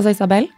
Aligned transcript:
Altså, 0.00 0.14
Isabel, 0.16 0.48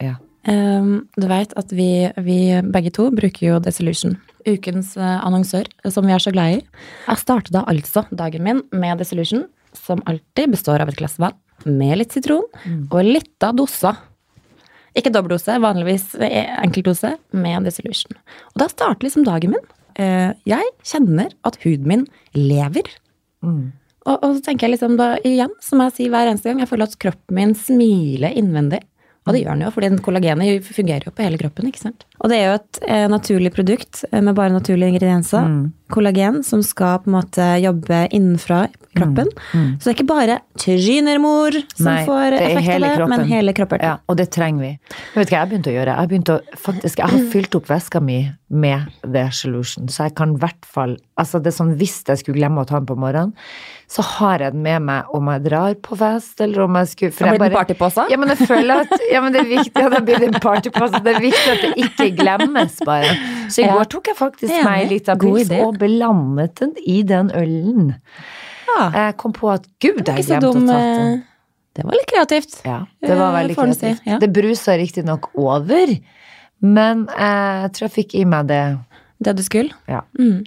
Ja. 0.00 0.14
um, 0.48 1.06
du 1.20 1.26
vet 1.28 1.52
at 1.60 1.70
vi, 1.76 2.08
vi 2.24 2.38
begge 2.72 2.90
to 2.96 3.10
bruker 3.12 3.44
jo 3.52 3.58
Desolution. 3.60 4.16
Ukens 4.48 4.94
eh, 4.96 5.20
annonsør, 5.24 5.68
som 5.88 6.04
vi 6.08 6.12
er 6.16 6.20
så 6.20 6.32
glad 6.32 6.58
i. 6.58 6.64
Jeg 7.06 7.20
startet 7.20 7.52
da 7.54 7.62
altså 7.68 8.02
dagen 8.12 8.42
min 8.44 8.62
med 8.72 8.98
Desolution, 9.00 9.46
som 9.76 10.02
alltid 10.08 10.50
består 10.52 10.80
av 10.84 10.88
et 10.92 10.96
glass 11.00 11.16
vann 11.20 11.36
med 11.64 11.96
litt 12.00 12.12
sitron 12.12 12.44
og 12.90 12.98
litt 13.06 13.42
av 13.46 13.54
dosa. 13.56 13.94
Ikke 14.94 15.10
dobbeldose, 15.14 15.56
vanligvis 15.62 16.12
eh, 16.22 16.50
enkeltdose 16.62 17.14
med 17.32 17.64
Desolution. 17.68 18.12
Og 18.52 18.60
da 18.64 18.68
starter 18.72 19.06
liksom 19.08 19.24
dagen 19.26 19.54
min. 19.56 19.64
Eh, 19.96 20.32
Jeg 20.48 20.72
kjenner 20.84 21.32
at 21.44 21.56
huden 21.64 21.88
min 21.88 22.04
lever. 22.36 22.88
Og, 24.04 24.16
og 24.18 24.34
så 24.36 24.42
tenker 24.48 24.68
jeg 24.68 24.76
liksom 24.76 24.98
da 25.00 25.14
igjen, 25.24 25.52
som 25.64 25.80
jeg 25.84 25.96
sier 25.96 26.12
hver 26.12 26.28
eneste 26.30 26.50
gang, 26.50 26.60
jeg 26.60 26.70
føler 26.70 26.90
at 26.90 26.98
kroppen 27.00 27.38
min 27.38 27.54
smiler 27.56 28.36
innvendig. 28.36 28.82
Og 29.24 29.32
det 29.32 29.40
gjør 29.40 29.54
den 29.56 29.64
jo, 29.64 29.70
fordi 29.72 29.88
den 29.88 30.02
kollagenet 30.04 30.66
fungerer 30.68 31.06
jo 31.08 31.12
på 31.16 31.24
hele 31.24 31.38
kroppen. 31.40 31.70
ikke 31.70 31.80
sant? 31.80 32.04
Og 32.20 32.28
det 32.28 32.36
er 32.42 32.50
jo 32.50 32.56
et 32.58 32.80
eh, 32.92 33.04
naturlig 33.08 33.54
produkt 33.56 34.02
eh, 34.10 34.20
med 34.20 34.36
bare 34.36 34.52
naturlige 34.52 34.92
ingredienser. 34.92 35.46
Kollagen 35.94 36.42
som 36.44 36.60
skal 36.64 36.98
på 37.00 37.08
en 37.08 37.16
måte 37.16 37.46
jobbe 37.62 38.02
innenfra 38.12 38.66
kroppen. 38.94 39.30
Så 39.54 39.88
det 39.88 39.90
er 39.90 39.96
ikke 39.96 40.06
bare 40.10 40.36
trynermor 40.60 41.56
som 41.72 41.88
Nei, 41.88 42.04
får 42.06 42.36
effekt 42.36 42.70
av 42.76 42.84
det, 42.84 42.92
kroppen. 42.98 43.14
men 43.14 43.32
hele 43.32 43.54
kroppen. 43.56 43.82
Ja, 43.82 43.96
og 44.06 44.20
det 44.20 44.28
trenger 44.36 44.66
vi. 44.66 44.70
Men 45.14 45.22
vet 45.22 45.30
du 45.30 45.34
hva 45.34 45.40
jeg 45.40 45.50
begynte 45.54 45.72
å 45.72 45.76
gjøre? 45.78 45.94
Jeg 45.94 46.02
har 46.02 46.12
begynt 46.12 46.32
å, 46.34 46.38
faktisk, 46.66 47.00
jeg 47.00 47.14
har 47.14 47.24
fylt 47.34 47.58
opp 47.58 47.72
veska 47.72 48.04
mi 48.04 48.18
med 48.54 48.92
The 49.02 49.24
Solution, 49.34 49.88
så 49.90 50.10
jeg 50.10 50.18
kan 50.20 50.36
i 50.36 50.40
hvert 50.44 50.68
fall 50.68 50.98
Altså 51.18 51.38
det 51.38 51.52
er 51.52 51.54
sånn 51.54 51.76
hvis 51.78 52.00
jeg 52.08 52.18
skulle 52.20 52.40
glemme 52.40 52.62
å 52.64 52.66
ta 52.66 52.80
den 52.80 52.88
på 52.90 52.96
morgenen, 52.98 53.30
så 53.94 54.02
har 54.02 54.42
jeg 54.42 54.52
den 54.56 54.62
med 54.64 54.82
meg 54.88 55.10
om 55.14 55.28
jeg 55.30 55.42
drar 55.44 55.74
på 55.86 55.96
fest, 56.00 56.40
eller 56.42 56.64
om 56.64 56.78
jeg 56.80 56.88
skulle 56.90 57.14
for 57.14 57.28
Da 57.28 57.34
blir 57.36 57.44
det 57.52 57.54
partypose? 57.54 58.06
Ja, 58.10 58.16
men 58.18 58.32
jeg 58.32 58.48
føler 58.48 58.80
at 58.82 58.94
Ja, 59.12 59.20
men 59.22 59.34
det 59.36 59.42
er 59.44 59.50
viktig 59.52 59.84
ja, 59.84 59.90
det 59.92 60.00
blir 60.08 60.24
en 60.26 60.38
partypose. 60.42 61.00
Det 61.04 61.12
er 61.14 61.20
viktig 61.22 61.52
at 61.52 61.62
det 61.62 61.84
ikke 61.84 62.08
glemmes, 62.18 62.80
bare. 62.88 63.12
Så 63.54 63.62
i 63.62 63.68
går 63.70 63.86
tok 63.94 64.10
jeg 64.10 64.18
faktisk 64.18 64.56
meg 64.66 64.88
litt 64.90 65.08
av 65.14 65.20
pils 65.22 65.52
og 65.60 65.78
belandet 65.78 66.56
den 66.58 66.74
i 66.82 67.02
den 67.06 67.30
ølen. 67.38 67.94
Ja, 68.74 68.88
Jeg 68.96 69.16
kom 69.22 69.32
på 69.36 69.52
at 69.54 69.68
gud, 69.78 70.02
jeg 70.08 70.26
glemte 70.26 70.50
å 70.50 70.52
ta 70.52 70.58
den. 70.58 71.14
eh, 71.14 71.22
Det 71.78 71.84
var 71.86 71.96
litt 72.00 72.10
kreativt. 72.10 72.58
Ja, 72.66 72.80
det 73.02 73.14
var 73.18 73.30
Eh, 73.30 73.38
veldig 73.40 73.56
kreativt. 73.60 73.98
si, 74.02 74.10
ja. 74.10 74.18
Det 74.18 74.32
brusa 74.34 74.74
riktignok 74.78 75.30
over, 75.38 75.94
men 76.62 77.06
eh, 77.14 77.62
jeg 77.68 77.72
tror 77.76 77.88
jeg 77.88 77.94
fikk 78.00 78.14
i 78.20 78.24
meg 78.24 78.46
det. 78.50 78.62
Det 79.24 79.36
du 79.38 79.42
skulle. 79.46 79.70
Ja. 79.88 80.00
Mm. 80.18 80.42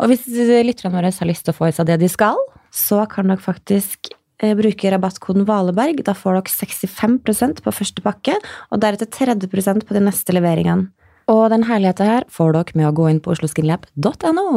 Og 0.00 0.08
hvis 0.10 0.24
lytterne 0.26 0.94
våre 0.96 1.12
har 1.12 1.28
lyst 1.28 1.44
til 1.44 1.52
å 1.52 1.56
få 1.56 1.68
i 1.68 1.72
seg 1.76 1.86
det 1.86 1.98
de 2.00 2.08
skal, 2.08 2.36
så 2.74 3.04
kan 3.10 3.30
dere 3.30 3.42
faktisk 3.42 4.10
eh, 4.42 4.54
bruke 4.58 4.92
rabattkoden 4.92 5.46
Valeberg. 5.48 6.02
Da 6.06 6.14
får 6.16 6.40
dere 6.40 6.54
65% 6.54 7.62
på 7.64 7.74
første 7.74 8.04
pakke, 8.04 8.36
og 8.70 8.82
deretter 8.82 9.10
30% 9.10 9.86
på 9.86 9.96
de 9.96 10.04
neste 10.08 10.36
leveringene. 10.36 10.90
Og 11.26 11.48
den 11.50 11.66
herligheten 11.66 12.06
her 12.06 12.26
får 12.30 12.54
dere 12.54 12.78
med 12.78 12.88
å 12.90 12.94
gå 12.94 13.08
inn 13.10 13.22
på 13.22 13.32
osloskinlab.no. 13.34 14.50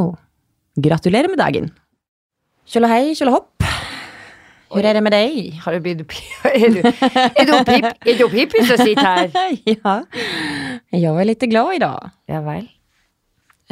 Gratulerer 0.79 1.31
med 1.31 1.41
dagen! 1.41 1.71
Kjøla 2.69 2.91
hei, 2.91 3.15
kjøla 3.17 3.33
hopp. 3.33 3.65
Hvor 4.69 4.85
er 4.85 4.93
det 4.93 5.01
med 5.01 5.15
deg? 5.15 5.55
Har 5.63 5.73
du 5.73 5.81
blitt 5.81 6.03
Er 6.45 6.69
du, 6.69 6.83
er 6.85 7.47
du 7.49 7.53
pip, 7.65 7.87
er 8.05 8.19
du 8.19 8.27
Pippi 8.29 8.61
som 8.67 8.77
sitter 8.77 9.01
her? 9.01 9.55
ja, 9.65 9.95
jeg 10.93 11.09
er 11.09 11.25
litt 11.25 11.45
glad 11.49 11.79
i 11.79 11.81
dag. 11.81 12.11
Ja 12.29 12.43
vel. 12.45 12.67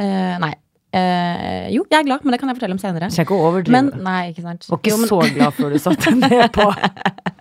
Eh, 0.02 0.34
nei. 0.42 0.56
Eh, 0.96 1.68
jo, 1.74 1.82
jeg 1.90 1.98
er 2.00 2.06
glad, 2.06 2.22
men 2.24 2.32
det 2.32 2.38
kan 2.40 2.48
jeg 2.48 2.56
fortelle 2.56 2.76
om 2.76 2.80
senere. 2.80 3.10
Trenger 3.12 3.26
ikke 3.28 3.38
overdrive. 3.48 3.74
Men, 3.76 3.90
nei, 4.06 4.30
ikke 4.32 4.44
sant. 4.46 4.64
var 4.70 4.78
ikke 4.80 4.92
Jo, 4.94 4.96
men- 5.02 5.10
så 5.10 5.18
glad 5.34 5.52
før 5.58 5.74
du 5.74 5.78
satte 5.84 6.14
ned 6.16 6.52
på. 6.56 6.68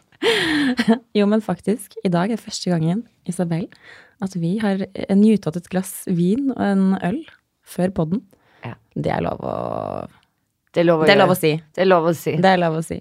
Jo, 1.17 1.27
men 1.29 1.41
faktisk, 1.45 1.94
i 2.03 2.09
dag 2.09 2.31
er 2.33 2.39
første 2.41 2.71
gangen, 2.71 3.03
Isabel, 3.29 3.67
at 4.25 4.33
vi 4.41 4.55
har 4.63 4.81
nytatt 5.13 5.59
et 5.59 5.67
glass 5.69 5.91
vin 6.09 6.49
og 6.55 6.63
en 6.66 6.88
øl 7.05 7.19
før 7.67 7.94
podden. 7.94 8.23
Ja. 8.66 8.73
Det 8.97 9.11
er 9.13 9.21
lov 9.21 9.44
å 9.45 9.53
Det 10.73 10.81
er 10.81 10.88
lov 10.89 11.03
å, 11.03 11.05
Det 11.05 11.13
er 11.13 11.21
lov 11.21 11.33
å 11.35 11.38
si. 11.38 11.51
Det 11.75 11.83
er 11.85 11.89
lov 11.91 12.09
å 12.09 12.16
si. 12.17 12.33
Det 12.41 12.50
er 12.50 12.57
lov 12.63 12.79
å 12.79 12.83
si. 12.85 12.97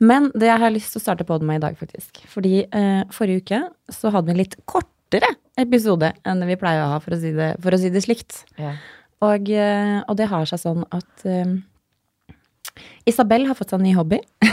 Men 0.00 0.30
det 0.34 0.48
jeg 0.48 0.60
har 0.64 0.72
lyst 0.74 0.92
til 0.94 1.00
å 1.02 1.04
starte 1.04 1.26
podden 1.28 1.46
med 1.46 1.60
i 1.60 1.64
dag, 1.66 1.76
faktisk. 1.78 2.24
Fordi 2.32 2.64
eh, 2.66 3.04
forrige 3.14 3.44
uke 3.44 3.60
så 3.92 4.10
hadde 4.10 4.26
vi 4.32 4.34
en 4.34 4.40
litt 4.42 4.56
kortere 4.68 5.28
episode 5.60 6.08
enn 6.24 6.40
det 6.42 6.48
vi 6.50 6.56
pleier 6.60 6.82
å 6.86 6.90
ha, 6.96 6.98
for 7.04 7.14
å 7.14 7.20
si 7.20 7.30
det, 7.36 7.52
for 7.62 7.76
å 7.76 7.80
si 7.84 7.92
det 7.94 8.02
slikt. 8.04 8.42
Ja. 8.58 8.72
Og, 9.22 9.50
eh, 9.50 10.02
og 10.08 10.16
det 10.18 10.26
har 10.30 10.44
seg 10.48 10.58
sånn 10.60 10.84
at 10.94 11.24
um, 11.28 11.62
Isabel 13.06 13.46
har 13.46 13.54
fått 13.58 13.70
seg 13.70 13.78
en 13.80 13.86
ny 13.86 13.94
hobby. 13.96 14.18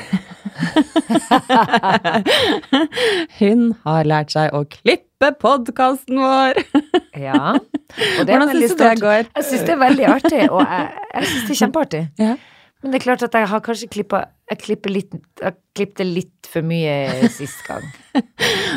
Hun 3.39 3.73
har 3.85 4.03
lært 4.07 4.31
seg 4.35 4.53
å 4.53 4.63
klippe 4.69 5.31
podkasten 5.41 6.17
vår. 6.21 6.53
ja. 7.27 7.43
Og 7.57 8.27
det 8.27 8.29
er 8.29 8.37
Hvordan 8.37 8.55
syns 8.55 8.75
du 8.75 8.83
det 8.83 9.01
går? 9.01 9.21
Jeg 9.25 9.43
syns 9.49 9.63
det 9.67 9.73
er 9.75 9.81
veldig 9.81 10.05
artig, 10.15 10.43
og 10.49 10.61
jeg, 10.63 10.85
jeg 11.15 11.23
syns 11.31 11.43
det 11.43 11.51
er 11.55 11.59
kjempeartig. 11.63 12.03
Ja. 12.21 12.33
Men 12.81 12.91
det 12.95 13.01
er 13.01 13.03
klart 13.03 13.23
at 13.27 13.35
jeg 13.37 13.45
har 13.51 13.59
kanskje 13.61 13.87
klippa 13.93 14.23
Jeg 14.49 14.57
klipper 14.63 14.89
litt 14.91 15.11
Jeg 15.41 15.53
klippte 15.77 16.05
litt 16.07 16.47
for 16.51 16.65
mye 16.67 17.27
sist 17.31 17.61
gang. 17.67 17.83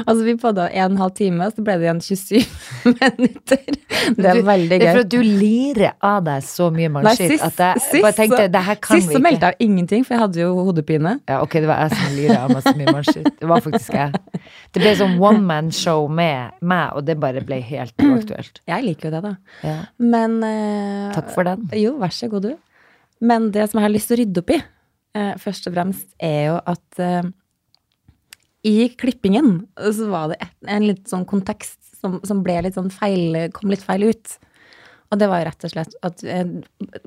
Altså, 0.05 0.21
vi 0.27 0.35
podda 0.39 0.67
en 0.69 0.85
og 0.85 0.93
en 0.93 0.99
halv 1.01 1.13
time, 1.17 1.47
så 1.51 1.63
ble 1.65 1.75
det 1.81 1.87
igjen 1.87 2.01
27 2.05 2.45
minutter. 3.01 3.63
Det 4.15 4.27
er 4.29 4.37
Du- 4.39 4.45
veldig 4.47 4.69
Det 4.79 4.87
er 4.87 4.93
for 4.99 5.01
at 5.05 5.09
du 5.15 5.23
lirer 5.25 5.95
av 6.05 6.21
deg 6.27 6.45
så 6.47 6.69
mye 6.75 6.91
mannskitt 6.93 7.43
at 7.43 7.59
jeg 7.65 7.81
sist, 7.87 8.03
bare 8.05 8.13
tenkte 8.19 8.43
så- 8.45 8.53
det 8.55 8.63
her 8.69 8.79
kan 8.85 9.01
sist 9.01 9.15
så 9.17 9.23
meldte 9.25 9.51
jeg 9.51 9.57
ingenting, 9.67 10.05
for 10.05 10.15
jeg 10.15 10.21
hadde 10.23 10.41
jo 10.43 10.51
hodepine. 10.69 11.15
Ja, 11.31 11.41
ok, 11.43 11.57
det 11.65 11.71
var 11.71 11.81
jeg 11.83 11.97
som 11.99 12.15
lirer 12.19 12.37
av 12.45 12.53
meg 12.55 12.63
så 12.69 12.75
mye 12.79 12.95
mannskitt. 12.99 13.31
Det 13.41 13.49
var 13.51 13.65
faktisk 13.65 13.97
jeg. 13.99 14.13
Det 14.75 14.83
ble 14.85 14.93
sånn 15.01 15.17
one 15.23 15.43
man 15.49 15.71
show 15.75 16.07
med 16.11 16.53
meg, 16.63 16.93
og 16.95 17.07
det 17.09 17.19
bare 17.25 17.43
ble 17.47 17.59
helt 17.65 17.97
uaktuelt. 18.05 18.61
Jeg 18.71 18.85
liker 18.87 19.09
jo 19.11 19.15
det, 19.17 19.23
da. 19.31 19.35
Ja. 19.65 19.77
Men 19.99 20.39
uh, 20.45 21.11
Takk 21.17 21.33
for 21.35 21.49
den. 21.49 21.67
Jo, 21.81 21.97
vær 21.99 22.15
så 22.15 22.29
god, 22.31 22.43
du. 22.51 22.55
Men 23.21 23.51
det 23.55 23.69
som 23.71 23.81
jeg 23.81 23.87
har 23.87 23.95
lyst 23.95 24.11
til 24.11 24.19
å 24.19 24.21
rydde 24.23 24.43
opp 24.43 24.53
i, 24.55 24.61
eh, 25.19 25.35
først 25.41 25.69
og 25.69 25.77
fremst, 25.77 26.09
er 26.19 26.41
jo 26.49 26.57
at 26.75 27.03
eh, 27.03 27.31
i 28.65 28.89
klippingen 28.97 29.67
så 29.77 30.09
var 30.11 30.33
det 30.33 30.41
et, 30.41 30.57
en 30.73 30.89
litt 30.89 31.07
sånn 31.11 31.27
kontekst 31.29 31.81
som, 32.01 32.19
som 32.27 32.43
litt 32.45 32.77
sånn 32.77 32.93
feil, 32.93 33.37
kom 33.57 33.73
litt 33.73 33.85
feil 33.85 34.09
ut. 34.11 34.39
Og 35.13 35.21
det 35.21 35.29
var 35.31 35.45
rett 35.47 35.67
og 35.67 35.73
slett 35.73 35.95
at 36.05 36.25
eh, 36.27 36.45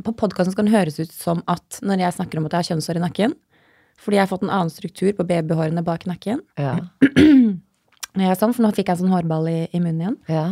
på 0.05 0.15
podkasten 0.17 0.53
skal 0.55 0.69
det 0.69 0.75
høres 0.77 0.99
ut 1.01 1.13
som 1.13 1.43
at 1.51 1.81
når 1.83 2.05
jeg 2.05 2.17
snakker 2.19 2.39
om 2.39 2.47
at 2.47 2.55
jeg 2.55 2.63
har 2.63 2.69
kjønnshår 2.71 3.01
i 3.01 3.05
nakken, 3.05 3.37
fordi 3.97 4.19
jeg 4.19 4.27
har 4.27 4.29
fått 4.29 4.45
en 4.45 4.53
annen 4.53 4.71
struktur 4.71 5.09
på 5.17 5.25
babyhårene 5.27 5.83
bak 5.85 6.05
nakken. 6.09 6.43
Ja. 6.61 6.77
Sånn, 8.17 8.53
for 8.55 8.63
nå 8.63 8.71
fikk 8.73 8.87
jeg 8.89 8.95
en 8.95 9.01
sånn 9.03 9.13
hårball 9.13 9.45
i, 9.45 9.57
i 9.77 9.81
munnen 9.81 9.99
igjen. 10.01 10.15
ja. 10.31 10.45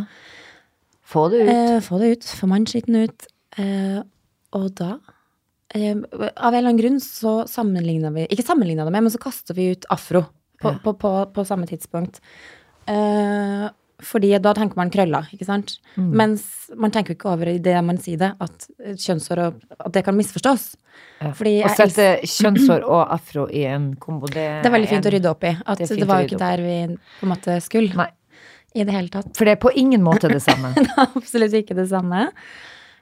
Få 1.05 1.27
det 1.29 1.43
ut. 1.43 1.49
Eh, 1.53 1.79
få 1.85 1.99
det 2.01 2.07
ut. 2.15 2.27
Få 2.39 2.47
mannskitten 2.49 2.95
ut. 3.05 3.27
Eh, 3.61 3.99
og 4.57 4.71
da 4.77 4.95
eh, 5.75 5.93
Av 5.93 6.53
en 6.53 6.57
eller 6.57 6.69
annen 6.69 6.79
grunn 6.81 6.99
så 7.03 7.41
sammenligna 7.51 8.11
vi 8.15 8.25
Ikke 8.31 8.45
sammenligna 8.47 8.87
det 8.87 8.93
med, 8.95 9.05
men 9.07 9.13
så 9.13 9.21
kasta 9.21 9.55
vi 9.57 9.73
ut 9.75 9.87
afro 9.93 10.25
på, 10.61 10.71
Ja. 10.71 10.77
på, 10.83 10.93
på, 10.97 11.09
på 11.35 11.43
samme 11.45 11.67
tidspunkt. 11.67 12.21
Eh, 12.87 13.65
fordi 14.03 14.31
da 14.43 14.51
tenker 14.55 14.79
man 14.79 14.89
krøller, 14.91 15.27
ikke 15.35 15.45
sant? 15.47 15.77
Mm. 15.95 16.09
Mens 16.19 16.43
man 16.75 16.91
tenker 16.91 17.15
ikke 17.15 17.29
over 17.31 17.49
i 17.53 17.57
det 17.63 17.75
man 17.85 17.99
sier 18.01 18.19
det, 18.19 18.31
at 18.43 18.67
kjønnshår 18.99 19.41
og 19.45 19.61
At 19.79 19.93
det 19.95 20.03
kan 20.07 20.17
misforstås. 20.17 20.65
Ja. 21.23 21.31
Å 21.31 21.71
sette 21.75 22.07
kjønnshår 22.27 22.83
og 22.95 23.13
afro 23.15 23.47
i 23.47 23.63
en 23.69 23.93
kombo, 24.01 24.27
det, 24.27 24.47
Det 24.63 24.69
er 24.69 24.75
veldig 24.75 24.91
fint 24.91 25.07
å 25.07 25.13
rydde 25.15 25.31
opp 25.31 25.47
i. 25.47 25.53
At 25.65 25.83
Det 25.83 25.89
det, 25.95 26.07
var 26.09 26.23
jo 26.23 26.29
ikke 26.31 26.41
der 26.43 26.63
vi 26.65 26.77
på 27.19 27.27
en 27.27 27.33
måte 27.35 27.57
skulle. 27.63 27.95
Nei. 27.99 28.11
I 28.75 28.83
det 28.83 28.91
hele 28.91 29.07
tatt. 29.07 29.29
For 29.37 29.47
det 29.47 29.55
er 29.55 29.61
på 29.63 29.71
ingen 29.79 30.03
måte 30.03 30.27
det 30.27 30.41
samme. 30.43 30.73
det 30.75 30.89
er 30.91 31.13
Absolutt 31.15 31.55
ikke 31.55 31.77
det 31.77 31.87
samme. 31.87 32.25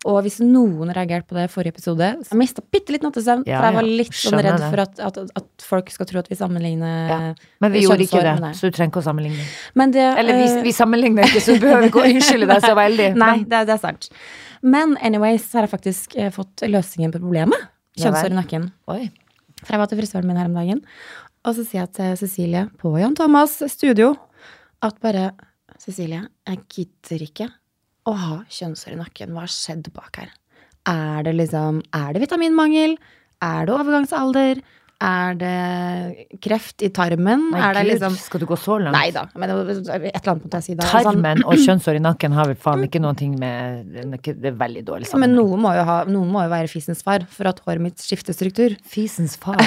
Og 0.03 0.17
hvis 0.25 0.41
noen 0.43 0.91
reagerte 0.91 1.29
på 1.29 1.37
det 1.37 1.45
i 1.47 1.51
forrige 1.51 1.77
episode, 1.77 2.07
så 2.27 2.35
mista 2.35 2.63
bitte 2.75 2.91
litt 2.91 3.05
nattesøvn. 3.05 3.45
Ja, 3.47 3.61
for 3.61 3.67
jeg 3.69 3.77
var 3.77 3.87
litt 4.01 4.17
sånn 4.19 4.41
redd 4.43 4.63
for 4.65 4.81
at, 4.83 4.99
at, 4.99 5.19
at 5.39 5.65
folk 5.67 5.91
skal 5.93 6.09
tro 6.09 6.19
at 6.19 6.27
vi 6.31 6.37
sammenligner 6.39 7.13
Ja. 7.13 7.19
Men 7.63 7.71
vi 7.71 7.85
gjorde 7.85 8.03
ikke 8.03 8.23
det, 8.25 8.33
det. 8.43 8.51
så 8.59 8.67
du 8.67 8.75
trenger 8.75 8.91
ikke 8.91 9.03
å 9.03 9.05
sammenligne. 9.07 9.45
Men 9.79 9.95
det, 9.95 10.03
Eller 10.19 10.41
vi, 10.41 10.49
eh, 10.49 10.59
vi 10.65 10.75
sammenligner 10.75 11.29
ikke, 11.29 11.43
så 11.45 11.55
du 11.55 11.63
behøver 11.63 11.87
ikke 11.87 12.03
å 12.03 12.11
unnskylde 12.11 12.49
deg 12.51 12.67
så 12.67 12.73
veldig. 12.81 13.07
Nei, 13.23 13.37
det, 13.47 13.63
det 13.69 13.77
er 13.77 13.81
sant. 13.85 14.09
Men 14.75 14.97
anyways, 14.99 15.47
så 15.47 15.61
har 15.61 15.69
jeg 15.69 15.75
faktisk 15.77 16.19
eh, 16.19 16.29
fått 16.35 16.65
løsningen 16.67 17.15
på 17.15 17.23
problemet. 17.23 17.71
Kjønnshår 17.99 18.35
i 18.35 18.39
nakken. 18.41 18.69
oi. 18.91 19.01
For 19.63 19.77
jeg 19.77 19.79
var 19.85 19.91
til 19.91 20.03
frisøren 20.03 20.27
min 20.27 20.39
her 20.41 20.51
om 20.51 20.59
dagen, 20.59 20.83
og 21.47 21.55
så 21.55 21.63
sier 21.63 21.85
jeg 21.85 21.95
til 21.95 22.15
Cecilie 22.19 22.67
på 22.81 22.91
Jan 22.99 23.15
Thomas 23.15 23.55
studio 23.71 24.11
at 24.83 24.99
bare 25.03 25.29
Cecilie, 25.79 26.25
jeg 26.47 26.59
gidder 26.67 27.23
ikke 27.23 27.47
å 28.09 28.13
ha 28.19 28.37
kjønnshår 28.51 28.95
i 28.95 29.01
nakken. 29.01 29.33
Hva 29.33 29.45
har 29.45 29.51
skjedd 29.53 29.89
bak 29.95 30.21
her? 30.21 30.31
Er 30.89 31.23
det 31.23 31.35
liksom 31.39 31.81
Er 31.95 32.13
det 32.13 32.23
vitaminmangel? 32.25 32.97
Er 33.43 33.67
det 33.67 33.75
overgangsalder? 33.75 34.63
Er 35.03 35.33
det 35.35 36.39
kreft 36.39 36.83
i 36.85 36.87
tarmen? 36.95 37.49
Nei, 37.51 37.59
er 37.59 37.73
det 37.75 37.81
Gud, 37.83 37.89
liksom 37.91 38.13
skal 38.21 38.39
du 38.39 38.45
gå 38.47 38.55
så 38.59 38.77
langt? 38.79 38.95
Nei 38.95 39.09
da, 39.11 39.25
men 39.35 39.51
et 39.51 39.57
eller 39.57 40.29
annet 40.31 40.45
måtte 40.45 40.61
jeg 40.61 40.65
si 40.69 40.75
da. 40.79 40.87
Sånn- 40.87 41.09
Tarmen 41.09 41.41
og 41.43 41.59
kjønnshår 41.65 41.99
i 41.99 42.03
nakken 42.05 42.35
har 42.37 42.47
vel 42.51 42.59
faen 42.63 42.85
ikke 42.87 43.01
noen 43.03 43.19
ting 43.19 43.33
med 43.39 43.89
Det 44.23 44.47
er 44.47 44.55
veldig 44.61 44.85
dårlig 44.87 45.09
sammen. 45.09 45.33
Men 45.33 45.35
noe 45.41 45.59
må, 45.59 45.73
jo 45.75 45.83
ha, 45.89 45.97
noen 46.07 46.31
må 46.31 46.45
jo 46.45 46.53
være 46.53 46.71
fisens 46.71 47.03
far 47.03 47.27
for 47.31 47.51
at 47.51 47.59
håret 47.65 47.83
mitt 47.83 47.99
skifter 48.03 48.37
struktur. 48.37 48.77
Fisens 48.87 49.35
far. 49.35 49.59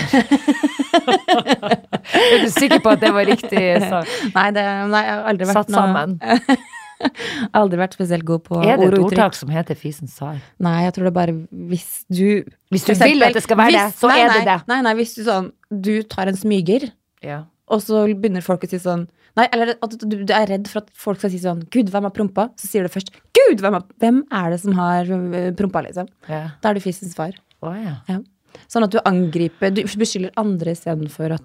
er 2.17 2.47
du 2.47 2.49
sikker 2.55 2.81
på 2.81 2.97
at 2.97 3.05
det 3.05 3.13
var 3.13 3.29
riktig 3.29 3.67
sak? 3.85 4.09
Nei, 4.33 4.49
det, 4.57 4.65
nei 4.95 5.05
jeg 5.05 5.13
har 5.19 5.31
aldri 5.35 5.51
vært 5.53 5.61
Satt 5.61 5.77
sammen. 5.77 6.17
Aldri 7.59 7.81
vært 7.81 7.97
spesielt 7.99 8.25
god 8.29 8.45
på 8.47 8.61
Er 8.63 8.79
det 8.81 8.89
et 8.93 8.99
ordtak 8.99 9.37
som 9.39 9.51
heter 9.53 9.79
fisens 9.79 10.15
far? 10.21 10.39
Nei, 10.63 10.77
jeg 10.87 10.95
tror 10.97 11.07
det 11.09 11.13
er 11.13 11.19
bare 11.19 11.35
hvis 11.73 11.89
du 12.09 12.25
Hvis 12.73 12.87
du 12.87 12.93
eksempel, 12.95 13.13
vil 13.17 13.27
at 13.29 13.37
det 13.37 13.45
skal 13.45 13.61
være 13.61 13.75
det, 13.77 13.85
så 13.99 14.11
nei, 14.11 14.21
er 14.23 14.33
det 14.35 14.45
det. 14.49 14.57
Nei, 14.71 14.81
nei, 14.87 14.95
hvis 15.01 15.15
du 15.19 15.23
sånn 15.27 15.51
Du 15.71 15.93
tar 16.09 16.33
en 16.33 16.39
smyger, 16.41 16.89
Ja. 17.27 17.43
og 17.69 17.83
så 17.85 18.07
begynner 18.09 18.45
folk 18.45 18.65
å 18.65 18.71
si 18.71 18.81
sånn 18.83 19.07
Nei, 19.37 19.45
eller 19.53 19.75
at 19.85 19.97
du, 20.01 20.15
du 20.25 20.33
er 20.33 20.47
redd 20.49 20.69
for 20.73 20.81
at 20.81 20.87
folk 20.97 21.21
skal 21.21 21.35
si 21.35 21.43
sånn 21.43 21.67
Gud, 21.75 21.91
hvem 21.93 22.07
har 22.09 22.15
prompa? 22.17 22.49
Så 22.57 22.71
sier 22.71 22.87
du 22.87 22.93
først 22.93 23.13
Gud, 23.37 23.61
hvem, 23.61 23.77
har, 23.77 23.85
hvem 24.01 24.23
er 24.33 24.55
det 24.55 24.61
som 24.63 24.73
har 24.79 25.05
øh, 25.13 25.51
prompa, 25.59 25.83
liksom? 25.85 26.09
ja. 26.31 26.47
Da 26.63 26.71
er 26.73 26.79
du 26.79 26.81
fisens 26.87 27.13
far. 27.19 27.37
Oh, 27.61 27.75
ja. 27.77 27.99
Ja. 28.09 28.23
Sånn 28.73 28.87
at 28.87 28.95
du 28.95 28.99
angriper 29.05 29.75
Du 29.75 29.83
beskylder 30.01 30.33
andre 30.41 30.73
istedenfor 30.73 31.35
å 31.37 31.41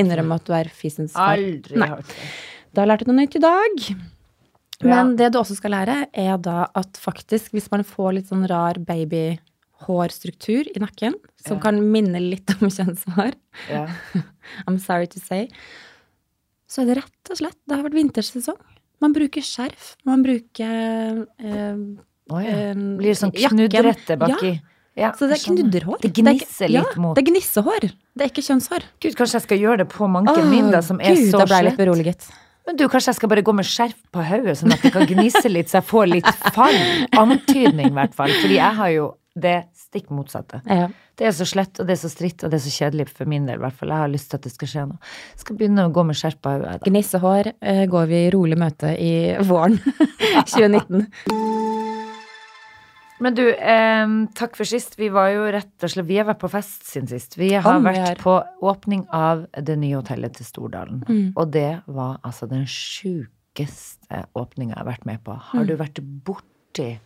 innrømme 0.00 0.38
at 0.40 0.46
du 0.48 0.54
er 0.56 0.70
fisens 0.72 1.12
far. 1.12 1.36
Aldri 1.36 1.76
hørt 1.82 2.08
det. 2.08 2.30
Da 2.76 2.84
lærte 2.88 3.04
du 3.04 3.12
noe 3.12 3.20
nytt 3.22 3.36
i 3.36 3.42
dag. 3.44 3.84
Ja. 4.82 4.88
Men 4.92 5.16
det 5.18 5.32
du 5.34 5.38
også 5.40 5.56
skal 5.58 5.72
lære, 5.74 6.06
er 6.14 6.36
da 6.38 6.68
at 6.78 6.98
faktisk, 7.02 7.50
hvis 7.56 7.66
man 7.72 7.82
får 7.82 8.12
litt 8.14 8.28
sånn 8.30 8.44
rar 8.46 8.78
babyhårstruktur 8.78 10.68
i 10.70 10.78
nakken, 10.82 11.14
som 11.44 11.56
Ja. 11.56 11.62
kan 11.62 11.80
minne 11.92 12.20
litt 12.22 12.50
om 12.60 12.68
kjønnshår, 12.76 13.34
Ja. 13.70 13.86
I'm 14.68 14.78
sorry 14.78 15.06
to 15.06 15.18
say, 15.20 15.48
så 16.68 16.82
er 16.82 16.86
det 16.92 16.96
rett 17.02 17.30
og 17.32 17.36
slett 17.40 17.56
Det 17.66 17.76
har 17.76 17.82
vært 17.86 17.96
vintersesong. 17.96 18.58
Man 19.00 19.12
bruker 19.14 19.40
skjerf. 19.42 19.96
Man 20.04 20.22
bruker 20.22 21.26
eh, 21.38 21.76
oh, 22.30 22.40
ja. 22.42 22.74
Blir 22.74 23.14
sånn 23.14 23.30
knudrette 23.32 24.16
knudrete 24.16 24.16
baki? 24.18 24.60
Ja, 24.98 25.12
Så 25.14 25.28
det 25.30 25.36
er 25.38 25.44
knudderhår. 25.46 26.00
Det 26.02 26.10
gnisser 26.16 26.66
er 26.66 26.98
mot 26.98 27.14
ja, 27.14 27.14
Det 27.14 27.22
er 27.22 27.28
gnissehår. 27.30 27.84
Det 28.18 28.24
er 28.26 28.30
ikke 28.32 28.42
kjønnshår. 28.42 28.82
Gud, 28.98 29.14
kanskje 29.14 29.38
jeg 29.38 29.44
skal 29.46 29.60
gjøre 29.62 29.78
det 29.84 29.88
på 29.92 30.08
manken 30.10 30.50
min, 30.50 30.72
da, 30.74 30.80
som 30.82 30.98
er 30.98 31.14
Gud, 31.14 31.30
så 31.30 31.38
da 31.38 31.46
ble 31.46 31.60
jeg 31.60 31.66
litt 31.68 31.76
slett. 31.76 31.84
beroliget. 31.84 32.28
Men 32.68 32.76
du, 32.76 32.84
kanskje 32.92 33.14
jeg 33.14 33.16
skal 33.22 33.30
bare 33.32 33.42
gå 33.46 33.54
med 33.56 33.64
skjerf 33.64 33.96
på 34.12 34.22
hodet, 34.28 34.58
sånn 34.60 34.74
at 34.74 34.82
det 34.84 34.92
kan 34.92 35.08
gnisse 35.08 35.48
litt, 35.48 35.70
så 35.72 35.78
jeg 35.80 35.86
får 35.88 36.10
litt 36.10 36.28
fall. 36.52 36.76
Antydning, 37.16 37.88
i 37.94 37.96
hvert 37.96 38.16
fall. 38.16 38.34
Fordi 38.42 38.58
jeg 38.58 38.76
har 38.82 38.90
jo 38.92 39.06
det 39.38 39.56
stikk 39.78 40.10
motsatte. 40.12 40.60
Ja. 40.68 40.90
Det 41.18 41.26
er 41.26 41.32
så 41.34 41.46
slett, 41.48 41.80
og 41.80 41.88
det 41.88 41.96
er 41.96 42.00
så 42.02 42.10
stritt, 42.12 42.42
og 42.44 42.52
det 42.52 42.58
er 42.60 42.64
så 42.66 42.72
kjedelig 42.74 43.08
for 43.10 43.30
min 43.30 43.46
del, 43.48 43.56
i 43.58 43.62
hvert 43.64 43.78
fall. 43.78 43.90
Jeg 43.94 44.04
har 44.04 44.12
lyst 44.12 44.28
til 44.30 44.38
at 44.38 44.44
det 44.46 44.52
skal 44.52 44.70
skje 44.70 44.84
noe. 44.90 45.00
Jeg 45.32 45.42
skal 45.46 45.58
begynne 45.62 45.86
å 45.88 45.94
gå 45.94 46.04
med 46.06 46.18
skjerf 46.20 46.38
på 46.44 46.52
hodet. 46.54 46.76
Gnissehår 46.86 47.52
eh, 47.56 47.84
går 47.90 48.10
vi 48.12 48.20
i 48.26 48.30
rolig 48.36 48.60
møte 48.60 48.92
i 49.00 49.14
våren 49.48 49.80
2019. 50.52 51.08
Men 53.20 53.34
du, 53.34 53.42
eh, 53.50 54.06
takk 54.38 54.54
for 54.56 54.64
sist. 54.64 54.94
Vi 54.98 55.08
var 55.10 55.30
jo 55.32 55.46
rett 55.50 55.82
og 55.82 55.90
slett 55.90 56.06
Vi 56.06 56.16
har 56.20 56.24
vært 56.28 56.38
på 56.38 56.50
fest 56.52 56.84
siden 56.86 57.08
sist. 57.10 57.34
Vi 57.36 57.52
har 57.54 57.76
Om 57.76 57.84
vært 57.84 57.96
har. 58.06 58.14
på 58.22 58.36
åpning 58.62 59.06
av 59.12 59.46
det 59.58 59.76
nye 59.78 59.96
hotellet 59.98 60.34
til 60.38 60.46
Stordalen. 60.46 61.00
Mm. 61.08 61.32
Og 61.36 61.50
det 61.50 61.82
var 61.86 62.18
altså 62.24 62.48
den 62.48 62.64
sjukeste 62.66 64.24
åpninga 64.38 64.74
jeg 64.76 64.82
har 64.84 64.90
vært 64.92 65.06
med 65.06 65.22
på. 65.24 65.34
Har 65.38 65.60
Mm. 65.64 65.66
du 65.66 65.76
vært 65.76 66.00
borti 66.24 66.98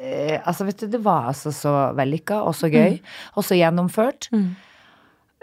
eh, 0.00 0.40
Altså, 0.46 0.64
vet 0.64 0.78
du, 0.78 0.86
det 0.86 1.02
var 1.04 1.26
altså 1.28 1.52
så 1.52 1.94
vellykka 1.94 2.40
og 2.46 2.54
så 2.54 2.70
gøy. 2.72 3.00
Og 3.36 3.44
så 3.44 3.54
gjennomført. 3.58 4.30
Mm. 4.32 4.56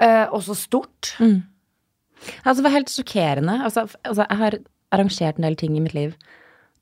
Eh, 0.02 0.26
og 0.32 0.42
så 0.42 0.56
stort. 0.56 1.14
Mm. 1.20 1.44
Altså, 2.44 2.56
det 2.56 2.64
var 2.64 2.72
helt 2.72 2.90
sjokkerende. 2.90 3.62
Altså, 3.64 3.82
altså, 4.04 4.26
jeg 4.30 4.38
har 4.38 4.58
arrangert 4.92 5.38
en 5.38 5.44
del 5.44 5.56
ting 5.56 5.78
i 5.78 5.80
mitt 5.80 5.94
liv. 5.94 6.16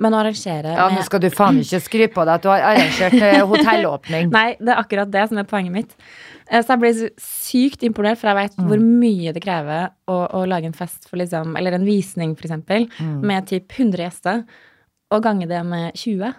Men 0.02 0.16
å 0.16 0.20
arrangere 0.24 0.72
Ja, 0.74 0.88
nå 0.90 1.04
skal 1.06 1.22
du 1.22 1.28
faen 1.30 1.60
ikke 1.62 1.80
skryte 1.86 2.14
på 2.16 2.24
deg 2.26 2.34
at 2.40 2.46
du 2.46 2.50
har 2.50 2.64
arrangert 2.72 3.14
eh, 3.22 3.44
hotellåpning. 3.46 4.32
Nei, 4.38 4.56
det 4.60 4.74
er 4.74 4.80
akkurat 4.82 5.12
det 5.14 5.28
som 5.30 5.38
er 5.38 5.46
poenget 5.50 5.76
mitt. 5.76 5.92
Eh, 6.50 6.64
Så 6.66 6.74
jeg 6.74 6.82
ble 6.82 6.92
sykt 7.22 7.86
imponert, 7.86 8.18
for 8.22 8.32
jeg 8.32 8.40
vet 8.40 8.58
hvor 8.58 8.82
mye 8.82 9.34
det 9.36 9.44
krever 9.46 9.92
å, 10.10 10.18
å 10.40 10.46
lage 10.50 10.66
en 10.72 10.74
fest 10.78 11.06
for 11.10 11.22
liksom 11.22 11.54
Eller 11.60 11.78
en 11.78 11.86
visning, 11.86 12.34
for 12.40 12.50
eksempel, 12.50 12.90
med 13.22 13.46
typ 13.52 13.70
100 13.78 14.02
gjester, 14.08 14.42
og 15.14 15.22
gange 15.24 15.46
det 15.48 15.62
med 15.70 15.94
20. 15.94 16.34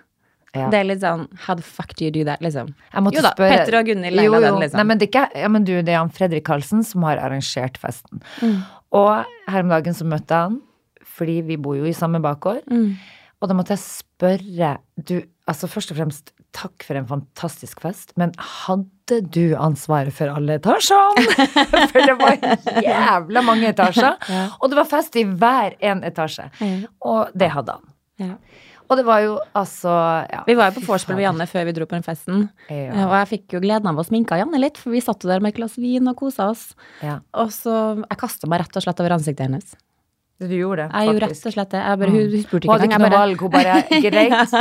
Ja. 0.54 0.68
Det 0.70 0.78
er 0.78 0.84
litt 0.86 1.00
sånn 1.02 1.24
How 1.46 1.56
the 1.58 1.64
fuck 1.66 1.94
do 1.98 2.04
you 2.06 2.12
do 2.14 2.22
that, 2.26 2.42
liksom? 2.42 2.68
Jeg 2.92 3.02
måtte 3.06 3.18
Jo 3.18 3.22
da, 3.26 3.32
spørre- 3.34 3.56
Petter 3.64 3.78
og 3.80 3.88
Gunhild 3.88 4.14
leila 4.18 4.38
den, 4.44 4.60
liksom. 4.62 4.78
Nei, 4.78 4.84
men 4.90 4.98
det 5.00 5.08
er 5.08 5.10
ikke 5.14 5.40
Ja, 5.46 5.48
men 5.50 5.64
du, 5.66 5.72
det 5.82 5.94
er 5.94 5.98
han 6.02 6.12
Fredrik 6.14 6.44
Karlsen 6.46 6.84
som 6.86 7.02
har 7.06 7.18
arrangert 7.22 7.78
festen. 7.82 8.22
Mm. 8.42 8.60
Og 8.94 9.10
her 9.50 9.62
om 9.66 9.72
dagen 9.74 9.94
så 9.98 10.06
møtte 10.06 10.30
jeg 10.30 10.48
han, 10.50 10.60
fordi 11.16 11.40
vi 11.48 11.56
bor 11.58 11.74
jo 11.78 11.86
i 11.90 11.94
samme 11.94 12.18
bakgård. 12.22 12.62
Mm. 12.70 12.92
Og 13.44 13.50
da 13.50 13.56
måtte 13.56 13.74
jeg 13.76 13.82
spørre 13.84 14.70
Du, 14.96 15.18
altså 15.50 15.68
først 15.68 15.92
og 15.92 15.98
fremst, 15.98 16.32
takk 16.54 16.86
for 16.86 16.96
en 16.96 17.06
fantastisk 17.08 17.82
fest, 17.82 18.14
men 18.16 18.32
hadde 18.38 19.18
du 19.34 19.56
ansvaret 19.60 20.14
for 20.16 20.32
alle 20.32 20.56
etasjene? 20.60 21.48
for 21.92 21.98
det 21.98 22.14
var 22.20 22.38
jævla 22.80 23.42
mange 23.44 23.68
etasjer. 23.74 24.16
Ja. 24.34 24.46
Og 24.62 24.70
det 24.72 24.78
var 24.78 24.88
fest 24.88 25.16
i 25.20 25.26
hver 25.28 25.74
en 25.84 26.00
etasje. 26.06 26.46
Mm. 26.62 26.86
Og 27.04 27.34
det 27.36 27.50
hadde 27.52 27.76
han. 27.76 27.90
Ja. 28.22 28.36
Og 28.84 28.98
det 29.00 29.04
var 29.08 29.20
jo 29.24 29.36
altså 29.56 29.92
ja, 30.28 30.42
Vi 30.46 30.56
var 30.56 30.70
jo 30.70 30.78
på 30.78 30.86
vorspiel 30.86 31.16
med. 31.18 31.24
Janne 31.26 31.46
før 31.50 31.66
vi 31.68 31.74
dro 31.76 31.86
på 31.88 31.96
den 31.96 32.06
festen. 32.06 32.46
Ja. 32.68 33.06
Og 33.08 33.14
jeg 33.18 33.30
fikk 33.32 33.56
jo 33.56 33.62
gleden 33.64 33.90
av 33.90 34.00
å 34.00 34.04
sminke 34.06 34.38
Janne 34.38 34.60
litt, 34.60 34.80
for 34.80 34.94
vi 34.94 35.02
satt 35.04 35.24
jo 35.24 35.30
der 35.30 35.44
med 35.44 35.52
et 35.52 35.60
glass 35.60 35.76
vin 35.80 36.08
og 36.10 36.16
kosa 36.20 36.50
oss. 36.52 36.70
Ja. 37.04 37.18
Og 37.40 37.52
så 37.54 37.74
Jeg 38.04 38.20
kasta 38.20 38.50
meg 38.50 38.64
rett 38.64 38.80
og 38.80 38.86
slett 38.86 39.02
over 39.04 39.16
ansiktet 39.18 39.48
hennes. 39.48 39.74
Du 40.42 40.50
gjorde 40.50 40.82
det, 40.82 40.98
Jeg 40.98 41.06
gjorde 41.08 41.26
rett 41.28 41.46
og 41.46 41.52
slett 41.54 41.70
det. 41.70 41.80
Jeg 41.84 41.98
bare, 42.00 42.10
hun, 42.10 42.24
hun 42.32 42.40
spurte 42.42 42.66
ikke 42.66 42.74
hadde 42.74 42.86
ikke 42.88 42.98
noe 43.04 43.10
valg, 43.14 43.42
hun 43.44 43.52
bare 43.54 43.74
Greit. 44.04 44.56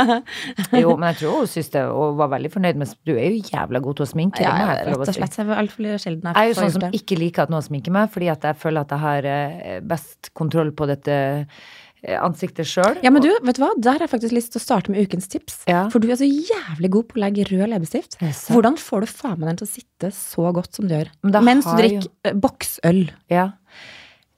Jo, 0.78 0.92
men 0.94 1.08
jeg 1.10 1.18
tror 1.18 1.38
hun 1.40 1.48
syntes 1.50 1.70
det, 1.74 1.82
og 1.90 2.18
var 2.20 2.30
veldig 2.36 2.50
fornøyd 2.54 2.78
med 2.78 2.92
Du 3.02 3.12
er 3.16 3.24
jo 3.34 3.40
jævla 3.50 3.80
god 3.82 3.98
til 3.98 4.06
å 4.06 4.10
sminke. 4.12 4.44
ja, 4.44 4.52
ja, 4.60 4.68
jeg 4.78 4.86
rett 4.92 5.02
og 5.02 5.16
slett. 5.18 5.38
Jeg 5.40 5.48
er 5.50 5.62
altfor 5.64 5.88
sjelden 6.04 6.28
Jeg 6.30 6.38
er 6.44 6.52
jo 6.52 6.58
sånn 6.60 6.74
som 6.76 6.94
ikke 7.00 7.18
liker 7.18 7.48
at 7.48 7.54
noen 7.54 7.66
sminker 7.66 7.96
meg, 7.96 8.12
fordi 8.14 8.30
at 8.30 8.46
jeg 8.46 8.60
føler 8.62 8.86
at 8.86 8.94
jeg 8.94 9.02
har 9.02 9.28
eh, 9.32 9.80
best 9.94 10.30
kontroll 10.38 10.70
på 10.78 10.86
dette 10.92 11.16
eh, 11.42 12.16
ansiktet 12.22 12.70
sjøl. 12.70 13.00
Ja, 13.02 13.10
men 13.10 13.26
du, 13.26 13.32
vet 13.42 13.58
du 13.58 13.64
hva? 13.64 13.72
Der 13.74 13.98
har 13.98 14.06
jeg 14.06 14.12
faktisk 14.14 14.36
lyst 14.36 14.54
til 14.54 14.62
å 14.62 14.64
starte 14.68 14.94
med 14.94 15.02
ukens 15.02 15.26
tips. 15.32 15.64
Ja. 15.70 15.88
For 15.90 15.98
du 15.98 16.06
er 16.14 16.20
så 16.22 16.28
jævlig 16.30 16.92
god 16.94 17.10
på 17.10 17.18
å 17.18 17.24
legge 17.24 17.48
rød 17.50 17.66
leppestift. 17.74 18.20
Hvordan 18.22 18.78
får 18.78 19.08
du 19.08 19.10
faen 19.10 19.36
meg 19.42 19.50
den 19.50 19.60
til 19.64 19.66
å 19.66 19.74
sitte 19.74 20.14
så 20.14 20.54
godt 20.54 20.78
som 20.78 20.86
du 20.86 20.94
gjør? 20.94 21.10
Mens 21.42 21.66
du 21.66 21.74
drikker 21.82 22.08
eh, 22.30 22.38
boksøl. 22.46 23.04
Ja. 23.32 23.50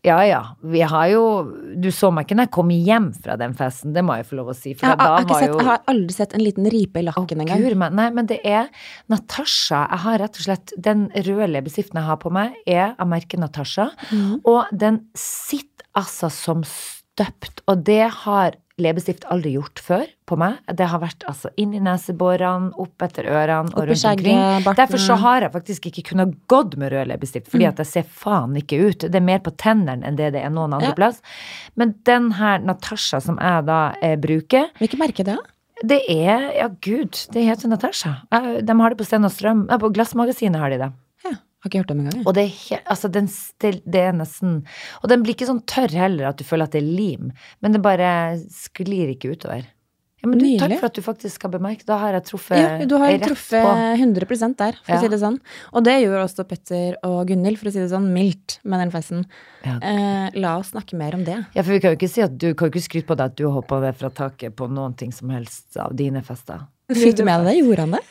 Ja 0.07 0.21
ja. 0.23 0.41
Vi 0.63 0.81
har 0.87 1.09
jo 1.11 1.23
Du 1.83 1.89
så 1.91 2.13
meg 2.15 2.27
ikke 2.29 2.37
når 2.39 2.47
jeg 2.47 2.53
kom 2.55 2.69
hjem 2.71 3.09
fra 3.25 3.35
den 3.41 3.55
festen, 3.59 3.93
det 3.93 4.05
må 4.07 4.15
jeg 4.17 4.27
få 4.29 4.37
lov 4.39 4.53
å 4.53 4.55
si. 4.57 4.73
For 4.75 4.87
Jeg, 4.87 4.95
har- 4.95 4.97
da 4.97 5.17
har 5.17 5.25
var 5.27 5.41
sett, 5.43 5.51
jo 5.51 5.59
jeg 5.59 5.67
har 5.67 5.81
aldri 5.93 6.15
sett 6.15 6.35
en 6.39 6.45
liten 6.47 6.71
ripe 6.71 7.01
i 7.03 7.03
lakken 7.03 7.43
engang. 7.43 7.95
Nei, 7.97 8.11
men 8.11 8.27
det 8.31 8.41
er 8.45 8.69
Natasha. 9.11 9.87
Jeg 9.91 9.99
har 10.07 10.19
rett 10.23 10.39
og 10.41 10.45
slett 10.47 10.73
Den 10.79 11.09
røde 11.11 11.49
leppestiften 11.51 11.99
jeg 12.01 12.05
har 12.07 12.17
på 12.23 12.31
meg, 12.33 12.55
er 12.67 12.95
av 12.99 13.09
merket 13.11 13.41
Natasha. 13.43 13.91
mm. 14.13 14.41
Og 14.45 14.67
den 14.73 15.01
sitter 15.15 15.85
altså 15.97 16.31
som 16.31 16.63
støpt. 16.63 17.63
Og 17.69 17.83
det 17.85 18.11
har 18.23 18.53
leppestift 18.81 19.25
aldri 19.33 19.55
gjort 19.55 19.81
før 19.81 20.05
på 20.29 20.37
meg. 20.37 20.59
Det 20.77 20.85
har 20.91 21.01
vært 21.01 21.25
altså 21.31 21.49
inn 21.57 21.73
i 21.75 21.81
neseborene, 21.81 22.73
opp 22.77 23.01
etter 23.07 23.25
ørene 23.33 23.73
og 23.73 23.87
rundt 23.89 24.05
omkring. 24.11 24.67
Derfor 24.77 25.01
så 25.01 25.17
har 25.23 25.47
jeg 25.47 25.53
faktisk 25.55 25.89
ikke 25.91 26.05
kunnet 26.11 26.35
gått 26.53 26.77
med 26.77 26.93
rød 26.93 27.09
leppestift, 27.09 27.49
fordi 27.49 27.65
Mm. 27.65 27.69
at 27.73 27.79
jeg 27.79 27.87
ser 27.87 28.03
faen 28.05 28.55
ikke 28.57 28.81
ut. 28.91 28.99
Det 29.09 29.15
er 29.15 29.21
mer 29.25 29.39
på 29.39 29.57
tennene 29.57 30.05
enn 30.05 30.17
det 30.17 30.33
det 30.35 30.43
er 30.45 30.51
noen 30.51 30.75
andre 30.75 30.89
Ja. 30.89 30.95
plass. 30.95 31.23
Men 31.77 31.95
den 32.05 32.33
her 32.33 32.59
Natasha 32.59 33.21
som 33.21 33.39
jeg 33.41 33.65
da 33.67 33.95
eh, 34.03 34.17
bruker, 34.17 34.69
Hvilket 34.79 34.99
merke 34.99 35.25
det 35.25 35.39
er? 35.39 35.47
det 35.85 36.03
er 36.11 36.53
Ja, 36.57 36.69
gud, 36.69 37.13
det 37.33 37.45
heter 37.47 37.69
Natasha. 37.69 38.17
De 38.31 38.73
har 38.81 38.91
det 38.91 38.99
på 38.99 39.05
Sten 39.07 39.25
og 39.25 39.31
Strøm. 39.31 39.67
På 39.69 39.91
Glassmagasinet 39.93 40.57
har 40.61 40.69
de 40.71 40.79
det. 40.79 40.93
Har 41.65 41.71
ikke 41.71 41.83
hørt 41.83 41.95
om 41.95 42.03
engang. 42.05 42.27
Og 42.27 42.35
det 42.37 42.45
altså 42.85 43.09
den, 43.13 43.31
det, 43.63 43.71
det 43.89 44.03
er 44.11 44.13
nesten 44.15 44.59
Og 45.03 45.09
den 45.11 45.23
blir 45.25 45.35
ikke 45.35 45.49
sånn 45.49 45.65
tørr 45.67 45.95
heller, 45.97 46.29
at 46.31 46.39
du 46.39 46.45
føler 46.47 46.69
at 46.69 46.77
det 46.77 46.83
er 46.83 46.91
lim. 46.91 47.33
Men 47.65 47.75
det 47.75 47.81
bare 47.85 48.11
sklir 48.53 49.15
ikke 49.15 49.33
utover. 49.35 49.65
Ja, 50.23 50.31
men 50.31 50.41
du, 50.41 50.47
takk 50.59 50.73
for 50.81 50.89
at 50.89 50.97
du 50.97 51.03
faktisk 51.05 51.43
har 51.45 51.53
bemerket. 51.53 51.85
Da 51.89 51.99
har 52.01 52.17
jeg 52.17 52.25
truffet 52.31 52.57
Ja, 52.59 52.87
du 52.89 52.95
har 52.99 53.19
truffet 53.21 53.63
på. 53.63 53.73
100 54.01 54.55
der, 54.57 54.79
for 54.83 54.93
Ja. 54.95 54.97
å 54.97 55.01
si 55.03 55.11
det 55.13 55.19
sånn. 55.21 55.37
Og 55.73 55.85
det 55.85 55.97
gjorde 56.01 56.23
også 56.25 56.47
Petter 56.49 56.97
og 57.05 57.29
Gunhild, 57.29 57.59
for 57.61 57.69
å 57.69 57.73
si 57.73 57.79
det 57.79 57.91
sånn, 57.93 58.09
mildt 58.15 58.59
med 58.65 58.81
den 58.81 58.91
festen. 58.91 59.27
Ja. 59.63 59.77
Eh, 59.77 60.31
la 60.41 60.57
oss 60.59 60.73
snakke 60.73 60.97
mer 60.97 61.15
om 61.15 61.25
det. 61.25 61.37
Ja, 61.55 61.63
for 61.63 61.71
vi 61.73 61.81
kan 61.81 61.93
jo 61.93 61.99
ikke 62.01 62.11
si 62.11 62.23
at 62.23 62.37
du 62.37 62.55
kan 62.55 62.71
jo 62.71 62.73
ikke 62.75 62.89
skryte 62.89 63.07
på 63.07 63.17
deg 63.17 63.27
at 63.27 63.37
du 63.37 63.45
hoppa 63.51 63.79
ned 63.81 63.95
fra 63.95 64.09
taket 64.11 64.57
på 64.57 64.71
noen 64.73 64.97
ting 64.97 65.13
som 65.13 65.29
helst 65.31 65.77
av 65.77 65.95
dine 65.95 66.23
fester. 66.23 66.67
Fikk 66.91 67.17
du 67.17 67.25
med 67.25 67.45
deg 67.45 67.53
det? 67.53 67.59
Gjorde 67.61 67.85
han 67.85 67.99
det? 67.99 68.05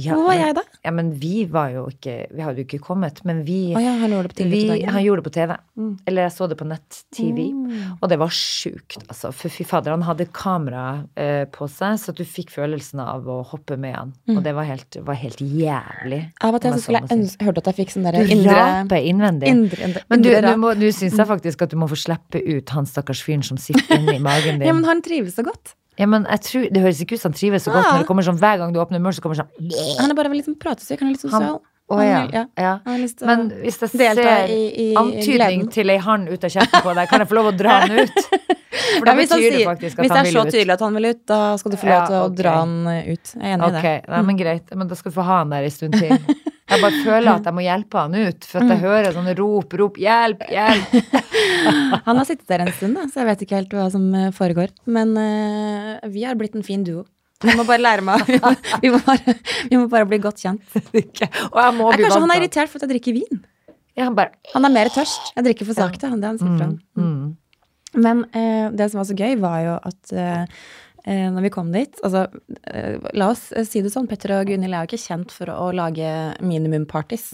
Ja, 0.00 0.16
Hvor 0.16 0.28
var 0.30 0.38
jeg 0.38 0.56
da? 0.56 0.64
Ja, 0.84 0.92
men 0.96 1.10
vi 1.20 1.44
var 1.50 1.72
jo 1.74 1.82
ikke 1.90 2.14
Vi 2.32 2.40
hadde 2.40 2.62
jo 2.62 2.66
ikke 2.66 2.80
kommet, 2.82 3.20
men 3.28 3.42
vi, 3.44 3.58
oh, 3.76 3.82
ja, 3.82 3.92
han 4.00 4.12
gjorde 4.14 4.30
det 4.30 4.32
på 4.34 4.38
TV. 4.40 4.54
vi. 4.54 4.84
Han 4.88 5.04
gjorde 5.04 5.22
det 5.22 5.26
på 5.28 5.34
TV. 5.36 5.54
Mm. 5.80 5.90
Eller 6.08 6.26
jeg 6.26 6.34
så 6.36 6.48
det 6.50 6.58
på 6.60 6.68
nett-TV. 6.70 7.40
Og 8.00 8.06
det 8.12 8.18
var 8.20 8.34
sjukt, 8.34 8.98
altså. 9.06 9.32
For 9.36 9.52
fy 9.52 9.66
fader, 9.68 9.94
han 9.94 10.06
hadde 10.06 10.26
kamera 10.34 10.84
eh, 11.20 11.44
på 11.52 11.68
seg, 11.70 11.98
så 12.02 12.14
du 12.16 12.24
fikk 12.24 12.52
følelsen 12.54 13.02
av 13.04 13.28
å 13.28 13.40
hoppe 13.50 13.78
med 13.80 13.96
han. 13.96 14.14
Og 14.34 14.42
det 14.46 14.54
var 14.56 14.68
helt, 14.68 15.00
var 15.06 15.18
helt 15.20 15.42
jævlig. 15.44 16.22
Av 16.46 16.56
og 16.56 16.64
til 16.64 16.76
så 16.76 16.84
skulle 16.84 17.04
jeg 17.10 17.46
hørte 17.46 17.64
at 17.64 17.72
jeg 17.72 17.80
fikk 17.82 17.94
sånn 17.96 18.08
derre 18.08 18.24
indre 18.26 18.56
Rape 18.60 19.00
innvendig. 19.10 19.50
Indre, 19.50 19.82
indre, 19.88 20.04
Men 20.10 20.24
du, 20.24 20.30
du, 20.30 20.52
må, 20.60 20.72
du 20.78 20.88
syns 20.94 21.18
jeg 21.18 21.28
faktisk 21.28 21.66
at 21.66 21.74
du 21.74 21.78
må 21.80 21.88
få 21.90 21.98
slippe 21.98 22.40
ut 22.40 22.74
han 22.76 22.88
stakkars 22.88 23.22
fyren 23.26 23.44
som 23.46 23.60
sitter 23.60 23.98
inni 23.98 24.18
magen 24.22 24.58
din. 24.60 24.68
Ja, 24.68 24.76
men 24.76 24.86
han 24.88 25.02
trives 25.04 25.36
så 25.38 25.46
godt. 25.46 25.74
Ja, 26.00 26.06
men 26.08 26.24
jeg 26.24 26.40
tror, 26.46 26.62
Det 26.72 26.80
høres 26.82 27.00
ikke 27.04 27.18
ut 27.18 27.20
som 27.20 27.32
han 27.32 27.38
trives 27.38 27.66
så 27.66 27.72
godt 27.74 27.84
Ja. 27.84 27.92
når 27.92 27.98
det 28.04 28.08
kommer 28.08 28.24
sånn 28.24 28.38
hver 28.40 28.56
gang 28.62 28.72
du 28.72 28.80
åpner 28.80 28.98
munnen, 29.02 29.12
så 29.12 29.20
kommer 29.20 29.36
sånn 29.36 29.50
sånn 29.60 29.98
Han 30.00 30.10
er 30.10 30.16
bare 30.16 30.32
litt 30.32 30.46
sånn 30.48 30.56
pratesyk, 30.58 30.98
han 31.00 31.08
er 31.10 31.12
litt 31.18 31.22
Han- 31.28 31.30
sosial. 31.30 31.60
Å 31.90 31.96
Han 31.98 32.06
ja. 32.06 32.18
ja. 32.32 32.44
ja. 32.56 32.72
Han 32.86 33.00
lyst 33.02 33.18
til 33.18 33.26
Men 33.26 33.48
hvis 33.64 33.80
jeg 33.82 33.90
ser 33.90 34.46
i, 34.46 34.60
i 34.78 34.94
antydning 34.94 35.36
gleden. 35.66 35.70
til 35.74 35.90
ei 35.90 35.96
hand 35.98 36.28
ut 36.30 36.44
av 36.46 36.50
kjeften 36.54 36.84
på 36.86 36.94
deg, 36.94 37.08
kan 37.10 37.18
jeg 37.24 37.28
få 37.28 37.34
lov 37.34 37.48
å 37.50 37.56
dra 37.58 37.80
den 37.86 38.04
ut? 38.06 38.20
For 38.20 39.04
det 39.04 39.10
Ja, 39.10 39.10
han 39.10 39.18
betyr 39.18 39.42
sier- 39.42 39.66
faktisk 39.66 39.98
at 39.98 40.04
Hvis 40.04 40.12
det 40.14 40.20
er 40.22 40.30
så 40.30 40.44
tydelig 40.46 40.72
at 40.76 40.80
han 40.86 40.94
vil 40.94 41.04
ut, 41.10 41.26
da 41.26 41.56
skal 41.58 41.70
du 41.72 41.76
få 41.76 41.88
lov 41.90 42.06
til 42.06 42.14
å 42.20 42.28
dra 42.36 42.52
han 42.60 42.86
eh, 42.86 43.10
ut. 43.12 43.32
Jeg 43.34 43.42
er 43.42 43.56
enig 43.58 43.66
i 43.66 43.76
Ok, 43.76 43.82
det. 43.82 44.08
nei, 44.08 44.22
men 44.22 44.36
greit. 44.38 44.74
Men 44.76 44.86
da 44.88 44.94
skal 44.94 45.10
du 45.10 45.16
få 45.18 45.24
ha 45.26 45.38
han 45.42 45.50
der 45.50 45.64
en 45.66 45.70
stund 45.70 45.98
til. 45.98 46.14
Jeg 46.70 46.82
bare 46.84 47.02
føler 47.04 47.30
at 47.32 47.46
jeg 47.48 47.56
må 47.56 47.62
hjelpe 47.64 48.02
han 48.04 48.14
ut, 48.14 48.46
for 48.46 48.62
at 48.62 48.72
jeg 48.72 48.82
hører 48.84 49.14
sånne 49.16 49.34
rop, 49.38 49.76
rop, 49.80 49.96
hjelp, 50.00 50.44
hjelp. 50.54 50.92
Han 52.06 52.20
har 52.20 52.26
sittet 52.28 52.46
der 52.50 52.64
en 52.64 52.72
stund, 52.76 52.98
da, 52.98 53.06
så 53.10 53.22
jeg 53.22 53.28
vet 53.30 53.42
ikke 53.46 53.58
helt 53.58 53.74
hva 53.74 53.88
som 53.92 54.06
eh, 54.14 54.28
foregår. 54.36 54.70
Men 54.90 55.16
uh, 55.18 55.96
vi 56.12 56.22
har 56.26 56.38
blitt 56.38 56.54
en 56.58 56.66
fin 56.66 56.84
duo. 56.86 57.04
Vi 57.40 57.56
må 57.56 57.64
bare 57.64 57.80
lære 57.80 58.04
meg 58.04 58.20
Vi 58.84 58.90
må, 58.92 58.98
bare, 59.00 59.34
vi 59.70 59.78
må 59.80 59.86
bare 59.90 60.08
bli 60.08 60.20
godt 60.22 60.42
kjent. 60.42 60.64
Jeg 60.94 61.16
kanskje 61.16 62.18
han 62.20 62.34
er 62.34 62.42
irritert 62.42 62.68
for 62.70 62.78
at 62.78 62.84
jeg 62.84 62.92
drikker 62.94 63.16
vin. 63.16 63.44
Ja, 63.96 64.06
han 64.06 64.16
bare 64.18 64.36
Han 64.52 64.68
er 64.68 64.74
mer 64.74 64.90
tørst. 64.92 65.32
Jeg 65.36 65.46
drikker 65.48 65.68
for 65.68 65.78
sakte. 65.78 66.10
Det 66.12 66.28
han 66.28 66.40
sier 66.40 66.58
fra. 66.58 66.68
mm. 67.00 67.30
Men 67.98 68.22
eh, 68.38 68.68
det 68.70 68.86
som 68.90 69.00
var 69.00 69.08
så 69.08 69.16
gøy, 69.18 69.34
var 69.42 69.62
jo 69.64 69.72
at 69.88 70.12
eh, 70.14 70.60
eh, 71.04 71.28
når 71.32 71.46
vi 71.46 71.50
kom 71.54 71.70
dit 71.72 72.00
altså, 72.04 72.26
eh, 72.66 72.96
La 73.16 73.30
oss 73.32 73.50
eh, 73.52 73.64
si 73.68 73.82
det 73.84 73.92
sånn, 73.94 74.08
Petter 74.10 74.34
og 74.38 74.46
Gunhild 74.50 74.74
er 74.74 74.84
jo 74.84 74.90
ikke 74.92 75.04
kjent 75.08 75.32
for 75.34 75.52
å 75.54 75.70
lage 75.76 76.10
minimumpartys. 76.44 77.32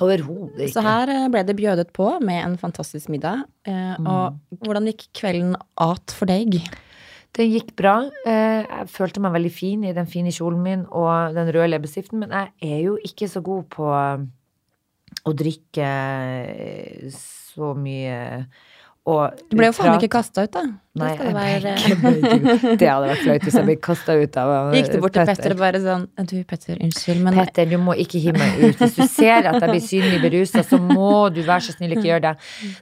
Overhodet 0.00 0.68
ikke. 0.68 0.74
Så 0.76 0.84
her 0.86 1.10
eh, 1.10 1.24
ble 1.32 1.42
det 1.48 1.56
bjødet 1.58 1.88
på 1.96 2.10
med 2.22 2.42
en 2.44 2.58
fantastisk 2.60 3.10
middag. 3.10 3.46
Eh, 3.66 3.96
Og 3.98 4.60
hvordan 4.62 4.86
gikk 4.90 5.08
kvelden 5.18 5.56
at 5.82 6.14
for 6.14 6.30
deg? 6.30 6.60
Det 7.34 7.44
gikk 7.46 7.74
bra. 7.78 7.96
Jeg 8.24 8.86
følte 8.90 9.20
meg 9.22 9.34
veldig 9.34 9.50
fin 9.52 9.82
i 9.84 9.92
den 9.94 10.06
fine 10.10 10.30
kjolen 10.34 10.62
min 10.64 10.86
og 10.88 11.34
den 11.36 11.50
røde 11.54 11.68
leppestiften, 11.74 12.22
men 12.22 12.32
jeg 12.34 12.72
er 12.72 12.80
jo 12.86 12.94
ikke 13.04 13.28
så 13.30 13.42
god 13.44 13.66
på 13.74 13.90
å 15.28 15.34
drikke 15.36 15.90
så 17.14 17.74
mye 17.78 18.16
og 19.08 19.40
Du 19.48 19.56
ble 19.56 19.70
jo 19.70 19.74
faen 19.76 19.96
ikke 19.96 20.10
kasta 20.18 20.44
ut, 20.44 20.52
da. 20.52 20.62
Nei, 20.98 21.12
det 21.14 21.30
være. 21.36 21.72
Det 22.80 22.88
hadde 22.88 23.08
vært 23.10 23.20
flaut 23.22 23.44
hvis 23.46 23.56
jeg 23.58 23.66
ble 23.68 23.76
kasta 23.86 24.16
ut 24.18 24.38
av 24.40 24.52
Gikk 24.76 24.88
du 24.90 24.96
bort 25.04 25.14
til 25.14 25.28
Petter 25.28 25.54
og 25.54 25.60
bare 25.60 25.80
sånn 25.84 26.06
Du, 26.26 26.34
Petter, 26.48 26.80
unnskyld, 26.84 27.20
men 27.24 27.38
Petter, 27.38 27.68
du 27.70 27.76
må 27.82 27.94
ikke 28.02 28.20
hive 28.22 28.40
meg 28.40 28.58
ut. 28.64 28.80
Hvis 28.82 28.96
du 28.98 29.04
ser 29.06 29.48
at 29.50 29.60
jeg 29.60 29.70
blir 29.70 29.84
synlig 29.84 30.20
berusa, 30.24 30.64
så 30.66 30.80
må 30.82 31.28
du 31.34 31.40
være 31.44 31.68
så 31.68 31.76
snill 31.76 31.94
ikke 31.96 32.08
gjøre 32.08 32.24
det. 32.26 32.34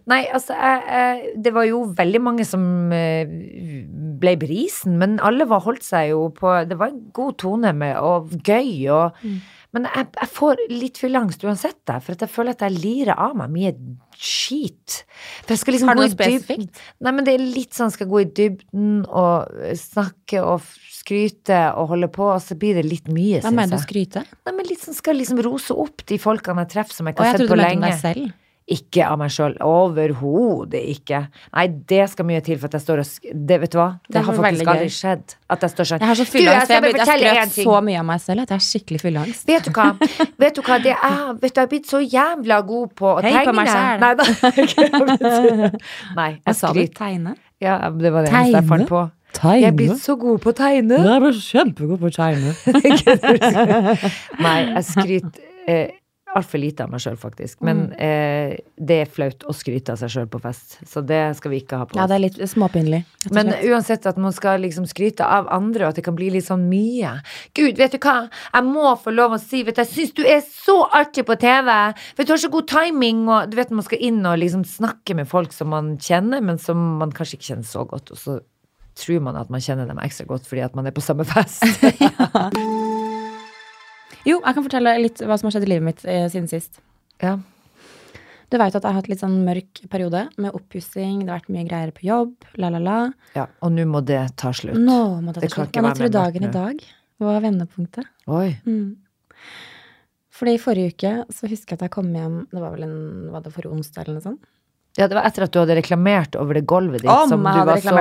Nei, 0.09 0.23
altså, 0.35 0.56
jeg, 0.56 1.35
det 1.45 1.52
var 1.56 1.68
jo 1.68 1.83
veldig 1.99 2.23
mange 2.25 2.47
som 2.49 2.64
eh, 2.95 3.28
ble 4.23 4.37
brisen, 4.40 4.97
men 5.02 5.18
alle 5.25 5.49
var, 5.50 5.64
holdt 5.66 5.85
seg 5.87 6.14
jo 6.14 6.30
på 6.37 6.56
Det 6.71 6.78
var 6.80 6.95
en 6.95 7.04
god 7.16 7.37
tone 7.42 7.75
med, 7.76 7.99
og 8.00 8.33
gøy 8.47 8.88
og 8.95 9.28
Men 9.76 9.88
jeg, 9.92 10.09
jeg 10.16 10.33
får 10.33 10.61
litt 10.73 10.99
fyllangst 11.02 11.42
uansett, 11.45 11.78
der, 11.88 12.00
for 12.00 12.16
jeg 12.16 12.33
føler 12.33 12.56
at 12.56 12.64
jeg 12.64 12.78
lirer 12.80 13.12
av 13.21 13.35
meg 13.37 13.52
mye 13.52 13.73
skit. 14.16 15.02
Jeg 15.45 15.61
liksom 15.61 15.90
Har 15.90 15.99
du 15.99 16.00
noe 16.00 16.12
spesifikt? 16.14 16.80
Nei, 17.04 17.12
men 17.12 17.26
det 17.26 17.35
er 17.37 17.45
litt 17.45 17.76
sånn 17.76 17.92
skal 17.92 18.09
gå 18.09 18.23
i 18.25 18.28
dybden 18.38 19.02
og 19.04 19.52
snakke 19.76 20.40
og 20.40 20.64
skryte 20.97 21.59
og 21.76 21.92
holde 21.92 22.09
på, 22.14 22.25
og 22.33 22.40
så 22.42 22.56
blir 22.59 22.80
det 22.80 22.87
litt 22.88 23.12
mye, 23.12 23.42
Hva 23.45 23.52
mener 23.52 23.76
du 23.76 23.76
syns 23.76 23.87
skryte? 23.87 24.25
Nei, 24.49 24.56
men 24.56 24.71
litt 24.71 24.83
sånn 24.87 24.97
skal 24.97 25.21
liksom 25.21 25.45
rose 25.45 25.76
opp 25.76 26.06
de 26.09 26.18
folkene 26.23 26.64
jeg 26.64 26.73
treffer 26.78 26.97
som 26.97 27.11
jeg 27.11 27.18
ikke 27.18 27.28
har 27.28 27.37
sett 27.37 27.52
på 27.52 27.61
lenge. 27.61 27.61
Og 27.61 27.61
trodde 27.61 27.61
på 27.61 27.61
du 27.61 27.66
mente 27.68 27.85
meg 27.85 27.95
deg 27.95 28.04
selv. 28.09 28.42
Ikke 28.66 29.04
av 29.06 29.20
meg 29.20 29.30
sjøl. 29.30 29.52
Overhodet 29.62 30.80
ikke. 30.90 31.20
Nei, 31.54 31.66
det 31.87 32.08
skal 32.11 32.26
mye 32.26 32.40
til 32.42 32.58
for 32.58 32.66
at 32.66 32.75
jeg 32.75 32.82
står 32.82 33.02
og 33.02 33.06
sk... 33.06 33.28
Det, 33.30 33.58
vet 33.62 33.70
du 33.70 33.78
hva? 33.78 33.88
Det, 34.02 34.14
Det 34.16 34.23
har 34.26 34.38
faktisk 34.40 34.70
aldri 34.73 34.88
skjedd. 34.90 35.35
At 35.54 35.62
jeg 35.62 35.70
står 35.75 35.88
sånn 35.90 36.02
Jeg 36.02 36.11
har 36.11 36.18
så 36.18 36.26
fylleangst. 36.26 36.73
Jeg, 36.75 36.82
Jeg, 36.82 36.96
jeg, 36.99 37.20
jeg 37.23 37.50
skrøt 37.52 37.68
så 37.68 37.76
mye 37.87 38.00
av 38.00 38.06
meg 38.08 38.25
selv 38.25 38.42
at 38.42 38.50
jeg 38.50 38.58
har 38.58 38.66
skikkelig 38.66 39.00
fylleangst. 39.04 39.46
Vet 39.46 39.68
du 39.68 39.73
hva? 39.76 39.87
Vet 40.42 40.58
du 40.58 40.62
hva? 40.66 40.78
Det 40.82 40.94
er, 40.96 41.20
vet 41.38 41.54
du, 41.54 41.61
jeg 41.61 41.62
er 41.62 41.70
blitt 41.76 41.90
så 41.92 42.00
jævla 42.02 42.58
god 42.73 42.94
på 42.99 43.12
å 43.12 43.20
Hei 43.23 43.35
tegne. 43.37 43.44
på 43.46 43.54
meg 43.61 43.70
selv. 43.70 44.02
Nei, 44.02 44.14
da. 44.18 45.70
Nei, 46.18 46.30
jeg 46.40 46.58
sa 46.58 46.73
du? 46.75 46.82
Tegne? 46.99 47.37
Ja, 47.62 47.76
det 47.94 48.11
var 48.12 48.26
det 48.26 48.32
eneste 48.35 48.50
jeg 48.50 48.56
Tegne? 48.56 48.68
fant 48.73 48.90
på. 48.90 49.04
Jeg 49.37 49.68
er 49.68 49.75
blitt 49.76 50.00
så 50.00 50.16
god 50.16 50.38
på 50.42 50.50
å 50.50 50.56
tegne. 50.56 50.99
Jeg 51.06 51.23
er 51.30 51.38
kjempegod 51.44 52.00
på 52.00 52.08
å 52.08 52.14
tegne. 52.14 52.54
Nei, 54.46 54.58
jeg 54.73 54.85
skryter 54.90 55.42
eh, 55.68 55.88
altfor 56.37 56.61
lite 56.62 56.85
av 56.85 56.90
meg 56.93 57.00
sjøl, 57.02 57.16
faktisk. 57.21 57.59
Men 57.64 57.87
Mm. 57.88 57.93
eh, 57.99 58.57
det 58.78 58.97
er 59.02 59.11
flaut 59.11 59.45
å 59.49 59.55
skryte 59.57 59.93
av 59.95 59.99
seg 59.99 60.11
sjøl 60.14 60.26
på 60.31 60.40
fest. 60.40 60.78
Så 60.87 61.02
det 61.07 61.37
skal 61.38 61.50
vi 61.50 61.61
ikke 61.62 61.78
ha 61.81 61.85
på 61.87 61.97
oss. 61.97 62.00
Ja, 62.00 62.07
det 62.07 62.14
er 62.19 62.25
litt 62.26 62.38
småpinlig. 62.50 63.05
Men 63.33 63.49
uansett 63.64 64.07
at 64.07 64.16
man 64.21 64.33
skal 64.33 64.61
liksom 64.61 64.87
skryte 64.87 65.25
av 65.25 65.49
andre, 65.50 65.85
og 65.85 65.88
at 65.90 65.95
det 65.97 66.05
kan 66.05 66.14
bli 66.16 66.31
litt 66.31 66.45
sånn 66.47 66.69
mye. 66.69 67.21
Gud, 67.55 67.76
vet 67.76 67.93
du 67.93 67.99
hva? 67.99 68.28
Jeg 68.55 68.64
må 68.64 68.93
få 69.02 69.14
lov 69.14 69.33
å 69.33 69.40
si, 69.40 69.62
vet 69.64 69.75
du, 69.76 69.83
jeg 69.83 69.88
syns 69.95 70.14
du 70.14 70.23
er 70.25 70.40
så 70.47 70.78
artig 70.93 71.25
på 71.26 71.38
TV. 71.38 71.73
Vet 72.16 72.26
du, 72.26 72.33
har 72.33 72.38
så 72.38 72.50
god 72.50 72.69
timing, 72.69 73.28
og 73.28 73.50
du 73.50 73.57
vet 73.57 73.71
man 73.71 73.83
skal 73.83 73.99
inn 74.00 74.25
og 74.26 74.38
liksom 74.38 74.64
snakke 74.64 75.14
med 75.16 75.26
folk 75.28 75.52
som 75.52 75.69
man 75.69 75.97
kjenner, 75.99 76.40
men 76.43 76.59
som 76.59 76.99
man 76.99 77.11
kanskje 77.12 77.38
ikke 77.38 77.55
kjenner 77.55 77.64
så 77.66 77.87
godt, 77.88 78.11
og 78.12 78.16
så 78.19 78.40
tror 78.97 79.21
man 79.21 79.37
at 79.37 79.50
man 79.50 79.61
kjenner 79.61 79.87
dem 79.87 79.99
ekstra 80.00 80.25
godt 80.26 80.47
fordi 80.49 80.62
at 80.64 80.75
man 80.75 80.87
er 80.87 80.90
på 80.97 81.02
samme 81.05 81.25
fest. 81.28 81.62
Jo, 84.26 84.40
jeg 84.42 84.56
kan 84.56 84.64
fortelle 84.66 84.97
litt 85.00 85.21
hva 85.23 85.37
som 85.38 85.47
har 85.49 85.54
skjedd 85.56 85.66
i 85.68 85.71
livet 85.71 85.87
mitt 85.87 86.02
eh, 86.09 86.26
siden 86.33 86.49
sist. 86.50 86.80
ja. 87.23 87.37
Du 88.47 88.54
veit 88.61 88.71
at 88.71 88.85
jeg 88.85 88.87
har 88.87 88.95
hatt 89.00 89.09
litt 89.11 89.18
sånn 89.18 89.40
mørk 89.42 89.80
periode 89.90 90.21
med 90.38 90.54
oppussing, 90.54 91.25
det 91.25 91.33
har 91.33 91.40
vært 91.40 91.49
mye 91.50 91.64
greier 91.66 91.90
på 91.90 92.04
jobb, 92.06 92.45
la, 92.62 92.68
la, 92.71 92.78
la. 92.78 92.99
ja. 93.35 93.49
Og 93.66 93.73
nå 93.75 93.83
må 93.90 93.99
det 94.06 94.21
ta 94.38 94.52
slutt. 94.54 94.78
Nå 94.78 94.99
må 95.18 95.35
det 95.35 95.42
Det 95.42 95.50
ta 95.50 95.64
kan 95.64 95.66
slutt. 95.66 95.80
Men 95.83 95.88
jeg 95.90 95.99
tror 95.99 96.12
dagen 96.14 96.47
i 96.47 96.52
dag 96.54 96.85
var 97.26 97.40
vendepunktet. 97.42 98.06
Oi. 98.30 98.52
Mm. 98.62 98.95
Fordi 100.37 100.54
i 100.54 100.61
forrige 100.62 100.95
uke 100.95 101.12
så 101.35 101.50
husker 101.50 101.75
jeg 101.75 101.80
at 101.80 101.85
jeg 101.88 101.95
kom 101.97 102.12
hjem 102.14 102.35
Det 102.52 102.61
var 102.61 102.75
vel 102.75 102.85
en 102.85 102.97
Var 103.33 103.40
det 103.45 103.52
forrige 103.54 103.73
onsdag 103.73 104.02
eller 104.04 104.18
noe 104.18 104.25
sånt? 104.28 104.42
Ja, 104.97 105.07
det 105.11 105.17
var 105.19 105.26
etter 105.29 105.45
at 105.45 105.53
du 105.53 105.59
hadde 105.61 105.75
reklamert 105.76 106.37
over 106.41 106.57
det 106.57 106.62
gulvet 106.67 107.03
ditt, 107.03 107.11
Om 107.12 107.29
som 107.29 107.43
du 107.45 107.59
var 107.69 107.81
så 107.85 107.95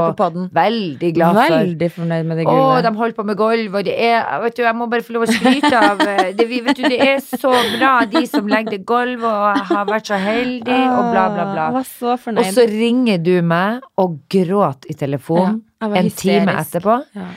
veldig 0.55 1.09
glad 1.17 1.35
for. 1.35 1.55
Veldig 1.57 1.89
fornøyd 1.91 2.25
med 2.29 2.37
det 2.39 2.45
Å, 2.47 2.53
gulvet. 2.53 2.83
de 2.85 2.91
holder 3.01 3.15
på 3.17 3.25
med 3.27 3.37
gulv, 3.41 3.75
og 3.75 3.83
det 3.87 3.95
er 4.07 4.39
Vet 4.45 4.55
du, 4.55 4.61
jeg 4.63 4.75
må 4.79 4.87
bare 4.93 5.03
få 5.03 5.15
lov 5.17 5.25
å 5.25 5.31
skryte 5.33 5.73
av 5.79 6.01
eh, 6.07 6.29
det, 6.37 6.45
vi- 6.47 6.61
vet 6.65 6.79
du, 6.79 6.83
det 6.87 6.99
er 7.03 7.19
så 7.25 7.51
bra, 7.77 7.93
de 8.05 8.21
som 8.31 8.47
legger 8.47 8.77
det 8.77 8.85
gulvet, 8.87 9.25
og 9.27 9.65
har 9.73 9.85
vært 9.91 10.07
så 10.13 10.19
heldig, 10.21 10.79
og 10.95 11.11
bla, 11.11 11.25
bla, 11.35 11.47
bla. 11.51 11.65
Jeg 11.65 11.77
var 11.79 11.89
så 11.91 12.15
Og 12.15 12.53
så 12.59 12.67
ringer 12.71 13.17
du 13.25 13.33
meg 13.43 13.81
og 14.01 14.19
gråt 14.31 14.87
i 14.89 14.93
telefonen 14.97 15.61
Ja, 15.83 15.91
en 15.99 16.09
time 16.11 16.55
etterpå. 16.63 17.01
ja. 17.15 17.27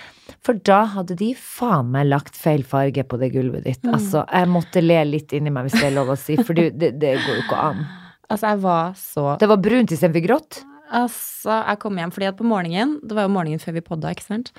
For 0.45 0.55
da 0.65 0.85
hadde 0.95 1.17
de 1.19 1.35
faen 1.37 1.91
meg 1.93 2.07
lagt 2.09 2.37
feil 2.38 2.62
farge 2.65 3.03
på 3.05 3.19
det 3.21 3.33
gulvet 3.35 3.65
ditt. 3.67 3.83
Mm. 3.85 3.95
Altså, 3.99 4.23
jeg 4.33 4.49
måtte 4.49 4.81
le 4.81 5.00
litt 5.05 5.33
inni 5.37 5.50
meg, 5.53 5.67
hvis 5.67 5.81
det 5.81 5.88
er 5.91 5.97
lov 5.99 6.12
å 6.15 6.17
si, 6.17 6.37
for 6.41 6.55
det, 6.57 6.71
det 6.79 7.17
går 7.19 7.35
jo 7.35 7.43
ikke 7.43 7.59
an. 7.73 7.83
Altså, 8.28 8.50
jeg 8.52 8.61
var 8.62 8.92
så 9.00 9.38
Det 9.40 9.49
var 9.49 9.56
brunt 9.64 9.92
istedenfor 9.94 10.25
grått. 10.26 10.61
Altså, 10.88 11.52
jeg 11.68 11.78
kom 11.82 11.99
hjem 12.00 12.12
fordi 12.14 12.28
at 12.30 12.37
på 12.38 12.47
morgenen 12.49 12.94
Det 13.04 13.16
var 13.16 13.26
jo 13.26 13.32
morgenen 13.32 13.61
før 13.61 13.75
vi 13.76 13.82
podda, 13.85 14.12
ikke 14.16 14.25
sant? 14.25 14.52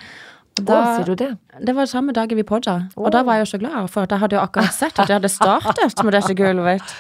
Da, 0.59 0.75
Å, 0.75 0.95
sier 0.97 1.07
du 1.07 1.15
det? 1.15 1.29
Det 1.63 1.73
var 1.77 1.87
samme 1.89 2.13
dagen 2.13 2.35
vi 2.37 2.43
podda. 2.43 2.73
Og 2.99 3.07
da 3.13 3.21
var 3.23 3.37
jeg 3.37 3.45
jo 3.45 3.51
så 3.53 3.59
glad, 3.61 3.87
for 3.93 4.03
at 4.03 4.11
jeg 4.11 4.19
hadde 4.25 4.35
jo 4.35 4.41
akkurat 4.43 4.75
sett 4.75 4.97
at 4.99 5.07
jeg 5.07 5.19
hadde 5.21 5.31
startet 5.31 6.03
med 6.03 6.17
dette 6.17 6.35
gulvet. 6.35 6.95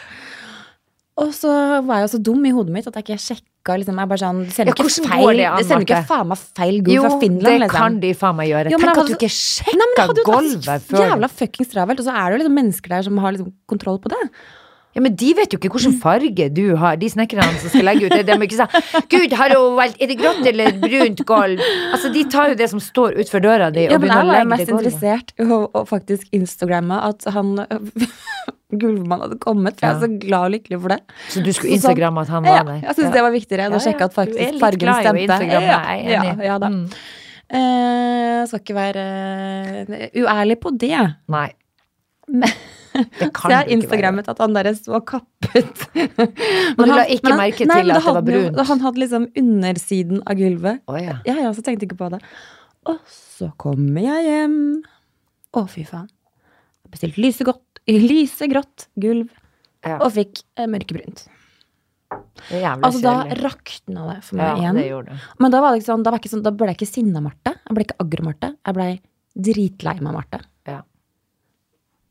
Og 1.19 1.33
så 1.35 1.51
var 1.83 1.99
jeg 1.99 2.05
jo 2.05 2.11
så 2.13 2.19
dum 2.29 2.45
i 2.47 2.53
hodet 2.55 2.71
mitt 2.71 2.87
at 2.87 2.95
jeg 2.95 3.03
ikke 3.09 3.17
sjekka 3.19 3.75
liksom, 3.81 3.97
jeg 3.99 4.09
bare 4.13 4.21
sånn, 4.21 4.39
Det 4.45 4.55
sender 4.55 4.71
Ja, 4.71 4.85
ikke 4.85 5.09
feil, 5.09 5.41
det 5.41 5.47
an, 5.49 5.65
sender 5.67 5.83
ikke 5.89 5.99
faen 6.07 6.29
meg 6.31 6.45
feil 6.61 6.77
gulv 6.85 7.03
fra 7.03 7.11
Finland, 7.25 7.43
liksom. 7.43 7.59
Jo, 7.59 7.65
det 7.65 7.73
kan 7.75 7.99
de 8.05 8.11
faen 8.21 8.37
meg 8.39 8.47
gjøre. 8.53 8.71
Jo, 8.71 8.79
Tenk 8.79 8.91
at 8.93 9.01
hadde 9.01 9.09
du 9.11 9.17
ikke 9.17 9.31
sjekka 9.35 10.05
gulvet 10.29 10.87
før. 10.87 11.03
jævla 11.03 11.31
fuckings 11.41 11.73
travelt, 11.73 11.99
og 11.99 12.07
så 12.07 12.15
er 12.15 12.23
det 12.23 12.37
jo 12.37 12.41
liksom 12.45 12.57
mennesker 12.61 12.95
der 12.95 13.05
som 13.09 13.19
har 13.25 13.35
liksom 13.35 13.51
kontroll 13.67 13.99
på 13.99 14.13
det. 14.15 14.21
Ja, 14.97 15.01
Men 15.05 15.13
de 15.15 15.27
vet 15.37 15.51
jo 15.53 15.59
ikke 15.59 15.69
hvilken 15.69 15.99
farge 16.01 16.47
du 16.49 16.75
har, 16.81 16.95
de 16.97 17.05
snekkerne 17.13 17.43
som 17.61 17.69
skal 17.69 17.85
legge 17.85 18.07
ut 18.07 18.13
det. 18.15 18.23
De 18.25 18.33
må 18.41 18.47
ikke 18.47 18.57
si 18.57 19.01
'Gud, 19.11 19.35
har 19.37 19.53
hun 19.53 19.75
valgt, 19.77 19.99
er 20.01 20.07
det 20.09 20.17
grått 20.17 20.41
eller 20.49 20.71
brunt 20.81 21.21
gulv?' 21.29 21.61
Altså, 21.93 22.09
De 22.13 22.23
tar 22.25 22.49
jo 22.49 22.55
det 22.55 22.69
som 22.71 22.79
står 22.81 23.13
utenfor 23.19 23.43
døra 23.45 23.67
di, 23.71 23.83
Ja, 23.85 23.93
og 23.93 24.01
men 24.01 24.09
begynner 24.09 24.17
jeg 24.17 24.25
å 24.25 24.31
var 24.33 24.39
legge 24.39 24.49
mest 24.49 24.65
det 24.65 24.73
gulvet. 24.73 24.85
interessert 24.89 25.29
i 25.37 25.43
å, 25.45 25.85
faktisk 25.85 26.27
instagramme 26.33 26.97
at 27.05 27.23
han 27.37 27.53
gulvmannen 28.81 29.23
hadde 29.27 29.37
kommet, 29.45 29.77
for 29.79 29.85
jeg 29.87 29.95
er 29.95 30.01
så 30.01 30.09
glad 30.25 30.41
og 30.49 30.51
lykkelig 30.57 30.81
for 30.81 30.89
det. 30.95 30.99
Så 31.29 31.43
du 31.45 31.51
skulle 31.53 31.69
sånn- 31.69 31.77
instagramme 31.77 32.21
at 32.25 32.33
han 32.33 32.43
Ja, 32.45 32.51
var 32.57 32.65
der? 32.73 32.81
jeg 32.87 32.95
syns 32.97 33.13
det 33.13 33.21
var 33.21 33.31
viktigere 33.37 33.65
enn 33.69 33.77
å 33.77 33.81
sjekke 33.85 34.09
at 34.09 34.13
faktisk 34.17 34.59
fargen 34.59 34.93
stemte. 35.05 35.39
Ja, 35.53 35.79
ja, 36.01 36.35
ja 36.49 36.57
da. 36.57 36.67
Mm. 36.73 36.89
Uh, 37.49 38.45
skal 38.45 38.59
ikke 38.61 38.75
være 38.77 39.05
eh, 39.89 40.09
uærlig 40.21 40.59
på 40.61 40.69
det. 40.77 40.97
Nei. 41.29 41.53
Det 42.93 43.29
Så 43.39 43.51
jeg 43.51 43.57
har 43.57 43.71
instagrammet 43.73 44.29
at 44.31 44.39
han 44.41 44.55
der 44.55 44.71
så 44.77 44.99
kappet. 45.05 45.83
Men 45.93 46.89
du 46.89 46.93
la 46.93 47.05
ikke 47.11 47.35
merke 47.37 47.65
til 47.65 47.93
at 47.93 47.99
det 47.99 48.05
var 48.05 48.23
brunt? 48.25 48.61
Han 48.69 48.85
hadde 48.85 49.03
liksom 49.03 49.27
undersiden 49.39 50.23
av 50.25 50.39
gulvet. 50.39 50.83
Oh, 50.89 50.97
ja. 50.99 51.19
Ja, 51.27 51.37
ja, 51.43 51.51
så 51.53 51.65
tenkte 51.65 51.85
jeg 51.85 51.91
ikke 51.91 52.01
på 52.03 52.11
det. 52.15 52.21
Og 52.89 53.01
så 53.13 53.51
kommer 53.61 54.05
jeg 54.05 54.25
hjem. 54.27 54.61
Å, 55.55 55.65
fy 55.69 55.85
faen. 55.87 56.09
Jeg 56.85 56.95
bestilte 56.95 57.23
lysegrått, 57.23 57.83
lysegrått 57.89 58.87
gulv 59.01 59.27
ja. 59.85 59.99
og 59.99 60.09
fikk 60.15 60.41
eh, 60.57 60.69
mørkebrunt. 60.69 61.27
Altså, 62.09 63.01
da 63.03 63.15
rakna 63.37 64.05
det 64.09 64.19
for 64.25 64.39
meg 64.39 64.63
Ja, 64.63 64.71
igjen. 64.73 65.19
Men 65.41 65.53
da, 65.53 65.61
var 65.61 65.77
sånn, 65.85 66.05
da, 66.05 66.13
var 66.15 66.31
sånn, 66.31 66.45
da 66.45 66.53
ble 66.55 66.71
jeg 66.71 66.79
ikke 66.79 66.89
sinna-Marte. 66.89 67.53
Jeg 67.61 67.77
ble 67.77 67.85
ikke 67.85 67.99
agro-Marte. 68.01 68.53
Jeg 68.65 68.77
ble 68.77 68.87
dritlei 69.49 69.99
meg, 70.01 70.15
Marte. 70.15 70.41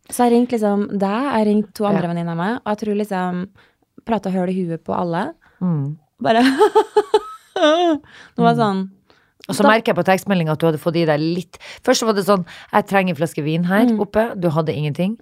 Så 0.09 0.25
jeg 0.25 0.33
ringte 0.33 0.57
liksom 0.57 0.87
deg, 0.99 1.25
jeg 1.37 1.47
ringte 1.51 1.73
to 1.77 1.85
andre 1.85 2.03
Ja. 2.07 2.09
venninner 2.15 2.33
av 2.33 2.39
meg, 2.41 2.55
og 2.65 2.71
jeg 2.73 2.79
tror 2.85 2.97
liksom 3.03 3.49
Prata 4.09 4.31
høl 4.33 4.49
i 4.49 4.55
huet 4.65 4.83
på 4.87 4.95
alle. 4.97 5.35
Mm. 5.61 5.99
Bare 6.23 6.41
Nå 8.39 8.45
var 8.47 8.55
sånn 8.57 8.85
Og 9.49 9.55
så 9.57 9.63
Da- 9.63 9.69
merker 9.71 9.95
jeg 9.95 9.97
på 9.97 10.05
tekstmeldinga 10.05 10.53
at 10.53 10.59
du 10.61 10.67
hadde 10.67 10.79
fått 10.79 10.97
i 10.97 11.05
deg 11.09 11.19
litt 11.21 11.57
Først 11.83 12.03
var 12.05 12.13
det 12.13 12.25
sånn 12.27 12.45
Jeg 12.73 12.87
trenger 12.87 13.11
en 13.15 13.17
flaske 13.17 13.43
vin 13.43 13.65
her 13.65 13.87
Mm. 13.87 13.99
oppe. 14.01 14.39
Du 14.39 14.49
hadde 14.51 14.75
ingenting. 14.75 15.17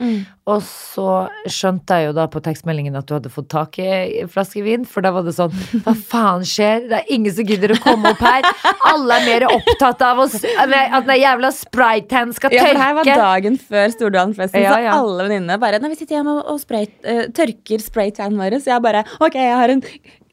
Og 0.47 0.63
så 0.63 1.29
skjønte 1.47 1.87
jeg 1.95 2.07
jo 2.09 2.13
da 2.13 2.27
på 2.27 2.41
tekstmeldingen 2.43 2.97
at 2.97 3.07
du 3.07 3.15
hadde 3.15 3.31
fått 3.31 3.49
tak 3.49 3.79
i 3.79 4.21
en 4.23 4.29
flaske 4.29 4.63
vin, 4.65 4.85
for 4.85 5.01
da 5.01 5.11
var 5.13 5.23
det 5.23 5.35
sånn 5.35 5.53
Hva 5.85 5.95
faen 6.13 6.43
skjer? 6.43 6.89
Det 6.89 6.99
er 7.01 7.05
ingen 7.15 7.33
som 7.33 7.45
gidder 7.45 7.75
å 7.75 7.79
komme 7.83 8.11
opp 8.11 8.19
her. 8.19 8.43
Alle 8.87 9.21
er 9.21 9.27
mer 9.27 9.47
opptatt 9.49 10.03
av 10.03 10.19
oss, 10.19 10.35
at 10.45 11.07
den 11.07 11.21
jævla 11.21 11.53
spraytan 11.55 12.33
skal 12.35 12.51
tørke. 12.51 12.63
Ja, 12.63 12.73
for 12.73 12.83
her 12.83 12.95
var 12.95 13.05
dagen 13.05 13.59
før 13.59 13.89
Stordalen-festen, 13.95 14.63
Ja, 14.63 14.75
så 14.75 14.93
alle 14.99 15.29
venninnene 15.29 15.61
bare 15.61 15.79
Nei, 15.81 15.89
vi 15.91 15.97
sitter 15.97 16.17
hjemme 16.19 16.39
og, 16.41 16.47
og 16.55 16.61
spray, 16.61 16.87
uh, 17.07 17.27
tørker 17.31 17.79
spraytanen 17.83 18.37
vår, 18.39 18.59
så 18.61 18.75
jeg 18.75 18.83
bare 18.83 19.05
Ok, 19.21 19.35
jeg 19.35 19.55
har 19.57 19.71
en 19.71 19.83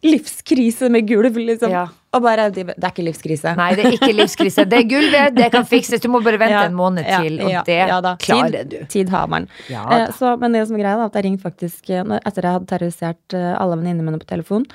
livskrise 0.04 0.90
med 0.92 1.08
gulv, 1.08 1.36
liksom. 1.38 1.70
Ja. 1.72 1.88
Og 2.13 2.22
bare 2.22 2.43
de, 2.53 2.63
Det 2.70 2.75
er 2.77 2.91
ikke 2.91 3.05
livskrise. 3.08 3.55
Nei, 3.58 3.70
det 3.75 3.86
er 3.88 3.96
ikke 3.98 4.12
livskrise. 4.13 4.65
Det 4.70 4.77
er 4.84 4.88
gulvet, 4.89 5.34
det 5.36 5.48
kan 5.53 5.65
fikses. 5.65 6.01
Du 6.03 6.10
må 6.13 6.20
bare 6.22 6.38
vente 6.38 6.53
Ja, 6.53 6.65
en 6.70 6.75
måned 6.77 7.08
til, 7.08 7.39
og 7.41 7.50
ja, 7.50 7.63
det 7.65 7.77
ja 7.89 8.00
klarer 8.22 8.51
tid, 8.60 8.70
du. 8.70 8.86
Tid 8.93 9.10
har 9.10 9.27
man. 9.32 9.48
Eh, 9.70 10.05
så, 10.20 10.36
men 10.39 10.53
det 10.53 10.62
som 10.70 10.77
er 10.77 10.84
greia, 10.84 11.00
da, 11.01 11.08
at 11.10 11.17
jeg 11.17 11.25
ringte 11.25 11.43
faktisk 11.48 11.89
eh, 11.89 12.03
når- 12.05 12.22
Etter 12.29 12.46
jeg 12.46 12.53
hadde 12.60 12.70
terrorisert 12.70 13.34
eh, 13.39 13.50
alle 13.58 13.79
venninnene 13.79 14.05
mine 14.12 14.20
på 14.22 14.29
telefon, 14.29 14.67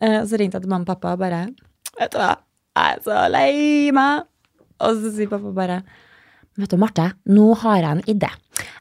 eh, 0.00 0.22
så 0.24 0.40
ringte 0.40 0.56
jeg 0.56 0.64
til 0.64 0.72
mamma 0.72 0.88
og 0.88 0.94
pappa 0.94 1.12
og 1.12 1.20
bare 1.20 1.42
Vet 2.00 2.12
du 2.12 2.18
hva, 2.20 2.32
jeg 2.76 2.96
er 2.96 3.04
så 3.04 3.20
lei 3.32 3.90
meg. 3.96 4.24
Og 4.80 4.98
så 5.04 5.12
sier 5.16 5.28
pappa 5.32 5.52
bare 5.56 5.82
Vet 6.56 6.72
du, 6.72 6.78
Marte, 6.80 7.10
nå 7.28 7.50
har 7.60 7.82
jeg 7.82 7.90
en 7.98 8.04
idé. 8.16 8.30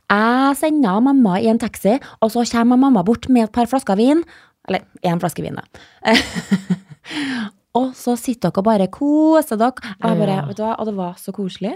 Jeg 0.07 0.55
sender 0.61 1.01
mamma 1.03 1.35
i 1.43 1.49
en 1.51 1.59
taxi, 1.59 1.97
og 2.23 2.31
så 2.31 2.45
kommer 2.47 2.79
mamma 2.79 3.03
bort 3.03 3.27
med 3.27 3.49
et 3.49 3.51
par 3.51 3.67
flasker 3.67 3.99
vin. 3.99 4.23
Eller 4.69 4.87
én 5.03 5.19
flaske 5.19 5.43
vin, 5.43 5.59
da. 5.59 5.65
og 7.75 7.91
så 7.97 8.15
sitter 8.19 8.49
dere 8.51 8.61
og 8.61 8.67
bare 8.69 8.87
koser 8.93 9.59
dere. 9.59 9.75
Og, 9.99 10.07
jeg 10.07 10.21
bare, 10.21 10.37
vet 10.47 10.57
du 10.57 10.63
hva, 10.63 10.75
og 10.79 10.87
det 10.89 10.95
var 10.97 11.17
så 11.19 11.33
koselig. 11.35 11.75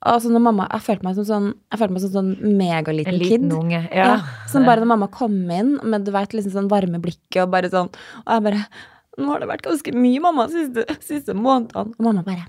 Altså 0.00 0.30
når 0.32 0.40
mamma, 0.40 0.64
Jeg 0.72 0.80
følte 0.80 1.04
meg 1.04 1.16
som 1.18 1.24
sånn, 1.28 1.48
jeg 1.68 1.78
følte 1.80 1.92
meg 1.92 2.00
som 2.06 2.12
sånn 2.14 2.28
megaliten 2.56 3.12
En 3.12 3.18
liten 3.20 3.50
kid. 3.50 3.52
unge. 3.58 3.80
Ja. 3.92 4.06
Ja. 4.06 4.46
Som 4.48 4.64
bare 4.64 4.80
når 4.80 4.88
mamma 4.94 5.08
kom 5.12 5.34
inn 5.52 5.74
med 5.84 6.06
du 6.06 6.12
vet, 6.14 6.32
liksom 6.32 6.54
sånn 6.54 6.70
varme 6.72 7.00
blikket 7.04 7.42
og 7.44 7.50
bare 7.52 7.68
sånn 7.68 7.90
Og 7.92 8.30
jeg 8.32 8.42
bare 8.46 8.62
Nå 9.20 9.26
har 9.28 9.42
det 9.42 9.48
vært 9.50 9.66
ganske 9.66 9.92
mye, 9.92 10.20
mamma, 10.24 10.46
siste, 10.48 10.86
siste 11.04 11.34
månedene. 11.36 11.92
Og 11.92 12.00
mamma 12.00 12.22
bare 12.24 12.46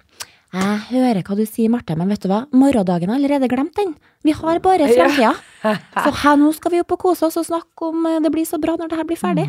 Jeg 0.54 0.78
hører 0.94 1.24
hva 1.28 1.36
du 1.36 1.44
sier, 1.46 1.68
Marte, 1.74 1.98
men 2.00 2.08
vet 2.08 2.24
du 2.24 2.30
hva? 2.32 2.46
Morgendagen 2.56 3.12
har 3.12 3.20
allerede 3.20 3.50
glemt, 3.52 3.76
den. 3.76 3.96
Vi 4.24 4.32
har 4.32 4.60
bare 4.64 4.88
Ja. 5.64 5.76
Så 6.06 6.12
her 6.24 6.38
nå 6.40 6.54
skal 6.56 6.72
vi 6.72 6.80
opp 6.80 6.92
og 6.96 7.00
kose 7.04 7.28
oss 7.28 7.36
og 7.38 7.46
snakke 7.48 7.90
om 7.90 8.06
eh, 8.06 8.20
det 8.24 8.32
blir 8.32 8.48
så 8.48 8.60
bra 8.62 8.78
når 8.80 8.90
det 8.94 8.98
her 9.02 9.08
blir 9.12 9.20
ferdig. 9.20 9.48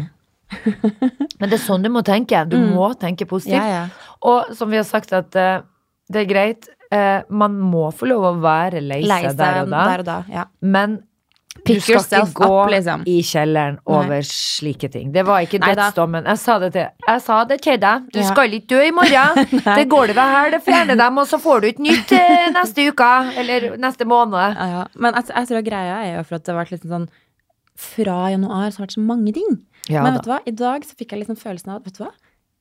Men 1.40 1.48
det 1.50 1.56
er 1.58 1.62
sånn 1.64 1.82
du 1.84 1.88
må 1.92 2.02
tenke. 2.06 2.44
Du 2.48 2.56
Mm. 2.58 2.74
må 2.76 2.92
tenke 3.00 3.26
positivt. 3.26 3.56
Ja, 3.58 3.66
ja. 3.66 3.86
Og 4.22 4.52
som 4.56 4.70
vi 4.70 4.76
har 4.80 4.84
sagt 4.88 5.12
at 5.12 5.34
uh, 5.36 5.62
det 6.12 6.26
er 6.26 6.30
greit, 6.34 6.68
Uh, 6.92 7.22
man 7.32 7.54
må 7.56 7.86
få 7.96 8.04
lov 8.04 8.20
å 8.28 8.30
være 8.42 8.82
lei 8.84 8.98
seg 9.08 9.30
der 9.38 9.62
og 9.62 9.70
da, 9.72 9.78
der 9.88 10.00
og 10.02 10.04
da. 10.04 10.16
Ja. 10.28 10.42
men 10.60 10.98
du 11.64 11.72
skal 11.80 12.02
ikke 12.04 12.34
gå 12.36 12.48
up, 12.64 12.68
liksom. 12.68 13.02
i 13.08 13.14
kjelleren 13.24 13.78
over 13.88 14.20
slike 14.28 14.90
ting. 14.92 15.10
Det 15.12 15.24
var 15.24 15.40
ikke 15.46 15.56
dødsdommen. 15.62 16.28
Jeg 16.28 16.38
sa 16.42 16.58
det 16.60 16.70
til, 16.74 16.86
jeg 17.06 17.22
sa 17.24 17.38
det 17.48 17.58
til 17.64 17.78
deg. 17.80 18.04
Du 18.12 18.18
Ja. 18.20 18.26
skal 18.28 18.52
ikke 18.58 18.68
dø 18.74 18.82
i 18.84 18.90
morgen. 18.92 19.40
det 19.78 19.88
går 19.88 20.06
det 20.12 20.16
her, 20.16 20.50
det 20.50 20.60
fjerner 20.68 20.96
dem, 21.00 21.16
og 21.24 21.26
så 21.32 21.40
får 21.40 21.60
du 21.64 21.66
ikke 21.70 21.86
nytt 21.88 22.12
eh, 22.12 22.50
neste 22.52 22.88
uke. 22.92 23.10
Eller 23.40 23.70
neste 23.80 24.04
måned. 24.04 24.52
Ja, 24.60 24.66
ja. 24.76 24.84
Men 24.94 25.14
jeg, 25.16 25.30
jeg 25.32 25.48
tror 25.48 25.64
greia 25.72 25.96
er 26.04 26.16
jo 26.18 26.24
for 26.28 26.34
at 26.36 26.44
det 26.44 26.52
har 26.54 26.60
vært 26.60 26.72
litt 26.76 26.84
sånn 26.92 27.08
Fra 27.82 28.18
januar 28.32 28.70
så 28.70 28.78
har 28.78 28.86
det 28.86 28.88
vært 28.88 28.96
så 28.98 29.06
mange 29.06 29.32
ting. 29.36 29.56
Ja 29.90 30.02
Men 30.06 30.14
da. 30.14 30.18
vet 30.20 30.24
du 30.28 30.30
hva? 30.32 30.40
I 30.46 30.54
dag 30.62 30.84
så 30.86 30.94
fikk 30.98 31.12
jeg 31.16 31.24
liksom 31.24 31.38
følelsen 31.40 31.72
av 31.74 31.82
Vet 31.88 31.96
du 31.98 32.04
hva? 32.04 32.12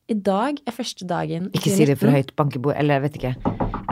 I 0.09 0.15
dag 0.17 0.57
er 0.67 0.73
første 0.75 1.05
dagen 1.07 1.45
Ikke 1.55 1.69
si 1.71 1.85
det 1.87 1.99
for 2.01 2.09
høyt. 2.11 2.33
Bank 2.35 2.55
i 2.57 2.59
bordet. 2.59 2.79
Eller 2.81 2.97
jeg 2.97 3.03
vet 3.05 3.19
ikke. 3.21 3.35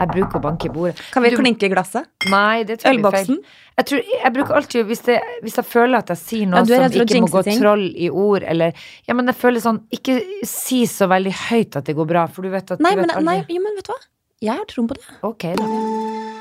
Jeg 0.00 0.08
bruker 0.10 0.38
å 0.38 0.42
banke 0.42 0.66
i 0.66 0.72
bordet. 0.74 0.98
Kan 1.12 1.22
vi 1.22 1.30
Du- 1.30 1.36
klinke 1.38 1.64
i 1.68 1.70
glasset? 1.72 2.06
Nei, 2.28 2.62
det 2.64 2.80
tror 2.80 2.92
jeg 2.92 3.00
feil. 3.00 3.04
Ølboksen? 3.04 3.38
Jeg, 3.78 3.86
tror, 3.86 4.02
jeg 4.24 4.32
bruker 4.34 4.54
alltid, 4.58 4.86
hvis, 4.90 5.02
jeg, 5.06 5.22
hvis 5.44 5.56
jeg 5.60 5.64
føler 5.70 5.98
at 6.02 6.08
jeg 6.12 6.16
sier 6.20 6.46
noe 6.50 6.64
Ja, 6.66 6.88
som 6.88 7.00
ikke 7.04 7.20
må 7.24 7.30
gå 7.32 7.42
ting. 7.44 7.60
troll 7.60 7.86
i 7.96 8.08
ord, 8.10 8.42
eller 8.42 8.72
Ja, 9.08 9.14
men 9.14 9.26
jeg 9.26 9.36
føler 9.36 9.60
sånn 9.64 9.80
Ikke 9.92 10.18
si 10.44 10.82
så 10.86 11.08
veldig 11.08 11.32
høyt 11.48 11.76
at 11.76 11.84
det 11.84 11.96
går 11.96 12.06
bra, 12.08 12.26
for 12.26 12.42
du 12.42 12.50
vet 12.50 12.70
at 12.70 12.80
Nei, 12.80 12.90
du 12.96 12.96
men, 13.02 13.06
vet 13.08 13.16
aldri. 13.16 13.24
nei, 13.24 13.44
jo, 13.48 13.62
men 13.62 13.76
vet 13.76 13.84
du 13.86 13.92
hva? 13.92 14.00
Jeg 14.42 14.56
har 14.56 14.64
troen 14.66 14.88
på 14.88 14.94
det. 14.96 15.04
Ok, 15.22 15.54
da. 15.56 16.39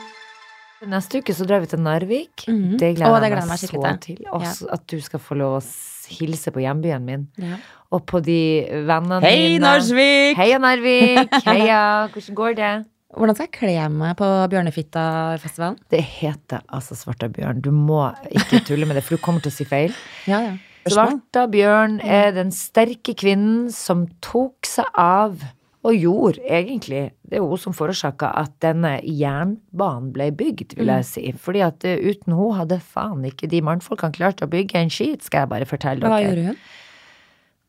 Neste 0.87 1.19
uke 1.19 1.33
så 1.35 1.47
drar 1.47 1.59
vi 1.63 1.67
til 1.71 1.81
Narvik. 1.83 2.45
Mhm. 2.47 2.77
Det 2.79 2.93
Å, 2.93 2.95
gleder 2.95 3.19
det 3.19 3.29
jeg 3.29 3.33
gleder 3.33 3.49
meg 3.49 3.49
meg 3.49 3.59
så 3.59 3.95
til. 4.05 4.21
Også 4.31 4.69
at 4.71 4.85
du 4.87 4.99
skal 5.03 5.19
få 5.19 5.35
lov 5.39 5.57
å 5.59 5.63
hilse 6.09 6.53
på 6.55 6.63
hjembyen 6.63 7.03
min. 7.05 7.27
Ja. 7.37 7.59
Og 7.91 8.05
på 8.05 8.21
de 8.23 8.39
vennene 8.87 9.19
Hei, 9.25 9.57
Narvik! 9.61 10.37
Heia 10.37 10.61
Narvik! 10.61 11.35
Heia! 11.49 11.81
Hvordan 12.13 12.37
går 12.37 12.55
det? 12.57 12.71
Hvordan 13.09 13.35
skal 13.35 13.47
jeg 13.47 13.55
kle 13.57 13.85
meg 13.89 14.15
på 14.19 14.25
Bjørnefitta-festivalen? 14.51 15.79
Det 15.89 16.01
heter 16.05 16.61
altså 16.69 16.93
Svarta 16.97 17.25
bjørn. 17.33 17.61
Du 17.65 17.71
må 17.73 18.03
ikke 18.29 18.61
tulle 18.67 18.85
med 18.85 18.99
det, 18.99 19.03
for 19.07 19.17
du 19.17 19.23
kommer 19.23 19.41
til 19.41 19.49
å 19.49 19.55
si 19.55 19.65
feil. 19.65 19.95
Ja, 20.29 20.43
ja. 20.45 20.57
Svarta 20.89 21.47
bjørn 21.49 21.97
er 22.05 22.31
den 22.37 22.53
sterke 22.55 23.15
kvinnen 23.17 23.67
som 23.73 24.05
tok 24.25 24.65
seg 24.69 24.87
av, 24.97 25.41
og 25.87 25.95
gjorde 25.95 26.41
egentlig, 26.43 27.05
det 27.23 27.37
er 27.39 27.45
hun 27.47 27.57
som 27.61 27.73
forårsaka 27.75 28.33
at 28.41 28.51
denne 28.63 28.97
jernbanen 29.05 30.09
ble 30.15 30.25
bygd, 30.35 30.73
vil 30.75 30.89
jeg 30.91 31.05
si. 31.07 31.23
Fordi 31.39 31.61
at 31.63 31.85
eh, 31.87 32.01
uten 32.03 32.35
hun 32.35 32.57
hadde 32.57 32.81
faen 32.83 33.23
ikke 33.29 33.47
de 33.47 33.61
mannfolkene 33.63 34.11
klart 34.17 34.43
å 34.43 34.49
bygge 34.51 34.81
en 34.81 34.91
skit, 34.91 35.23
skal 35.23 35.45
jeg 35.45 35.51
bare 35.53 35.67
fortelle 35.69 36.03
dere. 36.03 36.11
Hva 36.11 36.21
gjorde 36.25 36.47
hun? 36.49 36.57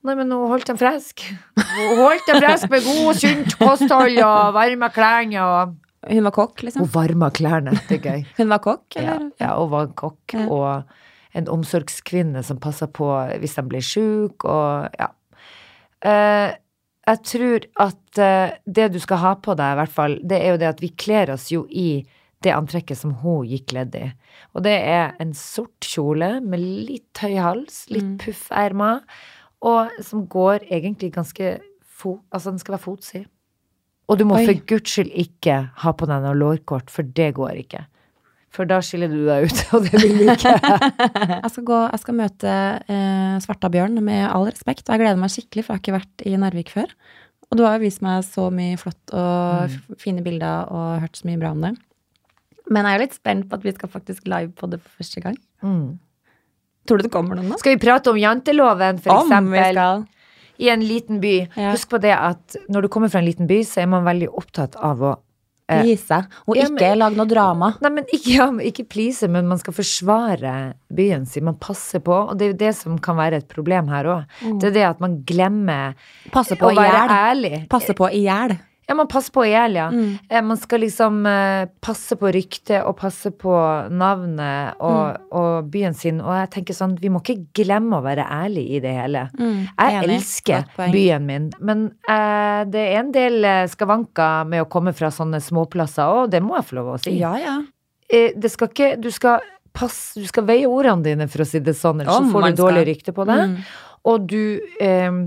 Nei, 0.09 0.15
men 0.17 0.33
hun 0.33 0.49
holdt 0.49 0.67
dem 0.71 0.79
fresk. 0.81 1.23
Hun 1.61 1.99
holdt 2.01 2.27
dem 2.31 2.39
fresk 2.41 2.71
med 2.73 2.87
god, 2.89 3.19
sunt 3.21 3.55
kosthold 3.61 4.17
og 4.25 4.55
varma 4.57 4.89
klærne 4.95 5.43
og 5.45 5.77
Hun 6.09 6.25
var 6.25 6.33
kokk, 6.33 6.63
liksom? 6.65 6.87
Hun 6.87 6.93
varma 6.95 7.29
klærne, 7.37 7.75
det 7.91 7.99
er 7.99 8.07
gøy. 8.07 8.23
Hun 8.41 8.49
var 8.49 8.63
kokk, 8.65 8.87
eller? 8.97 9.27
ja, 9.39 9.51
hun 9.61 9.69
var 9.71 9.91
kokk 10.01 10.33
Ja. 10.35 10.47
og 10.49 11.37
en 11.37 11.47
omsorgskvinne 11.53 12.41
som 12.43 12.57
passa 12.59 12.89
på 12.89 13.07
hvis 13.39 13.55
de 13.55 13.63
ble 13.69 13.83
sjuke 13.85 14.49
og 14.51 14.97
ja. 14.99 15.11
Eh, 16.01 16.57
jeg 17.11 17.21
tror 17.27 17.67
at 17.83 18.21
eh, 18.23 18.57
det 18.67 18.89
du 18.95 18.99
skal 19.03 19.21
ha 19.25 19.35
på 19.43 19.55
deg, 19.59 19.75
i 19.75 19.79
hvert 19.81 19.95
fall, 19.95 20.17
det 20.23 20.39
er 20.41 20.55
jo 20.55 20.61
det 20.63 20.71
at 20.71 20.83
vi 20.83 20.93
kler 20.95 21.33
oss 21.35 21.49
jo 21.53 21.65
i 21.71 22.05
det 22.45 22.55
antrekket 22.57 22.97
som 22.97 23.13
hun 23.21 23.49
gikk 23.49 23.67
kledd 23.75 23.97
i. 23.99 24.07
Og 24.57 24.65
det 24.65 24.77
er 24.79 25.13
en 25.21 25.35
sort 25.37 25.85
kjole 25.85 26.39
med 26.41 26.63
litt 26.63 27.21
høy 27.21 27.37
hals, 27.37 27.83
litt 27.93 28.07
Mm. 28.07 28.19
puffermer, 28.23 29.03
og 29.61 29.91
som 30.01 30.25
går 30.27 30.65
egentlig 30.71 31.13
ganske 31.13 31.59
fo... 31.85 32.21
Altså, 32.33 32.51
den 32.51 32.63
skal 32.63 32.79
være 32.79 32.87
fotsid. 32.87 33.27
Og 34.09 34.19
du 34.19 34.25
må 34.25 34.39
Oi. 34.41 34.47
for 34.47 34.67
guds 34.67 34.91
skyld 34.91 35.13
ikke 35.13 35.71
ha 35.85 35.93
på 35.93 36.09
deg 36.09 36.25
noe 36.25 36.35
lårkort, 36.35 36.91
for 36.91 37.03
det 37.03 37.35
går 37.37 37.61
ikke. 37.61 37.85
For 38.51 38.67
da 38.67 38.81
skiller 38.83 39.11
du 39.13 39.21
deg 39.29 39.47
ut, 39.47 39.61
og 39.77 39.85
det 39.87 40.01
vil 40.03 40.17
vi 40.19 40.27
ikke. 40.33 40.57
Jeg 41.45 41.51
skal, 41.55 41.65
gå, 41.69 41.77
jeg 41.93 42.01
skal 42.03 42.17
møte 42.19 42.55
eh, 42.91 43.37
Svarta 43.45 43.71
bjørn 43.71 44.01
med 44.03 44.25
all 44.27 44.49
respekt, 44.49 44.89
og 44.89 44.97
jeg 44.97 45.05
gleder 45.05 45.21
meg 45.21 45.31
skikkelig, 45.31 45.63
for 45.65 45.73
jeg 45.73 45.79
har 45.79 45.85
ikke 45.85 45.95
vært 45.95 46.25
i 46.27 46.33
Narvik 46.41 46.73
før. 46.75 46.91
Og 47.51 47.59
du 47.59 47.63
har 47.67 47.79
jo 47.79 47.85
vist 47.85 48.03
meg 48.03 48.25
så 48.27 48.49
mye 48.55 48.79
flott 48.79 49.15
og 49.15 49.71
mm. 49.71 49.97
fine 50.03 50.23
bilder 50.27 50.71
og 50.71 51.05
hørt 51.05 51.19
så 51.19 51.31
mye 51.31 51.39
bra 51.41 51.55
om 51.55 51.65
det. 51.65 51.73
Men 52.71 52.87
jeg 52.87 52.91
er 52.91 52.99
jo 52.99 53.07
litt 53.07 53.17
spent 53.19 53.49
på 53.51 53.59
at 53.59 53.67
vi 53.67 53.75
skal 53.75 53.91
faktisk 53.91 54.29
live 54.31 54.53
på 54.59 54.69
det 54.71 54.79
for 54.83 55.01
første 55.01 55.23
gang. 55.25 55.39
Mm. 55.67 55.99
Tror 56.87 57.01
du 57.01 57.07
det 57.07 57.13
kommer 57.15 57.39
noen 57.39 57.51
da? 57.53 57.59
Skal 57.61 57.75
vi 57.75 57.83
prate 57.83 58.13
om 58.13 58.19
janteloven, 58.19 59.01
for 59.03 59.15
Om 59.15 59.31
vi 59.31 59.59
eksempel? 59.59 59.81
skal. 59.81 60.07
I 60.61 60.69
en 60.75 60.85
liten 60.85 61.23
by. 61.23 61.35
Ja. 61.57 61.73
Husk 61.73 61.91
på 61.95 61.99
det 62.03 62.15
at 62.15 62.57
når 62.69 62.87
du 62.87 62.93
kommer 62.93 63.11
fra 63.11 63.23
en 63.23 63.27
liten 63.27 63.51
by, 63.51 63.63
så 63.67 63.83
er 63.83 63.91
man 63.91 64.07
veldig 64.07 64.31
opptatt 64.37 64.77
av 64.77 65.03
å 65.03 65.17
Eh, 65.71 65.83
Vise. 65.87 66.19
Og 66.49 66.57
ja, 66.57 66.65
ikke 66.67 66.81
men- 66.81 66.99
lage 66.99 67.17
noe 67.21 67.27
drama. 67.31 67.69
Nei, 67.81 67.91
men 67.91 68.05
ikke, 68.13 68.33
ja, 68.35 68.47
ikke 68.71 68.89
please, 68.91 69.29
men 69.31 69.47
man 69.47 69.59
skal 69.59 69.77
forsvare 69.77 70.55
byen 70.93 71.27
sin. 71.27 71.45
Man 71.45 71.55
passer 71.63 72.01
på, 72.01 72.17
og 72.31 72.37
det 72.39 72.47
er 72.49 72.53
jo 72.53 72.59
det 72.65 72.73
som 72.77 72.99
kan 72.99 73.17
være 73.17 73.39
et 73.45 73.49
problem 73.49 73.89
her 73.89 74.05
òg. 74.05 74.25
Det 74.61 74.71
er 74.73 74.75
det 74.79 74.87
at 74.89 75.01
man 75.01 75.21
glemmer 75.25 75.95
Passe 76.33 76.57
på 76.59 76.71
å 76.73 76.75
være 76.75 77.07
ærlig. 77.09 77.69
Passe 77.71 77.95
på 77.95 78.11
i 78.11 78.25
hjel. 78.27 78.59
Ja, 78.91 78.95
man 78.99 79.07
passer 79.07 79.31
på 79.31 79.45
i 79.47 79.53
hjel, 79.53 79.77
ja. 79.79 79.85
Mm. 79.95 80.19
Eh, 80.29 80.43
Man 80.43 80.59
skal 80.59 80.81
liksom 80.83 81.21
eh, 81.31 81.69
passe 81.81 82.17
på 82.19 82.27
ryktet 82.35 82.83
og 82.83 82.97
passe 82.99 83.31
på 83.31 83.53
navnet 83.95 84.75
og, 84.83 85.15
Mm. 85.15 85.29
og 85.39 85.69
byen 85.71 85.95
sin. 85.95 86.19
Og 86.21 86.33
jeg 86.35 86.51
tenker 86.57 86.75
sånn, 86.75 86.97
vi 86.99 87.09
må 87.15 87.21
ikke 87.23 87.37
glemme 87.55 88.01
å 88.01 88.03
være 88.03 88.25
ærlig 88.27 88.65
i 88.77 88.81
det 88.83 88.91
hele. 88.97 89.23
Mm, 89.39 89.69
Jeg 89.79 89.95
enig. 90.03 90.17
elsker 90.17 90.67
byen 90.91 91.25
min, 91.27 91.47
men 91.61 91.87
eh, 92.09 92.65
det 92.67 92.83
er 92.89 92.99
en 92.99 93.13
del 93.15 93.45
eh, 93.45 93.67
skavanker 93.71 94.45
med 94.51 94.65
å 94.65 94.69
komme 94.69 94.93
fra 94.93 95.13
sånne 95.15 95.39
småplasser, 95.41 96.11
og 96.25 96.31
det 96.35 96.43
må 96.43 96.57
jeg 96.59 96.67
få 96.73 96.81
lov 96.81 96.95
å 96.97 96.99
si. 97.01 97.15
Ja, 97.23 97.37
ja. 97.39 97.61
Det 98.11 98.51
skal 98.51 98.69
ikke, 98.73 98.97
du 99.01 99.11
skal 99.15 99.39
pass, 99.73 100.15
du 100.19 100.27
skal 100.27 100.43
veie 100.51 100.67
ordene 100.67 101.05
dine, 101.07 101.29
for 101.31 101.45
å 101.45 101.47
si 101.47 101.61
det 101.63 101.77
sånn, 101.79 102.01
ellers 102.03 102.17
oh, 102.19 102.27
så 102.27 102.33
får 102.35 102.49
du 102.51 102.63
dårlig 102.65 102.87
rykte 102.91 103.15
på 103.15 103.23
det. 103.31 103.39
Mm. 103.53 103.57
Og 104.11 104.27
du 104.27 104.41
eh, 104.81 105.21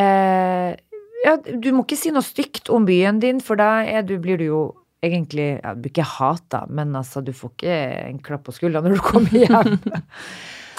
eh, 0.00 0.76
Ja, 1.24 1.36
du 1.36 1.70
må 1.76 1.84
ikke 1.84 1.98
si 2.00 2.10
noe 2.14 2.24
stygt 2.24 2.70
om 2.72 2.86
byen 2.88 3.18
din, 3.20 3.40
for 3.44 3.60
da 3.60 3.82
er 3.84 4.02
du, 4.08 4.14
blir 4.22 4.38
du 4.40 4.46
jo 4.46 4.60
egentlig 5.04 5.60
ja, 5.62 5.74
Du 5.74 5.80
blir 5.84 5.92
ikke 5.94 6.04
hata, 6.18 6.64
men 6.68 6.94
altså, 6.96 7.22
du 7.24 7.32
får 7.36 7.50
ikke 7.54 7.76
en 8.08 8.18
klapp 8.24 8.44
på 8.48 8.52
skuldra 8.56 8.82
når 8.84 8.96
du 8.98 9.04
kommer 9.04 9.36
hjem. 9.44 9.78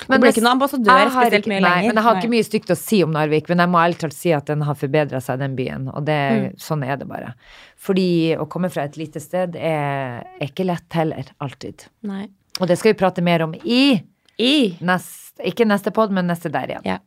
Det 0.02 0.18
blir 0.18 0.32
ikke 0.34 0.42
noen 0.42 0.56
ambassadør 0.58 1.12
spesielt 1.14 1.46
mye 1.46 1.60
nei, 1.62 1.70
lenger. 1.70 1.88
Men 1.92 2.00
jeg 2.00 2.06
har 2.08 2.16
ikke 2.18 2.32
mye 2.34 2.46
stygt 2.48 2.72
å 2.74 2.78
si 2.80 3.04
om 3.06 3.12
Narvik, 3.14 3.46
men 3.52 3.60
jeg 3.62 3.70
må 3.70 3.78
ærlig 3.84 4.00
talt 4.02 4.16
si 4.18 4.32
at 4.34 4.48
den 4.50 4.64
har 4.66 4.78
forbedra 4.80 5.20
seg, 5.22 5.38
den 5.44 5.54
byen. 5.56 5.84
Og 5.94 6.08
det, 6.08 6.16
Mm. 6.32 6.56
sånn 6.58 6.86
er 6.88 6.98
det 6.98 7.06
bare. 7.08 7.36
Fordi 7.78 8.08
å 8.34 8.48
komme 8.50 8.72
fra 8.74 8.88
et 8.90 8.98
lite 8.98 9.22
sted 9.22 9.56
er, 9.56 10.24
er 10.42 10.48
ikke 10.48 10.66
lett 10.66 10.98
heller, 10.98 11.30
alltid. 11.40 11.86
Nei. 12.10 12.26
Og 12.60 12.66
det 12.68 12.80
skal 12.82 12.94
vi 12.96 13.00
prate 13.04 13.22
mer 13.22 13.44
om 13.46 13.54
i 13.64 14.02
I. 14.42 14.76
nest, 14.82 15.38
ikke 15.38 15.70
neste 15.70 15.94
pod, 15.94 16.10
men 16.12 16.26
neste 16.28 16.50
der 16.52 16.74
igjen. 16.74 16.82
Ja. 16.84 16.98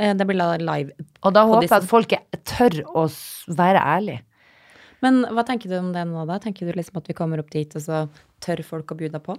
Eh, 0.00 0.14
Det 0.16 0.26
blir 0.26 0.40
live. 0.64 0.96
Og 1.22 1.36
da 1.36 1.44
håper 1.44 1.66
jeg 1.68 1.76
at 1.76 1.88
folk 1.88 2.16
tør 2.48 2.80
å 2.96 3.06
være 3.60 3.84
ærlige. 3.84 4.24
Men 5.04 5.22
hva 5.32 5.44
tenker 5.48 5.70
du 5.70 5.78
om 5.78 5.92
det 5.94 6.02
nå, 6.08 6.26
da? 6.28 6.36
Tenker 6.40 6.68
du 6.68 6.76
liksom 6.76 6.98
at 7.00 7.08
vi 7.08 7.16
kommer 7.16 7.40
opp 7.40 7.50
dit, 7.52 7.72
og 7.76 7.84
så 7.84 8.02
tør 8.44 8.60
folk 8.66 8.92
å 8.92 8.98
by 9.00 9.08
deg 9.12 9.24
på? 9.24 9.36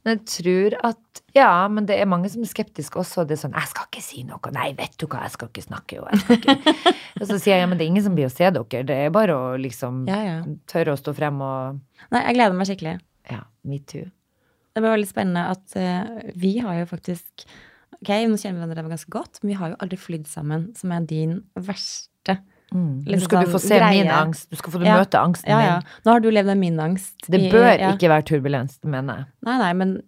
Men 0.00 0.16
jeg 0.16 0.24
tror 0.32 0.76
at 0.88 1.20
Ja, 1.36 1.68
men 1.68 1.84
det 1.86 1.98
er 2.00 2.08
mange 2.08 2.30
som 2.32 2.42
er 2.42 2.48
skeptiske 2.48 2.98
også. 2.98 3.26
Det 3.28 3.36
er 3.36 3.42
sånn 3.42 3.52
'Jeg 3.54 3.68
skal 3.68 3.86
ikke 3.86 4.02
si 4.02 4.22
noe.' 4.24 4.50
'Nei, 4.50 4.72
vet 4.72 4.96
du 4.96 5.06
hva, 5.06 5.22
jeg 5.22 5.32
skal 5.32 5.48
ikke 5.48 5.66
snakke.' 5.68 6.00
Og, 6.00 6.08
skal 6.18 6.36
ikke. 6.36 6.56
og 7.20 7.26
så 7.28 7.38
sier 7.38 7.54
jeg 7.54 7.60
ja, 7.60 7.66
men 7.66 7.78
det 7.78 7.84
er 7.84 7.92
ingen 7.92 8.02
som 8.02 8.14
blir 8.16 8.26
å 8.26 8.32
se 8.32 8.50
dere. 8.50 8.84
Det 8.86 8.96
er 8.96 9.10
bare 9.10 9.36
å 9.36 9.58
liksom 9.60 10.08
Ja, 10.08 10.22
ja. 10.24 10.38
tørre 10.66 10.96
å 10.96 10.98
stå 10.98 11.14
frem 11.14 11.40
og 11.40 11.80
Nei, 12.10 12.24
jeg 12.24 12.34
gleder 12.34 12.56
meg 12.56 12.66
skikkelig. 12.66 13.00
Ja, 13.30 13.42
metoo. 13.62 14.10
Det 14.74 14.80
blir 14.82 14.96
veldig 14.96 15.10
spennende 15.10 15.50
at 15.50 15.76
uh, 15.76 16.30
vi 16.34 16.58
har 16.58 16.80
jo 16.80 16.86
faktisk 16.86 17.44
Ok, 18.02 18.08
nå 18.30 18.36
kjenner 18.40 18.62
vi 18.64 18.70
hverandre 18.74 18.94
ganske 18.96 19.10
godt, 19.12 19.42
men 19.42 19.50
vi 19.52 19.58
har 19.60 19.70
jo 19.74 19.76
aldri 19.84 19.98
flydd 20.00 20.26
sammen, 20.26 20.70
som 20.76 20.92
er 20.92 21.00
din 21.10 21.42
verste 21.56 22.38
Mm. 22.70 23.02
Nå 23.02 23.10
Liksom 23.10 23.24
skal 23.26 23.44
du 23.44 23.50
få 23.50 23.58
se 23.58 23.74
greie. 23.80 24.04
min 24.04 24.10
angst. 24.14 24.48
Du 24.48 24.54
skal 24.54 24.70
få 24.72 24.84
Ja. 24.86 24.96
møte 25.00 25.18
angsten 25.18 25.48
Ja, 25.50 25.58
ja. 25.60 25.72
min. 25.80 25.86
Nå 26.06 26.12
har 26.12 26.20
du 26.20 26.28
levd 26.30 26.50
av 26.52 26.56
min 26.56 26.76
angst. 26.78 27.16
Det 27.28 27.40
i- 27.40 27.50
bør 27.50 27.66
ja. 27.76 27.90
ikke 27.96 28.06
være 28.08 28.22
turbulens, 28.22 28.78
mener 28.84 29.16
jeg. 29.16 29.26
Nei, 29.42 29.58
nei, 29.58 29.72
men 29.72 30.02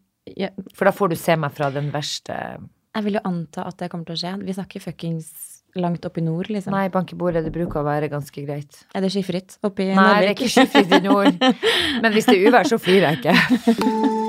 For 0.73 0.85
da 0.85 0.93
får 0.93 1.09
du 1.11 1.17
se 1.17 1.35
meg 1.35 1.51
fra 1.51 1.71
den 1.71 1.91
verste 1.91 2.61
jeg 2.95 3.05
vil 3.05 3.15
jo 3.15 3.21
anta 3.25 3.67
at 3.67 3.77
det 3.79 3.91
kommer 3.91 4.05
til 4.07 4.15
å 4.15 4.21
skje. 4.23 4.45
Vi 4.47 4.53
snakker 4.53 4.81
fuckings 4.81 5.63
langt 5.75 6.05
opp 6.05 6.17
i 6.19 6.21
nord, 6.21 6.47
liksom. 6.51 6.71
Nei, 6.71 6.87
bank 6.89 7.13
i 7.13 7.17
bordet, 7.17 7.43
det 7.43 7.53
bruker 7.53 7.81
å 7.83 7.85
være 7.85 8.09
ganske 8.09 8.47
greit. 8.47 8.85
Er 8.95 9.01
det 9.01 9.11
skyfritt 9.11 9.59
oppe 9.65 9.81
i 9.81 9.95
Nei, 9.97 10.21
det 10.21 10.29
er 10.31 10.35
ikke 10.37 10.53
skyfritt 10.55 10.93
i 10.93 11.01
nord. 11.01 11.41
Men 12.03 12.13
hvis 12.13 12.27
det 12.27 12.37
er 12.39 12.49
uvær, 12.49 12.63
så 12.65 12.79
flyr 12.79 13.11
jeg 13.11 13.25
ikke. 13.25 14.19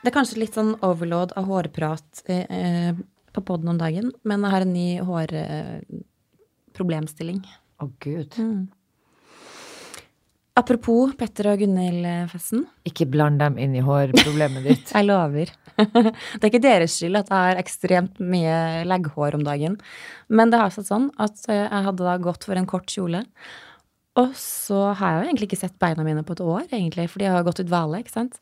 Det 0.00 0.08
er 0.08 0.14
kanskje 0.16 0.38
litt 0.40 0.54
sånn 0.56 0.78
overload 0.86 1.34
av 1.36 1.44
hårprat 1.50 2.22
eh, 2.32 2.46
eh, 2.48 2.94
på 3.36 3.40
poden 3.44 3.68
om 3.74 3.80
dagen, 3.80 4.06
men 4.24 4.44
jeg 4.46 4.52
har 4.54 4.62
en 4.64 4.72
ny 4.72 5.00
hårproblemstilling. 5.04 7.40
Å, 7.80 7.88
gud. 8.00 8.32
Apropos 10.60 11.14
Petter 11.20 11.46
og 11.52 11.58
Gunhild-festen. 11.62 12.60
Ikke 12.88 13.06
bland 13.08 13.36
dem 13.40 13.54
inn 13.60 13.74
i 13.76 13.84
hårproblemet 13.84 14.62
ditt. 14.66 14.90
Jeg 14.96 15.04
lover. 15.06 15.48
Det 15.80 16.42
er 16.42 16.50
ikke 16.50 16.64
deres 16.64 16.96
skyld 16.98 17.16
at 17.20 17.28
jeg 17.30 17.40
har 17.40 17.56
ekstremt 17.56 18.18
mye 18.20 18.84
legghår 18.84 19.34
om 19.38 19.44
dagen. 19.46 19.74
Men 20.28 20.50
det 20.52 20.60
har 20.60 20.70
seg 20.74 20.84
sånn 20.84 21.10
at 21.16 21.48
eh, 21.48 21.62
jeg 21.62 21.84
hadde 21.86 22.04
da 22.04 22.18
gått 22.20 22.44
for 22.44 22.52
en 22.60 22.68
kort 22.68 22.84
kjole. 22.92 23.24
Og 24.20 24.28
så 24.36 24.92
har 24.98 25.08
jeg 25.08 25.16
jo 25.16 25.24
egentlig 25.28 25.46
ikke 25.48 25.62
sett 25.62 25.80
beina 25.80 26.04
mine 26.04 26.24
på 26.26 26.34
et 26.36 26.42
år, 26.44 26.64
egentlig, 26.68 27.06
fordi 27.12 27.24
jeg 27.28 27.36
har 27.36 27.46
gått 27.46 27.62
ut 27.62 27.70
hvale, 27.70 28.00
ikke 28.02 28.12
sant. 28.12 28.34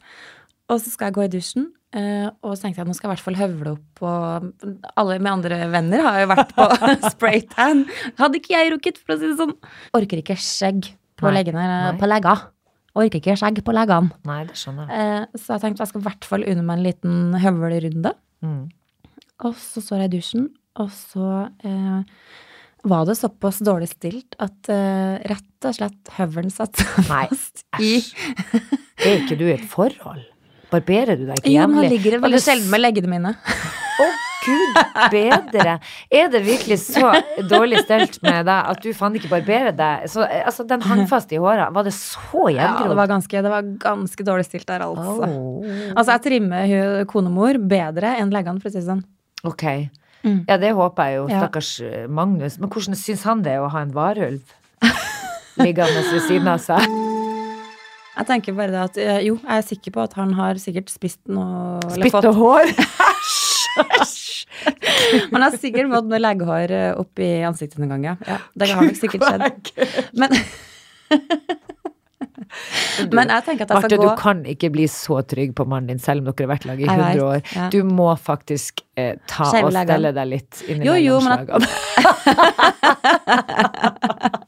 Og 0.68 0.80
så 0.82 0.92
skal 0.92 1.08
jeg 1.08 1.16
gå 1.16 1.24
i 1.24 1.30
dusjen, 1.32 1.66
eh, 1.96 2.26
og 2.44 2.52
så 2.52 2.66
tenkte 2.66 2.82
jeg 2.82 2.84
at 2.84 2.90
nå 2.90 2.96
skal 2.96 3.08
jeg 3.08 3.10
i 3.10 3.14
hvert 3.16 3.24
fall 3.24 3.38
høvle 3.40 3.70
opp 3.78 4.02
og 4.04 4.66
Alle 5.00 5.16
med 5.16 5.30
andre 5.32 5.60
venner 5.72 6.02
har 6.04 6.18
jo 6.20 6.28
vært 6.34 6.52
på 6.56 6.66
spraytan. 7.14 7.86
Hadde 8.20 8.40
ikke 8.42 8.52
jeg 8.56 8.72
rukket, 8.74 9.00
for 9.00 9.14
å 9.16 9.18
si 9.20 9.30
det 9.30 9.38
sånn. 9.40 9.54
Orker 9.96 10.20
ikke 10.20 10.36
skjegg 10.36 10.90
på 11.18 11.32
leggene, 11.34 11.64
nei. 11.64 11.94
på 12.00 12.08
legga. 12.10 12.34
Orker 12.98 13.20
ikke 13.22 13.38
skjegg 13.40 13.62
på 13.64 13.74
leggene. 13.76 14.12
Nei, 14.28 14.42
det 14.50 14.58
skjønner 14.60 14.90
jeg. 14.92 15.06
Eh, 15.24 15.40
Så 15.40 15.54
jeg 15.56 15.64
tenkte 15.64 15.84
jeg 15.86 15.92
skal 15.94 16.04
i 16.04 16.08
hvert 16.10 16.28
fall 16.28 16.44
unne 16.52 16.66
meg 16.68 16.78
en 16.78 16.86
liten 16.90 17.38
høvlerunde. 17.40 18.12
Mm. 18.44 18.60
Og 19.48 19.56
så 19.56 19.80
står 19.82 20.04
jeg 20.04 20.10
i 20.12 20.14
dusjen, 20.18 20.48
og 20.82 20.92
så 20.94 21.30
eh, 21.64 22.00
var 22.88 23.08
det 23.08 23.16
såpass 23.18 23.58
dårlig 23.66 23.88
stilt 23.90 24.36
at 24.38 24.68
uh, 24.70 25.16
rett 25.26 25.66
og 25.66 25.74
slett 25.74 26.10
høvelen 26.14 26.52
satt 26.54 26.78
fast 27.08 27.64
i 27.82 27.96
Er 29.02 29.16
ikke 29.24 29.38
du 29.40 29.48
i 29.48 29.56
et 29.56 29.64
forhold? 29.66 30.22
Barberer 30.72 31.16
du 31.16 31.26
deg 31.28 31.40
ikke 31.40 31.52
Jo, 31.52 31.66
men 31.68 31.80
han 31.80 31.92
ligger 31.92 32.16
det 32.16 32.22
veldig 32.24 32.40
sjelden 32.44 32.72
med 32.72 32.82
leggene 32.82 33.10
mine. 33.10 33.34
Å, 33.98 34.08
gud 34.44 34.80
bedre! 35.12 35.76
Er 36.20 36.30
det 36.32 36.42
virkelig 36.44 36.78
så 36.84 37.12
dårlig 37.48 37.82
stelt 37.86 38.18
med 38.24 38.44
deg 38.48 38.72
at 38.72 38.82
du 38.84 38.90
faen 38.96 39.16
ikke 39.18 39.30
barberer 39.32 39.72
deg? 39.76 40.06
Så, 40.12 40.22
eh, 40.26 40.44
altså, 40.46 40.66
den 40.68 40.84
hang 40.84 41.06
fast 41.10 41.32
i 41.32 41.40
håra. 41.40 41.70
Var 41.74 41.88
det 41.88 41.94
så 41.96 42.48
Ja, 42.54 42.74
det 42.84 42.98
var 43.00 43.10
ganske, 43.10 43.44
det 43.44 43.52
var 43.52 43.70
ganske 43.82 44.28
dårlig 44.28 44.48
stilt 44.48 44.68
der, 44.68 44.84
altså. 44.86 45.16
Oh. 45.24 45.64
Altså, 45.94 46.12
jeg 46.14 46.24
trimmer 46.28 46.76
konemor 47.10 47.60
bedre 47.70 48.18
enn 48.20 48.34
leggene, 48.34 48.60
for 48.62 48.70
å 48.70 48.76
si 48.76 48.82
det 48.82 48.88
sånn. 48.90 49.04
Ok. 49.48 49.64
Mm. 50.26 50.42
Ja, 50.48 50.58
det 50.60 50.74
håper 50.76 51.08
jeg 51.08 51.20
jo. 51.20 51.28
Stakkars 51.30 51.74
ja. 51.80 52.06
Magnus. 52.10 52.58
Men 52.60 52.72
hvordan 52.72 52.98
syns 52.98 53.24
han 53.28 53.44
det 53.46 53.56
er 53.56 53.64
å 53.64 53.70
ha 53.72 53.84
en 53.86 53.94
varulv 53.94 54.56
liggende 55.64 56.04
ved 56.12 56.26
siden 56.26 56.50
av 56.50 56.60
seg? 56.62 57.16
Jeg 58.18 58.26
tenker 58.26 58.54
bare 58.58 58.72
det 58.74 58.80
at 58.82 58.96
eh, 58.98 59.20
jo, 59.28 59.36
jeg 59.44 59.60
er 59.60 59.66
sikker 59.66 59.94
på 59.94 60.02
at 60.02 60.16
han 60.18 60.32
har 60.34 60.58
sikkert 60.58 60.90
spist 60.90 61.20
noe 61.30 61.78
Spytt 61.94 62.26
og 62.26 62.34
hår? 62.38 62.72
Han 65.32 65.42
har 65.44 65.54
sikkert 65.54 65.86
fått 65.92 66.08
noe 66.10 66.18
legghår 66.18 66.72
eh, 66.74 66.90
opp 66.98 67.20
i 67.22 67.28
ansiktet 67.46 67.78
noen 67.78 67.92
gang, 67.94 68.04
ja. 68.26 68.38
Det 68.58 68.66
har 68.72 68.82
nok 68.82 68.98
sikkert 68.98 69.22
skjedd. 69.22 69.70
Men, 70.18 70.30
men 73.14 73.30
jeg 73.36 73.42
tenker 73.46 73.62
at 73.64 73.70
jeg 73.70 73.76
Marte, 73.76 73.90
skal 73.92 74.02
du 74.02 74.08
kan 74.18 74.42
ikke 74.50 74.70
bli 74.74 74.86
så 74.90 75.20
trygg 75.30 75.54
på 75.58 75.64
mannen 75.68 75.88
din, 75.92 76.02
selv 76.02 76.18
om 76.24 76.32
dere 76.32 76.48
har 76.48 76.52
vært 76.56 76.66
lag 76.72 76.78
i 76.82 76.88
100 76.88 76.98
vet, 77.04 77.22
år. 77.28 77.38
ja. 77.54 77.64
Du 77.74 77.80
må 77.86 78.10
faktisk 78.18 78.82
eh, 78.98 79.14
ta 79.30 79.46
og 79.62 79.70
stelle 79.76 80.10
deg 80.16 80.26
litt 80.32 80.54
inn 80.66 80.82
Jo, 80.88 80.94
jo, 80.98 81.16
men 81.22 81.46
mellomslagene. 81.46 81.68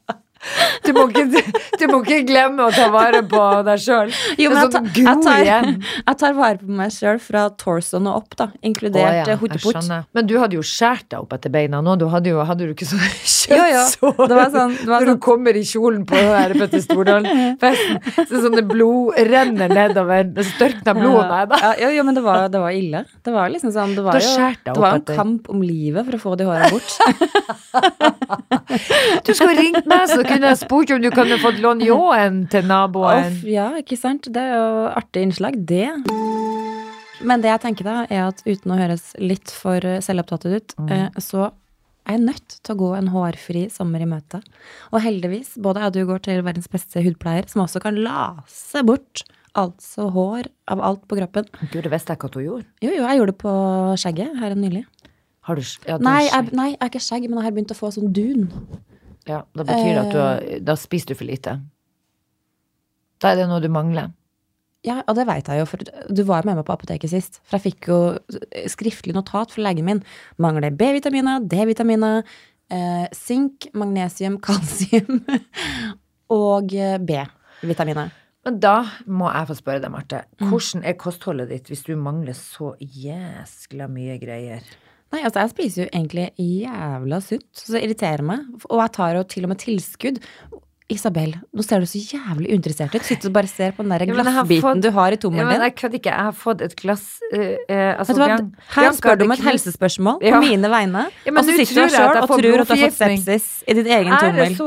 Du 0.85 0.91
må, 0.97 1.03
ikke, 1.11 1.41
du 1.79 1.83
må 1.91 1.99
ikke 2.03 2.19
glemme 2.27 2.65
å 2.65 2.71
ta 2.73 2.87
vare 2.93 3.21
på 3.29 3.41
deg 3.67 3.81
sjøl. 3.83 4.09
Jo, 4.39 4.49
men 4.51 4.57
jeg, 4.57 4.71
sånn 4.71 4.71
tar- 4.71 5.01
jeg, 5.01 5.17
tar, 5.25 5.41
igjen. 5.45 5.75
jeg 6.07 6.17
tar 6.23 6.33
vare 6.37 6.57
på 6.61 6.77
meg 6.81 6.93
sjøl 6.95 7.19
fra 7.21 7.43
torsoen 7.61 8.07
og 8.09 8.15
opp, 8.23 8.35
da. 8.39 8.47
Inkludert 8.65 9.01
Å, 9.01 9.13
ja, 9.21 9.25
eh, 9.35 9.45
jeg 9.51 9.61
skjønner. 9.61 10.05
Men 10.17 10.29
du 10.29 10.33
hadde 10.41 10.57
jo 10.57 10.63
skåret 10.65 11.05
deg 11.11 11.19
opp 11.21 11.35
etter 11.37 11.53
beina 11.53 11.81
nå. 11.85 11.93
Du 12.01 12.07
hadde 12.11 12.33
jo 12.33 12.41
hadde 12.47 12.65
du 12.69 12.73
ikke 12.73 12.87
sånn 12.89 13.03
kjøttsår 13.35 14.17
Det 14.31 14.37
var 14.39 14.49
sånn, 14.55 14.73
når 14.89 15.05
du 15.05 15.11
sånn 15.13 15.21
kommer 15.27 15.59
i 15.59 15.63
kjolen 15.67 16.03
på 16.09 16.17
Petter 16.57 16.81
Stordalen-festen. 16.83 18.01
Så 18.31 18.41
sånn 18.47 18.57
det 18.57 18.65
blod 18.69 19.17
renner 19.29 19.69
nedover. 19.71 20.25
Det 20.33 20.47
størkner 20.49 20.97
blodet. 20.97 21.29
Nei 21.31 21.43
da. 21.51 21.61
ja, 21.67 21.71
jo, 21.85 21.91
jo, 21.99 22.07
men 22.09 22.17
det 22.17 22.25
var, 22.25 22.47
det 22.51 22.63
var 22.63 22.71
ille. 22.75 23.03
Det 23.21 23.35
var 23.35 23.53
liksom 23.53 23.71
sånn 23.75 23.93
Det 23.97 24.03
var 24.05 24.17
jo 24.17 24.33
det 24.65 24.75
var 24.77 24.97
en 24.97 25.01
etter- 25.05 25.17
kamp 25.21 25.49
om 25.53 25.61
livet 25.63 26.05
for 26.09 26.17
å 26.17 26.21
få 26.25 26.35
de 26.41 26.49
håra 26.49 26.71
bort. 26.73 26.89
Du 29.25 29.33
skulle 29.35 29.53
ringt 29.57 29.85
meg, 29.89 30.05
så 30.09 30.23
kunne 30.25 30.51
jeg 30.51 30.57
spurt 30.61 30.70
om 30.71 31.01
du 31.03 31.09
kunne 31.11 31.37
fått 31.41 31.59
låne 31.63 31.85
ljåen 31.87 32.41
til 32.53 32.65
naboen. 32.69 33.25
Off, 33.27 33.43
ja, 33.47 33.69
ikke 33.81 33.97
sant? 33.99 34.29
Det 34.31 34.41
er 34.41 34.53
jo 34.55 34.69
artig 34.95 35.25
innslag, 35.27 35.57
det. 35.67 35.89
Men 37.21 37.41
det 37.43 37.51
jeg 37.51 37.61
tenker 37.67 37.85
da, 37.85 37.95
er 38.09 38.23
at 38.31 38.39
uten 38.47 38.73
å 38.73 38.77
høres 38.79 39.11
litt 39.21 39.51
for 39.53 39.83
selvopptatt 40.01 40.47
ut, 40.49 40.73
Mm. 40.79 40.91
eh, 40.95 41.19
så 41.21 41.51
er 42.09 42.15
jeg 42.17 42.23
nødt 42.23 42.55
til 42.65 42.73
å 42.73 42.79
gå 42.79 42.87
en 42.97 43.11
hårfri 43.13 43.67
sommer 43.69 44.01
i 44.01 44.07
møte. 44.09 44.39
Og 44.91 45.03
heldigvis, 45.03 45.51
både 45.61 45.83
jeg 45.83 45.91
og 45.91 45.93
du 45.93 46.05
går 46.09 46.23
til 46.25 46.41
verdens 46.41 46.67
beste 46.71 47.03
hudpleier, 47.05 47.45
som 47.51 47.61
også 47.61 47.81
kan 47.83 47.99
lase 48.01 48.81
bort 48.87 49.21
altså 49.53 50.07
hår 50.15 50.47
av 50.71 50.81
alt 50.81 51.03
på 51.11 51.19
kroppen. 51.19 51.45
Gud, 51.71 51.83
det 51.83 51.91
visste 51.91 52.13
jeg 52.15 52.17
ikke 52.17 52.31
at 52.31 52.35
hun 52.39 52.45
gjorde. 52.47 52.65
Jo, 52.81 52.89
jo, 52.95 53.03
jeg 53.05 53.19
gjorde 53.19 53.33
det 53.35 53.41
på 53.43 53.53
skjegget 54.01 54.39
her 54.41 54.55
nylig. 54.55 54.85
Har 55.45 55.55
du 55.57 55.61
ja, 55.61 55.97
du 55.97 56.03
Nei, 56.05 56.23
jeg, 56.25 56.49
nei, 56.57 56.69
jeg 56.71 56.79
er 56.81 56.89
ikke 56.89 57.03
skjegg, 57.05 57.27
men 57.29 57.37
jeg 57.41 57.45
har 57.49 57.55
begynt 57.59 57.73
å 57.75 57.77
få 57.77 57.91
sånn 57.93 58.11
dun. 58.15 58.47
Ja, 59.29 59.43
da 59.55 59.63
betyr 59.63 59.91
det 59.93 60.01
at 60.05 60.11
du 60.13 60.17
har, 60.19 60.41
Eh. 60.41 60.59
da 60.65 60.75
spiser 60.75 61.07
du 61.13 61.15
for 61.15 61.25
lite. 61.29 61.59
Da 63.21 63.31
er 63.31 63.35
det 63.41 63.47
noe 63.49 63.61
du 63.61 63.69
mangler. 63.69 64.11
Ja, 64.83 65.03
og 65.07 65.13
det 65.15 65.27
veit 65.27 65.45
jeg 65.45 65.59
jo, 65.59 65.65
for 65.69 65.77
du 66.09 66.23
var 66.25 66.41
jo 66.41 66.47
med 66.49 66.55
meg 66.57 66.65
på 66.65 66.73
apoteket 66.73 67.11
sist. 67.11 67.37
For 67.45 67.59
jeg 67.59 67.73
fikk 67.75 67.87
jo 67.91 67.99
skriftlig 68.71 69.13
notat 69.13 69.51
fra 69.53 69.61
legen 69.67 69.85
min. 69.85 70.03
Mangler 70.41 70.71
B-vitaminer, 70.73 71.43
D-vitaminer, 71.47 72.23
eh, 72.71 73.05
sink, 73.13 73.67
magnesium, 73.77 74.39
kalsium 74.47 75.21
og 76.33 76.73
eh, 76.73 76.97
B-vitaminet. 76.97 78.17
Men 78.43 78.57
da 78.57 78.79
må 79.05 79.29
jeg 79.29 79.51
få 79.51 79.55
spørre 79.59 79.83
deg, 79.83 79.91
Marte. 79.93 80.23
Mm. 80.41 80.47
Hvordan 80.49 80.83
er 80.89 80.97
kostholdet 80.97 81.49
ditt 81.53 81.67
hvis 81.69 81.83
du 81.85 81.93
mangler 81.95 82.33
så 82.33 82.71
jæskla 82.81 83.85
mye 83.87 84.17
greier? 84.17 84.65
Nei, 85.11 85.21
altså 85.27 85.41
jeg 85.43 85.49
spiser 85.55 85.83
jo 85.85 85.89
egentlig 85.91 86.29
jævla 86.39 87.21
sunt, 87.25 87.47
så 87.53 87.73
det 87.75 87.83
irriterer 87.83 88.23
meg. 88.23 88.45
Og 88.69 88.79
jeg 88.79 88.91
tar 88.95 89.15
jo 89.19 89.23
til 89.23 89.43
og 89.43 89.49
med 89.51 89.59
tilskudd. 89.59 90.21
Isabel, 90.91 91.37
nå 91.55 91.63
ser 91.63 91.79
du 91.79 91.85
så 91.87 91.99
jævlig 92.03 92.49
uinteressert 92.51 92.91
ut. 92.97 93.03
Sitter 93.07 93.29
og 93.29 93.35
bare 93.37 93.47
ser 93.47 93.71
på 93.71 93.79
den 93.85 93.93
der 93.93 94.03
glassbiten 94.09 94.59
fått- 94.65 94.81
du 94.83 94.89
har 94.91 95.13
i 95.15 95.19
tommelen 95.23 95.47
din. 95.47 95.61
jeg 95.63 95.75
kødder 95.79 95.99
ikke. 96.01 96.11
Jeg 96.11 96.25
har 96.27 96.33
fått 96.35 96.61
et 96.65 96.75
glass 96.75 97.05
uh, 97.31 97.37
altså, 97.95 98.15
hva, 98.17 98.27
her 98.27 98.41
Bianca 98.75 98.91
spør 98.97 99.15
du 99.21 99.23
om 99.23 99.31
et 99.31 99.39
helsespørsmål 99.45 100.17
Ja. 100.21 100.33
på 100.35 100.41
mine 100.43 100.67
vegne, 100.73 101.05
Ja, 101.23 101.31
og 101.31 101.45
så 101.47 101.55
sitter 101.55 101.87
du 101.87 101.95
sjøl 101.95 102.09
og 102.11 102.27
tror 102.27 102.35
at 102.35 102.43
du 102.43 102.51
har 102.57 102.65
fått 102.65 102.97
sepsis 102.99 103.63
i 103.67 103.73
din 103.79 103.87
egen 103.87 104.17
tommel. 104.19 104.57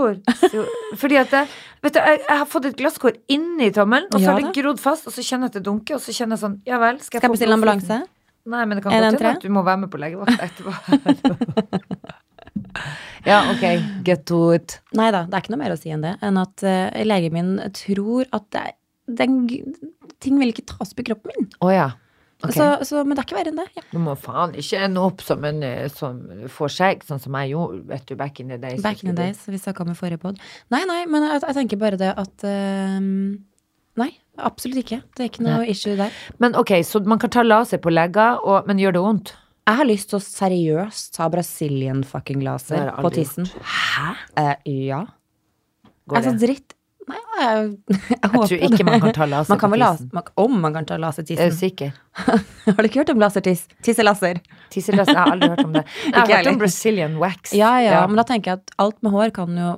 fordi 0.97 1.17
at 1.21 1.31
jeg, 1.31 1.47
vet 1.83 1.93
du, 1.93 2.01
jeg, 2.01 2.21
jeg 2.29 2.39
har 2.39 2.47
fått 2.47 2.65
et 2.71 2.77
glasskår 2.81 3.17
inni 3.29 3.71
tommelen, 3.77 4.09
og 4.13 4.21
så 4.21 4.33
har 4.33 4.41
det 4.41 4.55
grodd 4.57 4.81
fast, 4.81 5.07
og 5.07 5.13
så 5.13 5.21
kjenner 5.21 5.49
jeg 5.49 5.53
at 5.53 5.59
det 5.61 5.65
dunker, 5.69 5.95
og 5.97 6.01
så 6.01 6.13
kjenner 6.17 6.39
jeg 6.39 6.45
sånn 6.47 6.57
Ja 6.65 6.79
vel, 6.81 7.01
skal 7.05 7.19
jeg, 7.21 7.21
Skal 7.21 7.29
jeg 7.29 7.37
bestille 7.37 7.59
ambulanse? 7.61 8.01
Nei, 8.45 8.63
men 8.69 8.77
det 8.77 8.85
kan 8.85 8.93
godt 8.93 9.07
hende 9.09 9.33
at 9.33 9.45
du 9.45 9.53
må 9.53 9.65
være 9.65 9.81
med 9.85 9.91
på 9.93 10.01
legevakt 10.03 10.43
etterpå. 10.45 10.73
ja, 13.31 13.41
ok. 13.55 13.65
Get 14.05 14.27
to 14.29 14.41
it. 14.53 14.79
Nei 14.97 15.09
da, 15.15 15.25
det 15.25 15.39
er 15.39 15.45
ikke 15.45 15.55
noe 15.55 15.63
mer 15.63 15.75
å 15.75 15.81
si 15.81 15.93
enn 15.95 16.05
det. 16.05 16.15
Enn 16.25 16.41
at 16.41 16.65
uh, 16.67 17.05
legen 17.07 17.37
min 17.37 17.53
tror 17.77 18.29
at 18.37 18.49
det 18.53 18.65
er, 18.69 18.79
den, 19.21 19.39
ting 20.25 20.41
vil 20.41 20.53
ikke 20.53 20.67
tas 20.75 20.93
opp 20.93 21.01
i 21.01 21.07
kroppen 21.09 21.33
min. 21.33 21.49
Oh, 21.65 21.73
ja. 21.73 21.93
Okay. 22.45 22.59
Så, 22.59 22.85
så, 22.85 23.01
men 23.07 23.17
det 23.17 23.23
er 23.23 23.29
ikke 23.31 23.39
verre 23.39 23.53
enn 23.55 23.63
det. 23.63 23.67
Ja. 23.79 23.87
Du 23.95 23.99
må 24.05 24.17
faen 24.21 24.53
ikke 24.61 24.83
ende 24.85 25.01
opp 25.07 25.25
som 25.25 25.45
en 25.49 25.65
eh, 25.65 25.87
som 25.93 26.21
får 26.53 26.75
skjegg, 26.77 27.09
sånn 27.09 27.23
som 27.23 27.37
jeg 27.41 27.55
gjorde, 27.55 27.81
vet 27.89 28.05
du, 28.11 28.17
back 28.21 28.43
in 28.43 28.53
the 28.53 28.61
days. 28.61 28.83
Back 28.85 29.01
in 29.05 29.15
the 29.15 29.17
days, 29.17 29.41
vi 29.49 29.61
snakka 29.61 29.87
om 29.87 29.95
i 29.95 29.97
forrige 29.97 30.21
pod. 30.21 30.41
Nei, 30.75 30.83
nei, 30.91 31.01
men 31.09 31.25
jeg, 31.31 31.41
jeg 31.47 31.57
tenker 31.63 31.81
bare 31.81 32.01
det 32.01 32.13
at 32.21 32.45
eh, 32.49 32.99
Nei, 34.01 34.11
absolutt 34.43 34.81
ikke. 34.83 35.01
Det 35.15 35.23
er 35.25 35.31
ikke 35.31 35.45
noe 35.47 35.65
issue 35.71 35.97
der. 35.99 36.15
Men 36.43 36.57
ok, 36.59 36.73
så 36.87 37.01
man 37.07 37.21
kan 37.23 37.31
ta 37.31 37.45
laser 37.47 37.79
på 37.83 37.93
legger, 37.95 38.41
og, 38.43 38.67
men 38.67 38.81
gjør 38.83 38.97
det 38.99 39.03
vondt? 39.05 39.35
Jeg 39.65 39.79
har 39.81 39.87
lyst 39.89 40.11
til 40.11 40.19
å 40.19 40.25
seriøst 40.25 41.15
ta 41.17 41.29
Brazilian 41.33 42.03
fucking 42.05 42.43
laser 42.45 42.91
på 43.01 43.11
tissen. 43.15 43.47
Hæ? 43.65 44.09
Eh, 44.43 44.73
ja. 44.91 45.05
Går 46.11 46.19
Altså 46.21 46.35
det? 46.35 46.41
dritt 46.43 46.75
Nei, 47.05 47.19
jeg, 47.37 47.65
jeg, 47.93 47.99
Jeg 48.25 48.31
tror 48.33 48.63
ikke 48.65 48.85
man 48.89 49.01
kan 49.03 49.13
ta 49.17 49.27
laser 49.29 49.53
man 49.53 49.59
kan 49.61 49.73
på 49.73 49.79
tissen. 49.81 50.11
man, 50.17 50.29
Om 50.41 50.55
man 50.65 50.77
kan 50.77 50.87
ta 50.89 50.97
laser 51.01 51.21
Er 51.21 51.27
du 51.27 51.33
tissen. 51.35 51.57
sikker? 51.59 51.91
har 52.69 52.79
du 52.81 52.89
ikke 52.89 53.03
hørt 53.03 53.13
om 53.13 53.21
lasertiss? 53.21 53.67
Tisselaser? 53.85 54.41
Tisselaser? 54.73 55.13
Jeg 55.13 55.21
har 55.21 55.33
aldri 55.35 55.51
hørt 55.53 55.65
om 55.67 55.75
det. 55.77 55.83
Nei, 55.85 55.93
Jeg 56.05 56.13
Ikke 56.13 56.23
har 56.25 56.39
hørt 56.39 56.53
om 56.55 56.61
Brazilian 56.63 57.19
wax. 57.21 57.53
Ja, 57.57 57.75
ja, 57.85 57.99
men 58.09 58.17
da 58.21 58.25
tenker 58.29 58.55
jeg 58.55 58.63
at 58.65 58.73
alt 58.81 58.97
med 59.05 59.13
hår 59.17 59.35
kan 59.37 59.53
jo 59.61 59.75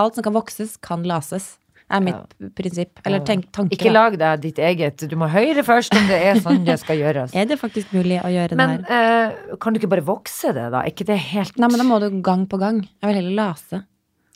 Alt 0.00 0.16
som 0.16 0.24
kan 0.24 0.32
vokses, 0.32 0.78
kan 0.80 1.02
lases. 1.04 1.50
Er 1.90 2.00
mitt 2.06 2.54
prinsipp. 2.54 3.00
Eller 3.04 3.24
tenk, 3.26 3.48
tanke. 3.52 3.74
Ikke 3.74 3.90
lag 3.90 4.14
deg 4.20 4.40
ditt 4.44 4.58
eget. 4.62 5.02
Du 5.10 5.16
må 5.18 5.26
høre 5.32 5.64
først 5.66 5.94
om 5.98 6.04
det 6.06 6.18
er 6.28 6.38
sånn 6.38 6.62
det 6.64 6.76
skal 6.78 7.00
gjøres. 7.00 7.34
Er 7.40 7.48
det 7.50 7.58
faktisk 7.58 7.90
mulig 7.96 8.20
å 8.22 8.30
gjøre 8.30 8.54
Men 8.58 8.76
det 8.84 8.86
her? 8.86 9.32
eh, 9.34 9.56
kan 9.58 9.74
du 9.74 9.80
ikke 9.80 9.90
bare 9.96 10.04
vokse 10.06 10.52
det, 10.54 10.68
da? 10.70 10.84
Ikke 10.86 11.04
det 11.08 11.16
helt 11.32 11.58
Nei, 11.58 11.68
men 11.72 11.82
da 11.82 11.86
må 11.88 11.98
du 12.02 12.08
gang 12.22 12.46
på 12.46 12.60
gang. 12.62 12.82
Jeg 13.02 13.10
vil 13.10 13.18
heller 13.22 13.36
lase. 13.42 13.82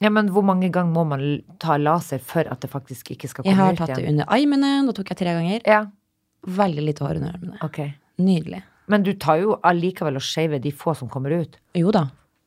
Ja, 0.03 0.11
men 0.11 0.29
hvor 0.35 0.43
mange 0.43 0.69
ganger 0.75 0.93
må 0.93 1.05
man 1.07 1.23
ta 1.63 1.77
laser 1.79 2.19
for 2.19 2.43
at 2.51 2.61
det 2.61 2.69
faktisk 2.73 3.13
ikke 3.15 3.31
skal 3.31 3.45
komme 3.47 3.55
ut 3.55 3.55
igjen? 3.55 3.63
Jeg 3.63 3.79
har 3.79 3.87
tatt 3.87 4.03
det 4.03 4.09
under 4.11 4.27
armene. 4.35 4.73
Da 4.91 4.97
tok 4.99 5.13
jeg 5.15 5.21
tre 5.23 5.37
ganger. 5.39 5.63
Ja, 5.71 5.85
Veldig 6.45 6.83
lite 6.85 7.05
hår 7.07 7.17
under 7.23 7.31
armene. 7.39 7.57
Okay. 7.65 7.95
Nydelig. 8.21 8.59
Men 8.93 9.03
du 9.07 9.15
tar 9.17 9.39
jo 9.41 9.55
allikevel 9.65 10.19
og 10.19 10.25
shaver 10.27 10.61
de 10.61 10.75
få 10.77 10.93
som 10.99 11.09
kommer 11.09 11.33
ut. 11.33 11.55
Jo 11.79 11.89
da. 11.95 12.03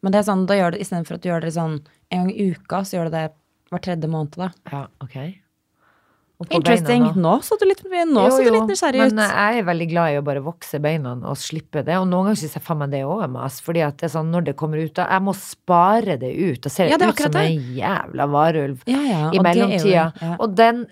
Men 0.05 0.13
det 0.13 0.19
er 0.19 0.27
sånn, 0.27 0.43
da 0.45 0.53
gjør 0.59 0.75
du, 0.75 0.77
istedenfor 0.83 1.17
at 1.17 1.23
du 1.23 1.29
gjør 1.31 1.41
det 1.47 1.53
sånn 1.55 1.79
en 2.13 2.19
gang 2.21 2.29
i 2.29 2.51
uka, 2.53 2.83
så 2.85 2.99
gjør 2.99 3.09
du 3.09 3.15
det 3.15 3.23
hver 3.71 3.83
tredje 3.83 4.07
måned, 4.11 4.37
da. 4.39 4.51
Ja, 4.71 4.85
ok. 5.03 5.17
Interesting. 6.53 7.01
beina? 7.01 7.13
Nå 7.17 7.31
så 7.41 7.55
du 7.57 7.63
litt, 7.65 7.79
nå 7.81 8.23
så 8.29 8.43
du 8.45 8.51
litt 8.53 8.67
nysgjerrig 8.69 9.07
ut. 9.07 9.13
Men 9.17 9.23
jeg 9.25 9.61
er 9.61 9.65
veldig 9.65 9.87
glad 9.89 10.11
i 10.13 10.17
å 10.19 10.25
bare 10.25 10.43
vokse 10.45 10.77
beina 10.83 11.15
og 11.17 11.33
slippe 11.41 11.81
det. 11.81 11.95
Og 11.97 12.05
noen 12.05 12.27
ganger 12.27 12.37
syns 12.43 12.53
jeg 12.59 12.65
faen 12.67 12.77
meg 12.83 12.91
det 12.93 12.99
òg 13.09 13.23
er 13.25 13.31
mas. 13.33 13.57
Fordi 13.65 13.81
at 13.81 13.97
det 13.97 14.05
er 14.05 14.11
sånn 14.13 14.29
når 14.29 14.45
det 14.51 14.53
kommer 14.59 14.77
ut, 14.83 14.93
da 14.99 15.07
Jeg 15.09 15.25
må 15.25 15.33
spare 15.33 16.17
det 16.21 16.29
ut. 16.37 16.59
Da 16.61 16.69
ser 16.69 16.91
Ja, 16.91 16.99
det 17.01 17.09
ut 17.09 17.23
som 17.25 17.39
en 17.41 17.73
jævla 17.79 18.27
varulv. 18.29 18.83
Ja, 18.85 19.01
ja. 19.01 19.23
I 19.33 19.39
jo- 19.39 19.45
mellomtida. 19.49 20.05
ja. 20.21 20.35
Og 20.39 20.55
den 20.55 20.85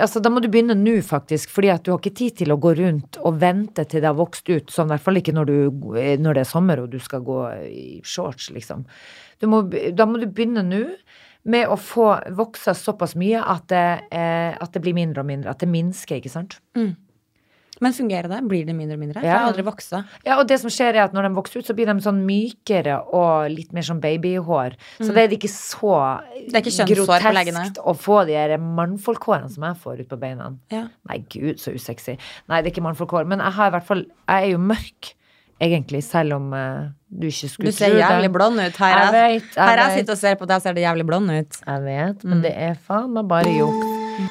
Altså, 0.00 0.18
da 0.20 0.28
må 0.32 0.40
du 0.42 0.48
begynne 0.48 0.74
nå, 0.74 0.96
faktisk. 1.04 1.50
Fordi 1.52 1.68
at 1.70 1.84
du 1.84 1.92
har 1.92 1.98
ikke 2.00 2.16
tid 2.16 2.36
til 2.38 2.48
å 2.48 2.58
gå 2.58 2.72
rundt 2.80 3.18
og 3.22 3.38
vente 3.38 3.84
til 3.86 4.00
det 4.00 4.08
har 4.08 4.16
vokst 4.16 4.48
ut. 4.48 4.72
Sånn 4.72 4.86
i 4.88 4.96
hvert 4.96 5.04
fall 5.04 5.20
ikke 5.20 5.34
når, 5.36 5.46
du, 5.46 5.70
når 6.18 6.34
det 6.34 6.40
er 6.40 6.48
sommer 6.50 6.80
og 6.82 6.90
du 6.90 6.98
skal 6.98 7.20
gå 7.20 7.36
i 7.68 8.00
shorts, 8.02 8.48
liksom. 8.50 8.86
Du 9.38 9.46
må, 9.46 9.60
da 9.94 10.04
må 10.06 10.18
du 10.18 10.26
begynne 10.26 10.64
nå 10.66 10.82
med 11.44 11.68
å 11.68 11.78
få 11.80 12.08
vokse 12.38 12.74
såpass 12.78 13.16
mye 13.18 13.40
at 13.42 13.66
det, 13.72 13.86
eh, 14.14 14.52
at 14.54 14.72
det 14.74 14.82
blir 14.84 14.94
mindre 14.94 15.24
og 15.24 15.26
mindre. 15.26 15.50
At 15.50 15.58
det 15.64 15.68
minsker, 15.72 16.20
ikke 16.20 16.30
sant. 16.30 16.60
Men 17.82 17.92
fungerer 17.96 18.28
det? 18.30 18.38
Blir 18.46 18.66
det 18.68 18.74
mindre 18.78 18.94
og 18.94 19.00
mindre? 19.00 19.22
Ja. 19.24 19.24
Det 19.24 19.38
har 19.40 19.48
aldri 19.50 19.64
voksa. 19.66 20.04
Ja, 20.22 20.36
og 20.38 20.46
det 20.46 20.60
som 20.62 20.70
skjer 20.70 20.94
er 20.94 21.02
at 21.08 21.16
når 21.16 21.26
de 21.26 21.30
vokser 21.34 21.58
ut, 21.62 21.66
så 21.66 21.74
blir 21.74 21.88
de 21.90 21.96
sånn 22.04 22.20
mykere 22.28 23.00
og 23.10 23.48
litt 23.50 23.72
mer 23.74 23.82
sånn 23.88 23.98
babyhår. 24.02 24.76
Så 25.00 25.08
det 25.10 25.24
er 25.24 25.34
ikke 25.34 25.50
så 25.50 25.96
Mm. 26.22 26.52
Det 26.52 26.58
er 26.58 26.68
ikke 26.70 26.86
groteskt 26.94 27.78
å 27.82 27.92
få 27.98 28.20
de 28.26 28.34
her 28.38 28.54
mannfolkhårene 28.58 29.50
som 29.50 29.64
jeg 29.66 29.76
får 29.82 30.00
ut 30.00 30.08
på 30.08 30.18
beina. 30.20 30.52
Ja. 30.70 30.86
Nei, 31.08 31.18
gud, 31.28 31.58
så 31.58 31.74
usexy. 31.74 32.16
Nei, 32.48 32.62
det 32.62 32.70
er 32.70 32.74
ikke 32.74 32.86
mannfolkhår. 32.86 33.26
Men 33.26 33.42
jeg 33.42 33.52
har 33.52 33.66
i 33.68 33.74
hvert 33.74 33.86
fall 33.86 34.04
Jeg 34.06 34.46
er 34.46 34.50
jo 34.52 34.58
mørk, 34.58 35.14
egentlig, 35.60 36.02
selv 36.04 36.34
om 36.38 36.52
eh, 36.54 36.88
du 37.12 37.26
ikke 37.28 37.48
skulle 37.50 37.66
Du 37.70 37.76
ser 37.76 37.92
jævlig 37.98 38.22
det. 38.28 38.32
blond 38.32 38.60
ut. 38.60 38.76
Her 38.76 38.88
Jeg 38.88 39.12
jeg, 39.12 39.12
vet, 39.42 39.54
jeg 39.56 39.64
her 39.68 39.76
jeg 39.82 39.98
sitter 39.98 40.12
og 40.12 40.18
ser 40.18 40.34
på 40.40 40.46
deg, 40.48 40.62
ser 40.62 40.72
det 40.72 40.82
jævlig 40.84 41.06
blond 41.06 41.30
ut. 41.30 41.58
Jeg 41.66 41.82
vet, 41.84 42.22
Mm. 42.24 42.30
men 42.30 42.42
det 42.42 42.52
er 42.56 42.74
faen 42.88 43.12
meg 43.12 43.28
bare 43.28 43.52
juks. 43.52 44.30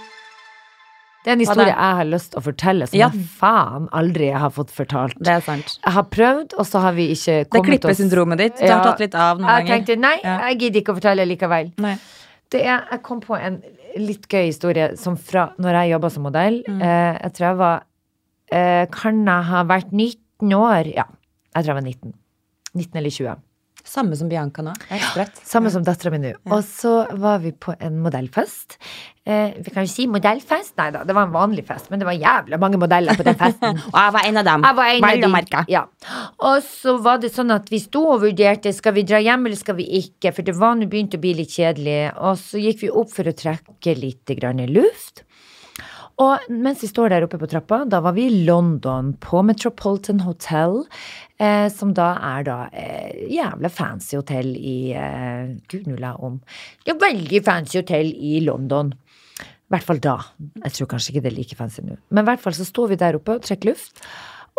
Det 1.24 1.30
er 1.30 1.34
en 1.38 1.40
historie 1.44 1.68
jeg 1.70 1.76
har 2.00 2.08
lyst 2.10 2.32
til 2.32 2.40
å 2.40 2.44
fortelle, 2.44 2.88
som 2.90 2.98
Ja. 2.98 3.10
jeg 3.14 3.26
faen 3.38 3.88
aldri 3.94 4.32
har 4.34 4.50
fått 4.50 4.72
fortalt. 4.74 5.14
Det 5.22 5.28
er 5.30 5.40
sant. 5.46 5.78
Jeg 5.86 5.94
har 5.94 6.04
prøvd, 6.04 6.54
og 6.58 6.66
så 6.66 6.82
har 6.82 6.94
vi 6.94 7.12
ikke 7.14 7.46
Det 7.46 7.50
kommet 7.52 7.86
oss 7.86 7.98
Det 7.98 8.08
klippesyndromet 8.10 8.38
ditt. 8.38 8.58
Du 8.58 8.66
har 8.74 8.84
tatt 8.84 9.00
litt 9.00 9.14
av 9.14 9.38
noen 9.38 9.48
Jeg 9.48 9.68
ganger. 9.68 9.86
tenkte 9.86 10.00
nei, 10.00 10.20
Ja. 10.24 10.40
jeg 10.50 10.58
gidder 10.60 10.82
ikke 10.82 10.94
å 10.96 11.00
fortelle 11.00 11.28
likevel. 11.28 11.72
Nei. 11.78 11.98
Det 12.50 12.66
er, 12.66 12.82
jeg 12.92 13.04
kom 13.04 13.22
på 13.22 13.38
en 13.40 13.62
litt 13.98 14.28
gøy 14.28 14.46
historie 14.48 14.98
som 14.98 15.16
fra 15.16 15.52
når 15.60 15.72
jeg 15.84 15.92
jobba 15.94 16.10
som 16.12 16.24
modell. 16.24 16.64
Mm. 16.68 16.82
Eh, 16.82 17.20
jeg 17.22 17.34
tror 17.34 17.48
jeg 17.48 17.58
var 17.58 17.82
eh, 18.52 18.86
Kan 18.92 19.24
jeg 19.26 19.44
ha 19.46 19.64
vært 19.64 19.92
19 19.94 20.52
år? 20.54 20.94
Ja, 20.96 21.04
jeg 21.56 21.64
tror 21.64 21.76
jeg 21.76 21.76
var 21.76 21.82
19. 21.82 22.14
19 22.78 23.00
eller 23.02 23.10
20. 23.10 23.40
Samme 23.84 24.16
som 24.16 24.30
Bianca 24.30 24.62
nå. 24.62 24.74
Er 24.94 25.02
sprøtt. 25.02 25.40
Samme 25.48 25.72
som 25.74 25.84
dattera 25.86 26.12
mi 26.14 26.20
nå. 26.22 26.36
Og 26.54 26.62
så 26.66 26.92
var 27.18 27.42
vi 27.42 27.52
på 27.52 27.74
en 27.80 27.98
modellfest. 28.04 28.78
Eh, 29.26 29.58
vi 29.58 29.74
kan 29.74 29.86
jo 29.86 29.92
si 29.92 30.06
modellfest. 30.10 30.76
Nei 30.78 30.90
da, 30.94 31.02
det 31.08 31.16
var 31.18 31.28
en 31.28 31.34
vanlig 31.34 31.66
fest, 31.68 31.90
men 31.90 32.02
det 32.02 32.08
var 32.08 32.18
jævla 32.18 32.60
mange 32.62 32.80
modeller 32.82 33.18
på 33.18 33.26
den 33.26 33.38
festen. 33.40 33.82
Og 33.94 33.98
jeg 33.98 34.16
var 34.18 34.28
en 34.28 34.42
av 34.42 34.48
dem. 34.50 34.68
Jeg 34.68 34.80
var 34.82 34.92
en 34.92 35.08
av 35.08 35.36
Vel 35.38 35.50
de. 35.50 35.64
Ja. 35.74 35.84
Og 36.52 36.68
så 36.68 36.96
var 37.02 37.24
det 37.24 37.34
sånn 37.34 37.54
at 37.58 37.74
vi 37.74 37.82
sto 37.82 38.04
og 38.14 38.22
vurderte 38.26 38.74
skal 38.76 38.96
vi 38.98 39.06
dra 39.08 39.22
hjem 39.22 39.50
eller 39.50 39.60
skal 39.60 39.80
vi 39.80 39.88
ikke, 40.02 40.34
for 40.36 40.46
det 40.46 40.58
var 40.58 40.78
nå 40.78 40.90
begynt 40.92 41.18
å 41.18 41.22
bli 41.22 41.34
litt 41.42 41.58
kjedelig. 41.58 42.00
Og 42.22 42.38
så 42.42 42.62
gikk 42.62 42.86
vi 42.86 42.94
opp 43.02 43.14
for 43.14 43.30
å 43.30 43.36
trekke 43.44 43.98
litt 43.98 44.38
grann 44.38 44.62
luft. 44.70 45.26
Og 46.22 46.52
mens 46.54 46.84
vi 46.84 46.90
står 46.90 47.10
der 47.14 47.26
oppe 47.26 47.40
på 47.42 47.50
trappa, 47.50 47.82
da 47.90 48.02
var 48.04 48.14
vi 48.14 48.28
i 48.28 48.42
London, 48.46 49.14
på 49.24 49.42
Metropolitan 49.46 50.22
Hotel, 50.22 50.84
eh, 51.42 51.66
som 51.74 51.96
da 51.98 52.12
er 52.36 52.46
da 52.46 52.58
eh, 52.70 53.24
jævla 53.32 53.72
fancy 53.74 54.20
hotell 54.20 54.52
i 54.54 54.94
eh, 54.94 55.56
Gud, 55.72 55.88
nå 55.90 55.98
la 56.02 56.14
om. 56.22 56.38
Er 56.86 57.00
veldig 57.02 57.42
fancy 57.48 57.80
hotell 57.82 58.12
i 58.14 58.38
London. 58.46 58.94
I 59.42 59.74
hvert 59.74 59.88
fall 59.88 60.02
da. 60.04 60.18
Jeg 60.66 60.76
tror 60.76 60.92
kanskje 60.94 61.14
ikke 61.14 61.24
det 61.26 61.32
er 61.32 61.40
like 61.40 61.58
fancy 61.58 61.82
nå. 61.88 61.98
Men 62.12 62.26
i 62.26 62.30
hvert 62.30 62.44
fall 62.44 62.58
så 62.58 62.68
står 62.68 62.92
vi 62.92 63.00
der 63.02 63.18
oppe 63.18 63.40
og 63.40 63.48
trekker 63.48 63.72
luft. 63.72 64.04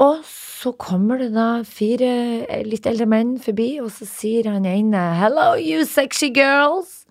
Og 0.03 0.23
så 0.25 0.73
kommer 0.81 1.21
det 1.21 1.31
da 1.37 1.49
fire 1.69 2.11
eh, 2.49 2.67
litt 2.67 2.89
eldre 2.91 3.07
menn 3.07 3.37
forbi, 3.43 3.77
og 3.85 3.93
så 3.95 4.09
sier 4.09 4.51
han 4.51 4.67
ene 4.67 5.05
'Hello, 5.21 5.53
you 5.61 5.87
sexy 5.87 6.33
girls'. 6.35 7.02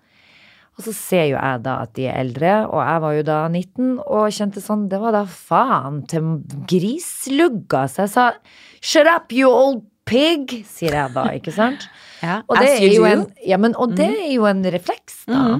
Og 0.78 0.86
så 0.86 0.92
ser 0.96 1.26
jo 1.28 1.36
jeg 1.36 1.62
da 1.66 1.76
at 1.84 1.92
de 1.98 2.06
er 2.08 2.16
eldre, 2.22 2.52
og 2.66 2.80
jeg 2.80 3.00
var 3.04 3.16
jo 3.18 3.24
da 3.28 3.38
19, 3.48 3.88
og 4.00 4.30
kjente 4.32 4.62
sånn 4.64 4.86
Det 4.88 5.00
var 5.02 5.12
da 5.12 5.24
faen 5.28 6.02
til 6.08 6.38
grislugga. 6.70 7.84
Så 7.88 8.06
jeg 8.06 8.12
sa 8.14 8.32
'shut 8.80 9.06
up, 9.06 9.32
you 9.32 9.50
old 9.50 9.82
pig', 10.08 10.64
sier 10.66 10.96
jeg 10.96 11.12
da, 11.14 11.28
ikke 11.36 11.52
sant? 11.52 11.88
Ja, 12.22 12.40
Og 12.46 12.54
det 12.56 12.68
er 12.78 12.92
jo 12.94 13.02
en, 13.02 13.24
ja, 13.44 13.56
men, 13.58 13.74
og 13.74 13.96
det 13.98 14.06
er 14.06 14.28
jo 14.36 14.44
en 14.46 14.62
refleks, 14.62 15.24
da, 15.26 15.58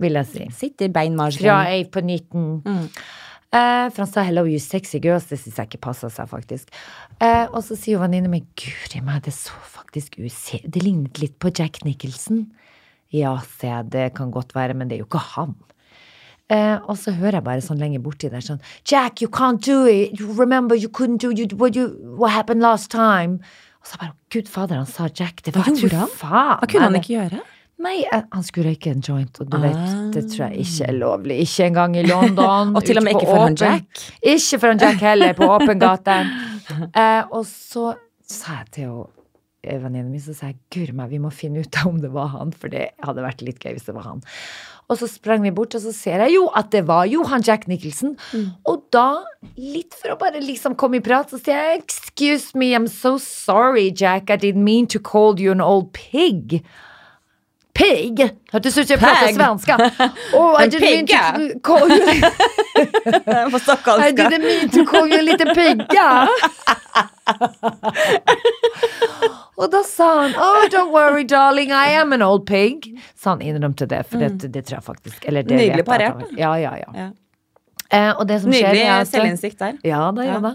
vil 0.00 0.14
jeg 0.16 0.26
si. 0.30 0.46
Sitter 0.56 0.88
beinmarsjen. 0.88 1.44
Fra 1.44 1.58
ei 1.68 1.82
på 1.84 2.00
19. 2.00 2.62
Eh, 3.52 3.90
for 3.90 4.04
han 4.04 4.06
sa 4.06 4.22
'hello, 4.22 4.46
you 4.46 4.58
sexy 4.58 4.96
girls'. 4.96 5.28
Det 5.28 5.38
syns 5.38 5.58
jeg 5.58 5.68
ikke 5.68 5.80
passa 5.82 6.08
seg, 6.08 6.26
faktisk. 6.30 6.68
Eh, 7.20 7.46
og 7.52 7.60
så 7.62 7.76
sier 7.76 7.98
jo 7.98 8.08
min 8.08 8.30
mi 8.30 8.40
'guri 8.56 9.02
meg, 9.04 9.24
det 9.24 9.34
så 9.34 9.52
faktisk 9.60 10.16
use... 10.24 10.60
Det 10.64 10.82
lignet 10.82 11.20
litt 11.20 11.38
på 11.38 11.50
Jack 11.52 11.84
Nicholson'. 11.84 12.46
Ja, 13.12 13.36
se, 13.58 13.70
det 13.90 14.14
kan 14.14 14.30
godt 14.30 14.54
være, 14.54 14.74
men 14.74 14.88
det 14.88 14.96
er 14.96 15.02
jo 15.04 15.08
ikke 15.08 15.22
han. 15.34 15.54
Eh, 16.50 16.78
og 16.90 16.96
så 16.98 17.12
hører 17.14 17.38
jeg 17.38 17.44
bare 17.46 17.62
sånn 17.62 17.78
lenger 17.78 18.00
borti 18.02 18.28
der 18.30 18.42
sånn 18.42 18.58
Jack, 18.90 19.20
you 19.22 19.28
can't 19.30 19.62
do 19.66 19.84
it. 19.86 20.18
You 20.18 20.32
remember 20.34 20.74
you 20.74 20.88
couldn't 20.90 21.18
do 21.22 21.30
it! 21.30 21.52
what, 21.54 21.76
you, 21.76 21.88
what 22.18 22.32
happened 22.32 22.60
last 22.62 22.90
time? 22.90 23.38
Og 23.80 23.86
så 23.86 23.96
bare 24.00 24.12
Gud 24.34 24.48
fader, 24.50 24.76
han 24.82 24.86
sa 24.86 25.06
Jack. 25.14 25.42
Det 25.46 25.54
var 25.54 25.62
Hva 25.68 25.74
gjorde 25.78 25.96
han? 26.02 26.08
faen. 26.18 26.58
Hva 26.60 26.66
kunne 26.70 26.88
han 26.88 26.98
ikke 26.98 27.14
gjøre? 27.14 27.40
Nei, 27.80 27.94
eh, 28.12 28.22
han 28.34 28.42
skulle 28.44 28.74
røyke 28.74 28.90
en 28.92 29.00
joint, 29.00 29.38
og 29.40 29.48
du 29.50 29.56
vet, 29.62 29.76
Ah. 29.78 30.10
det 30.12 30.24
tror 30.34 30.50
jeg 30.50 30.66
ikke 30.66 30.88
er 30.90 30.98
lovlig. 30.98 31.38
Ikke 31.46 31.64
engang 31.70 31.94
i 31.96 32.02
London. 32.04 32.72
Og 32.76 32.84
til 32.84 32.98
og 33.00 33.04
med 33.06 33.14
ikke 33.14 33.30
for 33.30 33.40
han 33.46 33.56
Jack. 33.56 34.02
Ikke 34.20 34.58
for 34.60 34.68
han 34.74 34.82
Jack 34.82 35.00
heller, 35.00 35.32
på 35.38 35.48
åpen 35.48 35.80
gate. 35.80 36.18
Eh, 36.70 37.22
og 37.34 37.42
så 37.48 37.94
sa 38.30 38.60
jeg 38.60 38.66
til 38.76 38.84
henne, 38.84 39.06
venninnen 39.62 40.10
min, 40.10 40.20
så 40.24 40.32
sa 40.34 40.50
jeg 40.50 40.58
guri 40.72 40.94
meg, 40.96 41.10
vi 41.12 41.18
må 41.22 41.30
finne 41.34 41.60
ut 41.64 41.76
om 41.86 41.98
det 42.00 42.10
var 42.14 42.30
han, 42.32 42.52
for 42.56 42.72
det 42.72 42.90
hadde 43.04 43.24
vært 43.24 43.42
litt 43.44 43.60
gøy 43.62 43.74
hvis 43.76 43.88
det 43.90 43.94
var 43.96 44.06
han. 44.08 44.22
Og 44.90 44.98
så 44.98 45.06
sprang 45.06 45.44
vi 45.44 45.52
bort, 45.54 45.74
og 45.78 45.82
så 45.84 45.92
ser 45.94 46.18
jeg 46.24 46.34
jo 46.34 46.48
at 46.58 46.72
det 46.72 46.82
var 46.88 47.04
Johan 47.06 47.44
Jack 47.46 47.68
Nicholson. 47.70 48.16
Og 48.66 48.86
da, 48.90 49.22
litt 49.60 49.94
for 49.94 50.16
å 50.16 50.18
bare 50.18 50.40
liksom 50.42 50.74
komme 50.80 50.98
i 50.98 51.04
prat, 51.04 51.30
så 51.30 51.38
sier 51.38 51.60
jeg 51.74 51.82
excuse 51.84 52.56
me, 52.58 52.72
I'm 52.74 52.88
so 52.90 53.18
sorry, 53.22 53.90
Jack, 53.94 54.30
I 54.30 54.36
didn't 54.40 54.64
mean 54.66 54.88
to 54.90 54.98
call 54.98 55.38
you 55.38 55.52
an 55.52 55.60
old 55.62 55.92
pig. 55.92 56.62
Pig? 57.72 58.18
Hørtes 58.50 58.74
ut 58.80 58.88
som 58.88 58.96
jeg 58.96 59.00
pratet 59.00 59.36
svenska. 59.38 59.76
Oh, 60.36 60.56
I 60.58 60.66
didn't 60.66 61.06
mean 61.06 61.06
to 61.06 61.60
call 61.62 61.86
you 61.88 62.02
På 63.50 63.56
I 63.56 63.60
stockholmska. 63.62 64.26
didn't 64.26 64.42
mean 64.42 64.70
to 64.74 64.84
call 64.84 65.06
you 65.06 65.20
a 65.20 65.22
little 65.22 65.54
pigga. 65.54 66.26
Og 69.60 69.68
da 69.72 69.82
sa 69.84 70.06
han 70.22 70.34
Oh, 70.40 70.66
don't 70.72 70.92
worry, 70.94 71.24
darling, 71.28 71.70
I 71.70 71.92
am 72.00 72.14
an 72.16 72.22
old 72.24 72.46
pig. 72.48 72.88
Så 73.14 73.34
han 73.34 73.42
innrømte 73.44 73.86
det, 73.90 74.04
for 74.08 74.22
det, 74.22 74.48
det 74.52 74.64
tror 74.66 74.78
jeg 74.80 74.86
faktisk 74.86 75.26
eller 75.28 75.42
det 75.44 75.56
Mm. 75.58 75.64
Nydelig 75.66 75.84
parert. 75.88 76.24
Ja, 76.38 76.54
ja, 76.56 76.76
ja. 76.80 76.92
Ja. 76.96 77.10
Eh, 77.90 78.14
Nydelig 78.46 79.06
selvinnsikt 79.10 79.58
der. 79.58 79.78
Ja 79.84 80.10
da, 80.14 80.22
Ja. 80.22 80.38
da. 80.40 80.54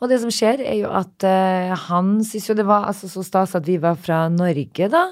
Og 0.00 0.08
det 0.08 0.20
som 0.22 0.30
skjer, 0.30 0.60
er 0.62 0.76
jo 0.78 0.90
at 0.94 1.24
eh, 1.26 1.74
han 1.88 2.20
syns 2.24 2.48
jo 2.48 2.54
det 2.54 2.66
var 2.66 2.86
altså, 2.86 3.08
så 3.10 3.24
stas 3.26 3.54
at 3.58 3.66
vi 3.66 3.76
var 3.82 3.96
fra 3.98 4.28
Norge, 4.28 4.88
da. 4.88 5.08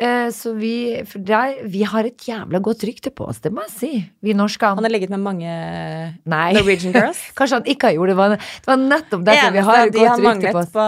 Eh, 0.00 0.30
så 0.32 0.54
vi 0.56 0.96
der, 1.12 1.58
vi 1.68 1.82
har 1.84 2.06
et 2.08 2.22
jævla 2.24 2.56
godt 2.64 2.86
rykte 2.88 3.10
på 3.12 3.26
oss, 3.28 3.42
det 3.44 3.50
må 3.52 3.66
jeg 3.66 3.72
si. 3.74 3.90
Vi 4.24 4.32
norske. 4.32 4.64
Han 4.64 4.86
har 4.86 4.92
ligget 4.92 5.10
med 5.12 5.20
mange 5.20 5.50
Nei. 6.24 6.52
Norwegian 6.56 6.94
girls. 6.94 7.18
Kanskje 7.36 7.58
han 7.58 7.66
ikke 7.68 7.90
har 7.90 7.96
gjort 7.98 8.08
det. 8.08 8.14
Var, 8.16 8.36
det 8.40 8.70
var 8.70 8.78
nettopp 8.80 9.26
derfor 9.26 9.50
vi 9.52 9.64
har 9.66 9.80
et 9.82 9.92
de 9.92 10.04
godt 10.06 10.22
rykte 10.24 10.52
på 10.54 10.62
oss. 10.62 10.70
på 10.72 10.86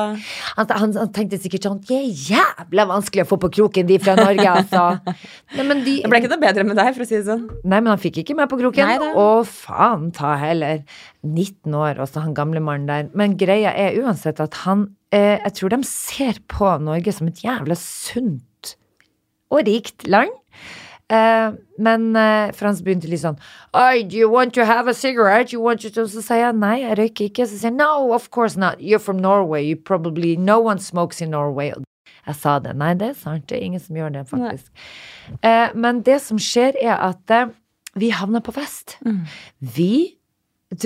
Han, 0.56 0.70
han, 0.70 0.94
han 1.02 1.10
tenkte 1.12 1.40
sikkert 1.42 1.66
sånn 1.68 1.82
Det 1.84 1.98
er 1.98 2.06
jævla 2.30 2.86
vanskelig 2.88 3.26
å 3.26 3.28
få 3.34 3.36
på 3.42 3.50
kroken, 3.58 3.90
de 3.90 3.98
fra 4.00 4.14
Norge, 4.16 4.46
altså. 4.48 4.84
Nei, 5.58 5.66
men, 5.68 5.82
de, 5.84 5.98
Det 6.06 6.12
ble 6.12 6.20
ikke 6.22 6.30
noe 6.32 6.44
bedre 6.46 6.64
med 6.70 6.80
deg, 6.80 6.88
for 6.96 7.04
å 7.04 7.08
si 7.10 7.18
det 7.18 7.26
sånn. 7.26 7.42
nei, 7.66 7.80
men 7.82 7.90
han 7.92 8.00
fikk 8.00 8.22
ikke 8.22 8.36
meg 8.38 8.48
på 8.48 8.58
kroken. 8.62 8.94
Nei, 8.94 9.10
Å, 9.12 9.26
faen 9.44 10.06
ta 10.16 10.38
heller. 10.40 10.80
19 11.20 11.76
år, 11.76 12.00
også 12.06 12.22
han 12.24 12.32
gamle 12.38 12.64
mannen 12.64 12.88
der. 12.88 13.12
Men 13.18 13.36
greia 13.36 13.74
er 13.76 14.00
uansett 14.00 14.40
at 14.42 14.56
han 14.64 14.88
eh, 15.12 15.36
Jeg 15.36 15.54
tror 15.58 15.76
de 15.76 15.82
ser 15.86 16.40
på 16.48 16.72
Norge 16.80 17.12
som 17.12 17.28
et 17.28 17.44
jævla 17.44 17.76
sunt 17.76 18.40
og 19.52 19.68
rikt 19.68 20.08
land. 20.08 20.32
Uh, 21.12 21.52
men 21.82 22.14
uh, 22.16 22.48
Frans 22.56 22.78
begynte 22.80 23.08
litt 23.10 23.20
sånn 23.20 23.34
Oi, 23.76 24.00
do 24.08 24.16
you 24.16 24.30
want 24.32 24.54
to 24.56 24.64
have 24.64 24.88
a 24.88 24.94
cigarette? 24.96 25.52
You 25.52 25.60
want 25.60 25.82
to... 25.84 25.90
Så 26.08 26.22
sier 26.24 26.46
jeg 26.46 26.56
nei, 26.56 26.78
jeg 26.86 26.96
røyker 26.96 27.28
ikke. 27.28 27.46
Så 27.50 27.58
sier 27.58 27.68
jeg 27.68 27.76
no, 27.76 28.12
of 28.16 28.30
course 28.32 28.56
not. 28.56 28.80
You're 28.80 29.02
from 29.02 29.20
Norway. 29.20 29.66
You 29.66 29.76
probably 29.76 30.36
No 30.36 30.60
one 30.60 30.80
smokes 30.80 31.20
in 31.20 31.34
Norway. 31.36 31.72
Jeg 32.26 32.38
sa 32.38 32.56
det. 32.62 32.76
Nei, 32.78 32.94
det 32.96 33.10
er 33.10 33.18
sant. 33.18 33.44
Det 33.50 33.58
er 33.58 33.66
ingen 33.66 33.82
som 33.82 33.98
gjør 33.98 34.14
det, 34.14 34.24
faktisk. 34.30 34.70
Uh, 35.42 35.68
men 35.74 36.00
det 36.06 36.20
som 36.24 36.40
skjer, 36.40 36.78
er 36.80 36.96
at 37.10 37.34
uh, 37.34 37.52
vi 37.98 38.12
havna 38.14 38.40
på 38.40 38.54
fest. 38.56 38.96
Mm. 39.04 39.24
Vi 39.74 39.94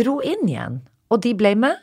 dro 0.01 0.19
inn 0.25 0.49
igjen, 0.49 0.81
og 1.13 1.23
de 1.23 1.37
ble 1.39 1.55
med. 1.61 1.79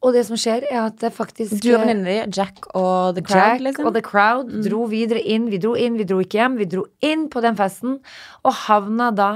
Og 0.00 0.14
det 0.16 0.22
som 0.24 0.38
skjer, 0.40 0.64
er 0.70 0.86
at 0.86 0.96
det 1.02 1.10
faktisk 1.12 1.58
Du 1.60 1.74
og 1.74 1.82
venninnene 1.82 2.08
dine, 2.08 2.32
Jack 2.32 2.70
og 2.72 3.18
The 3.18 3.24
Crowd, 3.24 3.36
Jack 3.36 3.64
liksom? 3.66 3.88
og 3.90 3.96
The 3.98 4.04
Crowd 4.04 4.54
dro 4.64 4.86
videre 4.88 5.20
inn. 5.20 5.50
Vi 5.52 5.60
dro 5.60 5.74
inn, 5.76 5.98
vi 6.00 6.06
dro 6.08 6.22
ikke 6.24 6.40
hjem. 6.40 6.56
Vi 6.60 6.68
dro 6.72 6.86
inn 7.04 7.26
på 7.32 7.42
den 7.44 7.58
festen 7.58 7.98
og 8.40 8.54
havna 8.64 9.10
da 9.12 9.30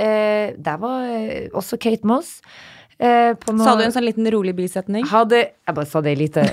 eh, 0.00 0.56
Der 0.56 0.80
var 0.80 1.04
eh, 1.10 1.50
også 1.52 1.76
Kate 1.76 2.08
Moss. 2.08 2.38
Eh, 2.98 3.34
på 3.36 3.52
noe, 3.52 3.64
Sa 3.66 3.74
du 3.76 3.82
en 3.84 3.92
sånn 3.92 4.06
liten 4.06 4.24
rolig 4.32 4.54
bisetning? 4.56 5.04
hadde 5.10 5.36
Jeg 5.52 5.74
bare 5.76 5.84
sa 5.86 6.00
det 6.00 6.14
i 6.14 6.16
lite, 6.16 6.44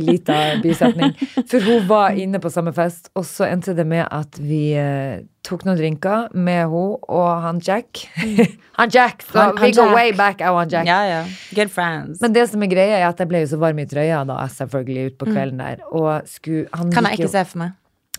lita 0.00 0.36
bisetning. 0.62 1.14
For 1.50 1.58
hun 1.64 1.86
var 1.88 2.14
inne 2.14 2.38
på 2.42 2.50
samme 2.54 2.72
fest, 2.76 3.10
og 3.18 3.24
så 3.26 3.48
endte 3.50 3.74
det 3.74 3.86
med 3.86 4.06
at 4.14 4.38
vi 4.38 4.60
eh, 4.78 5.24
tok 5.46 5.64
noen 5.66 5.76
drinker 5.78 6.28
med 6.34 6.66
hun 6.70 6.94
og 7.08 7.42
han 7.42 7.58
Jack. 7.66 8.04
han 8.78 8.90
Jack! 8.94 9.22
Så 9.26 9.38
Han- 9.38 9.56
han 9.58 9.66
we 9.66 9.72
go 9.74 9.86
Jack. 9.88 9.94
way 9.96 10.12
back, 10.12 10.38
jeg 10.40 10.50
og 10.54 10.60
han 10.62 10.70
Jack. 10.70 10.86
Ja, 10.86 11.00
ja. 11.10 11.24
Good 11.58 11.70
friends. 11.74 12.20
Men 12.22 12.32
det 12.32 12.46
som 12.50 12.62
er 12.62 12.70
greia, 12.70 13.00
er 13.02 13.08
at 13.08 13.18
jeg 13.18 13.28
ble 13.28 13.42
jo 13.42 13.50
så 13.56 13.58
varm 13.58 13.78
i 13.82 13.86
trøya 13.90 14.22
da, 14.26 14.38
selvfølgelig, 14.46 15.10
utpå 15.16 15.32
kvelden 15.32 15.58
der. 15.64 15.82
Og 15.90 16.22
skulle 16.30 16.68
han 16.74 16.86
Mm. 16.88 16.92
kan 16.94 17.04
jeg 17.10 17.18
ikke 17.20 17.32
se 17.34 17.44
for 17.44 17.58
meg. 17.64 17.72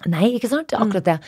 Nei, 0.05 0.27
ikke 0.37 0.47
sant? 0.51 0.73
Er 0.73 0.83
akkurat 0.83 1.03
det. 1.07 1.19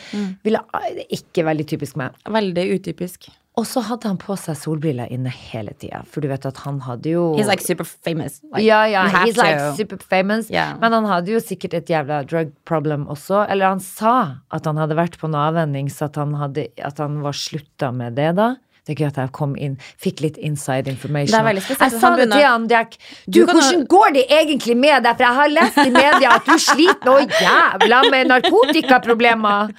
Ville, 0.44 0.60
det 0.94 1.06
er 1.08 1.16
ikke 1.16 1.42
veldig 1.48 1.66
typisk 1.66 1.96
meg. 1.96 2.12
Veldig 2.28 2.68
utypisk. 2.76 3.30
Og 3.58 3.66
så 3.66 3.82
hadde 3.82 4.06
han 4.06 4.18
på 4.20 4.36
seg 4.38 4.54
solbriller 4.56 5.10
inne 5.12 5.30
hele 5.34 5.72
tida, 5.80 6.04
for 6.08 6.22
du 6.22 6.28
vet 6.30 6.44
at 6.46 6.60
han 6.62 6.78
hadde 6.86 7.10
jo 7.12 7.24
He's 7.34 7.50
like 7.50 7.64
super 7.64 7.84
famous. 7.84 8.38
Like, 8.46 8.62
ja, 8.62 8.84
ja, 8.88 9.02
he's 9.10 9.36
like 9.40 9.58
to. 9.58 9.74
super 9.76 9.98
famous. 9.98 10.48
Yeah. 10.54 10.76
Men 10.80 10.94
han 10.94 11.08
hadde 11.10 11.34
jo 11.34 11.42
sikkert 11.42 11.74
et 11.80 11.90
jævla 11.90 12.22
drug 12.30 12.54
problem 12.68 13.08
også. 13.10 13.42
Eller 13.50 13.72
han 13.72 13.82
sa 13.82 14.14
at 14.54 14.70
han 14.70 14.78
hadde 14.80 14.96
vært 14.98 15.18
på 15.20 15.28
noe 15.28 15.50
avvenning, 15.50 15.90
så 15.92 16.06
at 16.06 16.20
han, 16.20 16.36
hadde, 16.38 16.68
at 16.78 17.02
han 17.02 17.20
var 17.26 17.36
slutta 17.36 17.90
med 17.92 18.16
det 18.20 18.30
da. 18.38 18.54
Det 18.86 18.94
er 18.94 19.00
gøy 19.02 19.08
at 19.10 19.18
jeg 19.20 19.32
kom 19.36 19.52
inn, 19.60 19.76
fikk 20.00 20.22
litt 20.24 20.38
inside 20.40 20.90
information. 20.90 21.34
Det 21.34 21.40
er 21.40 21.46
veldig 21.46 21.64
spesielt. 21.64 21.92
Jeg 21.92 22.02
sa 22.02 22.10
det 22.16 22.26
til 22.32 22.44
han, 22.46 22.66
Jack. 22.70 22.96
Du, 23.26 23.40
hvordan 23.44 23.84
går 23.94 24.14
det 24.16 24.24
egentlig 24.38 24.76
med 24.80 25.06
deg? 25.06 25.18
For 25.20 25.26
jeg 25.26 25.38
har 25.40 25.52
lest 25.54 25.80
i 25.82 25.92
media 25.94 26.34
at 26.36 26.48
du 26.48 26.56
sliter 26.64 27.08
noe 27.10 27.26
jævla 27.28 28.02
med 28.14 28.32
narkotikaproblemer. 28.32 29.72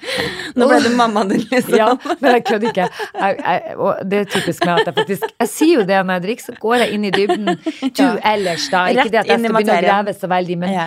Nå 0.56 0.70
ble 0.72 0.82
det 0.86 0.94
mammaen 0.96 1.34
din, 1.34 1.46
liksom. 1.52 1.78
Ja, 1.82 1.92
men 2.22 2.38
jeg 2.38 2.46
kødder 2.50 2.72
ikke. 2.72 2.90
Jeg, 3.22 3.38
jeg, 3.42 4.00
det 4.12 4.24
er 4.24 4.32
typisk 4.38 4.66
meg 4.68 4.82
at 4.82 4.92
jeg 4.92 4.98
faktisk 5.02 5.30
Jeg 5.32 5.52
sier 5.52 5.82
jo 5.82 5.86
det 5.88 6.02
når 6.06 6.20
jeg 6.20 6.26
drikker, 6.28 6.48
så 6.50 6.58
går 6.62 6.84
jeg 6.86 6.98
inn 6.98 7.08
i 7.08 7.14
dybden. 7.16 7.56
Du 8.02 8.06
ellers, 8.26 8.68
da. 8.72 8.88
Ikke 8.92 9.10
det 9.12 9.24
at 9.24 9.30
jeg 9.30 9.40
skal 9.42 9.56
begynne 9.56 9.78
å 9.78 9.86
grave 9.86 10.14
så 10.18 10.30
veldig, 10.32 10.58
men 10.62 10.78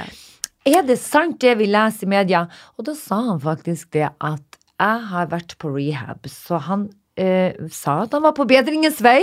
er 0.64 0.84
det 0.88 0.96
sant 0.96 1.36
det 1.44 1.58
vi 1.60 1.68
leser 1.68 2.06
i 2.06 2.10
media? 2.14 2.46
Og 2.78 2.86
da 2.88 2.94
sa 2.96 3.20
han 3.26 3.40
faktisk 3.42 3.90
det 3.92 4.08
at 4.08 4.60
jeg 4.80 5.02
har 5.10 5.28
vært 5.30 5.56
på 5.60 5.70
rehab, 5.74 6.24
så 6.30 6.58
han 6.68 6.88
eh, 7.16 7.52
sa 7.70 8.02
at 8.02 8.12
han 8.16 8.22
var 8.22 8.32
på 8.36 8.46
bedringens 8.48 9.00
vei, 9.04 9.20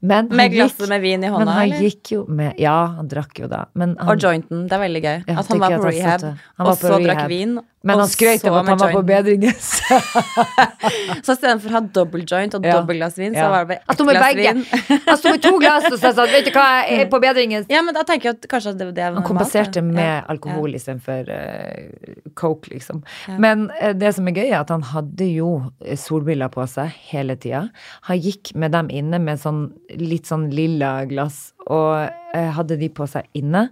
men 0.00 0.28
han 0.28 0.36
Med 0.36 0.50
gikk 0.52 0.58
glasset 0.60 0.88
med 0.92 1.00
vin 1.04 1.24
i 1.24 1.28
men 1.28 1.32
hånda, 1.34 1.52
han 1.56 1.64
eller? 1.70 1.80
gikk 1.86 2.12
jo 2.12 2.24
med 2.28 2.58
Ja, 2.60 2.76
han 2.98 3.08
drakk 3.08 3.38
jo 3.40 3.48
da. 3.48 3.64
Men 3.74 3.96
han, 3.98 4.08
Og 4.12 4.20
jointen. 4.20 4.66
Det 4.68 4.76
er 4.76 4.82
veldig 4.84 5.02
gøy. 5.02 5.18
At 5.28 5.46
han 5.48 5.58
var 5.60 5.76
på 5.76 5.82
han 5.82 5.92
rehab, 5.92 6.20
han 6.22 6.66
og 6.66 6.66
var 6.66 6.76
på 6.76 6.86
så 6.86 6.94
rehab. 6.98 7.06
drakk 7.08 7.28
vin. 7.32 7.58
Men 7.82 7.96
og 7.96 8.02
han 8.02 8.10
skrøt 8.12 8.42
av 8.44 8.58
at 8.60 8.66
han 8.68 8.78
var 8.82 8.90
på 8.92 9.00
bedringens. 9.08 9.68
Så 11.24 11.32
istedenfor 11.32 11.70
å 11.70 11.74
ha 11.78 11.80
double 11.96 12.26
joint 12.28 12.54
og 12.58 12.66
Ja. 12.66 12.74
dobbeltglass 12.76 13.16
vin, 13.16 13.32
Ja. 13.32 13.46
så 13.46 13.50
var 13.50 13.64
det 13.64 13.68
bare 13.68 13.80
ett 13.88 14.02
glass 14.04 14.34
begge. 14.34 14.52
vin. 14.52 15.00
Jeg 15.06 15.18
sto 15.18 15.30
med 15.30 15.42
to 15.42 15.52
glass 15.58 15.86
og 15.88 15.98
sa 15.98 16.10
sånn, 16.12 16.28
vet 16.28 16.44
du 16.44 16.50
hva, 16.52 16.66
jeg 16.84 17.00
er 17.00 17.08
på 17.10 17.20
bedringens. 17.22 17.66
Ja, 17.72 17.80
men 17.82 17.94
da 17.96 18.02
tenker 18.04 18.30
jeg 18.30 18.36
at 18.36 18.48
kanskje 18.52 18.74
det 18.76 18.84
var 18.90 18.92
det 18.92 19.06
Han 19.14 19.24
kompenserte 19.24 19.82
med 19.82 20.04
Ja. 20.04 20.20
alkohol 20.28 20.74
istedenfor 20.76 21.28
uh, 21.32 22.20
coke, 22.34 22.68
liksom. 22.70 23.02
Ja. 23.28 23.38
Men 23.38 23.70
uh, 23.82 23.92
det 23.96 24.14
som 24.14 24.28
er 24.28 24.32
gøy, 24.32 24.50
er 24.50 24.60
at 24.60 24.68
han 24.68 24.82
hadde 24.82 25.30
jo 25.32 25.72
eh, 25.80 25.96
solbriller 25.96 26.52
på 26.52 26.68
seg 26.68 26.92
hele 27.10 27.36
tida. 27.36 27.70
Han 28.10 28.20
gikk 28.20 28.54
med 28.54 28.72
dem 28.72 28.90
inne 28.90 29.18
med 29.18 29.40
sånn 29.40 29.72
litt 29.96 30.26
sånn 30.28 30.50
lilla 30.52 31.06
glass, 31.06 31.54
og 31.66 32.10
uh, 32.36 32.50
hadde 32.60 32.76
de 32.78 32.88
på 32.92 33.08
seg 33.08 33.24
inne. 33.34 33.70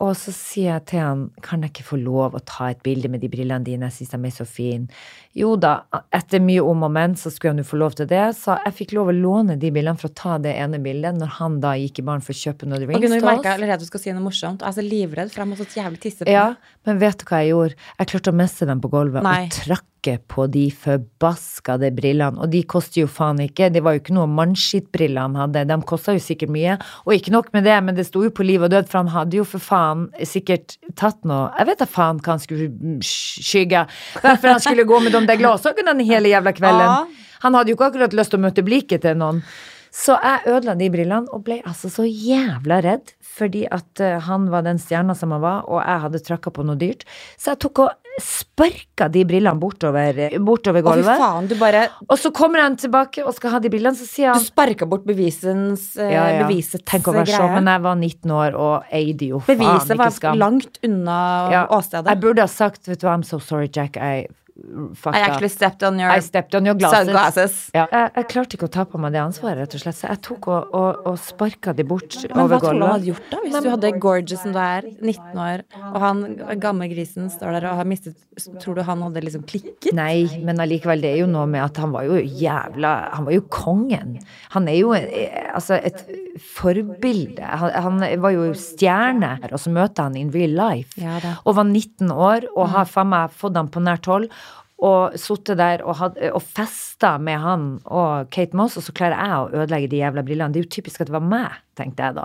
Og 0.00 0.14
så 0.16 0.32
sier 0.32 0.70
jeg 0.78 0.84
til 0.88 1.02
han, 1.04 1.24
kan 1.44 1.60
jeg 1.60 1.74
ikke 1.74 1.90
få 1.90 1.98
lov 2.00 2.36
å 2.36 2.40
ta 2.48 2.70
et 2.72 2.80
bilde 2.84 3.10
med 3.12 3.20
de 3.20 3.28
brillene 3.32 3.66
dine, 3.66 3.90
jeg 3.90 3.98
syns 3.98 4.14
de 4.14 4.20
er 4.30 4.32
så 4.32 4.46
fine. 4.48 4.88
Jo 5.38 5.52
da, 5.60 5.84
etter 6.10 6.42
mye 6.42 6.62
om 6.66 6.82
og 6.88 6.90
men, 6.90 7.12
så 7.14 7.30
skulle 7.30 7.52
han 7.52 7.62
jo 7.62 7.68
få 7.68 7.78
lov 7.78 7.94
til 8.00 8.08
det, 8.10 8.24
så 8.34 8.56
jeg 8.64 8.74
fikk 8.80 8.94
lov 8.96 9.12
å 9.12 9.14
låne 9.14 9.54
de 9.60 9.70
bildene 9.70 10.00
for 10.00 10.10
å 10.10 10.16
ta 10.18 10.38
det 10.42 10.56
ene 10.58 10.80
bildet, 10.82 11.14
når 11.20 11.36
han 11.36 11.60
da 11.62 11.76
gikk 11.78 12.02
i 12.02 12.06
baren 12.08 12.24
for 12.24 12.34
å 12.34 12.40
kjøpe 12.40 12.66
noen 12.66 12.82
drinks 12.82 13.06
til 13.06 13.14
oss. 13.22 13.46
allerede 13.46 13.78
at 13.78 13.84
du 13.84 13.86
skal 13.86 14.02
si 14.02 14.16
noe 14.16 14.26
morsomt. 14.26 14.64
Jeg 14.64 14.74
er 14.74 14.78
så 14.80 14.86
livredd, 14.86 15.30
for 15.30 15.44
jeg 15.44 15.52
må 15.52 15.60
så 15.60 15.68
jævlig 15.70 16.02
tisse 16.02 16.26
på 16.26 16.34
Ja, 16.34 16.48
men 16.88 16.98
vet 16.98 17.22
du 17.22 17.28
hva 17.30 17.44
jeg 17.44 17.54
gjorde? 17.54 17.78
Jeg 18.00 18.12
klarte 18.14 18.34
å 18.34 18.40
messe 18.42 18.66
dem 18.66 18.82
på 18.82 18.90
gulvet 18.90 19.22
Nei. 19.22 19.44
og 19.46 19.54
trakke 19.54 20.16
på 20.32 20.46
de 20.48 20.62
forbaskede 20.72 21.90
brillene. 21.92 22.40
Og 22.40 22.48
de 22.50 22.62
koster 22.64 23.02
jo 23.02 23.08
faen 23.10 23.42
ikke. 23.44 23.68
Det 23.68 23.82
var 23.84 23.94
jo 23.94 24.00
ikke 24.00 24.14
noe 24.16 24.30
mannskittbriller 24.32 25.28
han 25.28 25.36
hadde. 25.36 25.66
De 25.68 25.76
kosta 25.84 26.14
jo 26.16 26.22
sikkert 26.24 26.54
mye. 26.54 26.78
Og 27.04 27.12
ikke 27.18 27.34
nok 27.34 27.50
med 27.52 27.68
det, 27.68 27.76
men 27.84 27.98
det 27.98 28.06
sto 28.08 28.22
jo 28.24 28.32
på 28.32 28.46
liv 28.48 28.64
og 28.64 28.72
død, 28.72 28.88
for 28.88 29.02
han 29.02 29.12
hadde 29.12 29.36
jo 29.36 29.44
for 29.44 29.60
faen 29.60 30.06
sikkert 30.24 30.78
tatt 30.96 31.20
noe 31.28 31.50
Jeg 31.58 31.68
vet 31.68 31.84
da 31.84 31.88
faen 31.90 32.22
hva 32.24 32.32
han 32.32 32.40
skulle 32.40 32.70
skygge. 33.04 33.84
Hvorfor 34.24 34.54
han 34.54 34.64
skulle 34.64 34.88
gå 34.88 35.02
med 35.04 35.19
de 35.26 35.36
der 35.40 35.82
den 35.82 36.00
hele 36.06 36.32
jævla 36.32 36.54
kvelden. 36.56 36.86
Ja. 36.86 37.28
Han 37.40 37.56
hadde 37.56 37.72
jo 37.72 37.78
ikke 37.78 37.90
akkurat 37.90 38.16
lyst 38.16 38.34
til 38.34 38.40
å 38.40 38.46
møte 38.46 38.64
blikket 38.64 39.04
til 39.06 39.16
noen. 39.20 39.44
Så 39.90 40.14
jeg 40.22 40.46
ødela 40.46 40.76
de 40.78 40.86
brillene 40.92 41.32
og 41.34 41.42
ble 41.48 41.58
altså 41.66 41.90
så 41.90 42.04
jævla 42.06 42.78
redd 42.84 43.10
fordi 43.30 43.64
at 43.72 44.02
eh, 44.02 44.18
han 44.26 44.48
var 44.52 44.62
den 44.66 44.78
stjerna 44.78 45.14
som 45.16 45.32
han 45.32 45.40
var, 45.42 45.64
og 45.70 45.80
jeg 45.80 46.02
hadde 46.04 46.20
tråkka 46.26 46.52
på 46.54 46.64
noe 46.66 46.78
dyrt. 46.78 47.06
Så 47.40 47.52
jeg 47.52 47.60
tok 47.64 47.80
og 47.86 48.10
sparka 48.20 49.06
de 49.08 49.22
brillene 49.24 49.56
bortover, 49.58 50.18
bortover 50.44 50.84
Å, 50.84 50.94
faen, 51.06 51.46
du 51.48 51.54
bare 51.56 51.86
Og 52.08 52.18
så 52.20 52.32
kommer 52.34 52.60
han 52.60 52.74
tilbake 52.76 53.22
og 53.24 53.32
skal 53.36 53.54
ha 53.54 53.60
de 53.62 53.70
brillene, 53.72 53.96
så 53.96 54.04
sier 54.04 54.32
han 54.32 54.42
Du 54.42 54.48
sparka 54.48 54.84
bort 54.90 55.06
bevisens 55.08 55.92
uh, 55.96 56.04
ja, 56.04 56.26
ja. 56.34 56.42
bevisets 56.42 56.84
Tenk 56.90 57.08
å 57.08 57.14
være 57.16 57.30
så, 57.30 57.46
men 57.54 57.70
jeg 57.70 57.84
var 57.86 57.96
19 57.96 58.34
år 58.36 58.58
og 58.58 58.92
eide 58.98 59.30
jo 59.30 59.40
faen 59.46 59.62
Beviset 59.62 60.02
var 60.02 60.36
langt 60.42 60.82
unna 60.84 61.20
Ja, 61.54 61.64
åstedet. 61.78 62.10
Jeg 62.10 62.22
burde 62.26 62.44
ha 62.44 62.50
sagt, 62.50 62.82
vet 62.90 63.00
du 63.00 63.08
hva, 63.08 63.16
I'm 63.16 63.24
so 63.26 63.40
sorry, 63.40 63.70
Jack, 63.72 63.96
I 63.96 64.26
fucked 64.94 65.16
I 65.16 65.20
actually 65.24 65.48
stepped 65.48 65.82
on 65.86 65.98
your 66.00 66.10
I 66.10 66.20
stepped 66.20 66.54
on 66.54 66.66
your 66.66 66.74
glasses. 66.78 67.08
glasses. 67.08 67.54
Ja. 67.74 67.86
Jeg, 67.90 68.10
jeg 68.16 68.28
klarte 68.32 68.56
ikke 68.58 68.68
å 68.68 68.72
ta 68.74 68.84
på 68.88 69.00
meg 69.02 69.14
det 69.16 69.22
ansvaret, 69.22 69.62
rett 69.64 69.76
og 69.78 69.82
slett. 69.84 69.98
Så 69.98 70.08
jeg 70.10 70.20
tok 70.26 70.48
og, 70.52 70.74
og, 70.76 71.02
og 71.10 71.18
sparka 71.20 71.74
de 71.76 71.86
bort 71.88 72.16
Men 72.28 72.42
over 72.44 72.56
hva 72.56 72.60
tror 72.60 72.78
du 72.78 72.84
han 72.84 72.92
hadde 72.92 73.00
gulvet. 73.00 73.08
gjort 73.10 73.30
da, 73.34 73.42
hvis 73.44 73.64
du 73.66 73.70
hadde 73.74 73.92
gorgeous 74.06 74.42
som 74.44 74.54
du 74.56 74.60
er, 74.62 74.88
19 75.00 75.42
år, 75.46 75.64
og 75.90 76.00
han 76.04 76.24
gammelgrisen 76.62 77.30
står 77.32 77.58
der 77.58 77.68
og 77.72 77.80
har 77.82 77.88
mistet 77.90 78.18
Tror 78.62 78.78
du 78.78 78.80
han 78.86 79.02
hadde 79.04 79.20
liksom 79.20 79.42
klikket? 79.44 79.90
Nei, 79.92 80.22
men 80.46 80.62
allikevel, 80.62 81.02
det 81.02 81.10
er 81.10 81.18
jo 81.20 81.26
noe 81.28 81.44
med 81.50 81.60
at 81.60 81.76
han 81.82 81.90
var 81.92 82.06
jo 82.08 82.16
jævla 82.22 82.92
Han 83.18 83.26
var 83.26 83.34
jo 83.34 83.42
kongen. 83.52 84.14
Han 84.54 84.68
er 84.70 84.78
jo 84.78 84.94
eh, 84.96 85.50
altså 85.52 85.76
et 85.76 86.00
forbilde. 86.54 87.42
Han, 87.44 87.74
han 87.84 88.00
var 88.22 88.32
jo 88.34 88.46
stjerne, 88.56 89.34
og 89.50 89.58
så 89.60 89.72
møter 89.74 90.06
han 90.08 90.16
in 90.16 90.30
real 90.34 90.54
life. 90.56 90.94
Ja. 91.00 91.18
Og 91.44 91.56
var 91.58 91.68
19 91.68 92.10
år, 92.14 92.46
og 92.54 92.70
har 92.74 92.88
faen 92.88 93.10
meg 93.12 93.34
fått 93.36 93.58
han 93.60 93.68
på 93.72 93.82
nært 93.84 94.08
hold. 94.10 94.28
Og 94.80 95.16
sittet 95.20 95.58
der 95.60 95.82
og, 95.84 95.92
had, 95.98 96.14
og 96.32 96.40
festa 96.40 97.12
med 97.20 97.36
han 97.42 97.64
og 97.84 98.30
Kate 98.32 98.56
Moss, 98.56 98.78
og 98.80 98.86
så 98.86 98.94
klarer 98.96 99.18
jeg 99.18 99.34
å 99.36 99.62
ødelegge 99.62 99.90
de 99.92 100.00
jævla 100.00 100.24
brillene. 100.24 100.54
Det 100.54 100.62
er 100.62 100.64
jo 100.64 100.70
typisk 100.72 101.02
at 101.02 101.10
det 101.10 101.16
var 101.18 101.26
meg, 101.26 101.58
tenkte 101.76 102.06
jeg 102.06 102.16
da. 102.16 102.24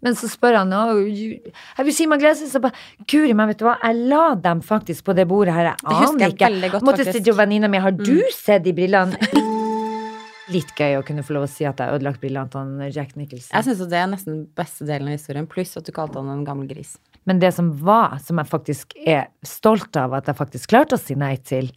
Men 0.00 0.16
så 0.16 0.30
spør 0.32 0.62
han 0.62 0.72
oh, 0.76 0.94
you, 0.96 1.36
Have 1.76 1.84
you 1.84 1.96
seen 1.96 2.08
my 2.08 2.16
glasses? 2.20 2.54
Og 2.56 2.64
bare, 2.64 3.04
Guri 3.04 3.36
meg, 3.36 3.52
vet 3.52 3.60
du 3.60 3.66
hva, 3.68 3.76
jeg 3.84 4.08
la 4.08 4.22
dem 4.48 4.64
faktisk 4.64 5.10
på 5.10 5.16
det 5.18 5.28
bordet 5.28 5.56
her. 5.56 5.74
Jeg 5.74 5.98
aner 5.98 6.24
jeg 6.24 6.36
ikke. 6.38 6.48
veldig 6.48 6.72
godt, 6.76 6.88
Måtte 6.88 7.08
si 7.10 7.24
til 7.28 7.36
venninna 7.36 7.68
mi, 7.68 7.84
har 7.84 7.92
du 7.96 8.16
sett 8.32 8.64
de 8.64 8.76
brillene? 8.76 9.20
Litt 10.54 10.72
gøy 10.74 10.96
å 10.98 11.04
kunne 11.06 11.22
få 11.22 11.36
lov 11.36 11.46
å 11.46 11.52
si 11.52 11.68
at 11.68 11.78
jeg 11.78 12.00
ødelagt 12.00 12.24
brillene 12.24 12.48
til 12.50 12.96
Jack 12.96 13.12
Nicholson. 13.20 13.52
Jeg 13.52 13.68
syns 13.68 13.84
det 13.92 14.00
er 14.00 14.08
nesten 14.10 14.42
beste 14.56 14.88
delen 14.88 15.12
av 15.12 15.20
historien, 15.20 15.46
pluss 15.50 15.76
at 15.78 15.84
du 15.84 15.92
kalte 15.94 16.18
han 16.18 16.32
en 16.32 16.48
gammel 16.48 16.66
gris. 16.70 16.96
Men 17.28 17.38
det 17.42 17.50
som 17.54 17.70
var, 17.84 18.18
som 18.24 18.38
jeg 18.40 18.48
faktisk 18.48 18.94
er 19.06 19.26
stolt 19.46 19.96
av 20.00 20.14
at 20.16 20.26
jeg 20.30 20.38
faktisk 20.38 20.70
klarte 20.72 20.96
å 20.96 21.00
si 21.00 21.14
nei 21.20 21.34
til, 21.36 21.68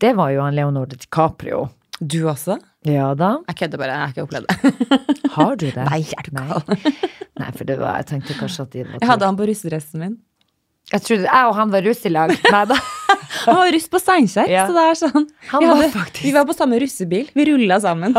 det 0.00 0.12
var 0.16 0.30
jo 0.34 0.42
han 0.44 0.54
Leonardo 0.56 0.96
DiCaprio. 0.96 1.64
Du 2.00 2.20
også? 2.30 2.56
Ja 2.88 3.12
da. 3.14 3.36
Jeg 3.50 3.58
kødder 3.60 3.78
bare, 3.82 3.94
jeg 3.94 4.00
har 4.00 4.12
ikke 4.14 4.24
opplevd 4.26 4.46
det. 4.50 5.30
Har 5.36 5.56
du 5.58 5.66
det? 5.70 5.84
Nei, 5.90 6.00
er 6.18 6.26
du 6.26 6.32
gal? 6.38 6.62
Nei, 7.42 7.50
for 7.56 7.64
det 7.68 7.76
var, 7.80 7.98
jeg 8.02 8.08
tenkte 8.12 8.38
kanskje 8.38 8.64
at 8.66 8.72
de 8.74 8.84
var 8.86 8.96
Jeg 9.00 9.10
hadde 9.10 9.28
han 9.28 9.38
på 9.38 9.46
russedressen 9.50 10.02
min. 10.02 10.16
Jeg 10.92 11.04
trodde 11.06 11.24
jeg 11.28 11.46
og 11.48 11.54
han 11.56 11.70
var 11.72 11.84
russ 11.86 12.02
i 12.06 12.10
lag. 12.12 12.32
Nei 12.54 12.64
da. 12.72 12.78
Han 13.46 13.56
var 13.58 13.70
russ 13.74 13.86
på 13.90 13.98
Steinkjer, 14.02 14.50
Ja. 14.50 14.64
så 14.68 14.74
det 14.76 14.82
er 14.90 14.98
sånn 14.98 15.26
Han 15.52 15.62
vi, 15.62 15.68
var 15.70 15.78
hadde, 15.78 15.92
faktisk- 15.94 16.24
vi 16.26 16.32
var 16.36 16.46
på 16.50 16.56
samme 16.58 16.78
russebil. 16.82 17.30
Vi 17.38 17.46
rulla 17.48 17.78
sammen. 17.82 18.14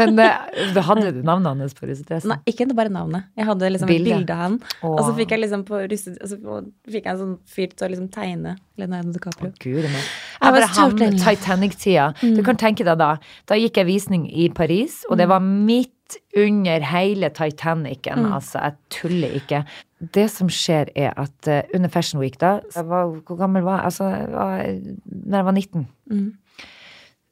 Men 0.00 0.18
eh, 0.22 0.60
du 0.74 0.80
hadde 0.84 1.12
du 1.14 1.20
navnet 1.26 1.64
hans 1.64 1.76
på 1.76 1.88
russedressen? 1.88 2.32
Nei, 2.32 2.38
ikke 2.50 2.66
bare 2.74 2.92
navnet. 2.92 3.28
Jeg 3.38 3.48
hadde 3.50 3.70
liksom 3.74 3.90
Bilde. 3.90 4.10
bilde 4.10 4.36
av 4.36 4.42
han. 4.44 4.58
Og 4.88 5.00
så 5.04 5.14
fikk 5.18 5.34
jeg 5.34 5.44
liksom 5.44 5.64
på 5.68 5.82
russet, 5.92 6.18
så 6.20 6.38
fikk 6.90 7.00
jeg 7.04 7.12
en 7.12 7.22
sånn 7.22 7.34
fyr 7.56 7.74
til 7.74 7.86
å 7.86 7.90
liksom 7.94 8.10
tegne 8.14 8.56
Leonardo 8.80 9.14
DiCaprio. 9.14 9.52
Guri 9.62 9.74
Gud, 9.74 9.90
I 9.90 10.02
Jeg 10.44 10.54
var 10.54 10.68
ham 10.76 10.96
Titanic-tida. 11.24 12.12
Du 12.22 12.42
kan 12.46 12.58
tenke 12.60 12.86
deg 12.86 13.00
da. 13.00 13.16
Da 13.48 13.58
gikk 13.58 13.80
jeg 13.80 13.90
visning 13.90 14.28
i 14.30 14.48
Paris, 14.54 15.02
og 15.10 15.18
det 15.20 15.28
var 15.30 15.42
midt 15.44 15.90
under 16.36 16.84
hele 16.84 17.30
Titanicen. 17.34 18.26
Altså, 18.28 18.60
jeg 18.60 18.74
tuller 18.90 19.34
ikke. 19.40 19.64
Det 20.14 20.26
som 20.30 20.50
skjer, 20.52 20.90
er 20.94 21.14
at 21.16 21.48
uh, 21.48 21.62
under 21.74 21.88
Fashion 21.88 22.20
Week, 22.20 22.36
da 22.40 22.58
jeg 22.74 22.86
var, 22.90 23.14
Hvor 23.24 23.38
gammel 23.40 23.64
var 23.64 23.78
jeg? 23.78 23.84
Altså, 23.84 24.04
jeg 24.04 24.32
var, 24.32 24.64
når 25.04 25.38
jeg 25.38 25.44
var 25.44 25.52
19. 25.52 25.86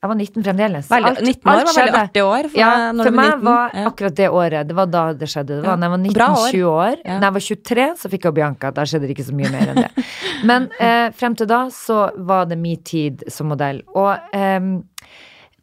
Jeg 0.02 0.10
var 0.10 0.16
19 0.18 0.42
fremdeles. 0.42 0.86
Veldig, 0.90 1.10
Alt- 1.12 1.20
19 1.22 1.46
år 1.46 1.52
alt 1.60 1.68
var 1.68 1.76
veldig 1.78 1.98
artig 2.02 2.22
år. 2.26 2.46
For, 2.50 2.58
Ja, 2.58 2.70
for 2.90 3.10
meg 3.14 3.28
19. 3.36 3.42
var 3.46 3.70
ja. 3.72 3.84
akkurat 3.86 4.14
det 4.18 4.28
året 4.34 4.66
Det 4.66 4.74
var 4.74 4.86
da 4.90 5.02
det 5.12 5.28
skjedde. 5.30 5.46
Det 5.46 5.62
var 5.62 5.70
Ja. 5.70 5.76
når 5.76 5.86
jeg 5.86 5.92
var 5.92 6.02
19-20 6.42 6.64
år. 6.66 6.96
Ja. 7.04 7.18
Når 7.18 7.22
jeg 7.22 7.32
var 7.32 7.40
23, 7.46 7.86
så 8.02 8.10
fikk 8.10 8.24
jeg 8.24 8.34
Bianca. 8.34 8.70
Da 8.72 8.82
skjedde 8.82 9.06
det 9.06 9.14
ikke 9.16 9.28
så 9.30 9.34
mye 9.38 9.50
mer 9.54 9.68
enn 9.70 9.76
det. 9.84 10.04
Men 10.44 10.68
eh, 10.80 11.10
frem 11.14 11.36
til 11.38 11.46
da 11.46 11.60
så 11.70 12.10
var 12.18 12.46
det 12.46 12.58
min 12.58 12.82
tid 12.82 13.22
som 13.30 13.46
modell. 13.46 13.82
Og 13.94 14.18
eh, 14.34 14.58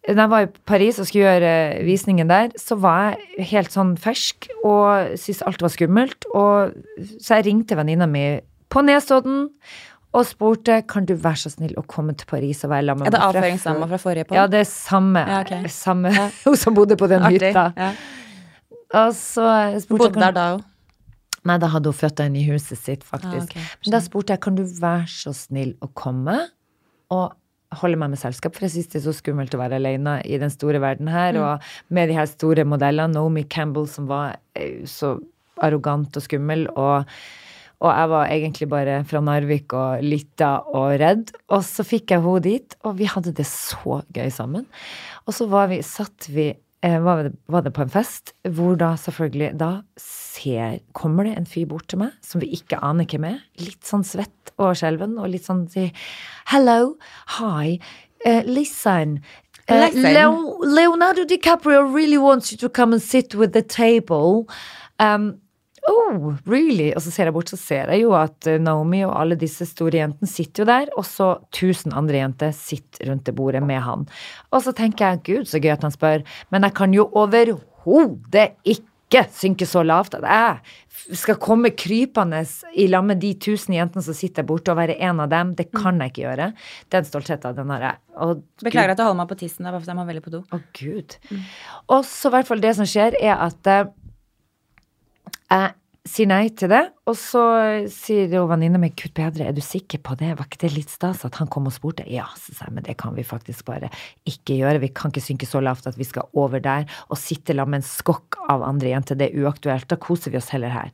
da 0.08 0.22
jeg 0.24 0.30
var 0.32 0.42
i 0.48 0.52
Paris 0.66 0.98
og 1.04 1.06
skulle 1.10 1.28
gjøre 1.28 1.84
visningen 1.84 2.30
der, 2.32 2.50
så 2.56 2.80
var 2.80 3.18
jeg 3.38 3.46
helt 3.52 3.72
sånn 3.76 3.98
fersk 4.00 4.48
og 4.64 5.18
syntes 5.20 5.44
alt 5.46 5.62
var 5.62 5.70
skummelt. 5.76 6.24
Og, 6.34 6.72
så 7.20 7.36
jeg 7.42 7.50
ringte 7.52 7.76
venninna 7.76 8.08
mi 8.08 8.40
på 8.72 8.86
Nesodden 8.86 9.50
og 10.14 10.26
spurte 10.26 10.80
kan 10.90 11.06
du 11.06 11.14
være 11.14 11.38
så 11.44 11.52
snill 11.54 11.76
å 11.78 11.84
komme 11.86 12.16
til 12.18 12.26
Paris 12.30 12.64
og 12.66 12.72
være 12.72 12.88
sammen 12.90 13.06
Er 13.06 13.12
med 13.12 13.12
det 13.14 13.20
meg 13.20 13.22
fra 13.22 13.30
avføringsdama 13.42 13.84
før?» 13.86 13.90
fra 13.92 13.98
forrige 14.06 14.26
på? 14.30 14.36
Ja, 14.40 14.48
det 14.50 14.60
er 14.64 14.70
samme. 14.70 15.22
Ja, 15.30 15.42
okay. 15.46 15.68
samme 15.70 16.14
Hun 16.46 16.56
som 16.58 16.74
bodde 16.78 16.98
på 16.98 17.08
den 17.12 17.22
Artig. 17.28 17.42
hytta. 17.52 17.68
Ja. 17.78 17.92
Og 19.04 19.14
så 19.14 19.46
spurte 19.84 20.08
Bodde 20.10 20.24
der 20.24 20.32
da 20.34 20.46
òg. 20.56 20.64
Nei, 21.46 21.58
da 21.62 21.70
hadde 21.72 21.88
hun 21.92 21.96
flytta 21.96 22.26
inn 22.28 22.36
i 22.36 22.42
huset 22.50 22.78
sitt, 22.82 23.04
faktisk. 23.08 23.54
Ah, 23.56 23.62
ok. 23.62 23.76
Men 23.86 23.94
da 23.96 24.00
spurte 24.04 24.34
jeg 24.36 24.42
kan 24.44 24.58
du 24.58 24.64
være 24.66 25.06
så 25.08 25.32
snill 25.38 25.76
å 25.86 25.88
komme 25.96 26.36
og 27.14 27.32
holde 27.80 28.00
meg 28.02 28.10
med 28.12 28.20
selskap, 28.20 28.56
for 28.58 28.66
jeg 28.66 28.74
syns 28.74 28.90
det 28.92 28.98
er 29.00 29.06
så 29.06 29.14
skummelt 29.14 29.54
å 29.54 29.60
være 29.62 29.78
alene 29.78 30.18
i 30.26 30.40
den 30.42 30.50
store 30.50 30.82
verden 30.82 31.08
her, 31.08 31.38
Mm. 31.38 31.44
og 31.46 31.94
med 31.94 32.10
de 32.10 32.16
her 32.18 32.26
store 32.26 32.66
modellene, 32.66 33.14
Naomi 33.14 33.44
Campbell 33.46 33.86
som 33.88 34.08
var 34.10 34.38
eh, 34.58 34.82
så 34.90 35.20
arrogant 35.62 36.18
og 36.18 36.24
skummel, 36.26 36.66
og 36.76 37.06
og 37.80 37.92
jeg 37.94 38.10
var 38.12 38.32
egentlig 38.34 38.68
bare 38.72 38.96
fra 39.08 39.22
Narvik 39.24 39.74
og 39.78 40.02
lytta 40.04 40.50
og 40.68 40.98
redd. 41.00 41.30
Og 41.48 41.64
så 41.64 41.86
fikk 41.88 42.12
jeg 42.12 42.24
henne 42.26 42.42
dit, 42.44 42.76
og 42.84 42.98
vi 43.00 43.08
hadde 43.08 43.32
det 43.36 43.48
så 43.48 44.02
gøy 44.16 44.28
sammen. 44.36 44.66
Og 45.26 45.36
så 45.38 45.48
var 45.48 45.70
vi, 45.72 45.80
satt 45.86 46.28
vi 46.34 46.50
eh, 46.52 47.00
var, 47.06 47.24
det, 47.30 47.34
var 47.48 47.64
det 47.64 47.74
på 47.78 47.86
en 47.86 47.94
fest, 47.94 48.34
hvor 48.44 48.76
da 48.80 48.92
selvfølgelig 49.00 49.54
Da 49.60 49.72
ser, 50.02 50.82
kommer 50.92 51.30
det 51.30 51.38
en 51.40 51.48
fyr 51.48 51.70
bort 51.72 51.88
til 51.92 52.04
meg 52.04 52.20
som 52.26 52.44
vi 52.44 52.52
ikke 52.60 52.82
aner 52.84 53.08
hvem 53.08 53.30
er. 53.32 53.40
Litt 53.64 53.88
sånn 53.88 54.04
svett 54.08 54.54
og 54.60 54.76
skjelven, 54.76 55.16
og 55.16 55.32
litt 55.32 55.48
sånn 55.48 55.64
sier 55.72 55.96
Hello, 56.52 56.98
hi, 57.40 57.80
uh, 58.28 58.42
listen. 58.44 59.22
Uh, 59.70 59.88
Leonardo 60.66 61.24
DiCaprio 61.30 61.86
really 61.94 62.18
wants 62.18 62.52
you 62.52 62.58
to 62.58 62.68
come 62.68 62.92
and 62.92 63.02
sit 63.02 63.36
with 63.36 63.54
the 63.54 63.62
table. 63.62 64.50
Um, 65.00 65.38
Oh, 65.90 66.36
really? 66.50 66.92
Og 66.94 67.02
så 67.04 67.14
ser 67.14 67.30
jeg 67.30 67.36
bort, 67.36 67.50
så 67.50 67.58
ser 67.60 67.90
jeg 67.94 68.04
jo 68.04 68.14
at 68.18 68.50
eh, 68.50 68.60
Naomi 68.62 69.02
og 69.08 69.16
alle 69.18 69.38
disse 69.40 69.66
store 69.70 70.02
jentene 70.02 70.30
sitter 70.30 70.64
jo 70.64 70.70
der, 70.70 70.92
og 71.00 71.08
så 71.08 71.32
tusen 71.56 71.96
andre 71.98 72.22
jenter 72.22 72.54
sitter 72.56 73.10
rundt 73.10 73.26
det 73.26 73.36
bordet 73.38 73.64
med 73.66 73.82
han. 73.86 74.06
Og 74.54 74.64
så 74.66 74.76
tenker 74.76 75.08
jeg, 75.08 75.24
gud, 75.26 75.50
så 75.50 75.62
gøy 75.62 75.74
at 75.74 75.88
han 75.88 75.96
spør, 75.96 76.24
men 76.54 76.68
jeg 76.68 76.78
kan 76.78 76.94
jo 76.94 77.08
overhodet 77.18 78.52
ikke 78.68 79.24
synke 79.34 79.66
så 79.66 79.82
lavt 79.82 80.20
at 80.20 80.28
jeg 80.30 81.16
skal 81.18 81.40
komme 81.42 81.72
krypende 81.74 82.44
i 82.78 82.86
lag 82.92 83.08
med 83.08 83.22
de 83.24 83.32
tusen 83.42 83.74
jentene 83.74 84.04
som 84.06 84.14
sitter 84.14 84.46
borte, 84.46 84.70
og 84.70 84.78
være 84.78 85.00
en 85.02 85.24
av 85.24 85.32
dem. 85.32 85.56
Det 85.58 85.72
kan 85.74 85.98
jeg 86.04 86.14
ikke 86.14 86.26
gjøre. 86.28 86.52
Den 86.94 87.08
stoltheten, 87.08 87.56
den 87.58 87.74
har 87.74 87.88
jeg. 87.88 88.02
Og 88.22 88.44
Beklager 88.62 88.94
at 88.94 89.02
jeg 89.02 89.10
holder 89.10 89.22
meg 89.24 89.32
på 89.32 89.40
tissen. 89.40 89.64
Det 89.64 89.72
er 89.72 89.78
bare 89.78 89.82
fordi 89.82 89.96
jeg 89.96 90.02
må 90.02 90.06
veldig 90.12 90.26
på 90.28 90.36
do. 90.36 90.44
å, 90.54 90.62
gud. 90.78 91.18
Og 91.88 92.06
så 92.06 92.30
i 92.30 92.36
hvert 92.36 92.52
fall 92.52 92.62
det 92.62 92.76
som 92.78 92.90
skjer, 92.90 93.18
er 93.18 93.42
at 93.48 93.72
eh, 93.74 93.90
jeg 95.50 95.74
sier 96.10 96.28
nei 96.30 96.50
til 96.58 96.72
det, 96.72 96.82
og 97.10 97.16
så 97.18 97.44
sier 97.94 98.32
jo 98.34 98.44
venninna 98.50 98.80
mi 98.82 98.90
kutt 98.98 99.14
bedre, 99.18 99.48
er 99.50 99.56
du 99.56 99.62
sikker 99.64 100.02
på 100.06 100.18
det, 100.20 100.32
var 100.40 100.50
ikke 100.50 100.64
det 100.66 100.72
litt 100.76 100.92
stas 100.94 101.24
at 101.28 101.38
han 101.42 101.50
kom 101.52 101.70
og 101.70 101.76
spurte? 101.76 102.06
Ja, 102.10 102.26
så 102.38 102.56
sa 102.58 102.68
jeg, 102.68 102.76
men 102.80 102.88
det 102.88 102.98
kan 103.02 103.14
vi 103.18 103.26
faktisk 103.28 103.68
bare 103.70 103.92
ikke 104.30 104.58
gjøre, 104.60 104.82
vi 104.84 104.92
kan 104.96 105.14
ikke 105.14 105.24
synke 105.26 105.50
så 105.50 105.62
lavt 105.64 105.88
at 105.90 106.00
vi 106.00 106.08
skal 106.08 106.28
over 106.40 106.64
der 106.64 106.88
og 107.08 107.20
sitte 107.22 107.54
sammen 107.54 107.78
med 107.78 107.84
en 107.84 107.90
skokk 107.90 108.40
av 108.50 108.66
andre 108.66 108.94
jenter, 108.96 109.20
det 109.20 109.30
er 109.30 109.44
uaktuelt, 109.46 109.88
da 109.92 110.00
koser 110.02 110.34
vi 110.34 110.42
oss 110.42 110.50
heller 110.56 110.74
her. 110.74 110.92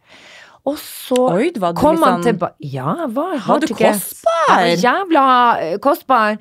Og 0.65 0.79
så 0.81 1.17
Oi, 1.29 1.51
var 1.61 1.75
kom 1.77 1.93
liksom... 1.93 2.05
han 2.05 2.15
sånn- 2.15 2.29
tilbake 2.31 2.71
Ja, 2.73 2.95
var, 3.13 3.35
Var 3.45 3.61
du 3.61 3.67
kostbar? 3.77 4.63
Jævla 4.81 5.25
eh, 5.61 5.75
kostbar. 5.83 6.39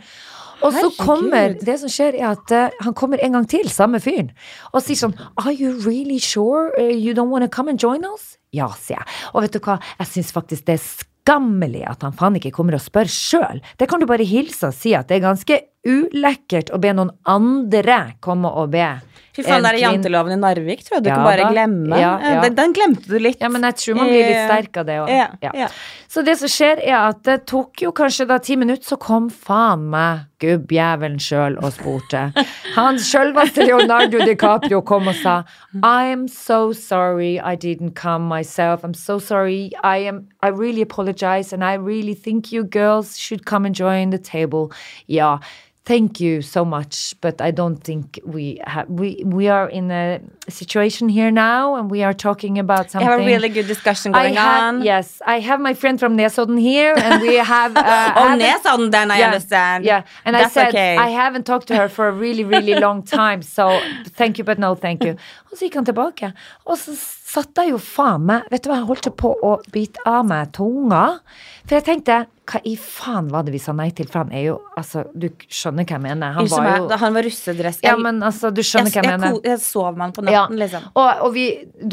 Og 0.65 0.73
så 0.73 0.91
kommer 0.97 1.57
Det 1.61 1.77
som 1.83 1.93
skjer, 1.93 2.17
er 2.21 2.35
at 2.35 2.55
uh, 2.55 2.85
han 2.85 2.97
kommer 2.97 3.21
en 3.23 3.37
gang 3.39 3.49
til, 3.51 3.69
samme 3.73 4.01
fyren, 4.03 4.33
og 4.73 4.85
sier 4.85 4.99
sånn 4.99 5.17
Are 5.41 5.53
you 5.53 5.75
really 5.85 6.21
sure 6.23 6.71
uh, 6.79 6.89
you 6.89 7.15
don't 7.17 7.33
want 7.33 7.45
to 7.45 7.53
come 7.53 7.71
and 7.73 7.81
join 7.81 8.07
us? 8.09 8.35
Ja, 8.55 8.71
sier 8.79 9.01
jeg. 9.01 9.11
Og 9.35 9.45
vet 9.45 9.57
du 9.57 9.61
hva, 9.65 9.81
jeg 10.01 10.11
syns 10.13 10.33
faktisk 10.35 10.67
det 10.69 10.79
er 10.79 10.85
skammelig 10.85 11.85
at 11.89 12.05
han 12.05 12.15
faen 12.17 12.39
ikke 12.39 12.53
kommer 12.55 12.77
og 12.77 12.85
spør 12.85 13.11
sjøl. 13.11 13.63
Det 13.81 13.89
kan 13.91 14.03
du 14.03 14.09
bare 14.09 14.27
hilse 14.29 14.71
og 14.71 14.77
si 14.77 14.95
at 14.97 15.09
det 15.11 15.19
er 15.19 15.29
ganske 15.29 15.61
ulekkert 15.85 16.73
å 16.73 16.81
be 16.81 16.95
noen 16.97 17.13
andre 17.29 18.15
komme 18.25 18.51
og 18.51 18.73
be. 18.75 18.89
Fy 19.35 19.43
faen, 19.43 19.57
en 19.59 19.65
det 19.67 19.71
er 19.73 19.81
janteloven 19.83 20.37
i 20.37 20.37
Narvik, 20.39 20.85
tror 20.87 21.01
jeg 21.01 21.05
du 21.05 21.09
Ja 21.11 21.17
kan 21.19 21.25
bare 21.27 21.47
glemme. 21.51 21.97
Ja, 21.99 22.13
ja. 22.23 22.35
Den, 22.45 22.55
den 22.55 22.75
glemte 22.77 23.09
du 23.11 23.17
litt. 23.19 23.41
Ja, 23.43 23.49
men 23.51 23.67
jeg 23.67 23.75
tror 23.81 23.97
man 23.99 24.13
blir 24.13 24.29
litt 24.29 24.45
sterk 24.47 24.79
av 24.79 24.87
det 24.87 24.99
òg. 25.03 25.73
Så 26.15 26.23
det 26.23 26.37
som 26.39 26.53
skjer, 26.53 26.79
er 26.79 26.95
at 27.01 27.25
det 27.27 27.41
tok 27.51 27.83
jo 27.83 27.91
kanskje 27.97 28.29
da 28.31 28.39
ti 28.39 28.55
minutter, 28.61 28.87
så 28.87 28.99
kom 29.03 29.27
faen 29.27 29.89
meg 29.91 30.29
gubbjævelen 30.45 31.19
sjøl 31.23 31.59
og 31.59 31.75
spurte. 31.75 32.29
Han 32.79 33.01
sjølveste 33.03 33.67
Leonardo 33.67 34.23
DiCaprio 34.23 34.85
kom 34.87 35.11
og 35.11 35.19
sa 35.19 35.41
I'm 35.83 36.29
so 36.31 36.71
sorry 36.71 37.41
I 37.41 37.57
didn't 37.57 37.99
come 37.99 38.29
myself. 38.31 38.87
I'm 38.87 38.95
so 38.95 39.19
sorry. 39.19 39.73
I 39.83 40.07
am 40.07 40.29
I 40.47 40.55
really 40.55 40.83
apologize 40.83 41.53
and 41.53 41.65
I 41.65 41.75
really 41.75 42.15
think 42.15 42.53
you 42.53 42.63
girls 42.63 43.19
should 43.19 43.47
come 43.47 43.67
and 43.67 43.75
join 43.75 44.11
the 44.11 44.23
table. 44.23 44.71
Ja. 45.07 45.41
Thank 45.87 46.19
you 46.19 46.41
so 46.41 46.65
much, 46.65 47.15
but 47.21 47.43
I 47.43 47.51
don't 47.51 47.77
think 47.77 48.19
we 48.25 48.59
have 48.65 48.89
we 48.89 49.23
we 49.23 49.49
are 49.49 49.69
in 49.69 49.91
a 49.91 50.19
situation 50.49 51.11
here 51.11 51.31
now 51.31 51.75
and 51.77 51.91
we 51.91 52.03
are 52.03 52.15
talking 52.15 52.59
about 52.59 52.91
something 52.91 53.07
something. 53.07 53.11
have 53.11 53.21
a 53.21 53.27
really 53.27 53.51
good 53.51 53.67
discussion 53.67 54.13
going 54.13 54.35
have, 54.35 54.63
on. 54.63 54.83
yes, 54.83 55.21
I 55.27 55.41
have 55.41 55.61
my 55.61 55.75
friend 55.75 56.01
from 56.01 56.17
Nesodden 56.17 56.59
here, 56.59 56.95
and 56.97 57.21
we 57.21 57.37
have. 57.37 57.77
Uh, 57.77 58.13
Oh, 58.17 58.35
Nesodden, 58.39 58.93
then 58.93 59.11
I 59.11 59.19
yeah, 59.19 59.27
understand. 59.27 59.85
Yeah, 59.85 60.05
and 60.25 60.37
I 60.37 60.49
said 60.49 60.69
okay. 60.69 60.97
I 60.97 61.09
haven't 61.09 61.45
talked 61.45 61.69
to 61.69 61.77
her 61.77 61.89
for 61.91 62.09
a 62.09 62.13
really, 62.13 62.45
really 62.45 62.75
long 62.75 63.03
time, 63.03 63.43
so 63.43 63.79
thank 64.17 64.39
you, 64.39 64.45
but 64.45 64.59
no 64.59 64.75
thank 64.75 65.05
you. 65.05 65.17
Og 65.53 65.59
så 65.59 65.69
gikk 65.69 65.75
han 65.75 65.85
tilbake, 65.85 66.33
og 66.65 66.79
så 66.81 66.97
satt 66.97 67.61
jeg 67.61 67.75
jo 67.75 67.79
faen 67.79 68.25
meg 68.25 68.49
Vet 68.51 68.65
du 68.65 68.71
hva, 68.71 68.81
jeg 68.81 68.89
holdt 68.89 69.11
på 69.21 69.35
å 69.37 69.59
bite 69.75 70.01
av 70.09 70.25
meg 70.25 70.55
tunga, 70.57 71.05
for 71.67 71.77
jeg 71.77 71.87
tenkte 71.91 72.25
hva 72.45 72.61
i 72.69 72.75
faen 72.77 73.29
var 73.33 73.45
det 73.47 73.53
vi 73.55 73.59
sa 73.63 73.73
nei 73.73 73.87
til? 73.97 74.07
For 74.13 74.25
han 74.25 74.33
er 74.37 74.43
jo 74.51 74.61
Altså, 74.75 75.05
du 75.15 75.29
skjønner 75.49 75.85
hva 75.87 75.95
jeg 75.95 76.03
mener. 76.03 76.33
Han 76.35 76.49
var 76.51 76.65
jo 76.81 76.97
han 76.99 77.15
var 77.15 77.23
russedress. 77.23 77.77
Ja, 77.85 77.93
men 77.97 78.17
altså, 78.27 78.51
du 78.51 78.59
skjønner 78.67 78.91
jeg, 78.91 79.05
hva 79.05 79.05
jeg 79.07 79.13
jeg, 79.15 79.21
mener. 79.23 79.45
jeg 79.47 79.61
sov 79.63 79.93
med 79.95 80.03
han 80.03 80.13
på 80.17 80.25
Ja, 80.27 80.41
natten, 80.43 80.59
liksom. 80.59 80.89
og, 80.99 81.21
og 81.29 81.31
vi 81.37 81.45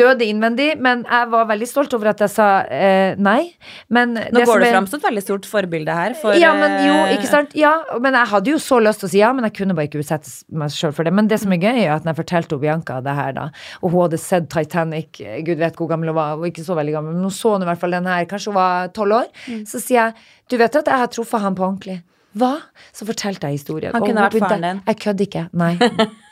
døde 0.02 0.26
innvendig, 0.26 0.72
men 0.82 1.04
jeg 1.06 1.30
var 1.30 1.46
veldig 1.52 1.68
stolt 1.70 1.94
over 1.94 2.10
at 2.10 2.24
jeg 2.26 2.34
sa 2.34 2.48
eh, 2.66 3.14
nei. 3.22 3.52
Men 3.94 4.16
Nå 4.18 4.26
det 4.34 4.48
går 4.50 4.64
det 4.66 4.72
fram 4.74 4.88
som 4.90 4.98
et 4.98 5.06
veldig 5.12 5.24
stort 5.28 5.46
forbilde 5.52 5.94
her. 5.94 6.16
For, 6.18 6.34
ja, 6.42 6.56
men 6.58 6.74
jo, 6.88 6.96
eh, 7.06 7.14
ikke 7.20 7.30
sant? 7.30 7.54
Ja, 7.60 7.76
men 8.02 8.18
jeg 8.18 8.32
hadde 8.34 8.52
jo 8.56 8.60
så 8.66 8.82
lyst 8.82 9.04
til 9.06 9.12
å 9.12 9.14
si 9.14 9.22
ja, 9.22 9.30
men 9.38 9.46
jeg 9.48 9.56
kunne 9.62 9.78
bare 9.78 9.88
ikke 9.92 10.02
utsette 10.02 10.34
meg 10.58 10.74
sjøl 10.74 10.98
for 10.98 11.06
det. 11.06 11.14
Men 11.22 11.30
det 11.30 11.38
som 11.46 11.54
er 11.54 11.62
gøy, 11.62 11.84
er 11.86 11.94
at 12.00 12.04
når 12.10 12.16
jeg 12.16 12.22
fortalte 12.24 12.60
Bianca 12.66 12.98
det 13.06 13.16
her, 13.22 13.32
da, 13.38 13.46
og 13.86 13.94
hun 13.94 14.08
hadde 14.08 14.20
sett 14.26 14.50
Titanic, 14.52 15.22
gud 15.46 15.62
vet 15.62 15.78
hvor 15.78 15.94
gammel 15.94 16.10
hun 16.12 16.18
var, 16.18 16.34
hun 16.36 16.44
var 16.48 16.52
ikke 16.56 16.66
så 16.66 16.76
veldig 16.82 16.98
gammel, 16.98 17.14
men 17.20 17.30
hun 17.30 17.38
så 17.38 17.56
i 17.62 17.70
hvert 17.70 17.80
fall 17.86 17.94
den 18.00 18.10
her, 18.10 18.26
kanskje 18.26 18.52
hun 18.56 18.58
var 18.60 18.92
tolv 18.98 19.22
år, 19.22 19.30
Mm. 19.52 19.64
så 19.70 19.80
sier 19.82 19.98
jeg 19.98 20.14
du 20.50 20.58
vet 20.58 20.76
at 20.82 20.88
jeg 20.88 21.04
har 21.04 21.12
truffet 21.12 21.46
han 21.46 21.56
på 21.56 21.68
ordentlig. 21.68 22.02
Hva? 22.32 22.56
Så 22.96 23.04
fortalte 23.08 23.50
jeg 23.50 23.60
historien. 23.60 23.92
Han 23.92 24.06
kunne 24.06 24.24
vært 24.24 24.40
faren 24.40 24.64
din. 24.64 24.84
Jeg 24.88 25.00
kødder 25.04 25.28
ikke. 25.28 25.48
Nei. 25.60 25.74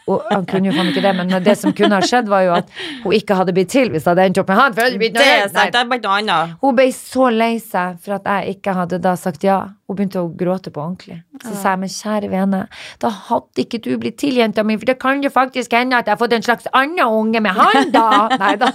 Og 0.09 0.23
han 0.31 0.45
kunne 0.49 0.71
jo 0.71 0.73
faen 0.73 0.87
ikke 0.89 1.03
det, 1.05 1.11
men 1.19 1.33
det 1.45 1.53
som 1.59 1.73
kunne 1.75 1.99
ha 1.99 2.05
skjedd, 2.07 2.29
var 2.31 2.41
jo 2.41 2.53
at 2.55 2.71
hun 3.03 3.13
ikke 3.13 3.35
hadde 3.37 3.53
blitt 3.53 3.69
til 3.69 3.91
hvis 3.93 4.07
jeg 4.07 4.09
hadde 4.09 4.23
endt 4.29 4.39
opp 4.41 4.47
med 4.49 4.57
han. 4.57 4.73
For 4.77 4.95
det 4.95 5.09
Det 5.13 5.25
er 5.25 5.43
sant, 5.51 5.73
det 5.75 5.81
er 5.83 5.89
bare 5.91 6.01
noe 6.05 6.15
annet. 6.23 6.55
Hun 6.63 6.77
ble 6.79 6.87
så 6.95 7.27
lei 7.33 7.51
seg 7.61 7.99
for 8.01 8.15
at 8.17 8.25
jeg 8.31 8.55
ikke 8.57 8.73
hadde 8.79 8.97
da 9.03 9.13
sagt 9.19 9.45
ja. 9.45 9.59
Hun 9.89 9.97
begynte 9.97 10.21
å 10.21 10.31
gråte 10.39 10.71
på 10.73 10.81
ordentlig. 10.81 11.19
Så 11.43 11.53
sa 11.57 11.75
jeg, 11.75 11.81
men 11.83 11.89
kjære 11.93 12.29
vene, 12.31 12.63
da 13.01 13.09
hadde 13.29 13.63
ikke 13.65 13.79
du 13.85 13.91
blitt 14.01 14.17
til, 14.21 14.37
jenta 14.37 14.63
mi, 14.65 14.77
for 14.77 14.85
det 14.89 14.97
kan 15.01 15.21
jo 15.25 15.29
faktisk 15.33 15.73
hende 15.77 15.97
at 15.97 16.05
jeg 16.09 16.13
har 16.15 16.21
fått 16.21 16.35
en 16.37 16.45
slags 16.45 16.69
annen 16.77 17.05
unge 17.05 17.41
med 17.41 17.57
han, 17.57 17.91
da. 17.93 18.07
Nei 18.37 18.55
da. 18.61 18.69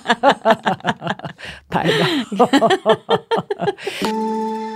Nei 1.74 1.88
da. 1.98 2.06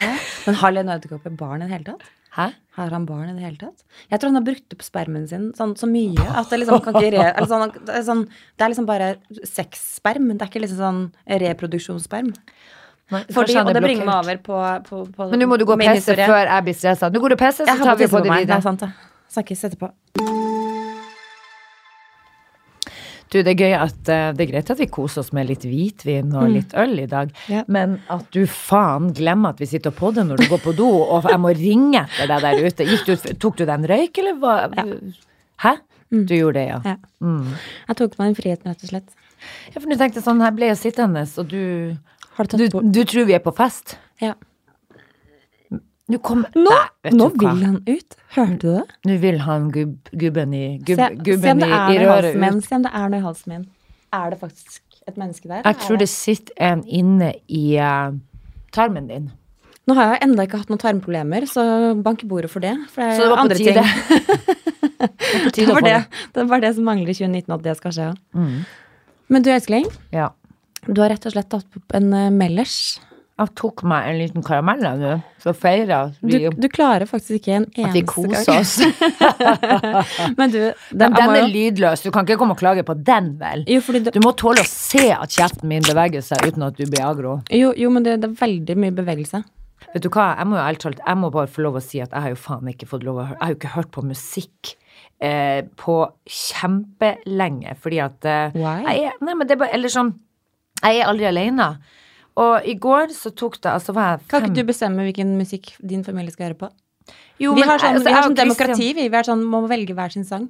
Men 0.00 0.56
har 0.60 0.74
Leonardo 0.74 1.08
DiCaprio 1.08 1.36
barn 1.36 1.62
i 1.62 1.68
det 1.68 1.74
hele 1.74 1.88
tatt? 1.90 2.06
Hæ? 2.38 2.48
Har 2.78 2.92
han 2.94 3.06
barn 3.08 3.28
i 3.30 3.34
det 3.34 3.42
hele 3.42 3.58
tatt? 3.60 3.84
Jeg 4.12 4.20
tror 4.20 4.30
han 4.30 4.38
har 4.38 4.46
brukt 4.46 4.74
opp 4.76 4.84
spermen 4.86 5.26
sin 5.30 5.50
sånn, 5.58 5.74
så 5.78 5.88
mye 5.90 6.26
at 6.38 6.50
det 6.52 6.60
liksom 6.62 6.82
kan 6.84 6.98
ikke 6.98 7.14
re... 7.16 7.28
Eller 7.32 7.50
sånn, 7.50 7.72
det, 7.78 7.94
er 7.98 8.04
sånn, 8.06 8.24
det 8.28 8.66
er 8.66 8.74
liksom 8.74 8.88
bare 8.88 9.08
sexsperm. 9.48 10.28
Det 10.34 10.46
er 10.46 10.52
ikke 10.52 10.62
liksom 10.62 10.82
sånn 10.82 11.00
reproduksjonssperm. 11.44 12.34
Nei, 13.08 13.22
Fordi, 13.32 13.56
og 13.56 13.72
det 13.72 13.80
bringer 13.80 14.04
meg 14.04 14.18
over 14.20 14.42
på, 14.44 14.58
på, 14.84 15.00
på 15.16 15.30
Men 15.32 15.40
nå 15.40 15.48
må 15.48 15.56
du 15.56 15.64
gå 15.68 15.72
og 15.78 15.80
pisse 15.80 16.12
før 16.12 16.42
jeg 16.44 16.66
blir 16.66 16.76
stressa. 16.76 17.08
Nå 17.08 17.24
går 17.24 17.34
du 17.34 17.38
og 17.38 17.42
pisser, 17.46 17.64
så 17.64 17.80
tar 17.80 17.96
vi 17.96 18.10
på 18.12 18.20
det 18.20 18.34
videre. 18.34 18.60
Er 18.60 18.68
sant, 18.68 18.84
det. 18.84 18.92
Snakkes 19.32 19.66
etterpå. 19.70 19.92
Du, 23.28 23.38
det 23.44 23.52
er 23.52 23.58
gøy 23.60 23.74
at 23.76 24.08
eh, 24.08 24.30
det 24.36 24.44
er 24.46 24.50
greit 24.52 24.70
at 24.72 24.78
vi 24.80 24.86
koser 24.88 25.20
oss 25.20 25.32
med 25.36 25.48
litt 25.50 25.66
hvitvin 25.68 26.30
og 26.32 26.48
litt 26.54 26.72
øl 26.80 26.94
i 27.02 27.06
dag, 27.10 27.32
Ja. 27.52 27.62
men 27.68 27.98
at 28.08 28.24
du 28.32 28.46
faen 28.48 29.10
glemmer 29.16 29.52
at 29.52 29.60
vi 29.60 29.68
sitter 29.68 29.92
på 29.92 30.12
det 30.16 30.24
når 30.28 30.40
du 30.40 30.46
går 30.48 30.62
på 30.64 30.72
do, 30.78 30.88
og 31.04 31.28
jeg 31.28 31.40
må 31.42 31.52
ringe 31.56 32.06
etter 32.06 32.30
deg 32.32 32.46
der 32.46 32.64
ute. 32.64 32.88
Du, 33.04 33.34
tok 33.36 33.58
du 33.60 33.64
deg 33.66 33.74
en 33.76 33.88
røyk, 33.90 34.18
eller 34.22 34.38
hva? 34.40 34.56
Hæ? 35.64 35.74
Du 36.08 36.32
gjorde 36.34 36.56
det, 36.56 36.66
ja. 36.70 36.80
Ja. 36.88 36.96
Mm. 37.20 37.50
Jeg 37.90 37.96
tok 38.00 38.14
meg 38.18 38.30
en 38.30 38.38
frihet, 38.38 38.64
rett 38.64 38.84
og 38.86 38.92
slett. 38.94 39.10
Ja, 39.74 39.80
for 39.80 39.88
du 39.92 39.96
tenkte 40.00 40.22
sånn, 40.24 40.40
her 40.42 40.54
ble 40.56 40.70
jeg 40.72 40.80
sittende, 40.80 41.26
og 41.38 41.50
du 41.52 41.96
du 42.38 42.68
du 42.94 43.00
tror 43.04 43.26
vi 43.26 43.34
er 43.34 43.42
på 43.44 43.52
fest? 43.52 43.96
Ja. 44.22 44.32
Du 46.08 46.16
kom 46.24 46.44
Nå, 46.56 46.64
Nei, 46.72 47.12
nå 47.12 47.26
vil 47.36 47.58
han 47.66 47.80
ut. 47.84 48.14
Hørte 48.32 48.58
du 48.62 48.68
det? 48.78 48.84
Nå 49.04 49.16
vil 49.20 49.40
han 49.44 49.66
gubb, 49.74 49.96
gubben 50.16 50.54
i, 50.56 50.62
gubb, 50.80 51.00
se, 51.02 51.08
gubben 51.26 51.60
se 51.60 51.68
i, 51.68 51.80
i 51.98 51.98
røret 52.00 52.32
ut. 52.38 52.64
Se 52.64 52.78
om 52.78 52.86
det 52.86 52.92
er 52.96 53.10
noe 53.12 53.20
i 53.20 53.24
halsen 53.26 53.52
min. 53.52 53.66
Er 54.16 54.30
det 54.32 54.38
faktisk 54.40 54.80
et 55.08 55.18
menneske 55.20 55.50
der? 55.50 55.60
Jeg 55.66 55.76
tror 55.82 56.00
det 56.00 56.08
sitter 56.08 56.56
en 56.70 56.80
inne 56.88 57.34
i 57.52 57.64
uh, 57.76 58.16
tarmen 58.72 59.10
din. 59.12 59.28
Nå 59.88 59.96
har 59.96 60.14
jeg 60.14 60.22
enda 60.26 60.44
ikke 60.44 60.58
hatt 60.62 60.72
noen 60.72 60.80
tarmproblemer, 60.80 61.44
så 61.48 61.62
bank 62.04 62.24
i 62.24 62.28
bordet 62.28 62.50
for 62.52 62.64
det. 62.64 62.74
For 62.92 63.04
det 63.04 63.08
er 63.08 63.16
Så 63.16 63.22
det 63.24 63.28
var 63.28 63.36
på 63.36 63.44
andre 63.44 63.60
tide. 63.60 63.84
ting. 63.84 64.48
Det 65.54 65.64
på 65.68 65.74
var 65.76 65.84
det, 65.86 65.98
det. 66.34 66.44
var 66.50 66.60
det 66.62 66.70
som 66.74 66.84
mangler 66.88 67.12
i 67.12 67.14
2019, 67.14 67.52
at 67.54 67.62
det 67.62 67.74
skal 67.78 67.92
skje. 67.94 68.06
Mm. 68.34 68.56
Men 69.30 69.44
du, 69.44 69.50
Elskeling, 69.52 69.86
Ja. 70.12 70.30
du 70.88 70.98
har 71.00 71.12
rett 71.12 71.26
og 71.28 71.34
slett 71.36 71.48
tatt 71.52 71.78
opp 71.78 71.94
en 71.94 72.08
uh, 72.12 72.24
Mellers. 72.34 72.98
Jeg 73.38 73.52
tok 73.54 73.84
meg 73.86 74.08
en 74.10 74.16
liten 74.18 74.42
karamell 74.42 74.80
nå, 74.98 75.12
så 75.38 75.52
feira 75.54 75.98
Du, 76.18 76.32
vi 76.32 76.48
du 76.50 76.66
klarer 76.72 77.06
faktisk 77.06 77.36
ikke 77.38 77.52
en 77.60 77.66
at 77.84 77.92
vi 77.94 78.02
koser 78.08 78.50
oss. 78.58 78.72
Men 80.38 80.50
du, 80.50 80.58
Men 80.90 80.98
den 81.04 81.14
den 81.14 81.34
er 81.36 81.46
lydløs, 81.52 82.02
du 82.02 82.10
kan 82.14 82.26
ikke 82.26 82.38
komme 82.40 82.56
og 82.56 82.62
klage 82.62 82.82
på 82.86 82.96
den, 82.98 83.36
vel? 83.38 83.62
jo, 83.70 83.78
fordi 83.84 84.02
Du 84.08 84.10
det, 84.16 84.24
må 84.24 84.32
tåle 84.38 84.64
å 84.64 84.68
se 84.68 85.04
at 85.14 85.30
kjeften 85.38 85.70
min 85.70 85.86
beveger 85.86 86.24
seg 86.26 86.42
uten 86.48 86.66
at 86.66 86.80
du 86.80 86.84
blir 86.90 87.04
agro. 87.06 87.38
jo, 87.54 87.70
jo, 87.78 87.92
men 87.94 88.06
det, 88.06 88.18
det 88.24 88.32
er 88.32 88.40
veldig 88.42 88.76
mye 88.82 88.96
bevegelse. 88.98 89.44
Vet 89.92 90.02
du 90.04 90.10
hva, 90.10 90.32
jeg 90.36 90.48
må 90.50 90.58
jo 90.58 90.64
ærlig 90.64 90.80
talt, 90.82 90.98
jeg 91.06 91.18
må 91.20 91.30
bare 91.32 91.48
få 91.48 91.62
lov 91.64 91.78
å 91.78 91.82
si 91.84 92.00
at 92.02 92.10
jeg 92.10 92.24
har 92.24 92.34
jo 92.34 92.38
faen 92.42 92.68
ikke 92.72 92.88
fått 92.90 93.06
lov 93.06 93.20
å 93.22 93.28
høre 93.28 93.38
Jeg 93.38 93.44
har 93.44 93.52
jo 93.54 93.58
ikke 93.60 93.74
hørt 93.76 93.90
på 93.94 94.02
musikk 94.04 94.72
eh, 95.22 95.60
på 95.78 95.94
kjempelenge, 96.26 97.76
fordi 97.80 98.00
at 98.02 98.26
eh, 98.28 98.58
Why? 98.58 98.82
Jeg 98.98 99.14
nei, 99.22 99.34
men 99.38 99.46
det 99.48 99.56
er 99.56 99.62
bare 99.62 99.74
Eller 99.78 99.92
sånn 99.92 100.12
Jeg 100.82 101.00
er 101.00 101.08
aldri 101.10 101.28
alene. 101.30 101.68
Og 102.38 102.66
i 102.70 102.74
går 102.78 103.14
så 103.16 103.32
tok 103.34 103.56
det 103.64 103.70
Altså 103.72 103.94
var 103.96 104.12
jeg 104.12 104.28
Kan 104.30 104.46
ikke 104.46 104.60
du 104.60 104.68
bestemme 104.68 105.06
hvilken 105.08 105.34
musikk 105.40 105.72
din 105.82 106.04
familie 106.06 106.34
skal 106.34 106.50
høre 106.50 106.60
på? 106.60 106.70
Jo, 107.40 107.54
vi 107.54 107.62
men 107.62 107.70
har 107.70 107.80
sånn, 107.80 107.96
altså, 107.96 108.08
vi 108.08 108.14
har 108.14 108.26
sånn 108.26 108.38
demokrati, 108.38 108.88
vi. 108.98 109.06
Vi 109.08 109.18
er 109.18 109.26
sånn, 109.26 109.44
må 109.46 109.62
velge 109.70 109.94
hver 109.96 110.12
sin 110.12 110.26
sang. 110.28 110.48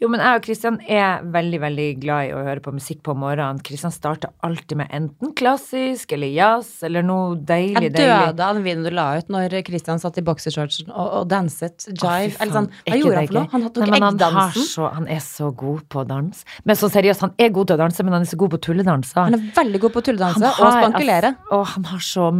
Jo, 0.00 0.08
men 0.08 0.20
jeg 0.24 0.38
og 0.38 0.44
Kristian 0.46 0.78
er 0.88 1.20
veldig, 1.28 1.58
veldig 1.60 1.86
glad 2.00 2.30
i 2.30 2.32
å 2.32 2.40
høre 2.46 2.62
på 2.64 2.72
musikk 2.72 3.02
på 3.04 3.12
morgenen. 3.20 3.58
Kristian 3.64 3.92
starter 3.92 4.30
alltid 4.46 4.78
med 4.80 4.88
enten 4.96 5.34
klassisk 5.36 6.14
eller 6.16 6.30
jazz 6.32 6.70
eller 6.86 7.04
noe 7.04 7.34
deilig, 7.36 7.90
Jeg 7.90 7.92
døde 7.98 8.40
av 8.46 8.54
den 8.56 8.64
videoen 8.64 8.86
du 8.88 8.90
la 8.96 9.18
ut 9.20 9.28
når 9.28 9.58
Kristian 9.66 10.00
satt 10.00 10.16
i 10.16 10.24
boksershortsen 10.24 10.88
og, 10.88 11.06
og 11.20 11.28
danset 11.28 11.84
jive. 11.90 12.00
faen. 12.00 12.32
eller 12.40 12.54
sånn, 12.56 12.70
hva 12.88 12.96
gjorde 12.96 13.18
han 13.20 13.28
for 13.28 13.36
noe? 13.36 13.48
Han 13.52 13.66
tok 13.68 13.84
han, 13.84 13.98
eggdansen. 14.00 14.88
han 14.96 15.08
er 15.16 15.20
så 15.26 15.50
god 15.64 15.84
på 15.92 16.06
dans. 16.08 16.44
Men 16.64 16.80
så 16.80 16.90
seriøst, 16.96 17.20
han 17.26 17.34
er 17.38 17.52
god 17.60 17.66
til 17.70 17.76
å 17.76 17.80
danse, 17.84 18.06
men 18.08 18.16
han 18.16 18.22
er 18.24 18.30
så 18.32 18.40
god 18.40 18.54
på 18.56 18.62
tulledanser. 18.70 19.20
Han 19.28 19.36
er 19.36 19.44
veldig 19.60 19.82
god 19.84 19.94
på 19.98 20.00
å 20.00 20.06
tulledanse 20.08 20.46
og 20.48 20.72
spankulere. 20.78 21.34
altså- 21.34 21.58
og 21.60 21.66
han 21.74 21.84
har 21.92 21.98
så 22.08 22.30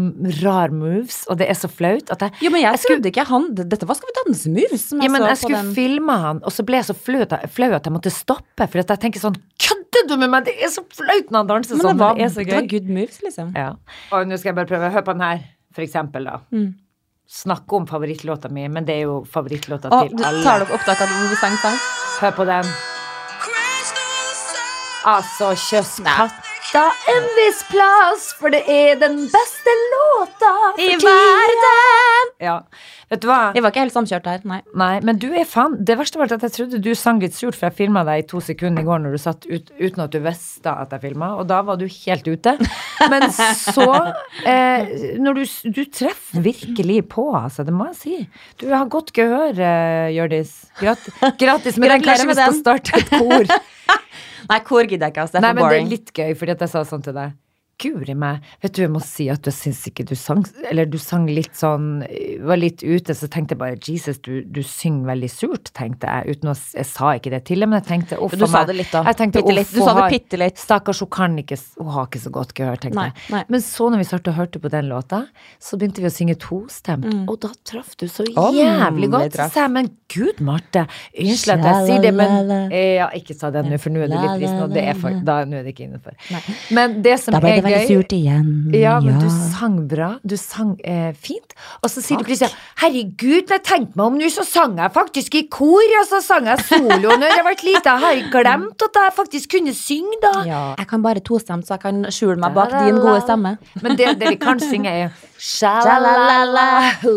rar 0.43 0.73
moves, 0.73 1.27
og 1.29 1.37
det 1.39 1.51
er 1.51 1.55
så 1.61 1.69
flaut 1.69 2.11
at 2.11 2.21
jeg 2.25 2.33
Jo, 2.41 2.51
men 2.51 2.63
jeg, 2.63 2.73
jeg 2.73 2.81
skulle- 2.81 3.11
ikke 3.13 3.27
han 3.27 3.55
Dette 3.55 3.85
var 3.87 3.95
Skal 3.97 4.09
vi 4.09 4.15
danse-moves. 4.25 4.81
som 4.89 5.01
ja, 5.03 5.09
men 5.09 5.21
så 5.21 5.27
jeg 5.29 5.37
på 5.37 5.49
skulle 5.51 5.75
filme 5.75 6.17
han, 6.21 6.41
og 6.43 6.53
så 6.53 6.65
ble 6.65 6.77
jeg 6.81 6.85
så 6.89 6.95
flau 6.97 7.21
at, 7.23 7.31
jeg- 7.31 7.50
flau 7.55 7.71
at 7.77 7.87
jeg 7.89 7.95
måtte 7.95 8.13
stoppe. 8.15 8.67
For 8.67 8.81
jeg 8.83 9.01
tenker 9.03 9.23
sånn 9.23 9.39
Kødder 9.61 10.07
du 10.09 10.17
med 10.21 10.31
meg?! 10.33 10.45
Det 10.49 10.55
er 10.65 10.73
så 10.73 10.85
flaut 10.87 11.31
når 11.31 11.39
han 11.43 11.51
danser 11.51 11.77
Men 11.79 11.87
sånn. 11.87 11.97
det 11.99 12.05
var, 12.05 12.15
det 12.19 12.25
er 12.27 12.35
så 12.35 12.45
det 12.45 12.55
var 12.55 12.63
gøy. 12.63 12.71
good 12.75 12.93
moves, 12.99 13.19
liksom. 13.25 13.51
Ja. 13.59 13.73
Og 14.13 14.29
nå 14.31 14.39
skal 14.41 14.53
jeg 14.53 14.59
bare 14.61 14.71
prøve. 14.71 14.93
Hør 14.95 15.07
på 15.07 15.17
den 15.17 15.27
her, 15.27 15.43
for 15.77 15.87
eksempel, 15.87 16.31
da. 16.31 16.39
Mm. 16.55 16.71
Snakke 17.31 17.77
om 17.79 17.87
favorittlåta 17.87 18.51
mi, 18.51 18.67
men 18.69 18.87
det 18.87 18.97
er 18.99 19.05
jo 19.07 19.21
favorittlåta 19.31 19.91
Og 19.95 20.09
til 20.09 20.17
du 20.19 20.25
alle. 20.27 20.43
tar 20.43 20.65
dere 20.65 20.75
opptak 20.75 21.03
av 21.05 21.13
hvor 21.15 21.37
sang 21.39 21.59
sang? 21.63 21.77
Hør 22.21 22.33
på 22.39 22.47
den. 22.49 22.73
Altså, 25.11 25.55
kjøss 25.57 26.01
katta 26.71 26.91
en 27.11 27.25
viss 27.37 27.63
plass, 27.71 28.27
for 28.39 28.53
det 28.53 28.61
er 28.71 28.99
den 29.01 29.17
beste 29.33 29.73
låta 29.95 30.51
for 30.77 30.83
I 30.83 30.97
tiden. 31.01 32.31
Ja. 32.41 32.61
Vet 33.11 33.25
du 33.25 33.27
hva? 33.27 33.51
Vi 33.51 33.59
var 33.59 33.73
ikke 33.73 33.83
helt 33.83 33.95
samkjørt 33.97 34.27
her, 34.31 34.43
nei. 34.47 34.61
Nei, 34.79 34.93
men 35.03 35.17
du 35.19 35.27
er 35.35 35.47
fan. 35.49 35.73
Det 35.83 35.97
verste 35.99 36.21
var 36.21 36.31
at 36.31 36.45
jeg 36.47 36.55
trodde 36.55 36.79
du 36.85 36.93
sang 36.95 37.19
litt 37.19 37.35
surt, 37.35 37.57
for 37.59 37.67
jeg 37.67 37.79
filma 37.81 38.05
deg 38.07 38.23
i 38.23 38.27
to 38.31 38.39
sekunder 38.45 38.85
i 38.85 38.87
går 38.87 39.03
når 39.03 39.17
du 39.17 39.19
satt 39.19 39.49
ut, 39.51 39.73
uten 39.81 40.05
at 40.05 40.15
du 40.15 40.21
visste 40.23 40.71
at 40.71 40.95
jeg 40.95 41.03
filma, 41.09 41.33
og 41.41 41.49
da 41.51 41.59
var 41.67 41.81
du 41.81 41.89
helt 41.91 42.31
ute. 42.31 42.55
Men 43.11 43.27
så 43.35 43.89
eh, 44.53 44.95
Når 45.19 45.41
du, 45.41 45.43
du 45.75 45.83
treffer 45.91 46.47
virkelig 46.47 47.01
på, 47.11 47.27
altså, 47.35 47.67
det 47.67 47.75
må 47.75 47.91
jeg 47.91 47.99
si. 47.99 48.17
Du 48.63 48.69
har 48.71 48.87
godt 48.93 49.11
gehør, 49.17 49.59
eh, 49.59 50.15
Hjørdis. 50.15 50.55
Grat, 50.79 51.11
gratis 51.43 51.83
med 51.83 51.97
den. 51.97 52.07
Kanskje 52.07 52.31
vi 52.31 52.39
skal 52.39 52.59
starte 52.63 53.03
et 53.03 53.11
kor. 53.11 53.55
Nei, 54.51 54.63
kor 54.67 54.87
gidder 54.87 55.11
jeg 55.11 55.17
ikke, 55.17 55.27
altså. 55.27 55.41
Det 55.41 55.51
er 55.51 55.59
men 55.59 55.65
boring. 55.67 55.75
det 55.75 55.83
er 55.83 55.97
litt 55.99 56.15
gøy, 56.15 56.39
fordi 56.39 56.55
at 56.55 56.63
jeg 56.69 56.77
sa 56.79 56.87
sånn 56.87 57.03
til 57.11 57.19
deg. 57.19 57.35
Guri 57.81 58.15
meg. 58.19 58.45
Vet 58.63 58.75
du, 58.77 58.83
jeg 58.85 58.93
må 58.93 59.01
si 59.05 59.29
at 59.33 59.43
du 59.47 59.51
syns 59.55 59.83
ikke 59.89 60.05
du 60.09 60.15
sang 60.19 60.43
Eller 60.71 60.89
du 60.91 60.99
sang 61.01 61.27
litt 61.31 61.55
sånn 61.57 62.03
Var 62.47 62.61
litt 62.61 62.85
ute, 62.85 63.15
så 63.17 63.29
tenkte 63.33 63.57
jeg 63.57 63.61
bare 63.63 63.79
Jesus, 63.81 64.21
du, 64.25 64.43
du 64.45 64.63
synger 64.67 65.11
veldig 65.13 65.31
surt, 65.33 65.73
tenkte 65.77 66.11
jeg. 66.11 66.37
Uten 66.37 66.53
å 66.53 66.57
Jeg 66.57 66.89
sa 66.91 67.15
ikke 67.19 67.33
det 67.35 67.43
til 67.49 67.63
deg, 67.65 67.71
men 67.71 67.81
jeg 67.81 67.89
tenkte 67.89 68.21
uff 68.21 68.37
Du 68.37 68.47
sa 68.47 68.65
det 68.69 68.77
litt, 68.79 68.93
da. 68.93 69.05
Tenkte, 69.21 69.45
litt. 69.51 69.73
Du 69.73 69.81
sa 69.83 69.95
det 69.99 70.07
bitte 70.13 70.41
litt. 70.41 70.61
Stakkars, 70.61 71.03
hun 71.05 71.11
kan 71.13 71.39
ikke 71.41 71.59
Hun 71.81 71.93
har 71.97 72.09
ikke 72.11 72.23
så 72.25 72.35
godt 72.35 72.55
gehør, 72.59 72.81
tenkte 72.81 73.01
Nei, 73.01 73.09
jeg. 73.13 73.27
nei. 73.35 73.43
Men 73.53 73.65
så 73.65 73.91
når 73.93 74.05
vi 74.05 74.09
startet 74.11 74.33
å 74.33 74.37
hørte 74.39 74.63
på 74.63 74.73
den 74.73 74.89
låta, 74.91 75.25
så 75.63 75.79
begynte 75.81 76.05
vi 76.05 76.11
å 76.11 76.15
synge 76.15 76.37
tostemt, 76.41 77.09
og 77.31 77.37
da 77.43 77.51
traff 77.67 77.97
du 78.01 78.07
så 78.11 78.27
jævlig 78.29 79.11
oh, 79.11 79.15
godt. 79.17 79.37
Så 79.37 79.49
sa 79.55 79.65
jeg, 79.67 79.75
men 79.77 79.91
gud, 80.13 80.41
Marte, 80.45 80.87
unnskyld 81.15 81.57
at 81.57 81.67
jeg 81.71 81.89
sier 81.91 82.05
det, 82.09 82.15
men 82.17 82.51
Eh, 82.71 82.97
Ja, 83.01 83.09
ikke 83.17 83.35
sa 83.37 83.51
det 83.55 83.63
nå, 83.67 83.79
for 83.81 83.93
nå 83.95 84.03
er 84.05 84.11
det 84.11 84.19
litt 84.21 84.41
trist, 84.43 84.59
og 84.65 84.75
det 84.75 84.85
er 84.93 84.99
for, 84.99 85.17
da 85.27 85.41
nå 85.49 85.61
er 85.61 85.67
det 85.67 85.75
ikke 85.75 85.87
innenfor. 85.87 86.17
Nei. 86.35 86.41
Men 86.77 86.97
det 87.05 87.17
som 87.23 87.35
Da 87.37 87.41
ble 87.43 87.55
er 87.77 87.85
det 87.85 87.89
surt 87.91 88.13
igjen. 88.17 88.49
ja, 88.75 88.95
men 89.01 89.19
du 89.23 89.29
sang 89.31 89.77
bra. 89.89 90.09
Du 90.27 90.37
sang 90.37 90.77
eh, 90.85 91.13
fint. 91.15 91.55
Og 91.83 91.91
så 91.93 92.03
sier 92.05 92.19
du 92.21 92.25
plutselig 92.29 92.51
Herregud, 92.83 93.47
når 93.49 93.57
jeg 93.59 93.65
tenkte 93.69 93.97
meg 94.01 94.05
om 94.07 94.19
nå, 94.21 94.29
så 94.33 94.45
sang 94.49 94.77
jeg 94.79 94.93
faktisk 94.95 95.35
i 95.41 95.43
kor, 95.53 95.95
og 96.01 96.07
så 96.09 96.21
sang 96.25 96.47
jeg 96.51 96.65
solo 96.69 97.17
når 97.21 97.27
jeg 97.37 97.45
ble 97.49 97.57
lita. 97.71 97.97
Jeg 98.01 98.25
har 98.25 98.31
glemt 98.37 98.87
at 98.89 99.01
jeg 99.03 99.17
faktisk 99.17 99.51
kunne 99.57 99.75
synge, 99.77 100.19
da. 100.23 100.35
Ja. 100.49 100.63
Jeg 100.79 100.87
kan 100.93 101.03
bare 101.03 101.21
tostemt, 101.21 101.67
så 101.69 101.75
jeg 101.79 101.85
kan 101.87 102.05
skjule 102.13 102.37
meg 102.41 102.55
bak 102.57 102.71
din 102.85 103.01
gode 103.01 103.21
stemme. 103.25 103.57
Men 103.83 103.97
det, 103.99 104.15
det 104.21 104.35
vi 104.35 104.41
kan 104.41 104.61
synge, 104.61 104.91
er 104.91 105.11
Sjalalala. 105.41 106.69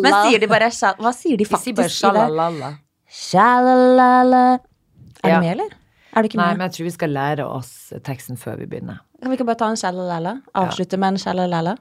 Men 0.04 0.14
sier 0.28 0.40
de 0.40 0.48
bare 0.48 0.70
sjal... 0.72 0.96
Hva 1.04 1.12
sier 1.16 1.36
de 1.40 1.44
Vi 1.46 1.58
sier 1.60 1.76
bare 1.76 1.90
faktisk 1.90 2.06
sjalalala. 2.06 2.70
Sjalalala. 3.12 4.44
Er 5.24 5.30
Ja. 5.30 5.36
du 5.40 5.46
med, 5.46 5.52
eller? 5.58 5.72
Er 6.14 6.22
du 6.22 6.30
ikke 6.30 6.38
Nei, 6.38 6.48
med? 6.54 6.58
men 6.62 6.70
jeg 6.70 6.76
tror 6.78 6.86
vi 6.90 6.96
skal 6.96 7.10
lære 7.16 7.46
oss 7.50 7.72
teksten 8.06 8.38
før 8.38 8.58
vi 8.62 8.66
begynner. 8.70 9.00
Kan 9.22 9.32
vi 9.32 9.38
ikke 9.40 9.46
bare 9.50 9.58
ta 9.64 9.70
en 9.74 9.80
sjalalala? 9.80 10.36
Avslutte 10.54 10.98
med 11.02 11.16
en 11.16 11.22
sjalalala? 11.24 11.78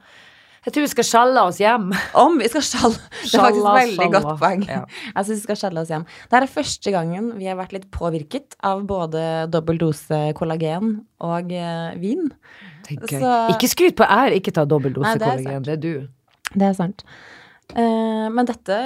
Jeg 0.64 0.72
tror 0.76 0.84
vi 0.86 0.90
skal 0.92 1.04
sjalle 1.08 1.42
oss 1.42 1.58
hjem. 1.58 1.88
Om 2.22 2.36
vi 2.38 2.46
skal 2.48 2.62
sjalle. 2.62 2.98
Det 3.24 3.34
er 3.34 3.42
faktisk 3.42 3.66
et 3.66 3.78
veldig 3.80 3.96
sjalla. 3.98 4.20
godt 4.20 4.40
poeng. 4.40 4.62
Ja. 4.70 4.84
Jeg 5.16 5.26
syns 5.26 5.32
vi 5.40 5.42
skal 5.48 5.58
sjalle 5.64 5.82
oss 5.82 5.90
hjem. 5.90 6.04
Det 6.30 6.38
er 6.38 6.46
første 6.54 6.92
gangen 6.94 7.32
vi 7.40 7.48
har 7.50 7.58
vært 7.58 7.74
litt 7.74 7.88
påvirket 7.90 8.56
av 8.70 8.84
både 8.86 9.24
dobbel 9.50 9.80
dose 9.82 10.20
kollagen 10.38 11.00
og 11.20 11.50
eh, 11.52 11.92
vin. 11.98 12.30
Det 12.86 12.94
er 12.94 13.02
gøy. 13.10 13.18
Så- 13.24 13.36
Ikke 13.56 13.72
skryt 13.74 13.98
på 13.98 14.06
ære, 14.06 14.38
ikke 14.38 14.54
ta 14.54 14.64
dobbel 14.64 14.94
dose 14.94 15.10
Nei, 15.10 15.18
det 15.18 15.28
kollagen. 15.32 15.66
Det 15.66 15.74
er 15.76 15.82
du. 15.82 16.08
Det 16.54 16.68
er 16.70 16.78
sant. 16.78 17.02
Uh, 17.72 18.28
men 18.28 18.44
dette 18.48 18.76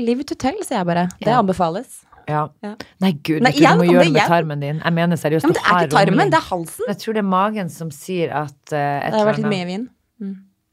Live 0.00 0.24
to 0.26 0.34
tell, 0.34 0.56
sier 0.64 0.80
jeg 0.82 0.86
bare. 0.88 1.08
Det 1.20 1.28
Ja. 1.30 1.38
anbefales. 1.40 2.02
Ja. 2.28 2.44
Ja. 2.64 2.72
Nei, 3.02 3.12
gud, 3.18 3.42
Nei, 3.42 3.52
vet 3.52 3.60
du, 3.60 3.66
du 3.66 3.82
må 3.82 3.88
gjøre 3.88 4.06
det 4.06 4.14
med 4.14 4.32
tarmen 4.34 4.62
din. 4.62 4.80
Jeg 4.84 4.96
mener 4.98 5.20
seriøst. 5.20 5.44
Ja, 5.44 5.50
men 5.50 5.58
det 5.58 5.64
er 5.64 5.86
ikke 5.86 5.96
tarmen, 5.96 6.32
det 6.32 6.38
er 6.38 6.48
halsen. 6.48 6.86
Jeg 6.88 7.00
tror 7.02 7.18
det 7.18 7.22
er 7.22 7.28
magen 7.32 7.72
som 7.72 7.90
sier 7.94 8.32
at 8.44 8.58
uh, 8.70 8.78
Det 8.78 9.12
har 9.18 9.30
vært 9.32 9.42
litt 9.42 9.52
mye 9.52 9.68
vin. 9.68 9.90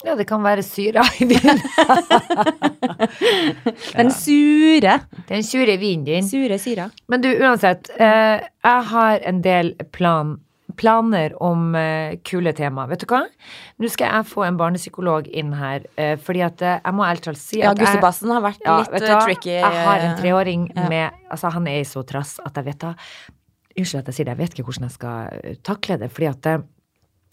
Ja, 0.05 0.13
det 0.15 0.29
kan 0.29 0.43
være 0.45 0.63
syra 0.63 1.03
i 1.19 1.25
vinen. 1.27 1.57
Den 3.97 4.11
sure. 4.15 4.93
Den 5.27 5.43
sure 5.43 5.75
vinen 5.81 6.05
din. 6.07 6.27
Sure 6.27 6.59
syra. 6.61 6.87
Men 7.11 7.25
du, 7.25 7.27
uansett. 7.35 7.91
Uh, 7.99 8.39
jeg 8.39 8.85
har 8.93 9.25
en 9.27 9.41
del 9.43 9.73
plan, 9.91 10.37
planer 10.79 11.35
om 11.43 11.73
eh, 11.77 12.17
kule 12.27 12.53
tema. 12.55 12.85
Vet 12.89 13.03
du 13.03 13.09
hva? 13.11 13.23
Nå 13.79 13.91
skal 13.91 14.13
jeg 14.13 14.29
få 14.31 14.45
en 14.47 14.59
barnepsykolog 14.59 15.27
inn 15.27 15.51
her, 15.59 15.85
eh, 15.99 16.15
fordi 16.21 16.43
at 16.47 16.63
eh, 16.63 16.79
jeg 16.79 16.97
må 16.97 17.05
ærlig 17.07 17.25
talt 17.27 17.41
si 17.41 17.59
at 17.61 17.71
Ja, 17.71 17.75
Gustebassen 17.77 18.31
har 18.33 18.45
vært 18.45 18.63
Ja, 18.65 18.79
litt 18.85 19.09
tricky. 19.27 19.57
Jeg 19.59 19.83
har 19.89 20.07
en 20.07 20.17
treåring 20.19 20.69
ja. 20.73 20.87
med 20.91 21.25
Altså, 21.29 21.51
han 21.53 21.67
er 21.69 21.83
i 21.83 21.87
så 21.87 22.01
trass 22.07 22.39
at 22.41 22.55
jeg 22.57 22.71
vet 22.71 22.81
da 22.81 22.95
Unnskyld 23.79 24.01
at 24.01 24.09
jeg 24.09 24.15
sier 24.17 24.27
det, 24.27 24.33
jeg 24.33 24.39
vet 24.39 24.55
ikke 24.55 24.63
hvordan 24.67 24.87
jeg 24.87 24.95
skal 24.95 25.57
takle 25.63 25.95
det, 26.01 26.09
fordi 26.11 26.27
at 26.27 26.47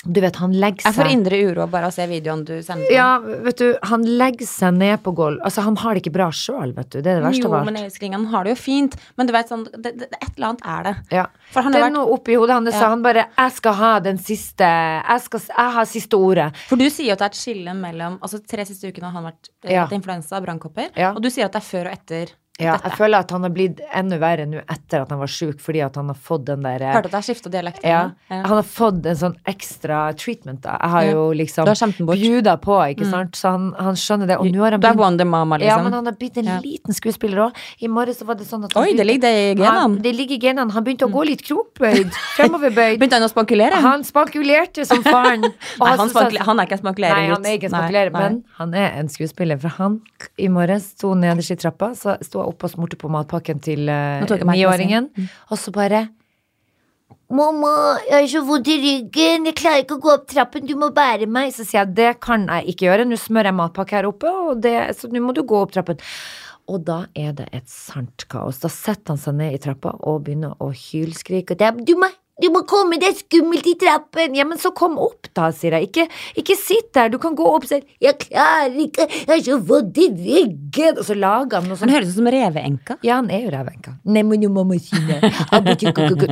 Du 0.05 0.21
vet, 0.21 0.37
han 0.37 0.53
legger 0.55 0.85
seg 0.85 0.93
Jeg 0.93 0.97
får 1.01 1.09
indre 1.11 1.39
uro 1.49 1.65
bare 1.71 1.89
av 1.89 1.93
å 1.93 1.95
se 1.95 2.05
videoen 2.07 2.45
du 2.47 2.55
sender. 2.63 2.91
Ja, 2.95 3.19
vet 3.19 3.59
du, 3.59 3.67
han 3.91 4.05
legger 4.21 4.47
seg 4.47 4.77
ned 4.77 5.01
på 5.03 5.13
gulv. 5.17 5.41
Altså, 5.43 5.65
han 5.67 5.79
har 5.83 5.97
det 5.97 6.05
ikke 6.05 6.13
bra 6.15 6.29
sjøl, 6.31 6.75
vet 6.77 6.91
du. 6.93 6.99
Det 7.01 7.11
er 7.11 7.19
det 7.19 7.25
verste 7.25 7.43
jo, 7.43 7.51
av 7.51 7.57
alt. 7.59 7.71
men 7.71 7.81
elskling, 7.81 8.15
han 8.15 8.27
har 8.31 8.47
det 8.47 8.55
jo 8.55 8.59
fint. 8.61 8.95
Men 9.19 9.27
du 9.27 9.33
vet 9.35 9.51
sånn, 9.51 9.65
det, 9.73 9.95
det, 9.99 10.11
et 10.21 10.29
eller 10.37 10.53
annet 10.53 10.63
er 10.77 10.87
det. 10.87 10.95
Ja. 11.17 11.27
Det 11.57 11.65
er 11.65 11.87
vært 11.89 11.97
noe 11.97 12.15
oppi 12.15 12.39
hodet 12.39 12.59
hans. 12.59 12.71
Ja. 12.77 12.93
Han 12.93 13.03
bare 13.03 13.27
'Jeg 13.27 13.53
skal 13.57 13.75
ha 13.81 13.93
den 14.01 14.19
siste 14.19 14.69
Jeg, 14.69 15.21
skal, 15.27 15.41
jeg 15.49 15.73
har 15.79 15.85
siste 15.91 16.17
ordet'. 16.17 16.51
For 16.69 16.77
du 16.77 16.87
sier 16.91 17.13
at 17.13 17.19
det 17.19 17.27
er 17.27 17.35
et 17.35 17.43
skille 17.43 17.75
mellom 17.75 18.19
Altså 18.23 18.39
tre 18.47 18.65
siste 18.65 18.89
ukene 18.89 19.11
har 19.11 19.17
han 19.17 19.25
vært 19.33 19.49
eh, 19.65 19.73
Ja. 19.73 19.85
hatt 19.87 19.93
influensa 19.97 20.37
og 20.39 20.45
brannkopper. 20.47 20.91
Ja. 20.97 21.13
Og 21.15 21.23
du 21.23 21.31
sier 21.31 21.47
at 21.47 21.53
det 21.53 21.63
er 21.63 21.67
før 21.67 21.87
og 21.91 21.93
etter 21.93 22.31
Ja, 22.59 22.73
dette. 22.79 22.89
jeg 22.89 22.97
føler 22.97 23.19
at 23.21 23.31
han 23.31 23.43
har 23.45 23.51
blitt 23.53 23.81
enda 23.93 24.17
verre 24.19 24.47
nå 24.49 24.63
etter 24.65 25.03
at 25.03 25.11
han 25.13 25.19
var 25.21 25.29
sjuk, 25.29 25.59
fordi 25.61 25.83
at 25.85 25.95
han 26.01 26.07
har 26.09 26.15
fått 26.17 26.47
den 26.47 26.63
der 26.63 26.79
Hørte 26.81 27.11
at 27.13 27.17
jeg 27.27 27.37
skifta 27.37 27.51
dialekt. 27.53 27.83
ja, 27.85 28.13
Ja. 28.31 28.43
Han 28.49 28.57
har 28.57 28.63
fått 28.63 29.05
en 29.07 29.15
sånn 29.17 29.35
ekstra 29.47 30.17
treatment. 30.17 30.63
da. 30.63 30.79
Jeg 30.81 30.91
har 30.91 31.03
Ja. 31.05 31.11
jo 31.13 31.33
liksom 31.35 31.67
har. 31.67 31.75
Mm. 31.77 32.07
bjuda 32.17 32.57
på, 32.61 32.79
ikke 32.97 33.11
sant. 33.11 33.33
Så 33.37 33.51
han, 33.51 33.75
han 33.79 33.95
skjønner 33.95 34.27
det. 34.27 34.39
Og 34.39 34.47
nå 34.47 34.61
har 34.65 34.71
han 34.73 34.81
blitt 34.81 34.95
er 34.95 34.97
Wonder 34.97 35.25
Mama, 35.27 35.59
Ja, 35.61 35.67
liksom. 35.77 35.85
men 35.85 35.93
han 35.93 36.05
har 36.07 36.13
blitt 36.15 36.37
en 36.39 36.45
Ja. 36.47 36.59
liten 36.61 36.95
skuespiller 36.95 37.37
òg. 37.51 37.53
I 37.83 37.89
morges 37.89 38.19
så 38.21 38.25
var 38.27 38.35
det 38.37 38.47
sånn 38.47 38.65
at 38.65 38.73
han 38.73 38.83
Oi, 38.85 38.95
det 38.97 39.05
ligger 39.07 39.21
det 39.21 39.35
i 39.59 39.63
genene. 39.63 40.01
det 40.03 40.15
ligger 40.17 40.35
i 40.37 40.39
genene. 40.41 40.73
Han 40.73 40.83
begynte 40.85 41.05
å 41.07 41.13
gå 41.13 41.27
litt 41.27 41.43
krokbøyd. 41.45 42.11
Fremoverbøyd. 42.37 42.99
Begynte 43.01 43.13
han 43.21 43.29
å 43.29 43.31
spankulere? 43.31 43.73
Han 43.75 44.03
spankulerte 44.03 44.87
som 44.87 45.03
faren. 45.03 45.41
Nei, 45.81 45.97
han, 45.97 46.09
spankule- 46.09 46.41
han 46.41 46.59
er 46.61 46.67
ikke 46.67 46.79
spankulerer. 46.81 47.17
Nei, 47.17 47.29
han 47.35 47.45
er 47.45 47.59
ikke 47.59 47.69
spankulerer, 47.71 48.13
men 48.13 48.45
han 48.57 48.73
er 48.75 48.93
en 48.99 49.09
skuespiller. 49.09 49.61
For 49.61 49.69
han 49.77 50.01
i 50.39 50.49
morges 50.49 50.91
sto 50.97 51.15
nederst 51.15 51.51
i 51.51 51.57
trappa, 51.57 51.91
så 51.95 52.17
sto 52.25 52.46
oppe 52.49 52.69
og 52.69 52.75
smurte 52.75 52.99
på 53.01 53.11
matpakken 53.13 53.61
til 53.65 53.85
niåringen. 53.87 54.23
Nå 54.23 54.31
tok 54.31 54.45
jeg 54.45 54.49
meg 54.49 54.63
ikke 54.63 54.71
niåringen, 54.71 55.11
og 55.51 55.61
så 55.61 55.75
bare 55.75 56.07
Mamma, 57.27 57.99
jeg 58.07 58.15
har 58.15 58.27
så 58.31 58.41
vondt 58.47 58.69
i 58.71 58.77
ryggen, 58.79 59.49
jeg 59.49 59.57
klarer 59.59 59.83
ikke 59.83 59.97
å 59.97 60.03
gå 60.03 60.11
opp 60.13 60.29
trappen, 60.31 60.67
du 60.67 60.77
må 60.79 60.93
bære 60.95 61.27
meg. 61.27 61.51
Så 61.55 61.65
sier 61.67 61.81
jeg 61.81 61.95
det 61.99 62.11
kan 62.23 62.45
jeg 62.47 62.71
ikke 62.71 62.87
gjøre, 62.87 63.07
nå 63.07 63.19
smører 63.19 63.51
jeg 63.51 63.59
matpakke 63.59 63.97
her 63.99 64.07
oppe, 64.07 64.31
og 64.31 64.61
det, 64.63 64.75
så 64.95 65.11
nå 65.11 65.23
må 65.25 65.35
du 65.35 65.43
gå 65.43 65.59
opp 65.59 65.75
trappen. 65.75 65.99
Og 66.71 66.85
da 66.87 67.01
er 67.19 67.35
det 67.39 67.49
et 67.55 67.67
sant 67.71 68.27
kaos. 68.31 68.61
Da 68.63 68.71
setter 68.71 69.15
han 69.15 69.23
seg 69.23 69.39
ned 69.39 69.55
i 69.55 69.61
trappa 69.63 69.97
og 70.07 70.23
begynner 70.27 70.55
å 70.63 70.71
hylskrike. 70.75 71.59
Du 71.83 71.95
må, 71.99 72.11
du 72.37 72.51
må 72.53 72.61
komme, 72.69 72.99
det 73.01 73.09
er 73.09 73.15
skummelt 73.17 73.65
i 73.71 73.73
trappen! 73.81 74.35
Ja, 74.37 74.45
men 74.45 74.61
så 74.61 74.69
kom 74.77 74.99
opp, 75.01 75.31
da, 75.37 75.49
sier 75.57 75.79
jeg. 75.79 75.89
Ikke, 75.89 76.05
ikke 76.43 76.57
sitt 76.61 76.91
der, 76.93 77.09
du 77.13 77.17
kan 77.23 77.37
gå 77.39 77.47
opp 77.49 77.65
selv. 77.69 77.87
Jeg 78.03 78.19
klarer 78.27 78.77
ikke, 78.85 79.07
jeg 79.09 79.31
har 79.31 79.41
så 79.47 79.57
vondt 79.71 80.01
i 80.03 80.09
ryggen! 80.13 81.01
Og 81.01 81.07
så 81.09 81.17
lager 81.17 81.63
han 81.63 81.71
noe 81.71 81.79
sånt. 81.79 81.87
Han 81.87 81.95
sånt. 81.95 81.97
høres 81.97 82.13
ut 82.13 82.19
som 82.19 82.29
reveenka. 82.37 82.99
Ja, 83.07 83.23
han 83.23 83.33
er 83.33 83.47
jo 83.47 83.55
reveenka. 83.55 83.97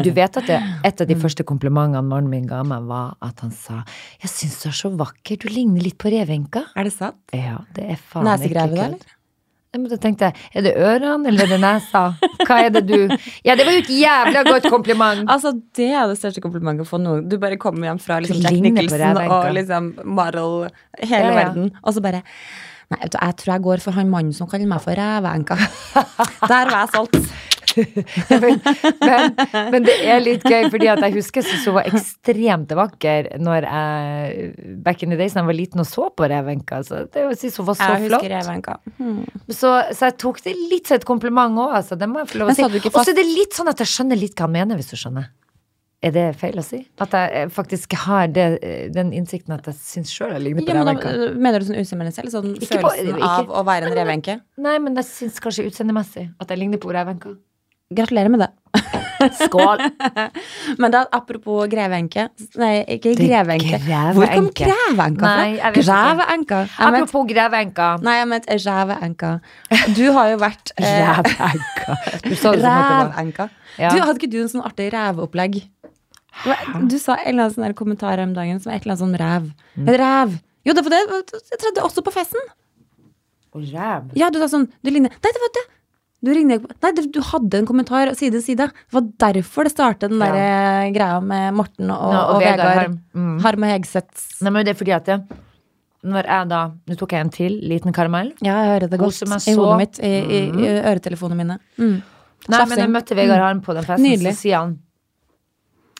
Du 0.05 0.13
vet 0.21 0.39
at 0.43 0.53
det, 0.53 0.61
et 0.91 1.01
av 1.01 1.09
de 1.09 1.19
første 1.25 1.49
komplimentene 1.49 2.05
mannen 2.05 2.29
min 2.29 2.47
ga 2.53 2.61
meg, 2.69 2.85
var 2.85 3.17
at 3.25 3.41
han 3.41 3.53
sa 3.57 3.81
'Jeg 4.21 4.31
syns 4.31 4.61
du 4.61 4.69
er 4.69 4.77
så 4.77 4.93
vakker, 4.93 5.41
du 5.41 5.49
ligner 5.49 5.81
litt 5.81 5.97
på 5.97 6.13
reveenka. 6.13 6.67
Er 6.77 6.85
det 6.85 6.93
sant? 6.93 7.17
Ja, 7.33 7.65
det 7.73 7.85
er 7.97 7.97
faen 7.97 8.29
ikke 8.29 8.45
Nesegrevet, 8.45 8.77
da, 8.77 8.85
eller? 8.93 9.15
Men 9.75 9.89
da 9.91 9.97
tenkte 10.01 10.29
jeg, 10.29 10.35
er 10.55 10.67
det 10.69 10.73
ørene 10.79 11.29
eller 11.31 11.47
er 11.47 11.53
det 11.55 11.61
nesa? 11.63 12.03
Hva 12.47 12.59
er 12.65 12.75
det 12.77 12.85
du 12.89 12.97
Ja, 13.47 13.57
det 13.59 13.65
var 13.67 13.73
jo 13.75 13.83
et 13.83 13.91
jævla 13.91 14.45
godt 14.47 14.69
kompliment! 14.71 15.25
Altså, 15.31 15.51
det 15.77 15.89
er 15.93 16.07
det 16.11 16.19
største 16.21 16.43
komplimentet 16.45 16.87
å 16.87 16.89
få 16.89 17.01
noen. 17.03 17.25
Du 17.29 17.37
bare 17.43 17.59
kommer 17.61 17.91
hjem 17.91 17.99
fra 18.03 18.21
liksom, 18.23 18.39
Jack 18.45 18.61
Nicholson 18.63 19.19
og 19.25 19.49
liksom 19.57 19.91
Marl, 20.05 20.69
hele 21.03 21.25
Ja, 21.25 21.33
ja. 21.33 21.35
verden, 21.43 21.73
og 21.83 21.97
så 21.97 22.05
bare 22.05 22.23
Nei, 22.93 22.99
vet 23.01 23.15
du, 23.15 23.19
jeg 23.19 23.37
tror 23.41 23.51
jeg 23.55 23.63
går 23.65 23.81
for 23.81 23.97
han 23.97 24.11
mannen 24.13 24.35
som 24.37 24.47
kaller 24.51 24.69
meg 24.69 24.83
for 24.85 24.93
rævenka. 24.99 25.57
Der 26.53 26.69
var 26.69 26.83
jeg 26.83 26.91
solgt. 26.93 27.31
men, 28.43 28.59
men, 29.01 29.37
men 29.75 29.87
det 29.87 29.97
er 30.07 30.23
litt 30.23 30.45
gøy, 30.47 30.69
fordi 30.73 30.89
at 30.93 31.03
jeg 31.07 31.17
husker 31.19 31.47
hun 31.65 31.77
var 31.79 31.89
ekstremt 31.91 32.75
vakker 32.79 33.31
når 33.43 33.67
jeg 33.69 34.49
back 34.87 35.03
in 35.05 35.15
the 35.15 35.19
days 35.21 35.35
da 35.37 35.43
jeg 35.43 35.51
var 35.51 35.59
liten 35.59 35.83
og 35.85 35.89
så 35.91 36.09
på 36.15 36.29
Revenka. 36.31 36.83
Så 36.87 37.05
det 37.13 37.27
var 37.27 37.39
så 37.39 37.53
flott. 38.09 38.91
Hmm. 38.99 39.23
Så, 39.49 39.71
så 39.93 40.11
jeg 40.11 40.19
tok 40.23 40.43
det 40.45 40.57
litt 40.71 40.91
som 40.91 41.01
et 41.01 41.09
kompliment 41.09 41.59
òg, 41.65 41.79
altså. 41.81 41.99
Det 41.99 42.09
må 42.11 42.23
jeg 42.23 42.33
få 42.35 42.43
lov 42.43 42.53
å 42.53 42.59
si. 42.59 42.67
Og 42.93 43.01
så 43.01 43.11
er 43.15 43.19
det 43.21 43.27
litt 43.31 43.57
sånn 43.57 43.71
at 43.73 43.81
jeg 43.83 43.91
skjønner 43.91 44.21
litt 44.21 44.37
hva 44.39 44.49
han 44.49 44.55
mener, 44.59 44.81
hvis 44.81 44.93
du 44.95 44.99
skjønner. 45.01 45.31
Er 46.05 46.13
det 46.13 46.25
feil 46.37 46.59
å 46.61 46.65
si? 46.65 46.83
At 47.01 47.15
jeg 47.17 47.31
eh, 47.33 47.47
faktisk 47.53 47.95
har 48.05 48.29
det, 48.29 48.45
eh, 48.61 48.89
den 48.93 49.13
innsikten 49.17 49.55
at 49.57 49.71
jeg 49.71 49.79
syns 49.81 50.11
sjøl 50.13 50.35
jeg 50.35 50.43
ligner 50.45 50.67
på 50.67 50.69
Ja, 50.69 50.83
men 50.83 50.91
Revenka? 50.91 51.13
da, 51.17 51.29
mener 51.47 51.63
du 51.63 51.69
sånn 51.71 51.79
utseendemessig, 51.81 52.19
selv? 52.19 52.35
sånn 52.35 52.51
Ikke 52.59 52.81
på- 52.83 52.91
følelsen 52.93 53.17
ikke- 53.23 53.31
av 53.31 53.49
å 53.49 53.63
være 53.65 53.89
en 53.89 53.97
revenke? 53.97 54.35
Nei, 54.61 54.75
men 54.85 54.99
jeg 55.01 55.09
syns 55.09 55.41
kanskje 55.41 55.65
utseendemessig 55.71 56.27
at 56.39 56.49
jeg 56.53 56.61
ligner 56.61 56.83
på 56.83 56.93
Revenka. 56.93 57.33
Gratulerer 57.93 58.33
med 58.33 58.41
det. 58.41 58.53
Skål! 59.39 59.79
Men 60.81 60.93
da, 60.93 61.05
apropos 61.15 61.69
greveenke 61.71 62.27
Nei, 62.61 62.73
ikke 62.97 63.15
grevenke. 63.17 63.79
Hvor 64.17 64.31
kom 64.33 64.49
greveenka 64.57 65.31
fra? 65.31 65.75
Greveenka. 65.77 66.61
Apropos 66.87 67.29
greveenka. 67.31 67.89
Nei, 68.05 68.17
jeg 68.21 68.31
mente 68.33 68.59
rævenka. 68.65 69.31
Du 69.97 70.05
har 70.17 70.33
jo 70.33 70.41
vært 70.43 70.75
eh, 70.77 70.99
Rævenka. 71.05 71.99
Rævenka. 72.67 73.49
Ja. 73.79 73.93
Du, 73.95 74.01
hadde 74.03 74.19
ikke 74.21 74.33
du 74.33 74.41
en 74.45 74.51
sånn 74.53 74.65
artig 74.67 74.91
rævopplegg? 74.95 75.63
Du 76.91 76.99
sa 76.99 77.17
en 77.21 77.31
eller 77.31 77.47
annen 77.47 77.55
sånn 77.55 77.79
kommentar 77.79 78.21
om 78.23 78.35
dagen 78.37 78.61
som 78.63 78.75
et 78.75 78.83
eller 78.83 78.97
annet 78.97 79.05
sånn 79.05 79.17
ræv. 79.21 79.49
Mm. 79.79 79.95
Ræv. 80.03 80.37
Jo, 80.65 80.75
det 80.77 80.85
var 80.87 80.97
det. 80.97 81.23
Jeg 81.53 81.63
trodde 81.63 81.87
også 81.87 82.05
på 82.05 82.15
festen. 82.15 82.53
Og 83.55 83.67
ræv. 83.71 84.11
Ja, 84.19 84.33
du 84.35 84.41
sa 84.43 84.49
sånn 84.51 84.67
Du 84.83 84.91
ligner 84.91 85.13
Nei, 85.15 85.31
det 85.31 85.43
var 85.43 85.53
det. 85.55 85.65
Du 86.25 86.31
ringte 86.33 86.57
ikke 86.59 86.77
Nei, 86.85 86.93
du 87.13 87.21
hadde 87.29 87.61
en 87.61 87.67
kommentar 87.69 88.13
side 88.17 88.39
til 88.39 88.45
side. 88.47 88.69
Det 88.73 88.97
var 88.97 89.09
derfor 89.27 89.69
det 89.69 89.75
startet 89.75 90.13
den 90.13 90.23
der 90.23 90.37
ja. 90.39 90.93
greia 90.95 91.19
med 91.21 91.57
Morten 91.59 91.91
og, 91.93 92.05
Ja, 92.15 92.23
og 92.23 92.37
og 92.37 92.45
Vegard. 92.45 92.79
Harm. 92.81 92.95
Mm. 93.13 93.35
Harm 93.45 93.67
og 93.67 93.73
Hegseth. 93.75 94.25
Nei, 94.41 94.53
men 94.55 94.65
det 94.67 94.73
er 94.75 94.79
fordi 94.81 94.95
at 94.97 95.11
jeg, 95.13 95.43
når 96.05 96.31
jeg 96.31 96.49
da 96.55 96.63
Nå 96.91 96.97
tok 97.01 97.15
jeg 97.17 97.27
en 97.27 97.35
til 97.35 97.59
liten 97.75 97.95
karamell. 97.97 98.33
Ja, 98.45 98.57
jeg 98.63 98.73
hører 98.73 98.89
det 98.93 99.01
godt 99.03 99.19
så, 99.19 99.29
i 99.51 99.57
hodet 99.59 99.77
mitt, 99.83 100.01
i, 100.01 100.13
i, 100.39 100.41
i 100.65 100.73
øretelefonene 100.81 101.41
mine. 101.43 101.59
Mm. 101.77 101.95
Nei, 101.95 102.01
men 102.45 102.59
Slafsing. 102.59 102.83
jeg 102.83 102.93
møtte 102.93 103.17
Vegard 103.21 103.45
Harm 103.45 103.61
på 103.65 103.77
den 103.77 103.87
festen, 103.89 104.05
Nydelig. 104.05 104.35
så 104.37 104.45
sier 104.45 104.59
han 104.61 104.75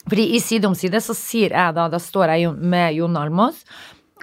Fordi 0.09 0.27
i 0.37 0.41
Side 0.45 0.69
om 0.69 0.75
side 0.77 1.01
så 1.01 1.15
sier 1.17 1.55
jeg 1.57 1.77
da 1.79 1.87
Da 1.89 2.01
står 2.03 2.35
jeg 2.35 2.51
med 2.61 2.99
Jon 2.99 3.17
Almås, 3.17 3.63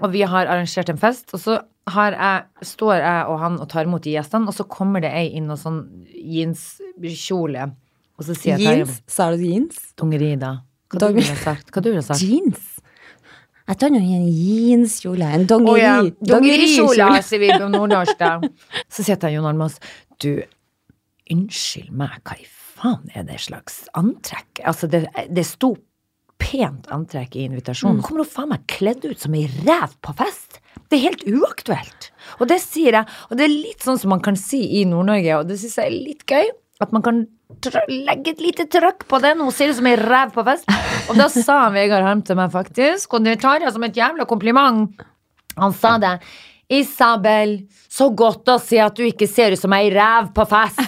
og 0.02 0.12
vi 0.14 0.22
har 0.22 0.46
arrangert 0.50 0.90
en 0.94 1.02
fest, 1.02 1.34
og 1.34 1.42
så 1.42 1.58
jeg, 1.90 2.44
står 2.62 2.94
jeg 3.00 3.28
og 3.28 3.40
han 3.42 3.60
og 3.60 3.70
tar 3.70 3.88
imot 3.88 4.04
de 4.06 4.14
gjestene, 4.16 4.48
og 4.48 4.54
så 4.54 4.64
kommer 4.70 5.02
det 5.02 5.12
ei 5.12 5.32
inn 5.40 5.50
og 5.52 5.58
sånn 5.60 5.80
jeanskjole, 6.14 7.72
og 8.18 8.28
så 8.28 8.36
sier 8.38 8.60
jeg 8.62 8.84
Jeans? 8.84 9.02
Sa 9.10 9.32
du 9.34 9.42
jeans? 9.42 9.80
Dongeri, 9.98 10.36
da. 10.40 10.60
Hva 10.92 11.00
Dong- 11.00 11.16
du 11.16 11.22
ville 11.22 11.36
sagt? 11.42 11.72
Hva 11.72 11.82
du 11.82 11.90
ville 11.90 12.04
sagt? 12.06 12.22
Jeans? 12.22 12.68
Jeg 13.68 13.78
tar 13.80 13.90
nå 13.94 13.98
en 14.02 14.28
jeanskjole. 14.28 15.28
En 15.38 15.46
dongeri. 15.48 15.82
dongeri. 15.82 16.16
ja, 16.22 16.32
dongerikjole, 16.36 17.22
sier 17.24 17.40
vi 17.40 17.52
på 17.56 17.70
nordnorsk, 17.72 18.18
da. 18.20 18.34
Så 18.92 19.06
sier 19.06 19.18
jeg 19.18 19.38
Jon 19.38 19.48
Almaas, 19.48 19.78
du, 20.22 20.42
unnskyld 21.32 21.94
meg, 21.96 22.18
hva 22.28 22.36
i 22.38 22.46
faen 22.82 23.10
er 23.16 23.24
det 23.30 23.40
slags 23.40 23.86
antrekk? 23.98 24.62
Altså, 24.68 24.90
det, 24.92 25.06
det 25.30 25.46
sto 25.48 25.76
pent 26.42 26.90
antrekk 26.94 27.38
i 27.38 27.46
invitasjonen. 27.48 28.00
Mm. 28.00 28.06
kommer 28.06 28.26
hun 28.26 28.32
faen 28.34 28.52
meg 28.52 28.66
kledd 28.72 29.06
ut 29.06 29.22
som 29.22 29.36
ei 29.38 29.46
rev 29.62 29.94
på 30.04 30.16
fest. 30.20 30.60
Det 30.90 30.98
er 30.98 31.06
helt 31.08 31.24
uaktuelt. 31.30 32.10
Og 32.40 32.50
det 32.52 32.60
sier 32.64 32.98
jeg, 32.98 33.20
og 33.30 33.38
det 33.40 33.46
er 33.46 33.54
litt 33.54 33.86
sånn 33.86 34.00
som 34.02 34.12
man 34.12 34.24
kan 34.24 34.40
si 34.40 34.64
i 34.82 34.84
Nord-Norge, 34.88 35.38
og 35.40 35.48
det 35.48 35.60
syns 35.62 35.78
jeg 35.80 35.88
er 35.88 36.02
litt 36.10 36.26
gøy. 36.28 36.52
At 36.82 36.94
man 36.96 37.04
kan 37.06 37.22
legge 37.92 38.34
et 38.34 38.42
lite 38.42 38.66
trøkk 38.72 39.06
på 39.10 39.20
det. 39.22 39.36
Nå 39.38 39.52
ser 39.54 39.70
det 39.70 39.78
som 39.78 39.88
ei 39.90 39.94
rev 40.00 40.32
på 40.34 40.44
fest. 40.48 40.70
Og 41.12 41.20
da 41.20 41.28
sa 41.30 41.64
Vegard 41.74 42.08
Harm 42.08 42.24
til 42.26 42.40
meg 42.40 42.54
faktisk, 42.54 43.14
og 43.14 43.28
det 43.28 43.38
tar 43.44 43.62
jeg 43.62 43.74
som 43.76 43.86
et 43.86 43.98
jævla 43.98 44.26
kompliment. 44.30 45.04
Han 45.60 45.76
sa 45.78 45.98
det. 46.02 46.16
Isabel, 46.72 47.58
så 47.92 48.08
godt 48.16 48.48
å 48.48 48.56
si 48.64 48.78
at 48.80 48.96
du 48.96 49.04
ikke 49.04 49.28
ser 49.28 49.52
ut 49.52 49.60
som 49.60 49.74
ei 49.76 49.90
ræv 49.92 50.30
på 50.36 50.46
fest. 50.48 50.80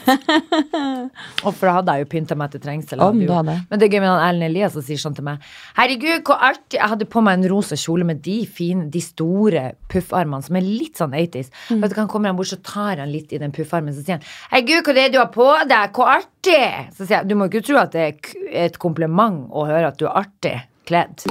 og 1.46 1.50
for 1.50 1.68
da 1.68 1.74
hadde 1.80 1.96
jeg 1.98 2.06
jo 2.06 2.10
pynta 2.14 2.38
meg 2.40 2.54
til 2.54 2.64
trengsel. 2.64 3.04
Om 3.04 3.20
du 3.20 3.34
hadde. 3.34 3.58
Men 3.68 3.82
det 3.82 3.90
er 3.90 3.98
gøy 3.98 4.04
med 4.06 4.12
han 4.24 4.46
Elias 4.48 4.78
som 4.78 4.86
sier 4.86 5.02
sånn 5.02 5.18
til 5.18 5.28
meg. 5.28 5.44
Herregud, 5.76 6.24
hvor 6.24 6.40
artig. 6.40 6.78
Jeg 6.80 6.92
hadde 6.94 7.10
på 7.12 7.24
meg 7.26 7.42
en 7.42 7.50
rosa 7.52 7.76
kjole 7.80 8.08
med 8.08 8.24
de 8.24 8.38
fine, 8.48 8.88
de 8.94 9.04
store 9.04 9.66
puffarmene 9.92 10.48
som 10.48 10.60
er 10.60 10.64
litt 10.64 11.02
sånn 11.04 11.18
80s. 11.20 11.52
Mm. 11.74 11.84
Vet 11.84 11.96
du, 11.96 12.00
Han 12.00 12.12
kommer 12.14 12.32
han 12.32 12.40
bort, 12.40 12.54
så 12.54 12.62
tar 12.64 13.04
han 13.04 13.12
litt 13.12 13.36
i 13.36 13.42
den 13.44 13.52
puffarmen, 13.56 13.92
så 13.92 14.06
sier 14.06 14.22
han 14.22 14.28
Herregud, 14.54 14.88
hva 14.88 14.96
er 14.96 15.02
det 15.02 15.10
du 15.18 15.20
har 15.20 15.32
på 15.36 15.50
deg? 15.68 15.92
Hvor 16.00 16.14
artig! 16.16 16.64
Så 16.96 17.04
sier 17.04 17.20
jeg, 17.20 17.28
du 17.28 17.36
må 17.36 17.52
ikke 17.52 17.66
tro 17.68 17.82
at 17.84 17.92
det 17.92 18.08
er 18.08 18.64
et 18.70 18.80
kompliment 18.80 19.50
å 19.52 19.68
høre 19.68 19.92
at 19.92 20.00
du 20.00 20.08
er 20.08 20.24
artig 20.24 20.56
kledd. 20.88 21.28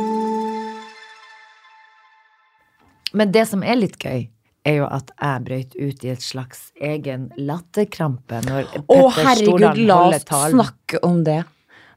Men 3.13 3.33
det 3.33 3.45
som 3.49 3.65
er 3.65 3.81
litt 3.81 3.99
gøy, 4.01 4.27
er 4.69 4.77
jo 4.79 4.87
at 4.87 5.11
jeg 5.19 5.45
brøyt 5.49 5.75
ut 5.79 6.05
i 6.07 6.13
et 6.13 6.23
slags 6.23 6.69
egen 6.81 7.31
latterkrampe 7.37 8.43
når 8.47 8.69
Petter 8.71 8.95
Å, 8.95 9.11
herregud, 9.19 9.83
la 9.89 9.99
oss 10.11 10.25
snakke 10.55 11.01
om 11.07 11.23
det. 11.27 11.41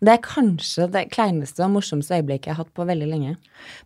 Det 0.05 0.11
er 0.17 0.21
kanskje 0.25 0.89
det 0.91 1.07
kleineste 1.13 1.63
og 1.65 1.71
morsomste 1.77 2.17
øyeblikket 2.19 2.51
jeg 2.51 2.57
har 2.57 2.65
hatt 2.65 2.73
på 2.77 2.85
veldig 2.89 3.07
lenge. 3.09 3.37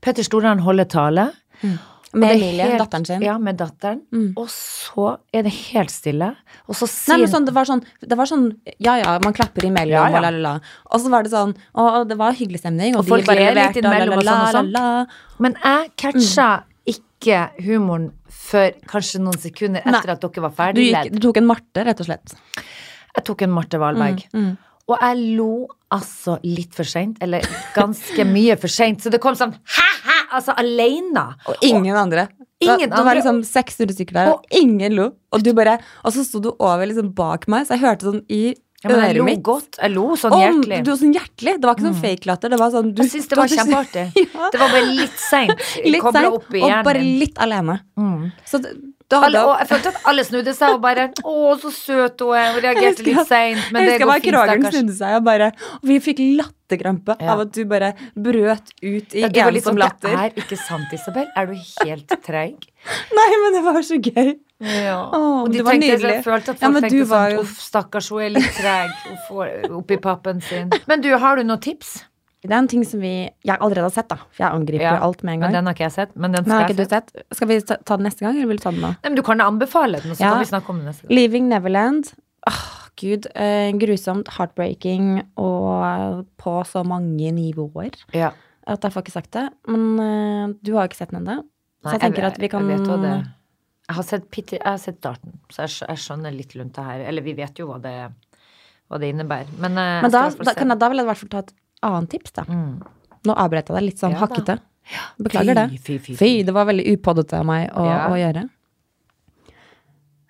Petter 0.03 0.25
Stordalen 0.25 0.63
holder 0.65 0.87
tale. 0.89 1.29
Mm. 1.61 1.77
Med 2.11 2.31
Emilie, 2.39 2.63
helt- 2.65 2.79
datteren 2.81 3.03
sin. 3.05 3.21
Ja, 3.21 3.35
med 3.37 3.59
datteren. 3.59 3.99
Og 4.35 4.47
så 4.49 5.11
er 5.31 5.43
det 5.45 5.51
helt 5.53 5.91
stille. 5.93 6.31
Og 6.67 6.73
så 6.73 6.87
Nei, 7.11 7.19
men 7.21 7.29
sånn, 7.29 7.45
det, 7.45 7.53
var 7.53 7.67
sånn, 7.69 7.83
det 8.01 8.17
var 8.17 8.25
sånn 8.25 8.47
Ja 8.81 8.95
ja, 8.97 9.19
man 9.21 9.35
klapper 9.37 9.67
imellom, 9.67 9.93
Ja, 9.93 10.07
ja. 10.09 10.17
og 10.17 10.23
la, 10.25 10.31
la, 10.33 10.39
la. 10.47 10.53
Og 10.89 11.03
så 11.03 11.11
var 11.13 11.23
det 11.27 11.29
sånn 11.35 11.53
Og 11.75 12.07
det 12.09 12.17
var 12.17 12.33
hyggelig 12.33 12.63
stemning, 12.63 12.95
og, 12.95 13.03
Og 13.03 13.11
folk 13.13 13.27
de 13.27 13.29
bare 13.29 13.45
litt 13.53 13.77
leverte, 13.77 14.17
og 14.17 14.23
la, 14.23 14.23
la, 14.25 14.33
sånn 14.33 14.41
la, 14.41 14.51
sånn. 14.57 14.71
la, 14.73 14.81
la. 14.81 15.05
Men 15.45 15.55
jeg 15.61 15.91
catcha 16.01 16.49
ikke 16.93 17.39
humoren 17.65 18.09
før 18.29 18.71
kanskje 18.89 19.21
noen 19.23 19.37
sekunder 19.41 19.83
Nei. 19.85 19.93
etter 19.99 20.13
at 20.15 20.23
dere 20.23 20.43
var 20.45 20.51
Du, 20.53 20.57
ferdig 20.61 20.87
gikk, 20.89 20.95
ledd. 20.97 21.13
du 21.19 21.19
tok 21.27 21.37
en 21.41 21.47
Marte, 21.49 21.85
rett 21.85 22.01
og 22.03 22.09
slett. 22.09 22.33
Jeg 23.15 23.25
tok 23.29 23.41
en 23.45 23.53
Marte 23.55 23.79
Valberg. 23.81 24.25
Mm, 24.33 24.51
Og 24.89 24.97
jeg 25.03 25.35
lo 25.37 25.67
altså 25.93 26.39
litt 26.43 26.73
for 26.73 26.83
seint, 26.89 27.17
eller 27.21 27.41
ganske 27.75 28.23
mye 28.25 28.55
for 28.57 28.67
seint. 28.73 29.01
Så 29.03 29.11
det 29.13 29.19
kom 29.21 29.35
sånn 29.37 29.53
hæ-hæ, 29.53 30.15
altså 30.39 30.55
aleine. 30.57 31.27
Og 31.49 31.61
ingen 31.65 31.95
andre. 31.95 32.27
Ingen 32.61 32.89
det, 32.89 32.95
det 32.97 33.05
var 33.05 33.15
liksom 33.15 33.43
600 33.47 33.93
stykker 33.95 34.17
der, 34.17 34.31
og 34.33 34.43
ingen 34.51 34.95
lo. 34.97 35.11
Og 35.31 35.43
du 35.45 35.53
bare 35.53 35.77
Og 36.03 36.11
så 36.11 36.25
sto 36.25 36.41
du 36.43 36.49
over 36.59 36.85
liksom 36.89 37.13
bak 37.15 37.45
meg, 37.47 37.67
så 37.69 37.77
jeg 37.77 37.85
hørte 37.85 38.09
sånn 38.09 38.23
i 38.29 38.55
Ja, 38.83 38.89
men 38.93 39.01
jeg 39.09 39.15
lo 39.17 39.23
mitt. 39.27 39.41
godt. 39.43 39.75
Jeg 39.81 39.91
lo 39.91 40.03
sånn 40.15 40.31
Om, 40.37 40.39
hjertelig. 40.41 40.83
du 40.85 40.91
var 40.93 40.99
sånn 41.01 41.15
hjertelig. 41.17 41.53
Det 41.59 41.67
var 41.67 41.75
ikke 41.75 41.87
sånn 41.89 41.97
fake 42.03 42.25
latter. 42.29 42.49
Det 42.53 42.59
var 42.61 42.69
sånn 42.71 42.93
du, 42.95 43.01
Jeg 43.03 43.11
syns 43.11 43.27
det 43.27 43.37
var 43.41 43.47
kjempeartig. 43.55 44.05
Ja. 44.39 44.49
Det 44.53 44.59
var 44.61 44.69
bare 44.75 44.85
litt 44.87 45.17
seint 45.19 45.65
Litt 45.83 46.05
seint, 46.05 46.29
og 46.31 46.55
hjernen. 46.55 46.85
bare 46.87 47.01
litt 47.03 47.41
alene. 47.43 47.75
Mm. 47.99 48.31
Så 48.47 48.61
det, 48.63 48.71
da 49.09 49.19
Alle, 49.25 49.41
og 49.49 49.55
jeg 49.57 49.67
følte 49.71 49.89
at 49.91 50.03
alle 50.11 50.23
snudde 50.23 50.53
seg 50.53 50.75
og 50.77 50.81
bare 50.85 51.07
Å, 51.25 51.35
så 51.59 51.71
søt 51.73 52.21
hun 52.23 52.35
er. 52.37 52.51
Hun 52.55 52.61
reagerte 52.67 53.03
litt 53.07 53.23
seint, 53.27 53.59
men 53.73 53.83
jeg 53.83 53.89
det 53.89 53.95
husker 53.97 54.05
går 54.05 54.11
bare 54.13 54.21
fint, 54.21 54.39
stakkars. 54.63 54.75
snudde 54.79 54.97
seg, 55.01 55.15
og 55.19 55.23
bare 55.27 55.51
og 55.81 55.87
Vi 55.91 55.99
fikk 56.07 56.19
latterkrampe 56.39 57.15
Ja. 57.19 57.33
av 57.33 57.41
at 57.47 57.51
du 57.57 57.63
bare 57.65 57.93
brøt 58.15 58.69
ut 58.79 59.15
i 59.17 59.23
Ja, 59.25 59.27
det 59.33 59.43
var 59.43 59.51
litt 59.55 59.65
ensom 59.65 59.73
sånn, 59.75 59.83
latter. 59.83 60.13
Det 60.15 60.19
er 60.29 60.43
ikke 60.45 60.59
sant, 60.61 60.93
Isabel. 60.93 61.27
Er 61.35 61.49
du 61.51 61.55
helt 61.57 62.15
treig? 62.23 62.69
Nei, 63.17 63.29
men 63.43 63.57
det 63.59 63.63
var 63.65 63.81
så 63.83 63.97
gøy. 63.99 64.37
Ja. 64.59 64.97
Å, 65.15 65.19
og 65.45 65.51
de 65.53 65.57
det 65.59 65.63
var 65.65 65.71
tenkte, 65.77 65.87
nydelig. 65.87 66.13
jeg 66.17 66.23
følte 66.25 66.49
at 66.51 66.59
Ja, 66.59 66.67
folk 66.67 66.73
men 66.73 66.83
tenkte 66.83 67.05
sånn 67.07 67.31
jo- 67.31 67.41
Uff, 67.45 67.59
stakkars, 67.63 68.09
hun 68.11 68.21
er 68.25 68.29
litt 68.35 68.49
treg. 68.57 68.89
Oppi 69.71 69.97
pappen 70.03 70.41
sin. 70.41 70.69
Men 70.87 71.01
du, 71.01 71.09
har 71.17 71.37
du 71.37 71.43
noen 71.43 71.61
tips? 71.63 72.03
Det 72.41 72.51
er 72.51 72.57
en 72.57 72.67
ting 72.71 72.83
som 72.87 72.99
vi 73.01 73.29
jeg 73.43 73.57
allerede 73.59 73.83
har 73.87 73.91
sett, 73.91 74.07
da. 74.07 74.15
For 74.31 74.43
jeg 74.45 74.51
angriper 74.55 74.81
Ja, 74.81 74.99
alt 75.03 75.23
med 75.23 75.33
en 75.33 75.39
Men 75.39 75.47
gang. 75.51 75.53
den 75.59 75.65
har 75.65 75.73
ikke 75.75 75.87
jeg 75.87 75.91
sett. 75.91 76.15
Men 76.15 76.31
den 76.31 76.43
Men 76.45 76.51
har 76.51 76.63
skal 76.67 76.75
ikke 76.75 76.79
jeg 76.79 76.89
se. 76.89 76.95
sett? 76.95 77.25
Skal 77.35 77.47
vi 77.47 77.59
ta 77.61 77.75
ta 77.83 77.97
den 77.97 78.05
neste 78.07 78.19
gang, 78.19 78.35
eller 78.37 78.47
vil 78.47 78.57
du 78.57 78.63
ta 78.63 78.71
den 78.71 78.79
nå? 78.81 78.87
Nei, 78.87 79.09
men 79.09 79.15
du 79.15 79.21
kan 79.23 79.39
anbefale 79.39 80.01
den, 80.01 80.11
og 80.11 80.17
så 80.17 80.21
Ja. 80.23 80.29
kan 80.31 80.39
vi 80.39 80.45
snakke 80.51 80.69
om 80.69 80.77
den 80.77 80.85
neste 80.87 81.07
gang. 81.07 81.15
Leaving 81.17 81.49
Neverland. 81.49 82.13
Åh, 82.47 82.89
gud. 82.95 83.27
Eh, 83.35 83.71
grusomt, 83.73 84.27
heartbreaking 84.37 85.23
og 85.37 86.25
på 86.37 86.63
så 86.65 86.83
mange 86.85 87.31
nivåer 87.31 87.91
Ja. 88.13 88.31
at 88.67 88.81
jeg 88.81 88.91
får 88.93 89.03
ikke 89.03 89.11
sagt 89.11 89.31
det. 89.31 89.49
Men 89.67 89.99
eh, 89.99 90.53
du 90.63 90.75
har 90.75 90.87
ikke 90.87 90.95
sett 90.95 91.11
den 91.11 91.25
ennå. 91.25 91.43
Så 91.83 91.85
Nei, 91.85 91.91
jeg 91.93 92.01
tenker 92.01 92.23
at 92.25 92.37
vi 92.37 92.47
jeg 92.47 92.51
kan 92.51 93.33
Jeg 93.89 93.97
har 93.97 94.05
sett, 94.05 94.25
jeg 94.37 94.61
har 94.61 94.77
sett 94.77 94.99
starten, 95.01 95.33
så 95.49 95.63
jeg, 95.65 95.71
jeg 95.89 96.01
skjønner 96.03 96.33
litt 96.35 96.51
rundt 96.59 96.75
det 96.77 96.83
her. 96.85 96.99
Eller 97.09 97.25
vi 97.25 97.33
vet 97.33 97.57
jo 97.57 97.65
hva 97.71 97.79
det, 97.81 97.93
hva 98.85 98.99
det 99.01 99.09
innebærer. 99.09 99.49
Men, 99.57 99.79
eh, 99.81 99.95
Men 100.05 100.13
da, 100.13 100.27
da, 100.29 100.53
kan 100.53 100.69
jeg, 100.69 100.77
da 100.77 100.89
vil 100.91 101.01
jeg 101.01 101.07
i 101.07 101.09
hvert 101.09 101.21
fall 101.23 101.31
ta 101.33 101.41
et 101.41 101.53
annet 101.89 102.11
tips, 102.13 102.35
da. 102.37 102.45
Mm. 102.45 102.75
Nå 103.25 103.35
avbrøt 103.35 103.71
jeg 103.71 103.75
deg 103.79 103.87
litt 103.87 104.01
sånn 104.03 104.13
Ja 104.13 104.21
hakkete. 104.21 104.59
Beklager 105.21 105.57
det. 105.57 105.65
Fy, 105.73 105.81
fy, 105.87 105.97
fy. 106.05 106.17
Fy, 106.19 106.29
det 106.45 106.53
var 106.53 106.69
veldig 106.69 106.85
upoddete 106.93 107.41
av 107.41 107.49
meg 107.49 107.67
å, 107.73 107.85
Ja. 107.85 107.97
å 108.13 108.17
gjøre. 108.17 108.45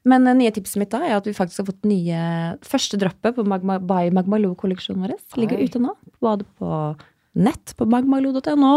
Men 0.10 0.24
det 0.26 0.36
nye 0.40 0.52
tipset 0.56 0.80
mitt 0.80 0.92
da 0.94 1.02
er 1.06 1.18
at 1.18 1.28
vi 1.28 1.36
faktisk 1.36 1.62
har 1.62 1.68
fått 1.70 1.84
nye 1.88 2.22
første 2.66 2.98
droppet 3.00 3.36
på 3.36 3.44
Magma, 3.46 3.78
by 3.84 4.08
Magmaloo-kolleksjonen 4.16 5.04
vår. 5.04 5.20
Ligger 5.38 5.60
Oi. 5.60 5.68
ute 5.68 5.82
nå. 5.84 5.94
Både 6.24 6.48
på 6.58 6.72
nett 7.36 7.76
på 7.78 7.86
magmaloo.no, 7.86 8.72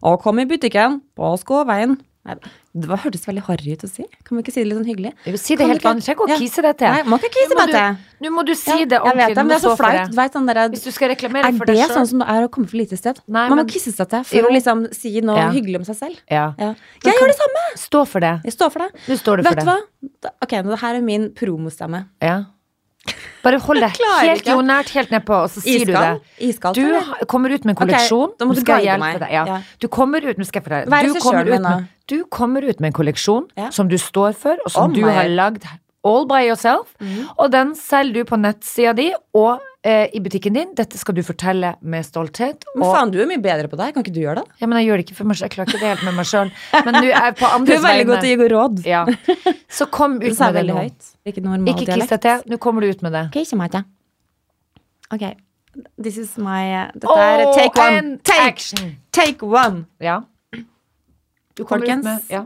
og 0.00 0.20
kom 0.22 0.38
i 0.40 0.46
butikken 0.48 1.00
på 1.18 1.32
Skåveien. 1.40 1.98
Nei, 2.20 2.34
det 2.76 2.84
var, 2.86 2.98
hørtes 3.00 3.22
veldig 3.24 3.42
harry 3.46 3.72
ut 3.72 3.82
å 3.86 3.88
si. 3.88 4.04
Kan 4.28 4.36
vi 4.36 4.42
ikke 4.44 4.52
si 4.52 4.60
det 4.60 4.66
litt 4.68 4.76
sånn 4.76 4.88
hyggelig? 4.90 5.12
Jeg 5.24 5.32
vil 5.32 5.40
si 5.40 5.54
det 5.56 5.64
Kan 5.64 5.70
helt 5.72 5.80
du 5.80 5.86
vanlig. 5.88 6.04
Trenger 6.04 6.20
ikke 6.20 6.34
å 6.36 6.38
kise 6.42 6.62
deg 6.66 6.76
til. 6.82 6.90
Nei, 6.92 7.02
må 7.08 7.16
ikke 7.16 7.30
kise 7.32 7.56
meg 7.56 7.66
du- 7.66 7.72
til. 7.72 7.96
Nå 8.20 8.32
må 8.36 8.44
du 8.44 8.54
si 8.54 8.70
Ja, 8.70 8.76
det 8.76 8.90
jeg 8.90 9.00
ordentlig. 9.00 9.16
vet 9.16 9.28
det, 9.28 9.36
men 9.40 9.48
det 9.48 9.56
er 9.56 9.64
så 9.64 9.76
flaut. 9.80 10.14
Vet 10.20 10.32
sånn 10.36 10.46
der, 10.46 10.68
Hvis 10.68 10.84
du 10.84 10.90
skal 10.92 11.08
reklamere 11.08 11.44
er 11.48 11.52
for 11.56 11.64
det 11.64 11.76
deg 11.80 11.88
sånn 11.96 12.06
som 12.06 12.18
det 12.20 12.28
er 12.28 12.42
å 12.46 12.50
komme 12.50 12.68
for 12.68 12.76
lite 12.76 12.96
sted? 13.00 13.20
Nei, 13.26 13.48
Man 13.48 13.56
men- 13.56 13.66
må 13.66 13.70
kisse 13.72 13.90
seg 13.96 14.08
til 14.10 14.22
for 14.24 14.36
Jo. 14.36 14.44
å 14.44 14.52
liksom 14.52 14.94
si 14.94 15.20
noe 15.22 15.36
Ja. 15.36 15.50
hyggelig 15.50 15.76
om 15.80 15.84
seg 15.84 15.96
selv. 15.96 16.16
Ja. 16.30 16.52
Jeg 16.58 16.76
kan- 17.02 17.12
gjør 17.14 17.26
det 17.32 17.36
samme! 17.40 17.64
Stå 17.76 18.06
for 18.06 18.20
det. 18.20 18.40
Jeg 18.44 18.52
står 18.52 18.70
for 18.70 18.78
det. 18.80 18.92
Du 19.06 19.16
står 19.16 19.36
det 19.38 19.44
Vet 19.46 19.54
for 19.54 19.60
du 19.60 19.64
det. 19.64 19.72
hva? 19.72 20.10
Da- 20.20 20.30
Ok, 20.42 20.50
nå, 20.62 20.70
det 20.70 20.78
her 20.80 20.94
er 20.96 21.00
min 21.00 21.30
promostemme. 21.32 22.06
Ja. 22.20 22.44
Bare 23.40 23.56
hold 23.64 23.80
deg 23.80 23.96
helt 23.96 24.48
jordnært 24.50 24.90
helt 24.92 25.12
nedpå, 25.14 25.36
og 25.46 25.48
så 25.48 25.62
sier 25.64 25.86
du 25.88 25.92
det. 25.94 26.10
Iskald? 26.44 26.76
Du 26.76 26.84
eller? 26.84 27.24
kommer 27.30 27.54
ut 27.54 27.64
med 27.64 27.72
en 27.72 27.78
kolleksjon. 27.80 28.34
du 28.36 28.44
Nå 28.44 28.56
skal 28.58 28.84
jeg 28.84 28.90
hjelpe 28.90 29.22
deg. 29.22 29.32
Ja. 29.32 29.44
Ja. 29.48 29.60
Du 29.80 29.88
kommer 29.88 30.20
ut 30.20 30.36
Du 30.36 31.14
kommer, 31.22 31.48
ut 31.48 31.60
med, 31.64 31.86
du 32.12 32.24
kommer 32.28 32.66
ut 32.68 32.80
med 32.80 32.92
en 32.92 32.98
kolleksjon 33.00 33.48
Ja. 33.56 33.70
som 33.70 33.88
du 33.88 33.96
står 33.96 34.36
for, 34.36 34.60
og 34.64 34.70
som 34.70 34.90
Oh 34.90 34.94
du 34.94 35.04
har 35.08 35.28
lagd 35.28 35.64
all 36.04 36.26
by 36.26 36.44
yourself. 36.48 36.92
Mm. 37.00 37.28
Og 37.38 37.50
den 37.52 37.74
selger 37.74 38.20
du 38.20 38.24
på 38.24 38.36
nettsida 38.40 38.92
di, 38.96 39.10
og 39.34 39.60
i 39.88 40.20
butikken 40.20 40.52
din. 40.52 40.72
Dette 40.76 40.98
skal 41.00 41.16
du 41.16 41.22
fortelle 41.24 41.70
med 41.80 42.04
stolthet. 42.04 42.66
Men 42.74 42.84
faen, 42.84 43.12
du 43.14 43.16
er 43.22 43.28
mye 43.30 43.40
bedre 43.40 43.70
på 43.70 43.78
det. 43.78 43.86
her. 43.86 43.94
Kan 43.96 44.04
ikke 44.04 44.12
du 44.12 44.20
gjøre 44.20 44.42
det? 44.42 44.58
ja, 44.60 44.68
men 44.68 44.76
jeg 44.80 44.90
gjør 44.90 45.00
det 45.00 45.06
ikke 45.06 45.16
for 45.16 45.30
meg 45.30 45.38
selv. 45.40 45.46
Jeg 45.48 45.54
klarer 45.54 45.70
ikke 45.72 45.80
det 45.80 45.92
helt 45.94 46.02
med 46.04 46.16
meg 46.18 46.28
sjøl. 46.28 46.50
Men 46.84 46.98
du 46.98 47.08
er 47.08 47.36
på 47.38 47.48
andres 47.48 47.80
vegne. 47.86 47.86
Du 47.86 47.86
er 47.86 47.86
veldig 47.86 48.08
god 48.10 48.20
til 48.20 48.28
å 48.28 48.44
gi 48.44 48.50
råd. 48.52 48.82
Ja. 48.90 49.04
Så 49.80 49.86
kom 49.94 50.18
ut 50.26 50.28
med 50.28 50.58
det 50.58 50.66
nå. 50.68 50.76
høyt. 50.82 51.12
Ikke 51.32 51.44
normal 51.46 51.72
Ikke 51.72 51.88
kiss 51.94 52.12
deg 52.12 52.26
til. 52.26 52.44
Nå 52.52 52.60
kommer 52.60 52.84
du 52.84 52.92
ut 52.92 53.06
med 53.06 53.16
det. 53.16 53.24
Ok, 53.32 53.40
ikke 53.46 53.60
meg, 53.62 53.78
til. 53.78 53.88
Ok. 55.16 55.24
This 56.02 56.18
is 56.18 56.36
my 56.38 56.62
uh, 56.74 56.90
Dette 56.94 57.16
er 57.16 57.44
take 57.54 57.80
one. 57.80 58.18
Take, 58.24 58.42
action. 58.42 58.96
take 59.12 59.46
one. 59.46 59.86
Ja. 60.02 60.20
Du 61.56 61.64
kommer 61.64 61.86
Folkens. 61.86 62.04
ut 62.04 62.04
med 62.04 62.20
ja. 62.30 62.44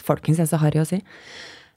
Folkens, 0.00 0.40
er 0.40 0.48
så 0.48 0.58
harry 0.62 0.80
å 0.80 0.86
si. 0.88 1.02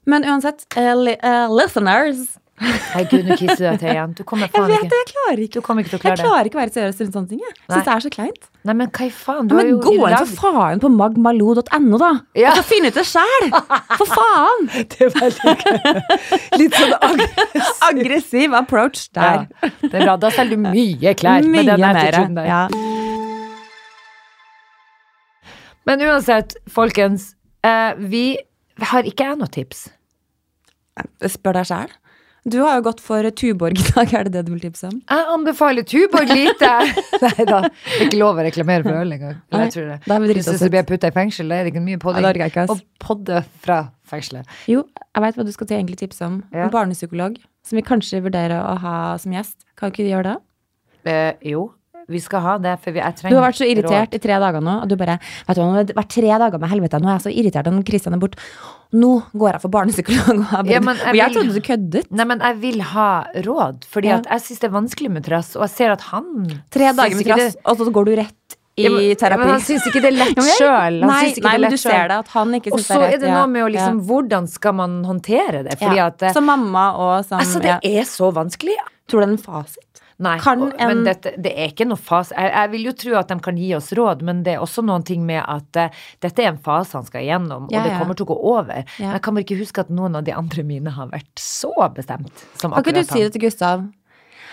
Men 0.08 0.24
uansett, 0.24 0.64
uh, 0.76 1.06
eh, 1.12 1.46
listeners 1.52 2.38
Nei, 2.56 3.02
gud, 3.10 3.26
nå 3.28 3.34
kisser 3.36 3.58
du 3.60 3.64
deg 3.68 3.80
til 3.82 3.90
igjen. 3.92 4.12
Du 4.16 4.22
kommer 4.24 4.48
Jeg 4.48 4.62
vet 4.64 4.78
ikke 4.78 4.88
det, 4.88 4.98
jeg 5.02 5.08
klarer 5.12 5.40
ikke. 5.44 5.52
Du 5.60 5.64
kommer 5.66 5.82
ikke 5.84 5.90
til 5.92 5.98
å 5.98 6.00
Jeg 6.00 6.04
klare 6.06 6.16
det. 6.16 6.24
klarer 6.24 6.48
ikke 6.48 6.56
å 6.56 6.60
være 6.62 6.72
seriøs 6.76 7.00
rundt 7.02 7.16
sånne 7.18 7.28
ting. 7.28 7.40
Jeg 7.44 7.52
Nei. 7.52 7.76
syns 7.76 7.84
det 7.84 7.92
er 7.96 8.04
så 8.06 8.10
kleint. 8.14 8.46
Nei, 8.70 8.74
men 8.80 8.88
hva 8.96 9.04
i 9.06 9.10
faen? 9.12 9.48
Du 9.50 9.54
har 9.58 9.62
men 9.66 9.72
jo 9.74 9.80
gå 9.84 9.92
inn 9.92 10.00
lagd- 10.14 10.30
for 10.32 10.54
faen 10.56 10.80
på 10.80 10.90
magmaloo.no, 10.96 11.98
da. 12.00 12.10
Ja. 12.34 12.54
Og 12.54 12.56
så 12.56 12.64
finn 12.70 12.88
ut 12.88 12.96
det 12.96 13.04
sjæl! 13.04 13.50
For 14.00 14.06
faen! 14.14 14.70
Det 14.96 15.10
veldig 15.18 15.54
gøy. 15.66 16.00
Litt 16.62 16.78
sånn 16.80 16.96
aggressiv. 17.10 17.76
Aggressiv 17.90 18.54
approach 18.62 19.04
der. 19.12 19.44
Ja, 19.52 19.70
det 19.82 19.92
er 19.92 20.06
bra. 20.08 20.16
Da 20.24 20.30
selger 20.32 20.56
du 20.56 20.64
mye 20.70 21.14
klær 21.20 21.44
med 21.44 21.52
Mye 21.60 21.68
den 21.74 21.84
mer. 21.84 22.00
attituden 22.06 22.40
der. 22.40 22.48
Ja. 22.48 22.62
Men 25.86 26.00
uansett, 26.02 26.56
folkens. 26.72 27.34
Eh, 27.62 27.92
vi 27.98 28.24
har 28.90 29.06
ikke 29.06 29.28
jeg 29.30 29.38
noe 29.40 29.52
tips. 29.52 29.84
Spør 31.30 31.60
deg 31.60 31.68
sjæl. 31.68 31.92
Du 32.46 32.60
har 32.62 32.76
jo 32.78 32.82
gått 32.86 33.00
for 33.02 33.26
Tuborg 33.34 33.74
i 33.74 33.84
dag, 33.88 34.12
er 34.14 34.28
det 34.28 34.32
det 34.36 34.42
du 34.46 34.52
vil 34.54 34.60
tipse 34.62 34.86
om? 34.86 35.00
Jeg 35.02 35.24
anbefaler 35.34 35.82
Tuborg 35.82 36.30
lite. 36.30 36.68
Nei 37.24 37.46
da. 37.48 37.58
Det 37.66 38.06
ikke 38.06 38.20
lov 38.20 38.38
å 38.38 38.44
reklamere 38.46 38.86
for 38.86 38.94
øl 39.00 39.16
engang. 39.16 39.40
Jeg 39.50 39.72
tror 39.74 39.88
det. 39.90 39.96
da 40.06 40.18
Hvis 40.22 40.62
du 40.62 40.68
blir 40.70 40.86
putta 40.86 41.10
i 41.10 41.14
fengsel, 41.16 41.50
da 41.50 41.58
er 41.58 41.66
det 41.66 41.72
ikke 41.74 41.82
mye 41.82 41.98
podding. 41.98 42.28
det 42.38 42.46
ass. 42.62 42.70
Og 42.70 42.84
podde 43.02 43.42
fra 43.64 43.80
fengselet. 44.06 44.46
Jo, 44.70 44.84
jeg 44.94 45.24
veit 45.26 45.40
hva 45.40 45.46
du 45.48 45.50
skal 45.56 45.70
til 45.72 45.80
egentlig 45.80 45.98
tipse 46.04 46.22
om. 46.22 46.38
Ja. 46.54 46.68
En 46.68 46.74
barnepsykolog 46.74 47.40
som 47.66 47.80
vi 47.80 47.82
kanskje 47.82 48.22
vurderer 48.22 48.62
å 48.62 48.76
ha 48.78 48.96
som 49.18 49.34
gjest. 49.34 49.66
Kan 49.74 49.90
ikke 49.90 50.06
du 50.06 50.12
gjøre 50.12 50.36
det? 50.36 50.36
Eh, 51.10 51.50
jo, 51.50 51.66
vi 52.08 52.20
skal 52.22 52.40
ha 52.44 52.54
det, 52.62 52.76
for 52.82 52.92
vi, 52.94 53.00
jeg 53.02 53.14
Du 53.30 53.34
har 53.36 53.44
vært 53.48 53.58
så 53.58 53.66
irritert 53.66 54.14
i 54.14 54.18
tre 54.22 54.38
dager 54.38 54.60
nå, 54.62 54.82
og 54.82 54.88
du 54.88 54.96
bare 54.96 55.18
Vet 55.48 55.56
du 55.56 55.60
hva, 55.62 55.66
nå 55.66 55.76
har 55.80 55.84
vært 55.98 56.12
tre 56.14 56.28
dager 56.38 56.58
med 56.62 56.70
helvete, 56.70 57.00
nå 57.02 57.08
er 57.10 57.16
jeg 57.18 57.24
så 57.26 57.32
irritert 57.34 57.70
når 57.72 57.84
Kristian 57.88 58.14
er 58.14 58.22
borte. 58.22 58.38
Nå 58.94 59.10
går 59.34 59.52
jeg 59.56 59.60
for 59.64 59.68
barnepsykolog. 59.74 60.44
Og 60.60 60.70
jeg, 60.70 60.76
Ja, 60.76 60.80
jeg 60.80 61.08
og 61.08 61.16
jeg 61.16 61.26
vil- 61.26 61.34
trodde 61.36 61.54
du 61.54 61.60
køddet. 61.66 62.10
Nei, 62.12 62.24
men 62.24 62.38
jeg 62.40 62.56
vil 62.62 62.80
ha 62.94 63.08
råd, 63.42 63.84
fordi 63.90 64.08
Ja. 64.12 64.20
jeg 64.30 64.40
syns 64.46 64.60
det 64.60 64.68
er 64.70 64.76
vanskelig 64.78 65.10
med 65.10 65.24
trass, 65.24 65.56
og 65.56 65.62
jeg 65.66 65.70
ser 65.70 65.90
at 65.92 66.00
han 66.12 66.46
Tre 66.70 66.92
dager 66.92 67.16
med 67.16 67.26
trass, 67.26 67.56
og 67.64 67.76
så 67.78 67.90
går 67.92 68.04
du 68.06 68.14
rett 68.16 68.56
i 68.78 69.14
terapi. 69.16 69.38
men 69.40 69.48
han 69.48 69.60
syns 69.64 69.86
ikke 69.88 70.02
det 70.04 70.12
er 70.12 70.18
lett 70.22 70.36
sjøl. 70.36 71.00
Nei, 71.00 71.06
nei, 71.08 71.32
det 71.32 71.38
er 71.44 71.48
men 71.50 71.60
lett 71.62 71.70
du 71.70 71.76
ser 71.80 72.08
det, 72.08 72.18
at 72.22 72.28
han 72.28 72.52
ikke 72.52 72.72
Og 72.72 72.78
syns 72.78 72.86
så 72.86 72.98
det 73.00 73.08
er 73.08 73.14
er 73.14 73.18
det 73.24 73.30
noe 73.32 73.46
med 73.48 73.62
å 73.64 73.70
liksom 73.72 74.00
Hvordan 74.06 74.46
skal 74.48 74.72
man 74.74 75.02
håndtere 75.04 75.62
det? 75.64 75.78
Fordi 75.80 75.96
ja. 75.96 76.06
at 76.12 76.22
eh, 76.22 76.32
Som 76.36 76.44
mamma 76.44 76.92
og 76.94 77.24
som 77.24 77.40
Altså, 77.40 77.58
det 77.62 77.80
er 77.82 78.04
så 78.04 78.30
vanskelig. 78.36 78.76
Tror 79.08 79.20
du 79.20 79.26
det 79.26 79.28
er 79.28 79.32
en 79.32 79.38
fasit? 79.38 79.85
Nei, 80.18 80.38
en- 80.48 80.72
men 80.78 81.02
dette, 81.04 81.34
det 81.36 81.50
er 81.52 81.68
ikke 81.74 81.84
noe 81.86 82.00
fase. 82.00 82.32
Jeg, 82.32 82.48
jeg 82.54 82.70
vil 82.72 82.84
jo 82.88 82.92
tro 82.92 83.16
at 83.20 83.28
de 83.28 83.36
kan 83.44 83.56
gi 83.60 83.74
oss 83.76 83.90
råd, 83.92 84.22
men 84.24 84.42
det 84.46 84.54
er 84.54 84.62
også 84.64 84.84
noen 84.86 85.04
ting 85.04 85.26
med 85.28 85.42
at 85.44 85.76
uh, 85.76 85.90
dette 86.24 86.40
er 86.42 86.48
en 86.54 86.58
fase 86.64 86.96
han 86.96 87.04
skal 87.04 87.20
igjennom, 87.26 87.66
Ja, 87.70 87.82
og 87.82 87.84
det 87.84 87.92
ja. 87.92 87.98
kommer 88.00 88.16
til 88.16 88.24
å 88.24 88.30
gå 88.32 88.38
over. 88.54 88.80
Ja. 88.96 89.10
Men 89.10 89.12
jeg 89.18 89.22
kan 89.26 89.34
bare 89.36 89.44
ikke 89.44 89.58
huske 89.60 89.84
at 89.84 89.90
noen 89.92 90.16
av 90.16 90.24
de 90.24 90.32
andre 90.32 90.64
mine 90.64 90.90
har 90.96 91.12
vært 91.12 91.34
så 91.36 91.74
bestemt 91.92 92.32
som 92.56 92.72
Kan 92.72 92.80
ikke 92.82 92.96
du 92.96 93.04
si 93.04 93.20
det 93.26 93.32
til 93.36 93.44
Gustav? 93.44 93.84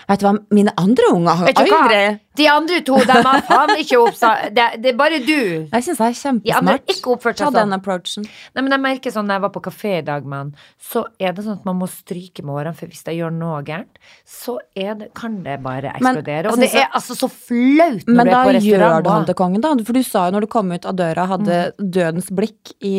Vet 0.08 0.20
du 0.20 0.26
hva, 0.26 0.34
mine 0.52 0.72
andre 0.76 1.04
unger 1.14 1.38
har 1.40 1.48
aldri 1.54 2.20
De 2.36 2.46
andre 2.50 2.80
to, 2.84 2.96
de 3.06 3.14
har 3.24 3.40
faen 3.46 3.70
ikke 3.78 3.96
oppsatt 4.02 4.48
det, 4.56 4.64
det 4.82 4.90
er 4.90 4.96
bare 4.98 5.20
du. 5.22 5.68
Jeg 5.70 5.84
syns 5.86 6.00
det 6.00 6.06
er 6.08 6.14
De 6.14 6.18
kjempesmart. 6.20 6.82
ikke 6.90 7.12
oppført 7.14 7.38
Ta 7.38 7.46
seg 7.46 7.54
den 7.54 7.70
sånn. 7.70 7.76
approachen. 7.78 8.26
Nei, 8.54 8.62
men 8.66 8.74
jeg 8.74 8.82
merker 8.82 9.14
sånn 9.14 9.28
når 9.30 9.38
jeg 9.38 9.44
var 9.46 9.52
på 9.54 9.62
kafé 9.68 9.92
i 10.00 10.02
dag 10.04 10.26
han, 10.32 10.50
så 10.82 11.04
er 11.22 11.32
det 11.36 11.44
sånn 11.46 11.60
at 11.60 11.64
man 11.68 11.78
må 11.78 11.86
stryke 11.88 12.42
med 12.44 12.54
årene, 12.56 12.74
for 12.74 12.90
hvis 12.90 13.04
jeg 13.06 13.20
gjør 13.22 13.32
noe 13.38 13.62
gærent, 13.62 14.02
så 14.26 14.58
det, 14.74 15.12
kan 15.14 15.38
det 15.46 15.60
bare 15.62 15.94
eksplodere. 15.94 16.42
jeg 16.42 16.52
og 16.52 16.58
det 16.58 16.70
er 16.74 16.88
altså 16.90 17.14
så 17.14 17.30
flaut 17.30 18.04
når 18.10 18.14
Men 18.18 18.26
du 18.26 18.30
da 18.34 18.40
er 18.40 18.44
på 18.44 18.50
gjør 18.50 18.78
restaurant. 18.82 19.04
du 19.04 19.10
han 19.14 19.26
til 19.30 19.34
kongen, 19.34 19.60
da. 19.64 19.74
For 19.86 19.92
du 19.94 20.02
sa 20.02 20.26
jo 20.26 20.34
når 20.36 20.40
du 20.40 20.46
kom 20.58 20.72
ut 20.74 20.84
av 20.90 20.96
døra, 20.98 21.26
hadde 21.30 21.62
dødens 21.78 22.28
blikk 22.34 22.74
i, 22.82 22.96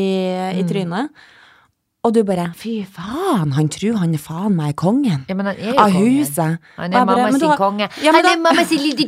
i 0.55 0.63
trynet. 0.63 1.11
Og 2.05 2.13
du 2.13 2.19
bare 2.27 2.51
Fy 2.59 2.75
faen, 2.85 3.53
han 3.57 3.69
tror 3.73 3.95
han 3.97 4.13
er 4.13 4.21
faen 4.21 4.53
meg 4.53 4.75
kongen. 4.77 5.23
Ja, 5.29 5.33
men 5.37 5.47
han 5.49 5.55
er 5.57 5.71
jo 5.71 5.77
Av 5.81 5.89
kongen. 5.89 6.19
huset. 6.19 6.59
Han 6.77 6.93
er 6.93 7.05
mamma 7.09 7.31
sin 7.33 7.55
konge. 7.57 7.87
Ja, 8.03 8.11
men 8.13 8.25
han 8.27 8.37
er 8.37 8.43
mamma 8.43 8.65
sin 8.69 8.83
lille. 8.83 9.07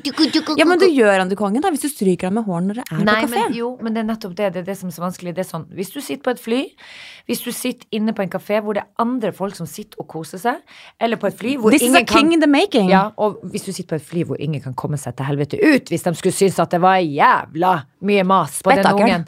Ja, 0.57 0.65
men 0.65 0.81
du 0.81 0.87
gjør 0.89 1.19
han 1.21 1.29
til 1.29 1.37
kongen, 1.37 1.61
da, 1.61 1.69
hvis 1.73 1.85
du 1.85 1.89
stryker 1.91 2.31
han 2.31 2.39
med 2.39 2.47
håren 2.49 2.71
når 2.71 2.79
du 2.79 2.83
er 2.87 3.03
Nei, 3.05 3.19
på 3.25 3.29
men 3.35 3.53
jo, 3.53 3.69
men 3.81 3.93
det 3.93 4.01
er 4.01 4.09
nettopp 4.09 4.33
det. 4.39 4.49
Det 4.55 4.63
er 4.63 4.67
det 4.71 4.77
som 4.79 4.89
er 4.89 4.97
så 4.97 5.05
vanskelig. 5.05 5.35
Det 5.37 5.45
er 5.45 5.49
sånn, 5.51 5.67
hvis 5.77 5.93
du 5.93 5.99
sitter 6.01 6.23
på 6.25 6.33
et 6.33 6.41
fly, 6.41 6.61
hvis 7.27 7.43
du 7.43 7.51
sitter 7.51 7.87
inne 7.95 8.15
på 8.15 8.23
en 8.23 8.31
kafé 8.31 8.61
hvor 8.63 8.77
det 8.77 8.85
er 8.85 9.03
andre 9.03 9.33
folk 9.35 9.57
som 9.57 9.67
sitter 9.69 9.99
og 10.01 10.07
koser 10.11 10.41
seg, 10.41 10.63
eller 10.99 11.19
på 11.19 11.29
et 11.29 11.37
fly 11.37 11.55
hvor 11.59 11.75
This 11.75 11.83
is 11.89 11.95
a 11.95 12.03
king 12.03 12.31
kan 12.31 12.33
in 12.37 12.43
the 12.43 12.49
making. 12.49 12.91
Ja, 12.91 13.09
og 13.19 13.41
hvis 13.51 13.67
du 13.67 13.71
sitter 13.73 13.95
på 13.95 14.01
et 14.01 14.07
fly 14.07 14.25
hvor 14.29 14.41
ingen 14.41 14.63
kan 14.63 14.75
komme 14.79 14.99
seg 15.01 15.17
til 15.17 15.27
helvete 15.27 15.59
ut, 15.59 15.91
hvis 15.91 16.07
de 16.07 16.15
skulle 16.17 16.35
synes 16.35 16.59
at 16.63 16.73
det 16.73 16.81
var 16.83 17.01
jævla 17.03 17.73
mye 18.07 18.27
mas 18.27 18.61
på 18.63 18.75
den 18.77 18.87
ungen, 18.93 19.27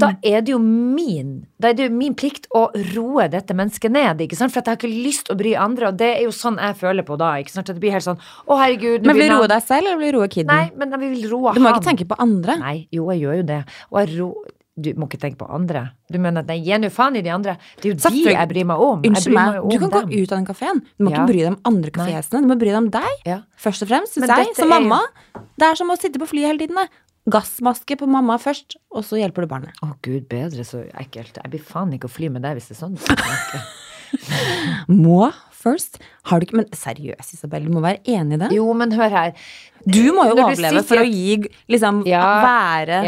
da 0.00 0.12
er 0.24 0.40
det 0.40 0.54
jo 0.54 0.58
min 0.58 1.42
Da 1.60 1.70
er 1.70 1.76
det 1.76 1.88
jo 1.88 1.92
min 1.94 2.14
plikt 2.16 2.46
å 2.56 2.64
roe 2.94 3.26
dette 3.32 3.54
mennesket 3.56 3.92
ned, 3.92 4.22
ikke 4.24 4.38
sant? 4.38 4.54
For 4.54 4.62
jeg 4.62 4.72
har 4.72 4.80
ikke 4.80 4.88
lyst 4.90 5.28
å 5.32 5.36
bry 5.38 5.52
andre, 5.58 5.90
og 5.92 6.00
det 6.00 6.08
er 6.14 6.24
jo 6.24 6.32
sånn 6.34 6.56
jeg 6.62 6.78
føler 6.80 7.06
på 7.06 7.18
da, 7.20 7.34
ikke 7.42 7.52
sant? 7.52 7.68
At 7.68 7.76
det 7.76 7.84
blir 7.84 7.94
helt 7.94 8.06
sånn 8.06 8.18
Å, 8.18 8.56
herregud, 8.56 9.06
Men 9.06 9.20
vil 9.20 9.30
du 9.34 9.36
roe 9.36 9.50
deg 9.52 9.62
selv, 9.66 9.90
eller 9.90 10.00
vil 10.00 10.14
du 10.14 10.18
roe 10.20 10.30
kiden? 10.32 10.50
Nei, 10.50 10.72
men 10.78 10.96
jeg 10.96 11.04
vil 11.04 11.28
roe 11.34 11.54
du 11.54 11.62
må 11.62 11.70
han. 11.70 11.78
ikke 11.78 11.90
tenke 11.90 12.08
på 12.08 12.18
andre. 12.22 12.58
Nei, 12.62 12.76
jo, 12.94 13.06
jeg 13.12 13.26
gjør 13.26 13.40
jo 13.42 13.46
det. 13.52 13.62
Og 13.92 14.02
jeg 14.02 14.12
ro... 14.16 14.32
Du 14.74 14.88
må 14.96 15.04
ikke 15.04 15.18
tenke 15.20 15.36
på 15.36 15.46
andre. 15.52 15.90
Du 16.08 16.16
mener 16.18 16.40
at 16.40 16.46
nei, 16.48 16.56
gir 16.64 16.78
nå 16.80 16.88
faen 16.90 17.16
i 17.16 17.20
de 17.20 17.28
andre? 17.28 17.58
Det 17.76 17.90
er 17.90 17.92
jo 17.92 17.98
de 18.08 18.22
jeg 18.32 18.48
bryr 18.48 18.64
meg 18.70 18.80
om. 18.80 19.02
Unnskyld 19.04 19.34
meg, 19.36 19.58
du 19.68 19.78
kan 19.82 19.90
kan 19.92 20.06
gå 20.08 20.22
ut 20.22 20.32
av 20.32 20.38
den 20.38 20.46
kafeen. 20.48 20.80
Du 20.96 21.04
må 21.04 21.10
Ja. 21.10 21.16
ikke 21.18 21.26
bry 21.28 21.38
deg 21.42 21.48
om 21.52 21.58
andre 21.68 21.90
kafégjestene. 21.90 22.40
Du 22.40 22.48
må 22.48 22.56
bry 22.58 22.68
deg 22.72 22.76
om 22.80 22.88
deg, 22.90 23.12
Ja. 23.26 23.38
først 23.58 23.82
og 23.82 23.88
fremst. 23.88 24.16
Men 24.16 24.28
Synes 24.30 24.46
jeg, 24.46 24.56
som 24.56 24.68
mamma. 24.70 25.00
jo- 25.34 25.40
Det 25.58 25.68
er 25.68 25.74
som 25.76 25.90
å 25.90 25.98
sitte 26.00 26.18
på 26.18 26.26
flyet 26.26 26.46
hele 26.46 26.58
tiden. 26.58 26.76
det. 26.76 26.88
Gassmaske 27.28 27.96
på 27.98 28.08
mamma 28.08 28.38
først, 28.38 28.76
og 28.90 29.04
så 29.04 29.16
hjelper 29.20 29.42
du 29.42 29.46
barnet. 29.46 29.72
Å 29.82 29.94
gud 30.02 30.26
bedre, 30.28 30.64
så 30.64 30.90
ekkelt. 30.94 31.36
Jeg 31.36 31.50
blir 31.50 31.60
faen 31.60 31.92
ikke 31.92 32.08
å 32.08 32.10
fly 32.10 32.28
med 32.30 32.42
deg 32.42 32.56
hvis 32.56 32.68
det 32.68 32.76
er 32.80 32.88
sånn. 32.88 32.98
Må 34.88 35.30
først. 35.52 35.98
Har 36.30 36.40
du 36.40 36.46
ikke 36.46 36.60
Men 36.60 36.70
seriøst, 36.76 37.34
Isabel, 37.34 37.66
du 37.66 37.74
må 37.74 37.82
være 37.82 37.98
enig 38.06 38.38
i 38.38 38.42
det. 38.44 38.52
Jo, 38.54 38.68
men 38.78 38.94
hør 38.94 39.10
her. 39.10 39.36
Du 39.82 40.12
må 40.14 40.28
jo 40.28 40.36
Når 40.36 40.44
overleve 40.44 40.78
sitter 40.78 40.86
for 40.86 41.00
å 41.00 41.06
gi 41.08 41.48
Liksom 41.72 42.02
Ja, 42.06 42.22
være 42.44 43.00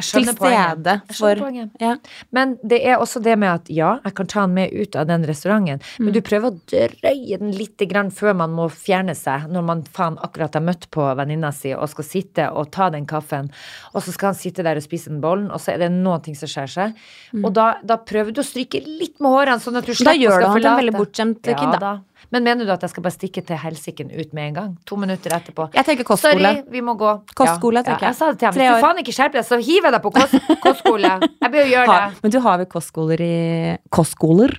til 0.00 0.26
stede 0.26 0.96
for 1.14 1.42
ja. 1.78 1.92
Men 2.34 2.56
det 2.66 2.80
er 2.82 2.98
også 3.02 3.20
det 3.22 3.36
med 3.38 3.52
at 3.52 3.70
ja, 3.70 3.92
jeg 4.04 4.16
kan 4.18 4.30
ta 4.30 4.40
han 4.42 4.54
med 4.56 4.72
ut 4.74 4.96
av 4.98 5.06
den 5.08 5.24
restauranten, 5.28 5.82
men 6.02 6.14
du 6.14 6.20
prøver 6.24 6.50
å 6.50 6.58
drøye 6.70 7.38
den 7.40 7.52
litt 7.56 7.80
grann 7.90 8.10
før 8.14 8.36
man 8.38 8.54
må 8.56 8.66
fjerne 8.72 9.14
seg, 9.16 9.46
når 9.52 9.66
man 9.66 9.84
faen 9.96 10.18
akkurat 10.24 10.56
har 10.58 10.64
møtt 10.66 10.88
på 10.94 11.06
venninna 11.18 11.52
si 11.54 11.72
og 11.76 11.88
skal 11.92 12.08
sitte 12.08 12.48
og 12.50 12.70
ta 12.74 12.88
den 12.94 13.06
kaffen, 13.08 13.50
og 13.92 14.04
så 14.04 14.14
skal 14.14 14.32
han 14.32 14.38
sitte 14.38 14.64
der 14.66 14.80
og 14.80 14.84
spise 14.84 15.12
den 15.12 15.22
bollen, 15.24 15.48
og 15.52 15.62
så 15.62 15.74
er 15.74 15.84
det 15.84 15.92
noen 15.94 16.24
ting 16.26 16.36
som 16.38 16.50
skjer 16.50 16.72
seg. 16.72 17.06
Og 17.42 17.52
da, 17.56 17.76
da 17.86 17.98
prøver 18.02 18.34
du 18.34 18.42
å 18.42 18.46
stryke 18.46 18.82
litt 18.84 19.20
med 19.22 19.34
hårene, 19.34 19.62
sånn 19.62 19.78
at 19.80 19.86
du 19.86 19.94
Da 19.94 20.00
slipper 20.02 20.20
gjør 20.20 20.36
du 20.36 20.42
skal 20.42 20.52
han 20.52 20.60
til 20.60 20.70
en 20.72 20.80
veldig 20.82 20.96
bortskjemt 20.98 21.42
kid, 21.46 21.72
da. 21.76 21.80
da. 21.80 21.94
Men 22.34 22.46
mener 22.46 22.66
du 22.66 22.72
at 22.74 22.82
jeg 22.82 22.92
skal 22.92 23.04
bare 23.06 23.14
stikke 23.14 23.42
til 23.46 23.60
helsiken 23.62 24.10
ut 24.10 24.32
med 24.36 24.50
en 24.50 24.54
gang? 24.60 24.70
To 24.90 24.98
minutter 25.00 25.34
etterpå? 25.36 25.68
Jeg 25.76 25.86
tenker 25.88 26.08
kostskole. 26.08 26.42
Sorry, 26.42 26.62
vi 26.72 26.82
må 26.84 26.96
gå. 26.98 27.12
Kostskole, 27.38 27.82
ja, 27.82 27.86
tenker 27.90 28.08
ja, 28.08 28.12
jeg. 28.12 28.14
jeg. 28.14 28.20
sa 28.20 28.30
det 28.32 28.40
til 28.40 28.48
ham. 28.48 28.56
Hvis 28.58 28.72
du 28.72 28.86
faen 28.86 29.02
ikke 29.02 29.16
skjerper 29.18 29.40
deg, 29.40 29.48
så 29.48 29.60
hiver 29.62 29.90
jeg 29.90 29.96
deg 29.96 30.06
på 30.06 30.14
kost, 30.16 30.38
kostskole. 30.66 31.12
Jeg 31.26 31.52
bør 31.52 31.62
jo 31.62 31.74
gjøre 31.74 31.92
Ha, 31.92 31.98
det. 32.06 32.24
men 32.24 32.34
du 32.34 32.40
har 32.46 32.62
vel 32.62 32.70
kostskoler 32.72 33.26
i 33.26 33.36
Kostskoler? 33.94 34.56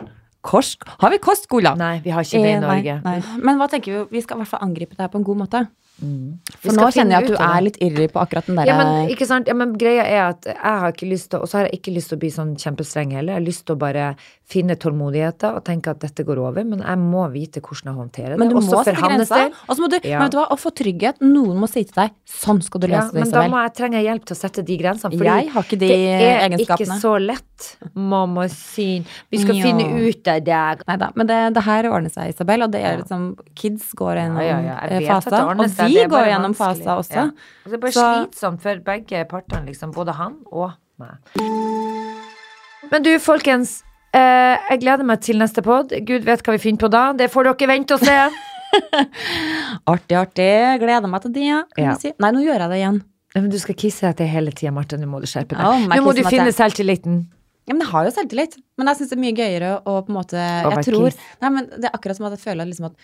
Korsk? 0.47 0.86
Har 1.01 1.11
vi 1.11 1.20
kostskoler? 1.20 1.76
Nei, 1.76 1.97
vi 2.05 2.13
har 2.13 2.24
ikke 2.24 2.39
det 2.39 2.53
i 2.55 2.61
Norge. 2.63 3.01
nei. 3.03 3.18
Nei, 3.20 3.41
Men 3.43 3.59
hva 3.59 3.68
tenker 3.72 3.91
vi? 3.91 4.05
Vi 4.15 4.24
skal 4.24 4.38
i 4.38 4.43
hvert 4.45 4.53
fall 4.53 4.63
angripe 4.63 4.95
det 4.95 5.03
her 5.03 5.11
på 5.11 5.20
en 5.20 5.28
god 5.28 5.41
måte. 5.43 5.65
Mm. 5.97 6.38
For 6.61 6.78
nå 6.78 6.91
kjenner 6.93 7.15
jeg 7.18 7.26
at 7.26 7.32
du 7.32 7.39
er 7.41 7.63
litt 7.65 7.78
irrig 7.82 8.11
på 8.13 8.22
akkurat 8.22 8.45
den 8.45 8.59
der 8.59 8.70
ja, 8.70 8.76
men, 8.78 9.09
sant? 9.26 9.47
Ja, 9.49 9.55
men 9.57 9.72
greia 9.82 10.03
er 10.05 10.20
at 10.28 10.45
jeg 10.45 10.59
har 10.61 10.93
ikke 10.93 11.07
lyst 11.09 11.32
til 11.32 11.41
Og 11.41 11.49
så 11.49 11.57
har 11.57 11.65
jeg 11.65 11.80
ikke 11.80 11.93
lyst 11.95 12.11
til 12.11 12.20
å 12.20 12.22
bli 12.22 12.30
sånn 12.36 12.51
kjempestreng 12.61 13.15
heller. 13.18 13.34
Jeg 13.34 13.41
har 13.41 13.47
lyst 13.47 13.63
til 13.65 13.74
å 13.74 13.82
bare 13.82 14.11
finne 14.47 14.77
tålmodigheten 14.79 15.57
og 15.57 15.63
tenke 15.67 15.91
at 15.91 15.99
dette 15.99 16.23
går 16.23 16.39
over, 16.39 16.63
men 16.63 16.79
jeg 16.79 16.99
må 17.01 17.25
vite 17.33 17.59
hvordan 17.59 17.89
jeg 17.89 17.97
håndterer 17.97 18.29
det. 18.31 18.37
Men 18.39 18.47
du 18.53 18.55
Også 18.55 18.77
må 18.77 18.83
sette 18.87 19.01
grenser. 19.01 19.49
Og 19.67 19.75
så 19.75 19.83
må 19.83 19.89
du, 19.91 19.97
Ja. 20.07 20.19
men 20.21 20.29
vet 20.29 20.31
du 20.31 20.37
hva, 20.39 20.45
å 20.47 20.57
få 20.57 20.71
trygghet. 20.71 21.19
Noen 21.19 21.57
må 21.59 21.67
si 21.67 21.83
til 21.83 21.93
deg 21.97 22.11
'sånn 22.25 22.63
skal 22.63 22.79
du 22.79 22.87
Ja, 22.87 23.01
det, 23.01 23.11
det', 23.11 23.19
men 23.19 23.29
da 23.31 23.41
må 23.51 23.59
jeg 23.63 23.73
trenge 23.75 23.99
hjelp 24.01 24.23
til 24.23 24.35
å 24.35 24.39
sette 24.39 24.63
de 24.63 24.77
grensene. 24.77 25.11
Fordi 25.11 25.25
Jeg 25.25 25.49
har 25.51 25.63
ikke 25.63 25.79
de 25.79 25.87
det 25.87 26.21
er 26.21 26.49
ikke 26.57 26.87
så 27.01 27.19
lett, 27.19 27.77
mamma 27.93 28.47
sin. 28.47 29.05
Vi 29.29 29.37
skal 29.37 29.55
Ja. 29.55 29.63
finne 29.65 29.83
ut 30.07 30.27
av 30.27 30.43
det. 30.43 30.83
Nei 30.87 30.95
da, 30.95 31.11
men 31.15 31.27
det, 31.27 31.53
det 31.53 31.63
her 31.63 31.83
ordner 31.83 32.09
seg, 32.09 32.29
Isabel. 32.29 32.63
Og 32.63 32.71
det 32.71 32.81
er 32.85 32.97
liksom 33.03 33.35
Kids 33.53 33.91
går 33.93 34.15
gjennom 34.15 35.01
Ja, 35.01 35.19
faser. 35.19 35.43
Og 35.43 35.57
vi 35.89 36.05
går 36.07 36.25
gjennom 36.31 36.55
fasa 36.55 36.83
faser 36.83 36.97
også. 37.03 37.27
Og 37.65 37.71
Det 37.71 37.73
er 37.73 37.77
bare 37.79 37.91
Så- 37.91 38.27
slitsomt 38.31 38.61
for 38.61 38.75
begge 38.79 39.27
partene, 39.27 39.65
liksom. 39.65 39.91
Både 39.93 40.13
han 40.15 40.35
og 40.53 40.71
meg. 40.97 41.17
Men 42.91 43.03
du, 43.03 43.17
folkens. 43.19 43.83
Eh, 44.16 44.55
jeg 44.72 44.80
gleder 44.82 45.03
meg 45.08 45.22
til 45.22 45.38
neste 45.41 45.62
pod. 45.66 45.91
Gud 46.08 46.24
vet 46.28 46.43
hva 46.45 46.55
vi 46.55 46.62
finner 46.64 46.80
på 46.86 46.89
da. 46.93 47.12
Det 47.18 47.28
får 47.34 47.49
dere 47.51 47.68
vente 47.74 47.97
og 47.97 48.03
se. 48.05 48.18
Artig, 49.93 50.16
artig. 50.20 50.49
Gleder 50.82 51.08
meg 51.10 51.22
til 51.24 51.34
det, 51.36 51.47
kan 51.76 51.86
Ja. 51.91 51.95
si. 51.99 52.12
Nei, 52.20 52.32
nå 52.36 52.41
gjør 52.43 52.60
jeg 52.66 52.70
det 52.74 52.78
igjen. 52.82 52.99
Ja, 53.36 53.41
Men 53.41 53.49
du 53.51 53.58
skal 53.60 53.76
kisse 53.76 54.08
etter 54.10 54.26
hele 54.28 54.51
tida, 54.51 54.72
Marte. 54.72 54.97
Nå 54.99 55.08
må 55.08 55.20
du 55.22 55.28
skjerpe 55.30 55.55
deg. 55.55 55.66
Oh, 55.66 55.80
Nå 55.88 56.01
må 56.03 56.14
du 56.16 56.24
finne 56.26 56.49
jeg... 56.49 56.55
selvtilliten. 56.58 57.28
Ja, 57.68 57.74
men 57.76 57.84
jeg 57.84 57.91
har 57.91 58.05
jo 58.08 58.12
selvtillit. 58.16 58.55
Men 58.80 58.88
jeg 58.88 58.97
syns 59.01 59.10
det 59.12 59.18
er 59.18 59.22
mye 59.26 59.36
gøyere 59.36 59.72
å 59.84 59.97
på 60.08 60.12
en 60.14 60.16
måte 60.16 60.39
Å 60.39 60.72
Jeg 60.78 60.86
tror. 60.88 61.16
Nei, 61.43 61.49
men 61.51 61.68
det 61.76 61.89
er 61.89 61.95
akkurat 61.97 62.16
som 62.20 62.28
at 62.30 62.38
jeg 62.38 62.43
føler 62.45 62.66
liksom 62.70 62.86
at 62.88 62.95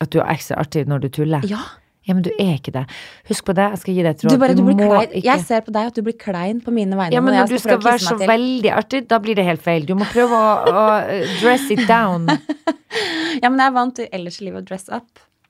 At 0.00 0.10
du 0.14 0.18
er 0.22 0.30
ekstra 0.32 0.56
artig 0.62 0.86
når 0.88 1.04
du 1.04 1.08
tuller. 1.12 1.44
Ja, 1.46 1.60
Ja, 2.04 2.14
men 2.14 2.22
du 2.26 2.30
er 2.38 2.56
ikke 2.58 2.72
det. 2.74 2.84
Husk 3.28 3.44
på 3.46 3.54
det. 3.54 3.66
Jeg 3.70 3.78
skal 3.78 3.94
gi 3.94 4.02
deg 4.02 4.10
et 4.16 4.22
råd. 4.24 4.30
du 4.34 4.38
bare 4.42 4.54
du 4.58 4.62
blir 4.66 4.74
må 4.74 4.88
klein. 4.90 5.08
ikke- 5.14 5.24
Jeg 5.24 5.40
ser 5.46 5.60
på 5.62 5.72
deg 5.72 5.86
at 5.86 5.94
du 5.94 6.02
blir 6.02 6.18
klein 6.18 6.60
på 6.60 6.72
mine 6.72 6.96
vegne. 6.98 7.12
Ja, 7.14 7.20
men 7.20 7.34
når 7.34 7.40
når 7.44 7.48
du 7.48 7.54
jeg 7.54 7.60
skal 7.60 7.78
være 7.78 7.98
så 8.02 8.18
til. 8.18 8.26
veldig 8.28 8.72
artig, 8.74 9.06
da 9.08 9.18
blir 9.18 9.34
det 9.36 9.44
helt 9.44 9.62
feil. 9.62 9.86
Du 9.86 9.94
må 9.94 10.04
prøve 10.10 10.34
å, 10.34 10.66
å 10.66 11.40
dress 11.40 11.70
it 11.70 11.86
down. 11.86 12.26
Ja, 13.42 13.48
men 13.48 13.58
jeg 13.58 13.66
er 13.70 13.72
vant 13.72 13.94
til 13.96 14.08
ellers 14.12 14.40
i 14.42 14.44
livet 14.44 14.62
å 14.64 14.66
dress 14.68 14.88
up. 14.92 15.06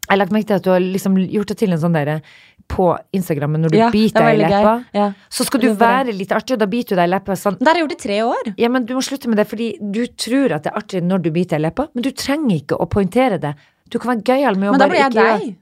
Jeg 0.08 0.10
har 0.10 0.18
lagt 0.18 0.32
merke 0.34 0.46
til 0.46 0.54
at 0.56 0.62
du 0.62 0.70
har 0.70 0.80
liksom 0.80 1.16
gjort 1.30 1.46
det 1.48 1.56
til 1.58 1.72
en 1.72 1.78
sånn 1.78 1.92
derre 1.94 2.20
på 2.68 2.86
Instagram 3.12 3.56
når 3.62 3.70
du 3.74 3.78
Ja, 3.78 3.90
biter 3.90 4.22
er 4.22 4.36
deg 4.36 4.38
i 4.40 4.48
leppa. 4.50 4.84
Ja. 4.94 5.12
Så 5.30 5.44
skal 5.46 5.60
du 5.60 5.74
bare- 5.74 6.04
være 6.06 6.14
litt 6.16 6.30
artig, 6.30 6.52
og 6.52 6.58
da 6.60 6.66
biter 6.66 6.94
du 6.94 6.96
deg 6.96 7.08
i 7.08 7.12
leppa 7.14 7.32
sånn. 7.36 7.58
Det 7.58 7.66
har 7.66 7.74
jeg 7.74 7.82
gjort 7.88 7.92
i 7.92 8.02
tre 8.02 8.18
år. 8.22 8.54
Ja, 8.58 8.68
men 8.68 8.84
du 8.86 8.94
må 8.94 9.02
slutte 9.02 9.26
med 9.28 9.36
det, 9.38 9.48
fordi 9.48 9.78
du 9.92 10.06
tror 10.06 10.52
at 10.52 10.62
det 10.62 10.72
er 10.72 10.78
artig 10.78 11.02
når 11.02 11.22
du 11.22 11.30
biter 11.30 11.58
deg 11.58 11.60
i 11.60 11.66
leppa, 11.70 11.88
men 11.94 12.02
du 12.02 12.10
trenger 12.12 12.60
ikke 12.62 12.78
å 12.78 12.88
poengtere 12.88 13.40
det. 13.40 13.54
Du 13.90 13.98
kan 13.98 14.16
være 14.16 14.22
gøyal 14.22 14.56
med 14.56 14.68
å 14.70 14.72
Men 14.72 14.80
da 14.80 14.88
blir 14.88 14.98
jeg 15.02 15.10
ikke 15.12 15.38
deg. 15.40 15.56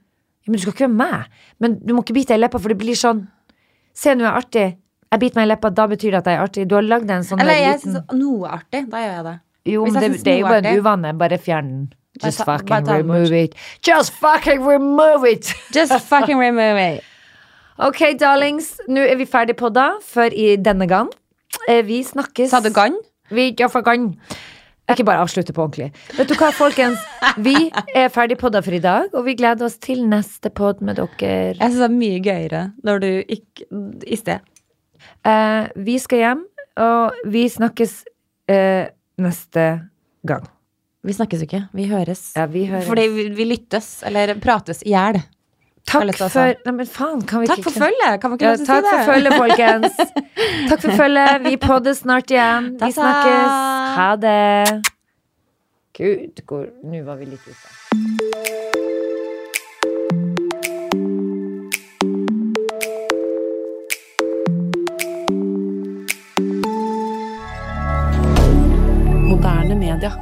Men 0.46 0.56
du 0.56 0.62
skal 0.62 0.72
ikke 0.72 0.86
være 0.88 0.96
meg. 0.96 1.42
Men 1.60 1.78
du 1.84 1.92
må 1.94 2.02
ikke 2.04 2.16
bite 2.16 2.32
deg 2.32 2.40
i 2.40 2.44
leppa, 2.44 2.58
for 2.62 2.72
det 2.72 2.78
blir 2.80 2.96
sånn 2.98 3.26
Se, 3.92 4.12
nå 4.14 4.22
er 4.24 4.28
jeg 4.30 4.38
artig. 4.44 4.66
Jeg 5.10 5.20
biter 5.20 5.40
meg 5.40 5.46
i 5.48 5.50
leppa, 5.50 5.70
da 5.74 5.84
betyr 5.90 6.14
det 6.14 6.18
at 6.22 6.28
jeg 6.30 6.38
er 6.38 6.42
artig. 6.46 6.66
Du 6.70 6.74
har 6.78 6.84
lagd 6.86 7.10
en 7.10 7.24
sånn 7.26 7.40
Eller 7.42 7.58
jeg 7.58 7.78
liten 7.80 7.96
syns 7.98 8.12
noe 8.20 8.46
er 8.46 8.52
artig. 8.60 8.82
Da 8.92 9.00
gjør 9.02 9.14
jeg 9.16 9.24
det. 9.26 9.34
Jo, 9.72 9.84
men 9.84 9.96
det, 10.00 10.10
det 10.24 10.32
er 10.32 10.38
jo 10.38 10.46
bare 10.46 10.62
en 10.70 10.78
uvane. 10.80 11.12
Bare 11.20 11.38
fjern 11.42 11.68
den. 11.72 11.88
Just 12.22 12.38
ta- 12.38 12.46
fucking 12.56 12.86
remove 12.88 13.32
it. 13.42 13.54
Just 13.86 14.12
fucking 14.22 14.62
remove 14.66 15.24
it! 15.30 15.50
Just 15.76 15.98
fucking 16.08 16.38
remove 16.38 16.78
it. 16.80 17.04
Ok, 17.80 18.00
darlings. 18.20 18.72
Nå 18.88 19.00
er 19.08 19.16
vi 19.20 19.26
ferdig 19.30 19.56
på 19.56 19.70
da, 19.72 19.90
for 20.04 20.32
i 20.32 20.54
denne 20.56 20.86
gang. 20.90 21.10
Eh, 21.68 21.82
Vi 21.86 22.02
snakkes 22.06 22.50
Sa 22.54 22.60
du 22.60 22.70
gann? 22.74 22.96
Vi 23.30 23.50
gjør 23.58 23.70
for 23.72 23.86
gang. 24.90 24.98
Ikke 24.98 25.08
bare 25.08 25.24
avslutte 25.24 25.54
på 25.56 25.64
ordentlig. 25.64 25.90
Vet 26.18 26.30
du 26.30 26.36
hva, 26.36 26.50
folkens? 26.56 27.00
Vi 27.40 27.56
er 27.96 28.12
ferdig 28.12 28.36
podda 28.40 28.62
for 28.66 28.76
i 28.76 28.82
dag, 28.82 29.08
og 29.14 29.26
vi 29.28 29.36
gleder 29.38 29.66
oss 29.68 29.78
til 29.82 30.04
neste 30.10 30.52
pod 30.52 30.82
med 30.84 31.00
dere. 31.00 31.56
Jeg 31.56 31.64
syns 31.64 31.80
det 31.80 31.88
er 31.88 31.96
mye 31.96 32.22
gøyere 32.24 32.62
når 32.86 33.02
du 33.04 33.10
ikke 33.38 33.68
I 34.06 34.20
sted. 34.20 34.46
Uh, 35.24 35.68
vi 35.80 35.96
skal 36.02 36.24
hjem, 36.24 36.46
og 36.80 37.20
vi 37.32 37.48
snakkes 37.50 38.00
uh, 38.52 38.86
neste 39.20 39.66
gang. 40.28 40.48
Vi 41.06 41.16
snakkes 41.16 41.40
jo 41.40 41.48
ikke. 41.48 41.62
Vi 41.76 41.88
høres. 41.88 42.30
Ja, 42.36 42.44
vi 42.50 42.66
høres. 42.68 42.88
Fordi 42.88 43.06
vi, 43.12 43.28
vi 43.36 43.46
lyttes, 43.48 44.00
eller 44.06 44.34
prates 44.42 44.82
i 44.84 44.92
hjel. 44.92 45.22
Takk 45.86 46.14
for 46.30 46.44
Nei, 46.66 46.72
men 46.76 46.86
faen, 46.86 47.22
kan 47.26 47.40
vi 47.42 47.46
Takk 47.50 47.58
ikke 47.58 47.70
for 47.70 47.80
følget! 47.86 48.20
Kan 48.22 48.30
vi 48.30 48.36
ikke 48.38 48.44
Ja, 48.46 48.56
takk 48.56 48.66
si 48.66 48.66
for 48.66 48.98
det? 48.98 49.06
følget, 49.08 49.32
folkens. 49.34 49.96
Takk 50.70 50.80
for 50.84 50.96
følget. 51.02 51.44
Vi 51.48 51.56
poddes 51.56 52.02
snart 52.04 52.30
igjen. 52.30 52.70
Vi 52.82 52.92
snakkes. 52.92 53.50
Ha 53.98 54.10
det. 54.16 54.82
Gud, 55.98 56.44
hvor 56.48 56.66
Nå 56.84 57.02
var 57.04 57.16
vi 57.16 57.24
litt 57.32 57.48
ute. 57.50 58.80
Moderne 69.28 69.74
media. 69.74 70.12